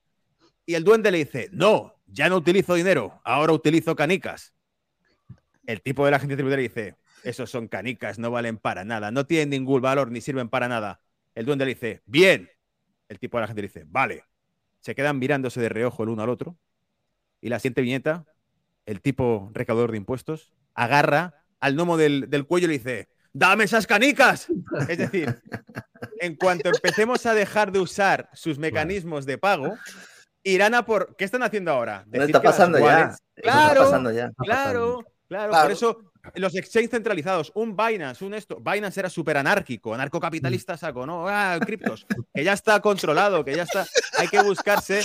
y 0.70 0.76
el 0.76 0.84
duende 0.84 1.09
le 1.09 1.17
dice, 1.17 1.49
no, 1.51 1.95
ya 2.05 2.30
no 2.30 2.36
utilizo 2.36 2.76
dinero, 2.76 3.20
ahora 3.24 3.53
utilizo 3.53 3.95
canicas. 3.95 4.53
El 5.65 5.82
tipo 5.82 6.05
de 6.05 6.11
la 6.11 6.17
agencia 6.17 6.38
tributaria 6.38 6.61
dice, 6.61 6.95
esos 7.24 7.49
son 7.49 7.67
canicas, 7.67 8.20
no 8.20 8.30
valen 8.30 8.57
para 8.57 8.86
nada, 8.86 9.09
no 9.09 9.26
tienen 9.26 9.49
ningún 9.49 9.82
valor 9.82 10.11
ni 10.11 10.22
sirven 10.22 10.47
para 10.47 10.67
nada. 10.67 11.01
El 11.34 11.47
duende 11.47 11.65
le 11.65 11.74
dice, 11.74 12.03
bien. 12.05 12.51
El 13.07 13.17
tipo 13.17 13.38
de 13.38 13.41
la 13.41 13.47
gente 13.47 13.63
dice, 13.63 13.86
vale. 13.88 14.26
Se 14.80 14.93
quedan 14.93 15.17
mirándose 15.17 15.59
de 15.59 15.70
reojo 15.70 16.03
el 16.03 16.09
uno 16.09 16.22
al 16.22 16.30
otro. 16.30 16.55
Y 17.41 17.49
la 17.49 17.57
siguiente 17.57 17.82
viñeta, 17.82 18.28
el 18.86 19.01
tipo 19.01 19.49
recaudador 19.55 19.89
de 19.89 19.97
impuestos, 19.97 20.53
agarra 20.76 21.45
al 21.59 21.74
gnomo 21.74 21.97
del, 21.97 22.30
del 22.30 22.45
cuello 22.45 22.65
y 22.65 22.67
le 22.67 22.78
dice, 22.78 23.09
dame 23.34 23.63
esas 23.63 23.88
canicas. 23.88 24.47
Es 24.88 24.99
decir, 24.99 25.36
en 26.20 26.36
cuanto 26.36 26.70
empecemos 26.70 27.26
a 27.26 27.34
dejar 27.34 27.72
de 27.72 27.80
usar 27.80 28.30
sus 28.34 28.59
mecanismos 28.59 29.26
de 29.26 29.39
pago, 29.39 29.76
irán 30.44 30.74
a 30.76 30.86
por. 30.86 31.16
¿Qué 31.16 31.26
están 31.26 31.44
haciendo 31.44 31.72
ahora? 31.72 32.06
No 32.08 32.24
está 32.24 32.42
pasando 32.42 32.80
ya. 32.80 33.16
Claro, 33.36 33.92
claro, 34.46 35.04
claro, 35.28 35.52
Por 35.52 35.72
eso 35.72 36.10
los 36.36 36.56
exchanges 36.56 36.92
centralizados, 36.92 37.52
un 37.56 37.76
Binance, 37.76 38.24
un 38.26 38.34
esto. 38.34 38.60
Binance 38.60 39.00
era 39.00 39.10
súper 39.10 39.38
anárquico, 39.38 39.94
anarcocapitalista 39.94 40.78
saco, 40.78 41.06
¿no? 41.06 41.28
Ah, 41.28 41.58
criptos, 41.66 42.06
que 42.34 42.44
ya 42.44 42.54
está 42.54 42.80
controlado, 42.82 43.44
que 43.44 43.56
ya 43.56 43.64
está. 43.64 43.86
Hay 44.18 44.28
que 44.28 44.42
buscarse 44.42 45.02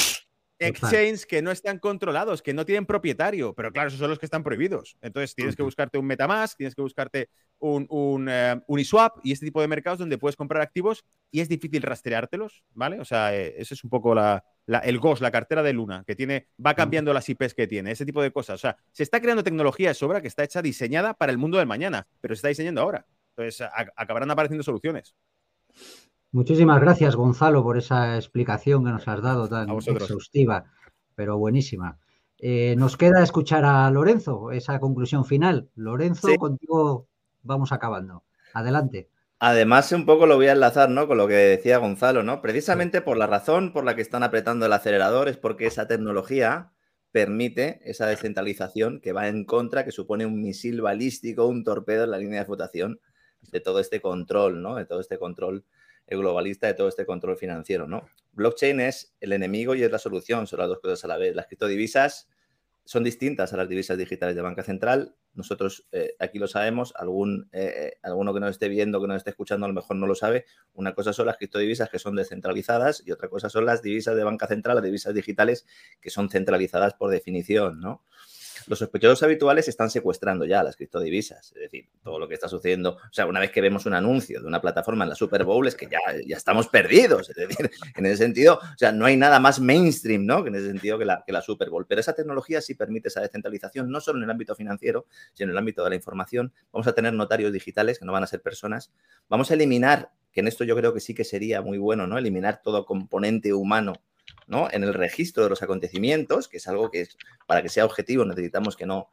exchanges 0.58 1.26
que 1.26 1.42
no 1.42 1.50
están 1.50 1.78
controlados, 1.78 2.42
que 2.42 2.54
no 2.54 2.64
tienen 2.64 2.86
propietario, 2.86 3.54
pero 3.54 3.72
claro, 3.72 3.88
esos 3.88 4.00
son 4.00 4.10
los 4.10 4.18
que 4.18 4.26
están 4.26 4.42
prohibidos. 4.42 4.96
Entonces 5.02 5.34
tienes 5.34 5.56
que 5.56 5.62
buscarte 5.62 5.98
un 5.98 6.06
Metamask, 6.06 6.56
tienes 6.56 6.74
que 6.74 6.82
buscarte 6.82 7.28
un, 7.58 7.86
un 7.90 8.28
eh, 8.28 8.60
Uniswap 8.66 9.18
y 9.22 9.32
este 9.32 9.46
tipo 9.46 9.60
de 9.60 9.68
mercados 9.68 9.98
donde 9.98 10.18
puedes 10.18 10.36
comprar 10.36 10.62
activos 10.62 11.04
y 11.30 11.40
es 11.40 11.48
difícil 11.48 11.82
rastreártelos, 11.82 12.64
¿vale? 12.72 13.00
O 13.00 13.04
sea, 13.04 13.34
eh, 13.34 13.54
ese 13.58 13.74
es 13.74 13.84
un 13.84 13.90
poco 13.90 14.14
la, 14.14 14.44
el 14.66 14.98
GOS, 14.98 15.20
la 15.20 15.30
cartera 15.30 15.62
de 15.62 15.72
Luna, 15.72 16.04
que 16.06 16.16
tiene, 16.16 16.48
va 16.64 16.74
cambiando 16.74 17.12
las 17.12 17.28
IPs 17.28 17.54
que 17.54 17.66
tiene, 17.66 17.90
ese 17.90 18.06
tipo 18.06 18.22
de 18.22 18.32
cosas. 18.32 18.56
O 18.56 18.58
sea, 18.58 18.76
se 18.92 19.02
está 19.02 19.20
creando 19.20 19.44
tecnología 19.44 19.88
de 19.88 19.94
sobra 19.94 20.20
que 20.20 20.28
está 20.28 20.44
hecha 20.44 20.62
diseñada 20.62 21.14
para 21.14 21.32
el 21.32 21.38
mundo 21.38 21.58
del 21.58 21.66
mañana, 21.66 22.06
pero 22.20 22.34
se 22.34 22.38
está 22.38 22.48
diseñando 22.48 22.80
ahora. 22.80 23.06
Entonces, 23.36 23.66
acabarán 23.96 24.30
apareciendo 24.30 24.62
soluciones. 24.62 25.14
Muchísimas 26.32 26.80
gracias, 26.80 27.14
Gonzalo, 27.14 27.62
por 27.62 27.78
esa 27.78 28.16
explicación 28.16 28.84
que 28.84 28.90
nos 28.90 29.06
has 29.06 29.22
dado 29.22 29.48
tan 29.48 29.70
exhaustiva, 29.70 30.64
pero 31.14 31.38
buenísima. 31.38 31.98
Eh, 32.38 32.74
nos 32.76 32.96
queda 32.96 33.22
escuchar 33.22 33.64
a 33.64 33.90
Lorenzo, 33.90 34.50
esa 34.50 34.80
conclusión 34.80 35.24
final. 35.24 35.70
Lorenzo, 35.76 36.28
contigo 36.36 37.06
vamos 37.42 37.72
acabando. 37.72 38.24
Adelante. 38.52 39.08
Además, 39.38 39.92
un 39.92 40.06
poco 40.06 40.26
lo 40.26 40.36
voy 40.36 40.46
a 40.46 40.52
enlazar, 40.52 40.88
¿no? 40.90 41.06
Con 41.06 41.18
lo 41.18 41.28
que 41.28 41.34
decía 41.34 41.78
Gonzalo, 41.78 42.22
¿no? 42.22 42.40
Precisamente 42.40 43.02
por 43.02 43.16
la 43.16 43.26
razón 43.26 43.72
por 43.72 43.84
la 43.84 43.94
que 43.94 44.02
están 44.02 44.22
apretando 44.22 44.66
el 44.66 44.72
acelerador 44.72 45.28
es 45.28 45.36
porque 45.36 45.66
esa 45.66 45.86
tecnología 45.86 46.72
permite 47.12 47.80
esa 47.84 48.06
descentralización 48.06 49.00
que 49.00 49.12
va 49.12 49.28
en 49.28 49.44
contra, 49.44 49.84
que 49.84 49.92
supone 49.92 50.26
un 50.26 50.40
misil 50.40 50.80
balístico, 50.80 51.46
un 51.46 51.62
torpedo 51.62 52.04
en 52.04 52.10
la 52.10 52.18
línea 52.18 52.40
de 52.40 52.46
flotación 52.46 53.00
de 53.52 53.60
todo 53.60 53.80
este 53.80 54.00
control, 54.00 54.62
¿no? 54.62 54.76
De 54.76 54.86
todo 54.86 55.00
este 55.00 55.18
control 55.18 55.64
globalista 56.08 56.66
de 56.66 56.74
todo 56.74 56.88
este 56.88 57.06
control 57.06 57.36
financiero, 57.36 57.86
¿no? 57.86 58.06
Blockchain 58.32 58.80
es 58.80 59.14
el 59.20 59.32
enemigo 59.32 59.74
y 59.74 59.82
es 59.82 59.90
la 59.90 59.98
solución, 59.98 60.46
son 60.46 60.58
las 60.60 60.68
dos 60.68 60.80
cosas 60.80 61.04
a 61.04 61.08
la 61.08 61.16
vez. 61.16 61.34
Las 61.34 61.46
criptodivisas 61.46 62.28
son 62.84 63.04
distintas 63.04 63.52
a 63.52 63.56
las 63.56 63.68
divisas 63.68 63.96
digitales 63.96 64.34
de 64.34 64.42
banca 64.42 64.62
central. 64.62 65.14
Nosotros 65.34 65.86
eh, 65.92 66.14
aquí 66.18 66.38
lo 66.38 66.46
sabemos, 66.46 66.94
algún, 66.96 67.48
eh, 67.52 67.98
alguno 68.02 68.32
que 68.32 68.40
nos 68.40 68.50
esté 68.50 68.68
viendo, 68.68 69.00
que 69.00 69.08
nos 69.08 69.16
esté 69.18 69.30
escuchando, 69.30 69.66
a 69.66 69.68
lo 69.68 69.74
mejor 69.74 69.96
no 69.96 70.06
lo 70.06 70.14
sabe. 70.14 70.46
Una 70.74 70.94
cosa 70.94 71.12
son 71.12 71.26
las 71.26 71.36
criptodivisas 71.36 71.90
que 71.90 71.98
son 71.98 72.14
descentralizadas 72.16 73.02
y 73.04 73.12
otra 73.12 73.28
cosa 73.28 73.48
son 73.48 73.66
las 73.66 73.82
divisas 73.82 74.16
de 74.16 74.24
banca 74.24 74.46
central, 74.46 74.76
las 74.76 74.84
divisas 74.84 75.14
digitales 75.14 75.66
que 76.00 76.10
son 76.10 76.30
centralizadas 76.30 76.94
por 76.94 77.10
definición, 77.10 77.80
¿no? 77.80 78.02
Los 78.66 78.78
sospechosos 78.78 79.22
habituales 79.22 79.68
están 79.68 79.90
secuestrando 79.90 80.44
ya 80.44 80.62
las 80.62 80.76
criptodivisas. 80.76 81.52
Es 81.52 81.60
decir, 81.60 81.88
todo 82.02 82.18
lo 82.18 82.28
que 82.28 82.34
está 82.34 82.48
sucediendo. 82.48 82.96
O 82.96 83.12
sea, 83.12 83.26
una 83.26 83.40
vez 83.40 83.50
que 83.50 83.60
vemos 83.60 83.86
un 83.86 83.94
anuncio 83.94 84.40
de 84.40 84.46
una 84.46 84.60
plataforma 84.60 85.04
en 85.04 85.10
la 85.10 85.14
Super 85.14 85.44
Bowl, 85.44 85.66
es 85.66 85.74
que 85.74 85.86
ya, 85.86 85.98
ya 86.26 86.36
estamos 86.36 86.68
perdidos. 86.68 87.30
Es 87.30 87.36
decir, 87.36 87.70
en 87.96 88.06
ese 88.06 88.16
sentido, 88.18 88.58
o 88.62 88.78
sea, 88.78 88.92
no 88.92 89.06
hay 89.06 89.16
nada 89.16 89.40
más 89.40 89.60
mainstream, 89.60 90.26
¿no? 90.26 90.42
Que 90.42 90.48
en 90.48 90.56
ese 90.56 90.68
sentido 90.68 90.98
la, 90.98 91.22
que 91.26 91.32
la 91.32 91.42
Super 91.42 91.70
Bowl. 91.70 91.86
Pero 91.86 92.00
esa 92.00 92.14
tecnología 92.14 92.60
sí 92.60 92.74
permite 92.74 93.08
esa 93.08 93.20
descentralización, 93.20 93.90
no 93.90 94.00
solo 94.00 94.18
en 94.18 94.24
el 94.24 94.30
ámbito 94.30 94.54
financiero, 94.54 95.06
sino 95.34 95.48
en 95.48 95.52
el 95.52 95.58
ámbito 95.58 95.84
de 95.84 95.90
la 95.90 95.96
información. 95.96 96.52
Vamos 96.72 96.86
a 96.86 96.92
tener 96.92 97.12
notarios 97.12 97.52
digitales 97.52 97.98
que 97.98 98.04
no 98.04 98.12
van 98.12 98.24
a 98.24 98.26
ser 98.26 98.40
personas. 98.40 98.92
Vamos 99.28 99.50
a 99.50 99.54
eliminar, 99.54 100.10
que 100.32 100.40
en 100.40 100.48
esto 100.48 100.64
yo 100.64 100.76
creo 100.76 100.92
que 100.92 101.00
sí 101.00 101.14
que 101.14 101.24
sería 101.24 101.62
muy 101.62 101.78
bueno, 101.78 102.06
¿no? 102.06 102.18
Eliminar 102.18 102.60
todo 102.62 102.84
componente 102.86 103.52
humano 103.52 103.94
¿no? 104.46 104.68
en 104.70 104.84
el 104.84 104.94
registro 104.94 105.44
de 105.44 105.50
los 105.50 105.62
acontecimientos, 105.62 106.48
que 106.48 106.58
es 106.58 106.68
algo 106.68 106.90
que 106.90 107.02
es, 107.02 107.16
para 107.46 107.62
que 107.62 107.68
sea 107.68 107.84
objetivo 107.84 108.24
necesitamos 108.24 108.76
que 108.76 108.86
no, 108.86 109.08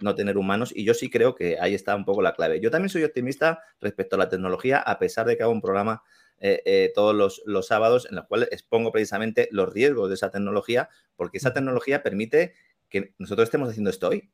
no 0.00 0.14
tener 0.14 0.36
humanos, 0.38 0.72
y 0.74 0.84
yo 0.84 0.94
sí 0.94 1.10
creo 1.10 1.34
que 1.34 1.58
ahí 1.60 1.74
está 1.74 1.94
un 1.96 2.04
poco 2.04 2.22
la 2.22 2.34
clave. 2.34 2.60
Yo 2.60 2.70
también 2.70 2.90
soy 2.90 3.04
optimista 3.04 3.62
respecto 3.80 4.16
a 4.16 4.18
la 4.18 4.28
tecnología, 4.28 4.78
a 4.78 4.98
pesar 4.98 5.26
de 5.26 5.36
que 5.36 5.42
hago 5.42 5.52
un 5.52 5.62
programa 5.62 6.02
eh, 6.44 6.60
eh, 6.64 6.92
todos 6.94 7.14
los, 7.14 7.42
los, 7.46 7.68
sábados 7.68 8.08
en 8.10 8.18
el 8.18 8.24
cual 8.26 8.48
expongo 8.50 8.90
precisamente 8.90 9.48
los 9.52 9.72
riesgos 9.72 10.08
de 10.08 10.16
esa 10.16 10.30
tecnología, 10.30 10.88
porque 11.14 11.38
esa 11.38 11.52
tecnología 11.52 12.02
permite 12.02 12.54
que 12.88 13.14
nosotros 13.18 13.46
estemos 13.46 13.68
haciendo 13.68 13.90
esto 13.90 14.08
hoy. 14.08 14.30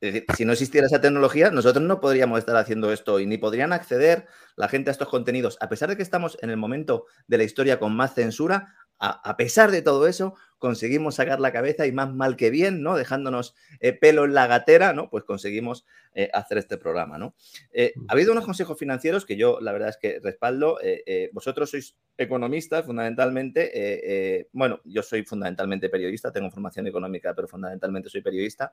Es 0.00 0.12
decir, 0.12 0.26
si 0.36 0.44
no 0.44 0.52
existiera 0.52 0.86
esa 0.86 1.00
tecnología, 1.00 1.50
nosotros 1.50 1.84
no 1.84 2.00
podríamos 2.00 2.38
estar 2.38 2.56
haciendo 2.56 2.92
esto 2.92 3.18
y 3.18 3.26
ni 3.26 3.36
podrían 3.36 3.72
acceder 3.72 4.26
la 4.54 4.68
gente 4.68 4.90
a 4.90 4.92
estos 4.92 5.08
contenidos. 5.08 5.56
A 5.60 5.68
pesar 5.68 5.88
de 5.88 5.96
que 5.96 6.04
estamos 6.04 6.38
en 6.40 6.50
el 6.50 6.56
momento 6.56 7.06
de 7.26 7.38
la 7.38 7.44
historia 7.44 7.80
con 7.80 7.96
más 7.96 8.14
censura, 8.14 8.76
a, 9.00 9.36
pesar 9.36 9.70
de 9.70 9.82
todo 9.82 10.08
eso, 10.08 10.34
conseguimos 10.58 11.14
sacar 11.14 11.38
la 11.38 11.52
cabeza 11.52 11.86
y 11.86 11.92
más 11.92 12.12
mal 12.12 12.36
que 12.36 12.50
bien, 12.50 12.82
¿no? 12.82 12.96
Dejándonos 12.96 13.54
eh, 13.78 13.92
pelo 13.92 14.24
en 14.24 14.34
la 14.34 14.48
gatera, 14.48 14.92
¿no? 14.92 15.08
Pues 15.08 15.22
conseguimos 15.22 15.86
eh, 16.14 16.30
hacer 16.34 16.58
este 16.58 16.78
programa, 16.78 17.16
¿no? 17.16 17.34
Eh, 17.72 17.92
mm. 17.94 18.06
ha 18.08 18.12
habido 18.12 18.32
unos 18.32 18.44
consejos 18.44 18.76
financieros 18.76 19.24
que 19.24 19.36
yo, 19.36 19.60
la 19.60 19.72
verdad 19.72 19.90
es 19.90 19.98
que 19.98 20.18
respaldo. 20.20 20.78
vosotros 21.32 21.70
sois 21.70 21.96
economistas, 22.16 22.84
fundamentalmente. 22.84 24.48
bueno, 24.52 24.80
yo 24.84 25.02
soy 25.02 25.24
fundamentalmente 25.24 25.88
periodista, 25.88 26.32
tengo 26.32 26.50
formación 26.50 26.86
económica, 26.88 27.34
pero 27.34 27.46
fundamentalmente 27.46 28.10
soy 28.10 28.22
periodista. 28.22 28.72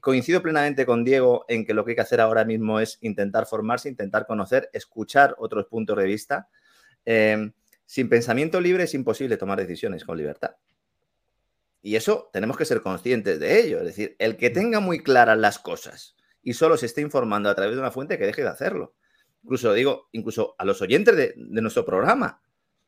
coincido 0.00 0.42
plenamente 0.42 0.86
con 0.86 1.04
Diego 1.04 1.44
en 1.48 1.64
que 1.64 1.74
lo 1.74 1.84
que 1.84 1.92
hay 1.92 1.96
que 1.96 2.02
hacer 2.02 2.20
ahora 2.20 2.44
mismo 2.44 2.78
es 2.78 2.98
intentar 3.00 3.46
formarse, 3.46 3.88
intentar 3.88 4.26
conocer, 4.26 4.70
escuchar 4.72 5.34
otros 5.38 5.66
puntos 5.66 5.96
de 5.96 6.04
vista. 6.04 6.48
Sin 7.86 8.08
pensamiento 8.08 8.60
libre 8.60 8.84
es 8.84 8.94
imposible 8.94 9.36
tomar 9.36 9.58
decisiones 9.58 10.04
con 10.04 10.16
libertad. 10.16 10.56
Y 11.82 11.96
eso 11.96 12.30
tenemos 12.32 12.56
que 12.56 12.64
ser 12.64 12.80
conscientes 12.80 13.38
de 13.38 13.60
ello. 13.60 13.78
Es 13.78 13.84
decir, 13.84 14.16
el 14.18 14.38
que 14.38 14.48
tenga 14.50 14.80
muy 14.80 15.02
claras 15.02 15.36
las 15.36 15.58
cosas 15.58 16.16
y 16.42 16.54
solo 16.54 16.76
se 16.76 16.86
esté 16.86 17.02
informando 17.02 17.50
a 17.50 17.54
través 17.54 17.74
de 17.74 17.80
una 17.80 17.90
fuente, 17.90 18.18
que 18.18 18.26
deje 18.26 18.42
de 18.42 18.48
hacerlo. 18.48 18.94
Incluso 19.42 19.72
digo, 19.74 20.08
incluso 20.12 20.54
a 20.58 20.64
los 20.64 20.80
oyentes 20.80 21.14
de, 21.14 21.34
nuestro 21.36 21.84
programa. 21.84 22.40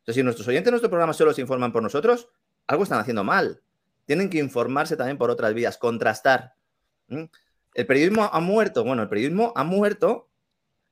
O 0.07 0.13
si 0.13 0.23
nuestros 0.23 0.49
oyentes 0.49 0.67
de 0.67 0.71
nuestro 0.71 0.89
programa 0.89 1.13
solo 1.13 1.35
se 1.35 1.43
informan 1.43 1.73
por 1.73 1.83
nosotros, 1.83 2.29
algo 2.67 2.85
están 2.85 2.99
haciendo 2.99 3.23
mal. 3.23 3.63
Tienen 4.07 4.31
que 4.31 4.39
informarse 4.39 4.97
también 4.97 5.19
por 5.19 5.31
otras 5.31 5.53
vías, 5.53 5.77
contrastar. 5.77 6.55
El 7.09 7.87
periodismo 7.87 8.31
ha 8.33 8.41
muerto. 8.41 8.83
Bueno, 8.83 9.03
el 9.03 9.09
periodismo 9.11 9.53
ha 9.57 9.65
muerto 9.65 10.31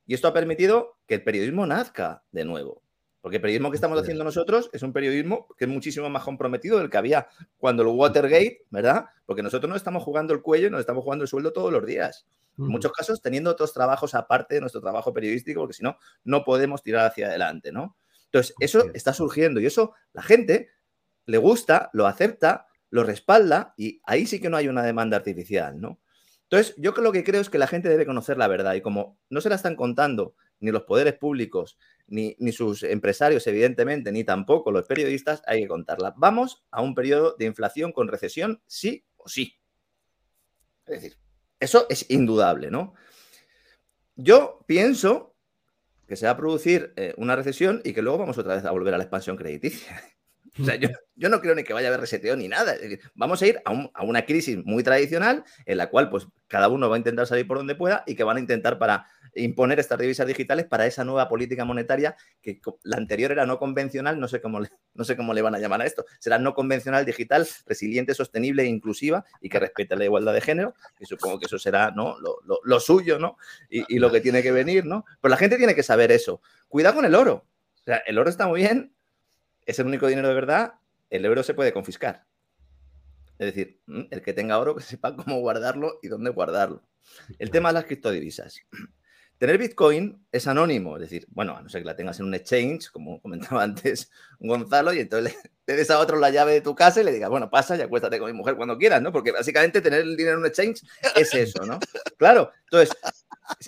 y 0.05 0.13
esto 0.13 0.27
ha 0.27 0.33
permitido 0.33 0.99
que 1.07 1.15
el 1.15 1.23
periodismo 1.23 1.65
nazca 1.65 2.23
de 2.31 2.45
nuevo. 2.45 2.84
Porque 3.25 3.37
el 3.37 3.41
periodismo 3.41 3.71
que 3.71 3.77
estamos 3.77 3.99
haciendo 3.99 4.23
nosotros 4.23 4.69
es 4.71 4.83
un 4.83 4.93
periodismo 4.93 5.47
que 5.57 5.65
es 5.65 5.67
muchísimo 5.67 6.07
más 6.11 6.23
comprometido 6.23 6.77
del 6.77 6.91
que 6.91 6.97
había 6.97 7.27
cuando 7.57 7.81
el 7.81 7.89
Watergate, 7.89 8.65
¿verdad? 8.69 9.07
Porque 9.25 9.41
nosotros 9.41 9.67
no 9.67 9.75
estamos 9.75 10.03
jugando 10.03 10.31
el 10.31 10.43
cuello 10.43 10.67
y 10.67 10.69
nos 10.69 10.81
estamos 10.81 11.03
jugando 11.03 11.23
el 11.23 11.27
sueldo 11.27 11.51
todos 11.51 11.73
los 11.73 11.83
días. 11.87 12.27
En 12.55 12.67
muchos 12.67 12.91
casos 12.91 13.23
teniendo 13.23 13.49
otros 13.49 13.73
trabajos 13.73 14.13
aparte 14.13 14.53
de 14.53 14.61
nuestro 14.61 14.79
trabajo 14.79 15.11
periodístico, 15.11 15.61
porque 15.61 15.73
si 15.73 15.81
no, 15.81 15.97
no 16.23 16.43
podemos 16.43 16.83
tirar 16.83 17.07
hacia 17.07 17.25
adelante, 17.25 17.71
¿no? 17.71 17.97
Entonces, 18.25 18.53
eso 18.59 18.83
está 18.93 19.11
surgiendo 19.11 19.59
y 19.59 19.65
eso 19.65 19.95
la 20.13 20.21
gente 20.21 20.69
le 21.25 21.39
gusta, 21.39 21.89
lo 21.93 22.05
acepta, 22.05 22.67
lo 22.91 23.03
respalda 23.03 23.73
y 23.75 24.01
ahí 24.03 24.27
sí 24.27 24.39
que 24.39 24.51
no 24.51 24.57
hay 24.57 24.67
una 24.67 24.83
demanda 24.83 25.17
artificial, 25.17 25.81
¿no? 25.81 25.97
Entonces, 26.43 26.75
yo 26.77 26.91
lo 26.91 27.11
que 27.11 27.23
creo 27.23 27.41
es 27.41 27.49
que 27.49 27.57
la 27.57 27.65
gente 27.65 27.89
debe 27.89 28.05
conocer 28.05 28.37
la 28.37 28.47
verdad 28.47 28.75
y 28.75 28.81
como 28.81 29.17
no 29.31 29.41
se 29.41 29.49
la 29.49 29.55
están 29.55 29.75
contando 29.75 30.35
ni 30.59 30.71
los 30.71 30.83
poderes 30.83 31.15
públicos, 31.15 31.77
ni, 32.07 32.35
sus 32.51 32.83
empresarios, 32.83 33.45
evidentemente, 33.47 34.11
ni 34.11 34.23
tampoco 34.23 34.71
los 34.71 34.85
periodistas, 34.85 35.41
hay 35.47 35.61
que 35.61 35.67
contarla. 35.67 36.13
Vamos 36.17 36.63
a 36.71 36.81
un 36.81 36.95
periodo 36.95 37.35
de 37.37 37.45
inflación 37.45 37.91
con 37.91 38.07
recesión, 38.07 38.61
sí 38.67 39.05
o 39.17 39.27
sí. 39.27 39.59
Es 40.85 41.01
decir, 41.01 41.17
eso 41.59 41.87
es 41.89 42.09
indudable, 42.09 42.69
¿no? 42.69 42.93
Yo 44.15 44.63
pienso 44.67 45.35
que 46.07 46.15
se 46.15 46.25
va 46.25 46.33
a 46.33 46.37
producir 46.37 46.93
eh, 46.95 47.13
una 47.17 47.35
recesión 47.35 47.81
y 47.83 47.93
que 47.93 48.01
luego 48.01 48.19
vamos 48.19 48.37
otra 48.37 48.55
vez 48.55 48.65
a 48.65 48.71
volver 48.71 48.93
a 48.93 48.97
la 48.97 49.03
expansión 49.03 49.35
crediticia. 49.35 50.01
O 50.59 50.65
sea, 50.65 50.75
yo, 51.15 51.29
no 51.29 51.41
creo 51.41 51.55
ni 51.55 51.63
que 51.63 51.73
vaya 51.73 51.87
a 51.87 51.89
haber 51.89 52.01
reseteo 52.01 52.35
ni 52.35 52.47
nada. 52.47 52.75
Vamos 53.13 53.41
a 53.41 53.47
ir 53.47 53.61
a, 53.65 53.89
a, 53.93 54.03
una 54.03 54.25
crisis 54.25 54.57
muy 54.63 54.83
tradicional 54.83 55.43
en 55.65 55.77
la 55.77 55.89
cual 55.89 56.09
pues 56.09 56.27
cada 56.47 56.69
uno 56.69 56.89
va 56.89 56.95
a 56.95 56.99
intentar 56.99 57.27
salir 57.27 57.47
por 57.47 57.57
donde 57.57 57.75
pueda 57.75 58.03
y 58.05 58.15
que 58.15 58.23
van 58.23 58.37
a 58.37 58.39
intentar 58.39 58.77
para 58.77 59.07
imponer 59.35 59.79
estas 59.79 59.99
divisas 59.99 60.25
digitales 60.25 60.65
para 60.65 60.85
esa 60.85 61.03
nueva 61.03 61.27
política 61.27 61.65
monetaria 61.65 62.15
que 62.41 62.59
la 62.83 62.97
anterior 62.97 63.31
era 63.31 63.45
no 63.45 63.59
convencional, 63.59 64.19
no 64.19 64.27
sé 64.27 64.41
cómo 64.41 64.59
le, 64.59 64.69
no 64.93 65.03
sé 65.03 65.15
cómo 65.17 65.33
le 65.33 65.41
van 65.41 65.55
a 65.55 65.59
llamar 65.59 65.81
a 65.81 65.85
esto. 65.85 66.05
Será 66.19 66.39
no 66.39 66.53
convencional, 66.53 67.05
digital, 67.05 67.47
resiliente, 67.65 68.13
sostenible 68.13 68.63
e 68.63 68.67
inclusiva 68.67 69.25
y 69.41 69.49
que 69.49 69.59
respete 69.59 69.95
la 69.95 70.05
igualdad 70.05 70.33
de 70.33 70.41
género, 70.41 70.73
y 70.99 71.05
supongo 71.05 71.39
que 71.39 71.45
eso 71.45 71.59
será 71.59 71.91
¿no? 71.91 72.15
lo, 72.19 72.79
suyo 72.79 73.19
¿no? 73.19 73.37
Y, 73.69 73.95
y, 73.95 73.99
lo 73.99 74.11
que 74.11 74.21
tiene 74.21 74.41
que 74.41 74.51
venir, 74.51 74.85
¿no? 74.85 75.05
Pero 75.21 75.29
la 75.29 75.37
gente 75.37 75.57
tiene 75.57 75.75
que 75.75 75.83
saber 75.83 76.11
eso. 76.11 76.41
Cuidado 76.67 76.95
con 76.95 77.05
el 77.05 77.15
oro. 77.15 77.45
O 77.81 77.83
sea, 77.83 77.97
el 78.07 78.17
oro 78.17 78.29
está 78.29 78.47
muy 78.47 78.61
bien, 78.61 78.94
es 79.65 79.79
el 79.79 79.87
único 79.87 80.07
dinero 80.07 80.27
de 80.27 80.33
verdad, 80.33 80.75
el 81.09 81.25
euro 81.25 81.43
se 81.43 81.53
puede 81.53 81.73
confiscar. 81.73 82.25
Es 83.37 83.53
decir, 83.53 83.81
el 83.87 84.21
que 84.21 84.33
tenga 84.33 84.59
oro 84.59 84.75
que 84.75 84.83
sepa 84.83 85.15
cómo 85.15 85.39
guardarlo 85.39 85.99
y 86.01 86.07
dónde 86.07 86.31
guardarlo. 86.31 86.83
El 87.39 87.51
tema 87.51 87.69
de 87.69 87.73
las 87.73 87.85
criptodivisas. 87.85 88.59
Tener 89.37 89.57
Bitcoin 89.57 90.25
es 90.31 90.47
anónimo, 90.47 90.95
es 90.95 91.01
decir, 91.01 91.27
bueno, 91.29 91.57
a 91.57 91.61
no 91.61 91.67
ser 91.67 91.81
que 91.81 91.87
la 91.87 91.95
tengas 91.97 92.21
en 92.21 92.27
un 92.27 92.35
exchange, 92.35 92.89
como 92.89 93.21
comentaba 93.21 93.63
antes 93.63 94.09
Gonzalo, 94.39 94.93
y 94.93 94.99
entonces 94.99 95.35
le, 95.67 95.75
des 95.75 95.89
a 95.91 95.99
otro 95.99 96.17
la 96.17 96.29
llave 96.29 96.53
de 96.53 96.61
tu 96.61 96.73
casa 96.73 97.01
y 97.01 97.03
le 97.03 97.11
digas, 97.11 97.29
bueno, 97.29 97.49
pasa 97.49 97.75
y 97.75 97.81
acuéstate 97.81 98.17
con 98.17 98.31
mi 98.31 98.37
mujer 98.37 98.55
cuando 98.55 98.77
quieras, 98.77 99.01
¿no? 99.01 99.11
Porque 99.11 99.33
básicamente 99.33 99.81
tener 99.81 100.01
el 100.01 100.15
dinero 100.15 100.35
en 100.35 100.39
un 100.41 100.45
exchange 100.45 100.83
es 101.15 101.33
eso, 101.33 101.65
¿no? 101.65 101.79
Claro, 102.17 102.51
entonces, 102.63 102.95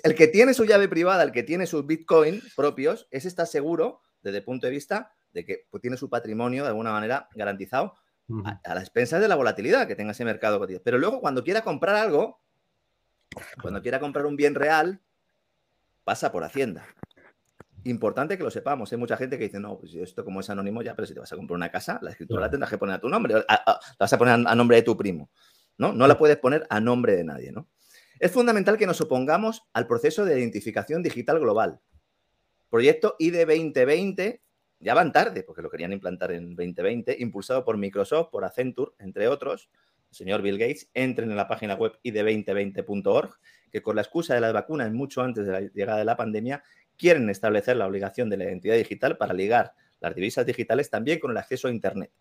el 0.04 0.16
que 0.16 0.28
tiene 0.28 0.54
su 0.54 0.64
llave 0.64 0.88
privada, 0.88 1.24
el 1.24 1.34
que 1.34 1.44
tiene 1.44 1.68
sus 1.68 1.86
Bitcoin 1.86 2.42
propios, 2.56 3.08
es 3.12 3.26
estar 3.26 3.46
seguro 3.46 4.02
desde 4.22 4.38
el 4.38 4.44
punto 4.46 4.68
de 4.68 4.72
vista 4.72 5.17
de 5.34 5.46
que 5.46 5.68
pues, 5.70 5.82
tiene 5.82 5.98
su 5.98 6.10
patrimonio 6.10 6.64
de 6.64 6.70
alguna 6.70 6.92
manera 6.92 7.30
garantizado 7.36 7.96
a, 8.46 8.60
a 8.64 8.76
las 8.76 8.84
expensas 8.84 9.22
de 9.22 9.28
la 9.28 9.36
volatilidad 9.36 9.88
que 9.88 9.96
tenga 9.96 10.12
ese 10.12 10.26
mercado 10.26 10.66
Pero 10.84 10.98
luego, 10.98 11.22
cuando 11.22 11.44
quiera 11.44 11.62
comprar 11.62 11.96
algo, 11.96 12.42
cuando 13.62 13.82
quiera 13.82 14.00
comprar 14.00 14.26
un 14.26 14.36
bien 14.36 14.56
real, 14.56 15.02
pasa 16.04 16.32
por 16.32 16.44
Hacienda. 16.44 16.86
Importante 17.84 18.38
que 18.38 18.44
lo 18.44 18.52
sepamos. 18.52 18.92
Hay 18.92 18.98
mucha 18.98 19.16
gente 19.18 19.38
que 19.38 19.46
dice, 19.46 19.60
no, 19.60 19.78
pues 19.78 19.94
esto 19.96 20.26
como 20.26 20.42
es 20.42 20.50
anónimo 20.50 20.82
ya, 20.82 20.96
pero 20.96 21.06
si 21.06 21.14
te 21.14 21.20
vas 21.20 21.32
a 21.32 21.36
comprar 21.36 21.56
una 21.56 21.72
casa, 21.72 22.00
la 22.02 22.12
escritura 22.12 22.42
la 22.42 22.50
tendrás 22.50 22.70
que 22.70 22.78
poner 22.78 22.96
a 22.96 23.00
tu 23.00 23.08
nombre, 23.08 23.34
la 23.34 23.80
vas 23.98 24.14
a 24.14 24.18
poner 24.18 24.46
a 24.46 24.56
nombre 24.56 24.78
de 24.78 24.84
tu 24.84 24.98
primo, 24.98 25.30
¿no? 25.78 25.94
No 25.94 26.08
la 26.08 26.18
puedes 26.18 26.38
poner 26.38 26.66
a 26.70 26.80
nombre 26.80 27.16
de 27.16 27.24
nadie, 27.24 27.52
¿no? 27.52 27.70
Es 28.20 28.32
fundamental 28.32 28.78
que 28.78 28.88
nos 28.88 29.00
opongamos 29.00 29.64
al 29.74 29.88
proceso 29.88 30.26
de 30.26 30.40
identificación 30.40 31.04
digital 31.04 31.40
global. 31.40 31.80
Proyecto 32.70 33.16
ID 33.20 33.46
2020, 33.46 34.42
ya 34.80 34.94
van 34.94 35.12
tarde, 35.12 35.44
porque 35.44 35.62
lo 35.62 35.70
querían 35.70 35.94
implantar 35.94 36.32
en 36.32 36.56
2020, 36.56 37.18
impulsado 37.20 37.64
por 37.64 37.78
Microsoft, 37.78 38.30
por 38.30 38.46
Accenture, 38.46 38.92
entre 39.00 39.28
otros, 39.28 39.70
el 40.10 40.16
señor 40.16 40.42
Bill 40.42 40.58
Gates, 40.58 40.90
entren 40.94 41.32
en 41.32 41.38
la 41.38 41.48
página 41.48 41.76
web 41.76 41.94
id2020.org 42.04 43.38
que 43.72 43.82
con 43.82 43.96
la 43.96 44.02
excusa 44.02 44.34
de 44.34 44.42
las 44.42 44.54
vacunas 44.54 44.92
mucho 44.92 45.22
antes 45.22 45.46
de 45.46 45.52
la 45.52 45.62
llegada 45.62 46.00
de 46.00 46.06
la 46.06 46.16
pandemia 46.16 46.64
quieren 46.98 47.30
establecer 47.30 47.78
la 47.78 47.88
obligación 47.88 48.30
de 48.30 48.38
la 48.38 48.46
identidad 48.46 48.76
digital 48.76 49.18
para 49.18 49.34
ligar 49.34 49.74
las 50.00 50.16
divisas 50.16 50.46
digitales 50.46 50.90
también 50.90 51.20
con 51.20 51.32
el 51.32 51.38
acceso 51.38 51.68
a 51.68 51.72
Internet. 51.72 52.12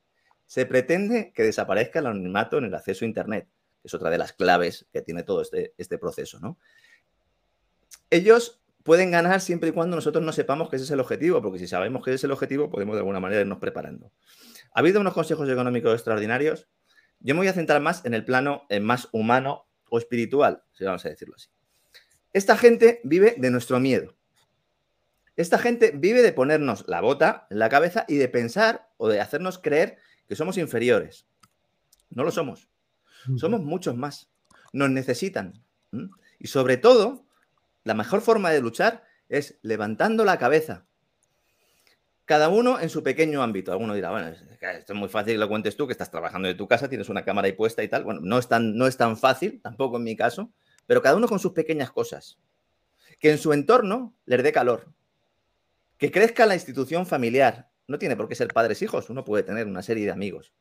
Se 0.47 0.66
pretende 0.66 1.33
que 1.35 1.43
desaparezca 1.43 1.99
el 1.99 2.07
anonimato 2.07 2.59
en 2.59 2.65
el 2.65 2.74
acceso 2.74 3.05
a 3.05 3.09
Internet, 3.09 3.49
que 3.83 3.89
es 3.89 3.95
otra 3.95 4.11
de 4.11 4.19
las 4.19 4.33
claves 4.33 4.87
que 4.93 5.03
tiene 5.03 5.23
todo 5.23 5.43
este, 5.43 5.74
este 5.77 5.99
proceso. 5.99 6.39
¿no? 6.41 6.59
Ellos 8.11 8.62
pueden 8.87 9.11
ganar 9.11 9.41
siempre 9.41 9.69
y 9.69 9.73
cuando 9.73 9.97
nosotros 9.97 10.25
no 10.25 10.33
sepamos 10.33 10.71
que 10.71 10.77
ese 10.77 10.85
es 10.85 10.91
el 10.93 11.01
objetivo, 11.01 11.43
porque 11.43 11.59
si 11.59 11.67
sabemos 11.67 12.03
que 12.03 12.11
ese 12.11 12.17
es 12.17 12.25
el 12.25 12.31
objetivo, 12.31 12.71
podemos 12.71 12.95
de 12.95 13.01
alguna 13.01 13.21
manera 13.21 13.43
irnos 13.43 13.59
preparando. 13.59 14.13
Ha 14.73 14.81
habido 14.81 15.01
unos 15.01 15.13
consejos 15.13 15.49
económicos 15.51 15.93
extraordinarios. 15.93 16.69
Yo 17.19 17.35
me 17.35 17.41
voy 17.41 17.49
a 17.49 17.53
centrar 17.53 17.83
más 17.83 18.05
en 18.05 18.15
el 18.15 18.25
plano 18.25 18.63
más 18.81 19.09
humano 19.13 19.67
o 19.91 19.99
espiritual, 19.99 20.63
si 20.73 20.85
vamos 20.85 21.05
a 21.05 21.09
decirlo 21.09 21.35
así. 21.35 21.49
Esta 22.33 22.57
gente 22.57 23.01
vive 23.03 23.35
de 23.37 23.51
nuestro 23.51 23.81
miedo. 23.81 24.17
Esta 25.37 25.59
gente 25.59 25.93
vive 25.95 26.23
de 26.23 26.33
ponernos 26.33 26.87
la 26.87 27.01
bota 27.01 27.47
en 27.51 27.59
la 27.59 27.69
cabeza 27.69 28.05
y 28.09 28.17
de 28.17 28.29
pensar 28.29 28.89
o 28.97 29.09
de 29.09 29.21
hacernos 29.21 29.59
creer 29.59 29.99
que 30.29 30.37
somos 30.37 30.57
inferiores. 30.59 31.27
No 32.11 32.23
lo 32.25 32.31
somos. 32.31 32.71
Somos 33.37 33.61
muchos 33.63 33.97
más. 33.97 34.31
Nos 34.73 34.91
necesitan. 34.91 35.65
Y 36.39 36.47
sobre 36.47 36.77
todo, 36.77 37.26
la 37.87 37.95
mejor 37.95 38.21
forma 38.21 38.51
de 38.51 38.61
luchar 38.61 39.05
es 39.29 39.61
levantando 39.63 40.25
la 40.25 40.39
cabeza. 40.39 40.87
Cada 42.25 42.49
uno 42.49 42.81
en 42.81 42.91
su 42.91 43.05
pequeño 43.05 43.45
ámbito. 43.45 43.71
Alguno 43.71 43.95
dirá, 43.95 44.11
bueno, 44.11 44.27
esto 44.27 44.93
es 44.93 44.99
muy 44.99 45.09
fácil 45.09 45.35
que 45.35 45.39
lo 45.39 45.49
cuentes 45.49 45.77
tú, 45.77 45.87
que 45.87 45.93
estás 45.93 46.11
trabajando 46.11 46.49
de 46.49 46.55
tu 46.55 46.67
casa, 46.67 46.89
tienes 46.89 47.09
una 47.09 47.25
cámara 47.25 47.47
ahí 47.47 47.53
puesta 47.53 47.85
y 47.85 47.89
tal. 47.89 48.03
Bueno, 48.03 48.21
no 48.25 48.39
es 48.39 48.49
tan, 48.49 48.77
no 48.77 48.89
es 48.89 48.97
tan 48.97 49.17
fácil, 49.17 49.61
tampoco 49.63 49.99
en 49.99 50.03
mi 50.03 50.17
caso, 50.17 50.51
pero 50.89 51.01
cada 51.01 51.15
uno 51.15 51.29
con 51.29 51.39
sus 51.39 51.53
pequeñas 51.53 51.93
cosas. 51.93 52.41
Que 53.21 53.31
en 53.31 53.39
su 53.39 53.53
entorno 53.53 54.17
les 54.25 54.43
dé 54.43 54.51
calor. 54.51 54.93
Que 55.97 56.11
crezca 56.11 56.45
la 56.45 56.55
institución 56.55 57.07
familiar, 57.07 57.71
no 57.87 58.01
tiene 58.01 58.17
por 58.17 58.27
qué 58.27 58.35
ser 58.35 58.49
padres 58.49 58.83
hijos, 58.83 59.11
uno 59.11 59.25
puede 59.25 59.45
tener 59.45 59.69
una 59.69 59.83
serie 59.83 60.07
de 60.07 60.11
amigos. 60.11 60.53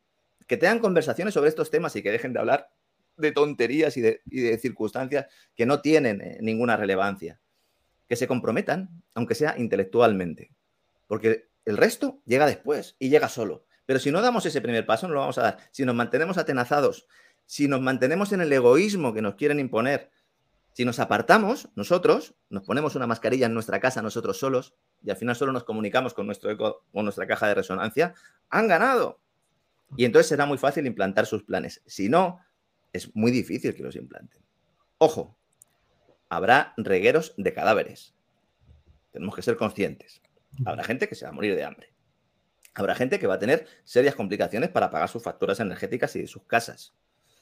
Que 0.45 0.57
tengan 0.57 0.77
conversaciones 0.77 1.33
sobre 1.33 1.49
estos 1.49 1.71
temas 1.71 1.95
y 1.95 2.03
que 2.03 2.11
dejen 2.11 2.33
de 2.33 2.39
hablar 2.39 2.69
de 3.17 3.31
tonterías 3.31 3.97
y 3.97 4.01
de, 4.01 4.57
circunstancias 4.59 5.27
que 5.55 5.65
no 5.65 5.81
tienen 5.81 6.21
eh, 6.21 6.37
ninguna 6.41 6.77
relevancia. 6.77 7.39
Que 8.07 8.15
se 8.15 8.27
comprometan, 8.27 9.03
aunque 9.13 9.35
sea 9.35 9.55
intelectualmente. 9.57 10.51
Porque 11.07 11.49
el 11.65 11.77
resto 11.77 12.21
llega 12.25 12.45
después 12.45 12.95
y 12.99 13.09
llega 13.09 13.29
solo. 13.29 13.65
Pero 13.85 13.99
si 13.99 14.11
no 14.11 14.21
damos 14.21 14.45
ese 14.45 14.61
primer 14.61 14.85
paso, 14.85 15.07
no 15.07 15.13
lo 15.13 15.21
vamos 15.21 15.37
a 15.37 15.43
dar. 15.43 15.57
Si 15.71 15.85
nos 15.85 15.95
mantenemos 15.95 16.37
atenazados, 16.37 17.07
si 17.45 17.67
nos 17.67 17.81
mantenemos 17.81 18.31
en 18.31 18.41
el 18.41 18.51
egoísmo 18.51 19.13
que 19.13 19.21
nos 19.21 19.35
quieren 19.35 19.59
imponer, 19.59 20.11
si 20.73 20.83
nos 20.83 20.99
apartamos, 20.99 21.69
nosotros 21.75 22.35
nos 22.49 22.63
ponemos 22.63 22.95
una 22.95 23.07
mascarilla 23.07 23.45
en 23.45 23.53
nuestra 23.53 23.79
casa 23.79 24.01
nosotros 24.01 24.37
solos 24.37 24.75
y 25.01 25.09
al 25.09 25.15
final 25.15 25.35
solo 25.35 25.53
nos 25.53 25.63
comunicamos 25.63 26.13
con 26.13 26.25
nuestro 26.25 26.51
eco 26.51 26.83
o 26.91 27.01
nuestra 27.01 27.25
caja 27.27 27.47
de 27.47 27.55
resonancia, 27.55 28.13
han 28.49 28.67
ganado. 28.67 29.21
Y 29.95 30.03
entonces 30.03 30.27
será 30.27 30.45
muy 30.45 30.57
fácil 30.57 30.85
implantar 30.85 31.27
sus 31.27 31.43
planes. 31.43 31.81
Si 31.85 32.09
no, 32.09 32.39
es 32.95 33.15
muy 33.15 33.31
difícil 33.31 33.75
que 33.75 33.83
los 33.83 33.95
implanten. 33.95 34.41
Ojo, 34.97 35.37
habrá 36.29 36.73
regueros 36.77 37.33
de 37.37 37.53
cadáveres. 37.53 38.15
Tenemos 39.11 39.35
que 39.35 39.41
ser 39.41 39.57
conscientes. 39.57 40.21
Habrá 40.65 40.83
gente 40.83 41.07
que 41.07 41.15
se 41.15 41.25
va 41.25 41.29
a 41.29 41.33
morir 41.33 41.55
de 41.55 41.63
hambre. 41.63 41.93
Habrá 42.73 42.95
gente 42.95 43.19
que 43.19 43.27
va 43.27 43.35
a 43.35 43.39
tener 43.39 43.67
serias 43.83 44.15
complicaciones 44.15 44.69
para 44.69 44.89
pagar 44.89 45.09
sus 45.09 45.23
facturas 45.23 45.59
energéticas 45.59 46.15
y 46.15 46.21
de 46.21 46.27
sus 46.27 46.43
casas. 46.43 46.93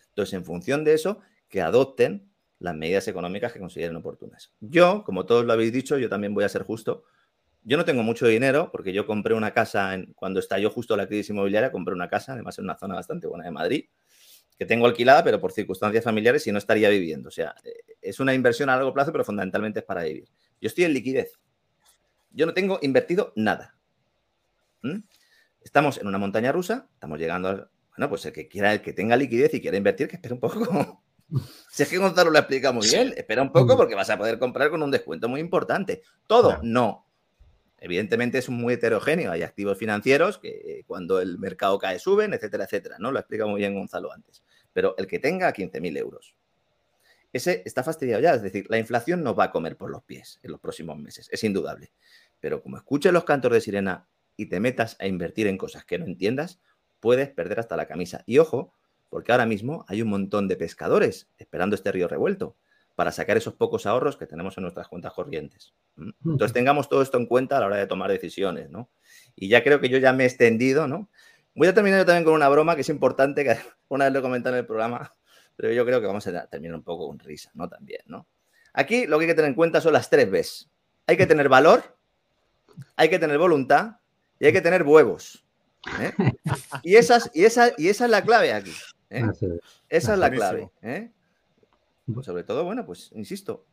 Entonces, 0.10 0.34
en 0.34 0.46
función 0.46 0.84
de 0.84 0.94
eso, 0.94 1.22
que 1.50 1.62
adopten 1.62 2.32
las 2.60 2.76
medidas 2.76 3.08
económicas 3.08 3.52
que 3.52 3.60
consideren 3.60 3.96
oportunas. 3.96 4.54
Yo, 4.60 5.04
como 5.04 5.26
todos 5.26 5.46
lo 5.46 5.54
habéis 5.54 5.74
dicho, 5.74 5.98
yo 5.98 6.10
también 6.10 6.34
voy 6.34 6.44
a 6.44 6.50
ser 6.50 6.64
justo. 6.64 7.04
Yo 7.64 7.78
no 7.78 7.86
tengo 7.86 8.04
mucho 8.04 8.28
dinero 8.28 8.70
porque 8.72 8.94
yo 8.94 9.06
compré 9.06 9.34
una 9.34 9.54
casa 9.54 9.94
en, 9.94 10.14
cuando 10.14 10.40
estalló 10.40 10.70
justo 10.70 10.96
la 10.96 11.08
crisis 11.08 11.32
inmobiliaria, 11.32 11.72
compré 11.72 11.94
una 11.94 12.10
casa, 12.10 12.34
además 12.34 12.58
en 12.60 12.66
una 12.66 12.78
zona 12.78 12.96
bastante 12.96 13.28
buena 13.28 13.46
de 13.46 13.52
Madrid, 13.52 13.86
que 14.64 14.68
tengo 14.68 14.86
alquilada, 14.86 15.24
pero 15.24 15.42
por 15.42 15.52
circunstancias 15.52 16.06
familiares 16.06 16.48
y 16.48 16.52
no 16.52 16.58
estaría 16.58 16.88
viviendo. 16.90 17.28
O 17.28 17.32
sea, 17.32 17.54
eh, 17.66 17.74
es 18.02 18.20
una 18.22 18.34
inversión 18.34 18.70
a 18.70 18.76
largo 18.76 18.94
plazo, 18.94 19.12
pero 19.12 19.26
fundamentalmente 19.26 19.80
es 19.80 19.86
para 19.86 20.04
vivir. 20.04 20.30
Yo 20.62 20.68
estoy 20.68 20.86
en 20.86 20.94
liquidez. 20.94 21.38
Yo 22.32 22.46
no 22.46 22.54
tengo 22.54 22.80
invertido 22.82 23.34
nada. 23.36 23.76
¿Mm? 24.82 25.00
Estamos 25.62 25.98
en 25.98 26.08
una 26.08 26.18
montaña 26.18 26.52
rusa, 26.52 26.88
estamos 26.94 27.20
llegando 27.20 27.50
a, 27.50 27.70
bueno, 27.92 28.10
pues 28.10 28.26
el 28.26 28.34
que 28.34 28.48
quiera, 28.48 28.74
el 28.74 28.82
que 28.82 28.94
tenga 28.94 29.16
liquidez 29.18 29.54
y 29.54 29.62
quiera 29.62 29.78
invertir, 29.78 30.08
que 30.08 30.16
espere 30.16 30.34
un 30.34 30.40
poco 30.40 31.04
Si 31.72 31.84
es 31.84 31.90
que 31.90 31.98
Gonzalo 31.98 32.32
lo 32.32 32.40
explica 32.40 32.72
muy 32.72 32.88
bien, 32.88 33.14
espera 33.18 33.42
un 33.42 33.52
poco 33.52 33.76
porque 33.76 33.96
vas 33.96 34.10
a 34.10 34.18
poder 34.18 34.40
comprar 34.40 34.70
con 34.70 34.84
un 34.84 34.92
descuento 34.92 35.28
muy 35.28 35.40
importante. 35.40 36.04
Todo, 36.28 36.60
no. 36.64 37.08
Evidentemente 37.80 38.38
es 38.38 38.50
muy 38.50 38.76
heterogéneo. 38.76 39.32
Hay 39.32 39.42
activos 39.42 39.78
financieros 39.78 40.38
que 40.38 40.50
eh, 40.50 40.84
cuando 40.88 41.20
el 41.20 41.38
mercado 41.38 41.78
cae 41.80 42.00
suben, 42.00 42.34
etcétera, 42.34 42.64
etcétera. 42.64 42.96
¿no? 42.98 43.12
Lo 43.12 43.20
explica 43.20 43.46
muy 43.46 43.60
bien 43.60 43.76
Gonzalo 43.76 44.14
antes. 44.14 44.42
Pero 44.74 44.96
el 44.98 45.08
que 45.08 45.20
tenga 45.20 45.54
15.000 45.54 45.98
euros, 45.98 46.36
ese 47.32 47.64
está 47.66 47.84
fastidiado 47.84 48.22
ya. 48.22 48.36
Es 48.36 48.44
decir, 48.44 48.66
la 48.70 48.78
inflación 48.78 49.24
no 49.24 49.36
va 49.36 49.46
a 49.46 49.52
comer 49.52 49.76
por 49.76 49.90
los 49.90 50.04
pies 50.04 50.40
en 50.44 50.52
los 50.52 50.60
próximos 50.60 50.98
meses. 50.98 51.30
Es 51.32 51.44
indudable. 51.44 51.92
Pero 52.40 52.62
como 52.62 52.78
escuches 52.78 53.12
los 53.12 53.24
cantos 53.24 53.52
de 53.52 53.62
sirena 53.62 54.08
y 54.38 54.48
te 54.48 54.60
metas 54.60 54.98
a 55.00 55.08
invertir 55.08 55.48
en 55.48 55.58
cosas 55.58 55.86
que 55.86 55.98
no 55.98 56.06
entiendas, 56.06 56.60
puedes 57.00 57.30
perder 57.30 57.60
hasta 57.60 57.76
la 57.76 57.88
camisa. 57.88 58.24
Y 58.26 58.38
ojo, 58.38 58.74
porque 59.10 59.32
ahora 59.32 59.46
mismo 59.46 59.86
hay 59.88 60.02
un 60.02 60.10
montón 60.10 60.48
de 60.48 60.56
pescadores 60.56 61.28
esperando 61.38 61.76
este 61.76 61.92
río 61.92 62.08
revuelto 62.08 62.56
para 62.96 63.12
sacar 63.12 63.38
esos 63.38 63.56
pocos 63.56 63.86
ahorros 63.86 64.18
que 64.18 64.28
tenemos 64.28 64.58
en 64.58 64.64
nuestras 64.64 64.88
cuentas 64.88 65.14
corrientes. 65.14 65.74
Entonces 65.98 66.54
tengamos 66.54 66.90
todo 66.90 67.02
esto 67.02 67.18
en 67.18 67.26
cuenta 67.26 67.58
a 67.58 67.60
la 67.60 67.66
hora 67.66 67.78
de 67.78 67.88
tomar 67.88 68.12
decisiones, 68.12 68.70
¿no? 68.70 68.90
Y 69.36 69.50
ya 69.50 69.64
creo 69.64 69.80
que 69.80 69.90
yo 69.90 69.98
ya 69.98 70.14
me 70.14 70.24
he 70.24 70.28
extendido, 70.28 70.88
¿no? 70.88 71.10
Voy 71.56 71.68
a 71.68 71.74
terminar 71.74 72.00
yo 72.00 72.06
también 72.06 72.24
con 72.24 72.34
una 72.34 72.50
broma 72.50 72.76
que 72.76 72.82
es 72.82 72.90
importante, 72.90 73.44
que 73.44 73.58
una 73.90 74.06
vez 74.06 74.14
lo 74.14 74.20
he 74.20 74.22
comentado 74.22 74.56
en 74.56 74.62
el 74.62 74.66
programa, 74.66 75.12
pero 75.56 75.72
yo 75.72 75.86
creo 75.86 76.02
que 76.02 76.08
vamos 76.08 76.26
a 76.28 76.48
terminar 76.48 76.76
un 76.76 76.84
poco 76.84 77.08
con 77.08 77.20
risa, 77.20 77.52
¿no? 77.54 77.70
También, 77.70 78.02
¿no? 78.08 78.28
Aquí 78.74 79.06
lo 79.06 79.18
que 79.20 79.26
hay 79.26 79.30
que 79.30 79.36
tener 79.36 79.50
en 79.50 79.56
cuenta 79.56 79.82
son 79.82 79.94
las 79.94 80.10
tres 80.10 80.30
Bs. 80.32 80.70
Hay 81.06 81.18
que 81.18 81.28
tener 81.28 81.48
valor, 81.48 81.96
hay 82.96 83.10
que 83.10 83.20
tener 83.20 83.38
voluntad 83.38 83.98
y 84.40 84.48
hay 84.48 84.54
que 84.54 84.62
tener 84.62 84.84
huevos. 84.84 85.46
¿eh? 86.00 86.14
Y, 86.82 86.96
esas, 86.96 87.30
y, 87.34 87.46
esa, 87.46 87.72
y 87.78 87.90
esa 87.90 88.06
es 88.06 88.12
la 88.12 88.24
clave 88.24 88.54
aquí. 88.54 88.74
¿eh? 89.10 89.26
Esa 89.90 90.14
es 90.14 90.20
la 90.20 90.32
clave. 90.32 90.72
¿eh? 90.82 91.12
Pues 92.12 92.26
sobre 92.26 92.44
todo, 92.44 92.64
bueno, 92.64 92.86
pues 92.86 93.12
insisto, 93.14 93.66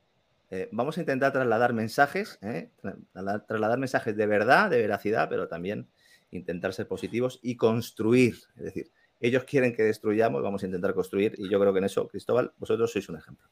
eh, 0.51 0.69
vamos 0.73 0.99
a 0.99 1.01
intentar 1.01 1.33
trasladar 1.33 1.73
mensajes, 1.73 2.39
trasladar 3.13 3.79
mensajes 3.79 4.17
de 4.17 4.27
verdad, 4.27 4.71
de 4.71 4.79
veracidad, 4.79 5.29
pero 5.29 5.49
también 5.49 5.89
intentar 6.31 6.73
ser 6.73 6.87
positivos 6.87 7.41
y 7.43 7.57
construir. 7.57 8.37
Es 8.57 8.65
decir, 8.65 8.91
ellos 9.21 9.45
quieren 9.45 9.75
que 9.75 9.83
destruyamos, 9.83 10.43
vamos 10.43 10.63
a 10.63 10.67
intentar 10.67 10.95
construir 10.95 11.35
y 11.39 11.51
yo 11.51 11.61
creo 11.61 11.73
que 11.73 11.79
en 11.79 11.85
eso, 11.85 12.09
Cristóbal, 12.09 12.53
vosotros 12.59 12.91
sois 12.93 13.09
un 13.09 13.17
ejemplo. 13.17 13.47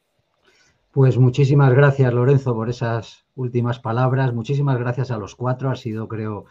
Pues 0.91 1.17
muchísimas 1.17 1.73
gracias, 1.73 2.11
Lorenzo, 2.11 2.55
por 2.55 2.69
esas 2.69 3.25
últimas 3.35 3.79
palabras. 3.79 4.33
Muchísimas 4.33 4.79
gracias 4.79 5.11
a 5.11 5.17
los 5.17 5.35
cuatro. 5.35 5.69
Ha 5.69 5.75
sido, 5.75 6.07
creo, 6.07 6.45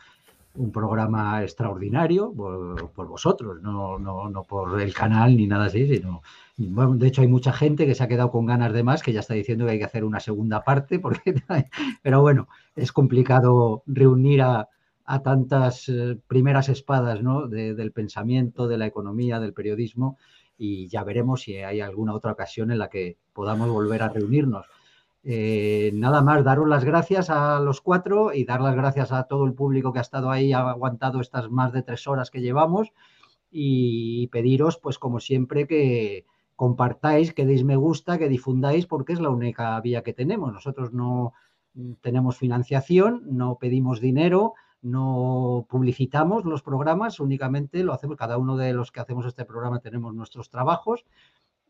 un 0.55 0.73
programa 0.73 1.43
extraordinario 1.43 2.33
por, 2.33 3.09
vosotros, 3.09 3.61
no, 3.63 3.99
no, 3.99 4.29
no, 4.29 4.43
por 4.45 4.81
el 4.81 4.93
canal 4.93 5.37
ni 5.37 5.47
nada 5.47 5.67
así, 5.67 5.87
sino, 5.87 6.23
de 6.57 7.07
hecho 7.07 7.23
hay 7.23 7.29
mucha 7.29 7.53
gente 7.53 7.87
que 7.87 7.95
se 7.95 8.03
ha 8.03 8.09
quedado 8.09 8.31
con 8.31 8.47
ganas 8.47 8.73
de 8.73 8.83
más, 8.83 9.03
que 9.03 9.13
ya 9.13 9.21
está 9.21 9.35
diciendo 9.35 9.65
que 9.65 9.73
hay 9.73 9.79
que 9.79 9.85
hacer 9.85 10.05
una 10.05 10.21
segunda 10.21 10.65
parte, 10.65 10.99
porque, 10.99 11.35
pero 12.03 12.21
bueno, 12.21 12.49
es 12.75 12.93
complicado 12.93 13.83
reunir 13.87 14.43
a, 14.43 14.69
a 15.11 15.23
tantas 15.23 15.89
eh, 15.89 16.19
primeras 16.27 16.69
espadas 16.69 17.23
¿no? 17.23 17.49
del 17.49 17.93
pensamiento, 17.93 18.69
de 18.69 18.77
la 18.77 18.87
economía, 18.87 19.41
del 19.41 19.55
periodismo, 19.55 20.19
y 20.59 20.87
ya 20.89 21.03
veremos 21.03 21.41
si 21.43 21.57
hay 21.57 21.81
alguna 21.81 22.13
otra 22.13 22.33
ocasión 22.33 22.71
en 22.71 22.79
la 22.79 22.91
que 22.91 23.17
podamos 23.33 23.71
volver 23.71 24.03
a 24.03 24.11
reunirnos. 24.11 24.67
Eh, 25.25 25.93
nada 25.95 26.21
más, 26.21 26.45
daros 26.45 26.69
las 26.69 26.85
gracias 26.85 27.31
a 27.31 27.59
los 27.59 27.81
cuatro 27.81 28.35
y 28.35 28.45
dar 28.45 28.61
las 28.61 28.77
gracias 28.77 29.11
a 29.11 29.23
todo 29.23 29.47
el 29.47 29.55
público 29.55 29.95
que 29.95 30.01
ha 30.01 30.03
estado 30.03 30.31
ahí, 30.31 30.53
ha 30.53 30.69
aguantado 30.69 31.23
estas 31.23 31.51
más 31.51 31.73
de 31.73 31.83
tres 31.83 32.07
horas 32.07 32.31
que 32.31 32.43
llevamos 32.43 32.93
y 33.51 34.27
pediros, 34.27 34.77
pues 34.77 34.99
como 34.99 35.21
siempre, 35.21 35.67
que 35.67 36.27
compartáis, 36.55 37.33
que 37.33 37.47
deis 37.47 37.65
me 37.65 37.77
gusta, 37.77 38.19
que 38.19 38.29
difundáis, 38.29 38.87
porque 38.87 39.15
es 39.15 39.21
la 39.21 39.31
única 39.31 39.81
vía 39.81 40.03
que 40.03 40.13
tenemos. 40.13 40.53
Nosotros 40.53 40.93
no 40.93 41.33
tenemos 42.03 42.37
financiación, 42.37 43.23
no 43.25 43.57
pedimos 43.59 44.03
dinero, 44.03 44.53
no 44.91 45.67
publicitamos 45.69 46.45
los 46.45 46.63
programas, 46.63 47.21
únicamente 47.21 47.83
lo 47.85 47.93
hacemos, 47.93 48.17
cada 48.17 48.39
uno 48.39 48.57
de 48.57 48.73
los 48.73 48.91
que 48.91 49.01
hacemos 49.01 49.27
este 49.27 49.45
programa 49.45 49.81
tenemos 49.81 50.15
nuestros 50.15 50.51
trabajos 50.51 51.05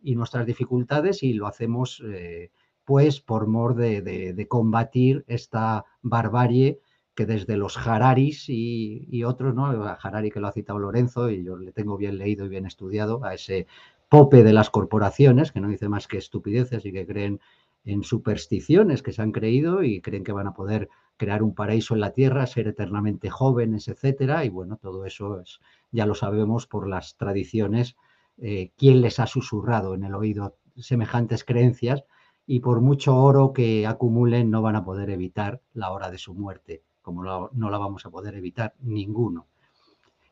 y 0.03 0.15
nuestras 0.15 0.47
dificultades 0.47 1.23
y 1.23 1.33
lo 1.33 1.47
hacemos 1.47 2.03
eh, 2.07 2.51
pues 2.85 3.21
por 3.21 3.47
mor 3.47 3.75
de, 3.75 4.47
combatir 4.49 5.25
esta 5.27 5.85
barbarie 6.03 6.81
que 7.15 7.27
desde 7.27 7.57
los 7.57 7.77
Hararis 7.77 8.49
y, 8.49 9.25
otros, 9.25 9.55
¿no? 9.55 9.67
Harari 9.67 10.31
que 10.31 10.41
lo 10.41 10.47
ha 10.47 10.53
citado 10.53 10.79
Lorenzo 10.79 11.29
y 11.31 11.45
yo 11.45 11.57
le 11.57 11.73
tengo 11.73 11.97
bien 11.97 12.17
leído 12.17 12.47
y 12.47 12.49
bien 12.49 12.65
estudiado 12.65 13.25
a 13.25 13.35
ese 13.35 13.67
pope 14.09 14.43
de 14.43 14.53
las 14.53 14.71
corporaciones, 14.71 15.53
que 15.53 15.61
no 15.61 15.69
dice 15.69 15.89
más 15.89 16.07
que 16.07 16.17
estupideces 16.17 16.87
y 16.87 16.93
que 16.93 17.07
creen 17.07 17.41
en 17.89 18.05
supersticiones 18.05 19.03
que 19.03 19.15
se 19.15 19.23
han 19.23 19.33
creído 19.33 19.83
y 19.83 20.03
creen 20.03 20.23
que 20.23 20.33
van 20.33 20.47
a 20.47 20.53
poder 20.53 20.91
crear 21.17 21.43
un 21.43 21.55
paraíso 21.55 21.95
en 21.95 22.01
la 22.01 22.13
tierra, 22.13 22.47
ser 22.47 22.69
eternamente 22.69 23.31
jóvenes, 23.31 23.89
etcétera. 23.89 24.45
Y 24.45 24.51
bueno, 24.51 24.77
todo 24.77 25.07
eso 25.07 25.41
es, 25.41 25.59
ya 25.91 26.05
lo 26.05 26.15
sabemos 26.15 26.67
por 26.67 26.87
las 26.87 27.17
tradiciones, 27.17 27.97
eh, 28.37 28.73
quién 28.77 29.01
les 29.01 29.19
ha 29.21 29.27
susurrado 29.27 29.95
en 29.95 30.05
el 30.05 30.15
oído 30.15 30.59
semejantes 30.77 31.45
creencias 31.45 32.05
y 32.47 32.61
por 32.61 32.83
mucho 32.83 33.17
oro 33.17 33.55
que 33.55 33.87
acumulen 33.87 34.51
no 34.51 34.61
van 34.61 34.77
a 34.77 34.85
poder 34.85 35.09
evitar 35.09 35.63
la 35.73 35.91
hora 35.91 36.11
de 36.11 36.19
su 36.19 36.35
muerte, 36.35 36.83
como 37.01 37.25
no 37.25 37.71
la 37.71 37.79
vamos 37.79 38.05
a 38.05 38.11
poder 38.11 38.35
evitar 38.35 38.75
ninguno. 38.81 39.47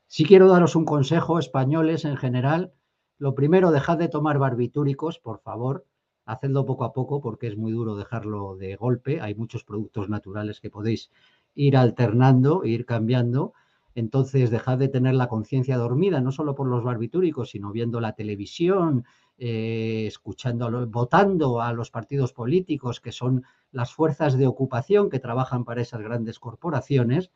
Si 0.09 0.27
quiero 0.27 0.47
daros 0.47 0.77
un 0.77 0.85
consejo, 0.85 1.39
españoles 1.39 2.05
en 2.05 2.19
general, 2.19 2.75
lo 3.17 3.35
primero, 3.35 3.71
dejad 3.71 3.97
de 3.97 4.09
tomar 4.09 4.39
barbitúricos, 4.39 5.19
por 5.19 5.41
favor, 5.41 5.87
hacedlo 6.27 6.67
poco 6.67 6.85
a 6.85 6.93
poco 6.93 7.21
porque 7.21 7.47
es 7.47 7.57
muy 7.57 7.73
duro 7.73 7.97
dejarlo 7.97 8.57
de 8.57 8.77
golpe, 8.77 9.21
hay 9.21 9.35
muchos 9.35 9.65
productos 9.65 10.09
naturales 10.09 10.61
que 10.61 10.71
podéis 10.71 11.11
ir 11.55 11.77
alternando, 11.77 12.65
ir 12.65 12.85
cambiando, 12.85 13.55
entonces 13.95 14.51
dejad 14.51 14.77
de 14.77 14.89
tener 14.89 15.15
la 15.15 15.29
conciencia 15.29 15.79
dormida, 15.79 16.21
no 16.21 16.33
solo 16.33 16.55
por 16.55 16.67
los 16.67 16.85
barbitúricos, 16.85 17.51
sino 17.51 17.73
viendo 17.73 18.01
la 18.01 18.13
televisión, 18.13 19.05
eh, 19.39 20.05
escuchando, 20.07 20.87
votando 20.89 21.63
a 21.63 21.73
los 21.73 21.91
partidos 21.91 22.33
políticos, 22.33 23.01
que 23.01 23.13
son 23.13 23.45
las 23.71 23.93
fuerzas 23.95 24.37
de 24.37 24.47
ocupación 24.47 25.09
que 25.09 25.21
trabajan 25.21 25.65
para 25.65 25.81
esas 25.81 26.03
grandes 26.03 26.39
corporaciones, 26.39 27.31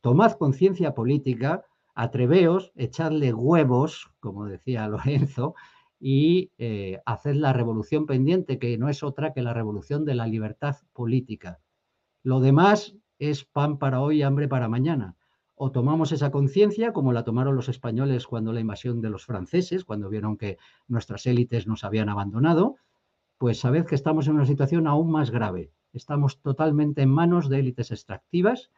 tomad 0.00 0.32
conciencia 0.32 0.94
política, 0.94 1.64
atreveos, 1.94 2.72
echadle 2.76 3.32
huevos, 3.32 4.10
como 4.20 4.46
decía 4.46 4.86
Lorenzo, 4.88 5.54
y 5.98 6.50
eh, 6.58 7.00
haced 7.06 7.34
la 7.34 7.52
revolución 7.52 8.06
pendiente, 8.06 8.58
que 8.58 8.76
no 8.78 8.88
es 8.88 9.02
otra 9.02 9.32
que 9.32 9.42
la 9.42 9.54
revolución 9.54 10.04
de 10.04 10.14
la 10.14 10.26
libertad 10.26 10.76
política. 10.92 11.60
Lo 12.22 12.40
demás 12.40 12.96
es 13.18 13.44
pan 13.44 13.78
para 13.78 14.00
hoy, 14.00 14.22
hambre 14.22 14.48
para 14.48 14.68
mañana. 14.68 15.16
o 15.56 15.70
tomamos 15.70 16.10
esa 16.10 16.32
conciencia 16.32 16.92
como 16.92 17.12
la 17.12 17.22
tomaron 17.22 17.54
los 17.54 17.68
españoles 17.68 18.26
cuando 18.26 18.52
la 18.52 18.58
invasión 18.58 19.00
de 19.00 19.08
los 19.08 19.24
franceses, 19.24 19.84
cuando 19.84 20.08
vieron 20.08 20.36
que 20.36 20.58
nuestras 20.88 21.26
élites 21.26 21.68
nos 21.68 21.84
habían 21.84 22.08
abandonado, 22.08 22.74
pues 23.38 23.60
sabed 23.60 23.84
que 23.86 23.94
estamos 23.94 24.26
en 24.26 24.34
una 24.34 24.46
situación 24.46 24.88
aún 24.88 25.12
más 25.12 25.30
grave. 25.30 25.70
Estamos 25.92 26.40
totalmente 26.40 27.02
en 27.02 27.10
manos 27.10 27.48
de 27.48 27.60
élites 27.60 27.92
extractivas 27.92 28.72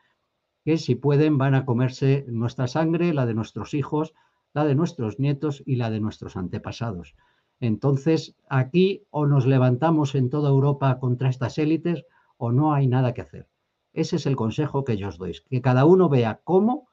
que 0.66 0.76
si 0.76 0.97
pueden 0.97 1.38
van 1.38 1.55
a 1.55 1.64
comerse 1.64 2.26
nuestra 2.28 2.66
sangre, 2.66 3.14
la 3.14 3.24
de 3.24 3.34
nuestros 3.34 3.72
hijos, 3.72 4.12
la 4.56 4.64
de 4.64 4.74
nuestros 4.74 5.18
nietos 5.18 5.62
y 5.66 5.76
la 5.76 5.90
de 5.90 6.00
nuestros 6.00 6.34
antepasados. 6.34 7.14
Entonces, 7.60 8.36
aquí 8.48 9.04
o 9.10 9.26
nos 9.26 9.44
levantamos 9.44 10.14
en 10.14 10.30
toda 10.30 10.48
Europa 10.48 10.98
contra 10.98 11.28
estas 11.28 11.58
élites 11.58 12.06
o 12.38 12.52
no 12.52 12.72
hay 12.72 12.86
nada 12.86 13.12
que 13.12 13.20
hacer. 13.20 13.48
Ese 13.92 14.16
es 14.16 14.24
el 14.24 14.34
consejo 14.34 14.82
que 14.82 14.96
yo 14.96 15.08
os 15.08 15.18
doy, 15.18 15.36
que 15.50 15.60
cada 15.60 15.84
uno 15.84 16.08
vea 16.08 16.40
cómo, 16.42 16.88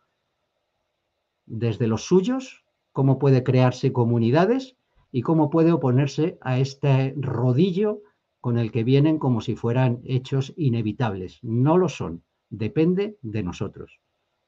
desde 1.45 1.87
los 1.87 2.03
suyos, 2.05 2.65
cómo 2.91 3.17
puede 3.17 3.43
crearse 3.43 3.93
comunidades 3.93 4.75
y 5.13 5.21
cómo 5.21 5.49
puede 5.49 5.71
oponerse 5.71 6.37
a 6.41 6.59
este 6.59 7.13
rodillo 7.15 8.01
con 8.41 8.57
el 8.57 8.73
que 8.73 8.83
vienen 8.83 9.19
como 9.19 9.39
si 9.39 9.55
fueran 9.55 10.01
hechos 10.03 10.53
inevitables. 10.57 11.39
No 11.43 11.77
lo 11.77 11.87
son 11.87 12.23
depende 12.49 13.17
de 13.21 13.41
nosotros. 13.41 14.01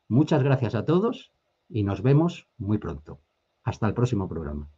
Muchas 0.09 0.43
gracias 0.43 0.75
a 0.75 0.83
todos 0.83 1.31
y 1.69 1.83
nos 1.83 2.01
vemos 2.01 2.47
muy 2.57 2.77
pronto. 2.77 3.21
Hasta 3.63 3.87
el 3.87 3.93
próximo 3.93 4.27
programa. 4.27 4.69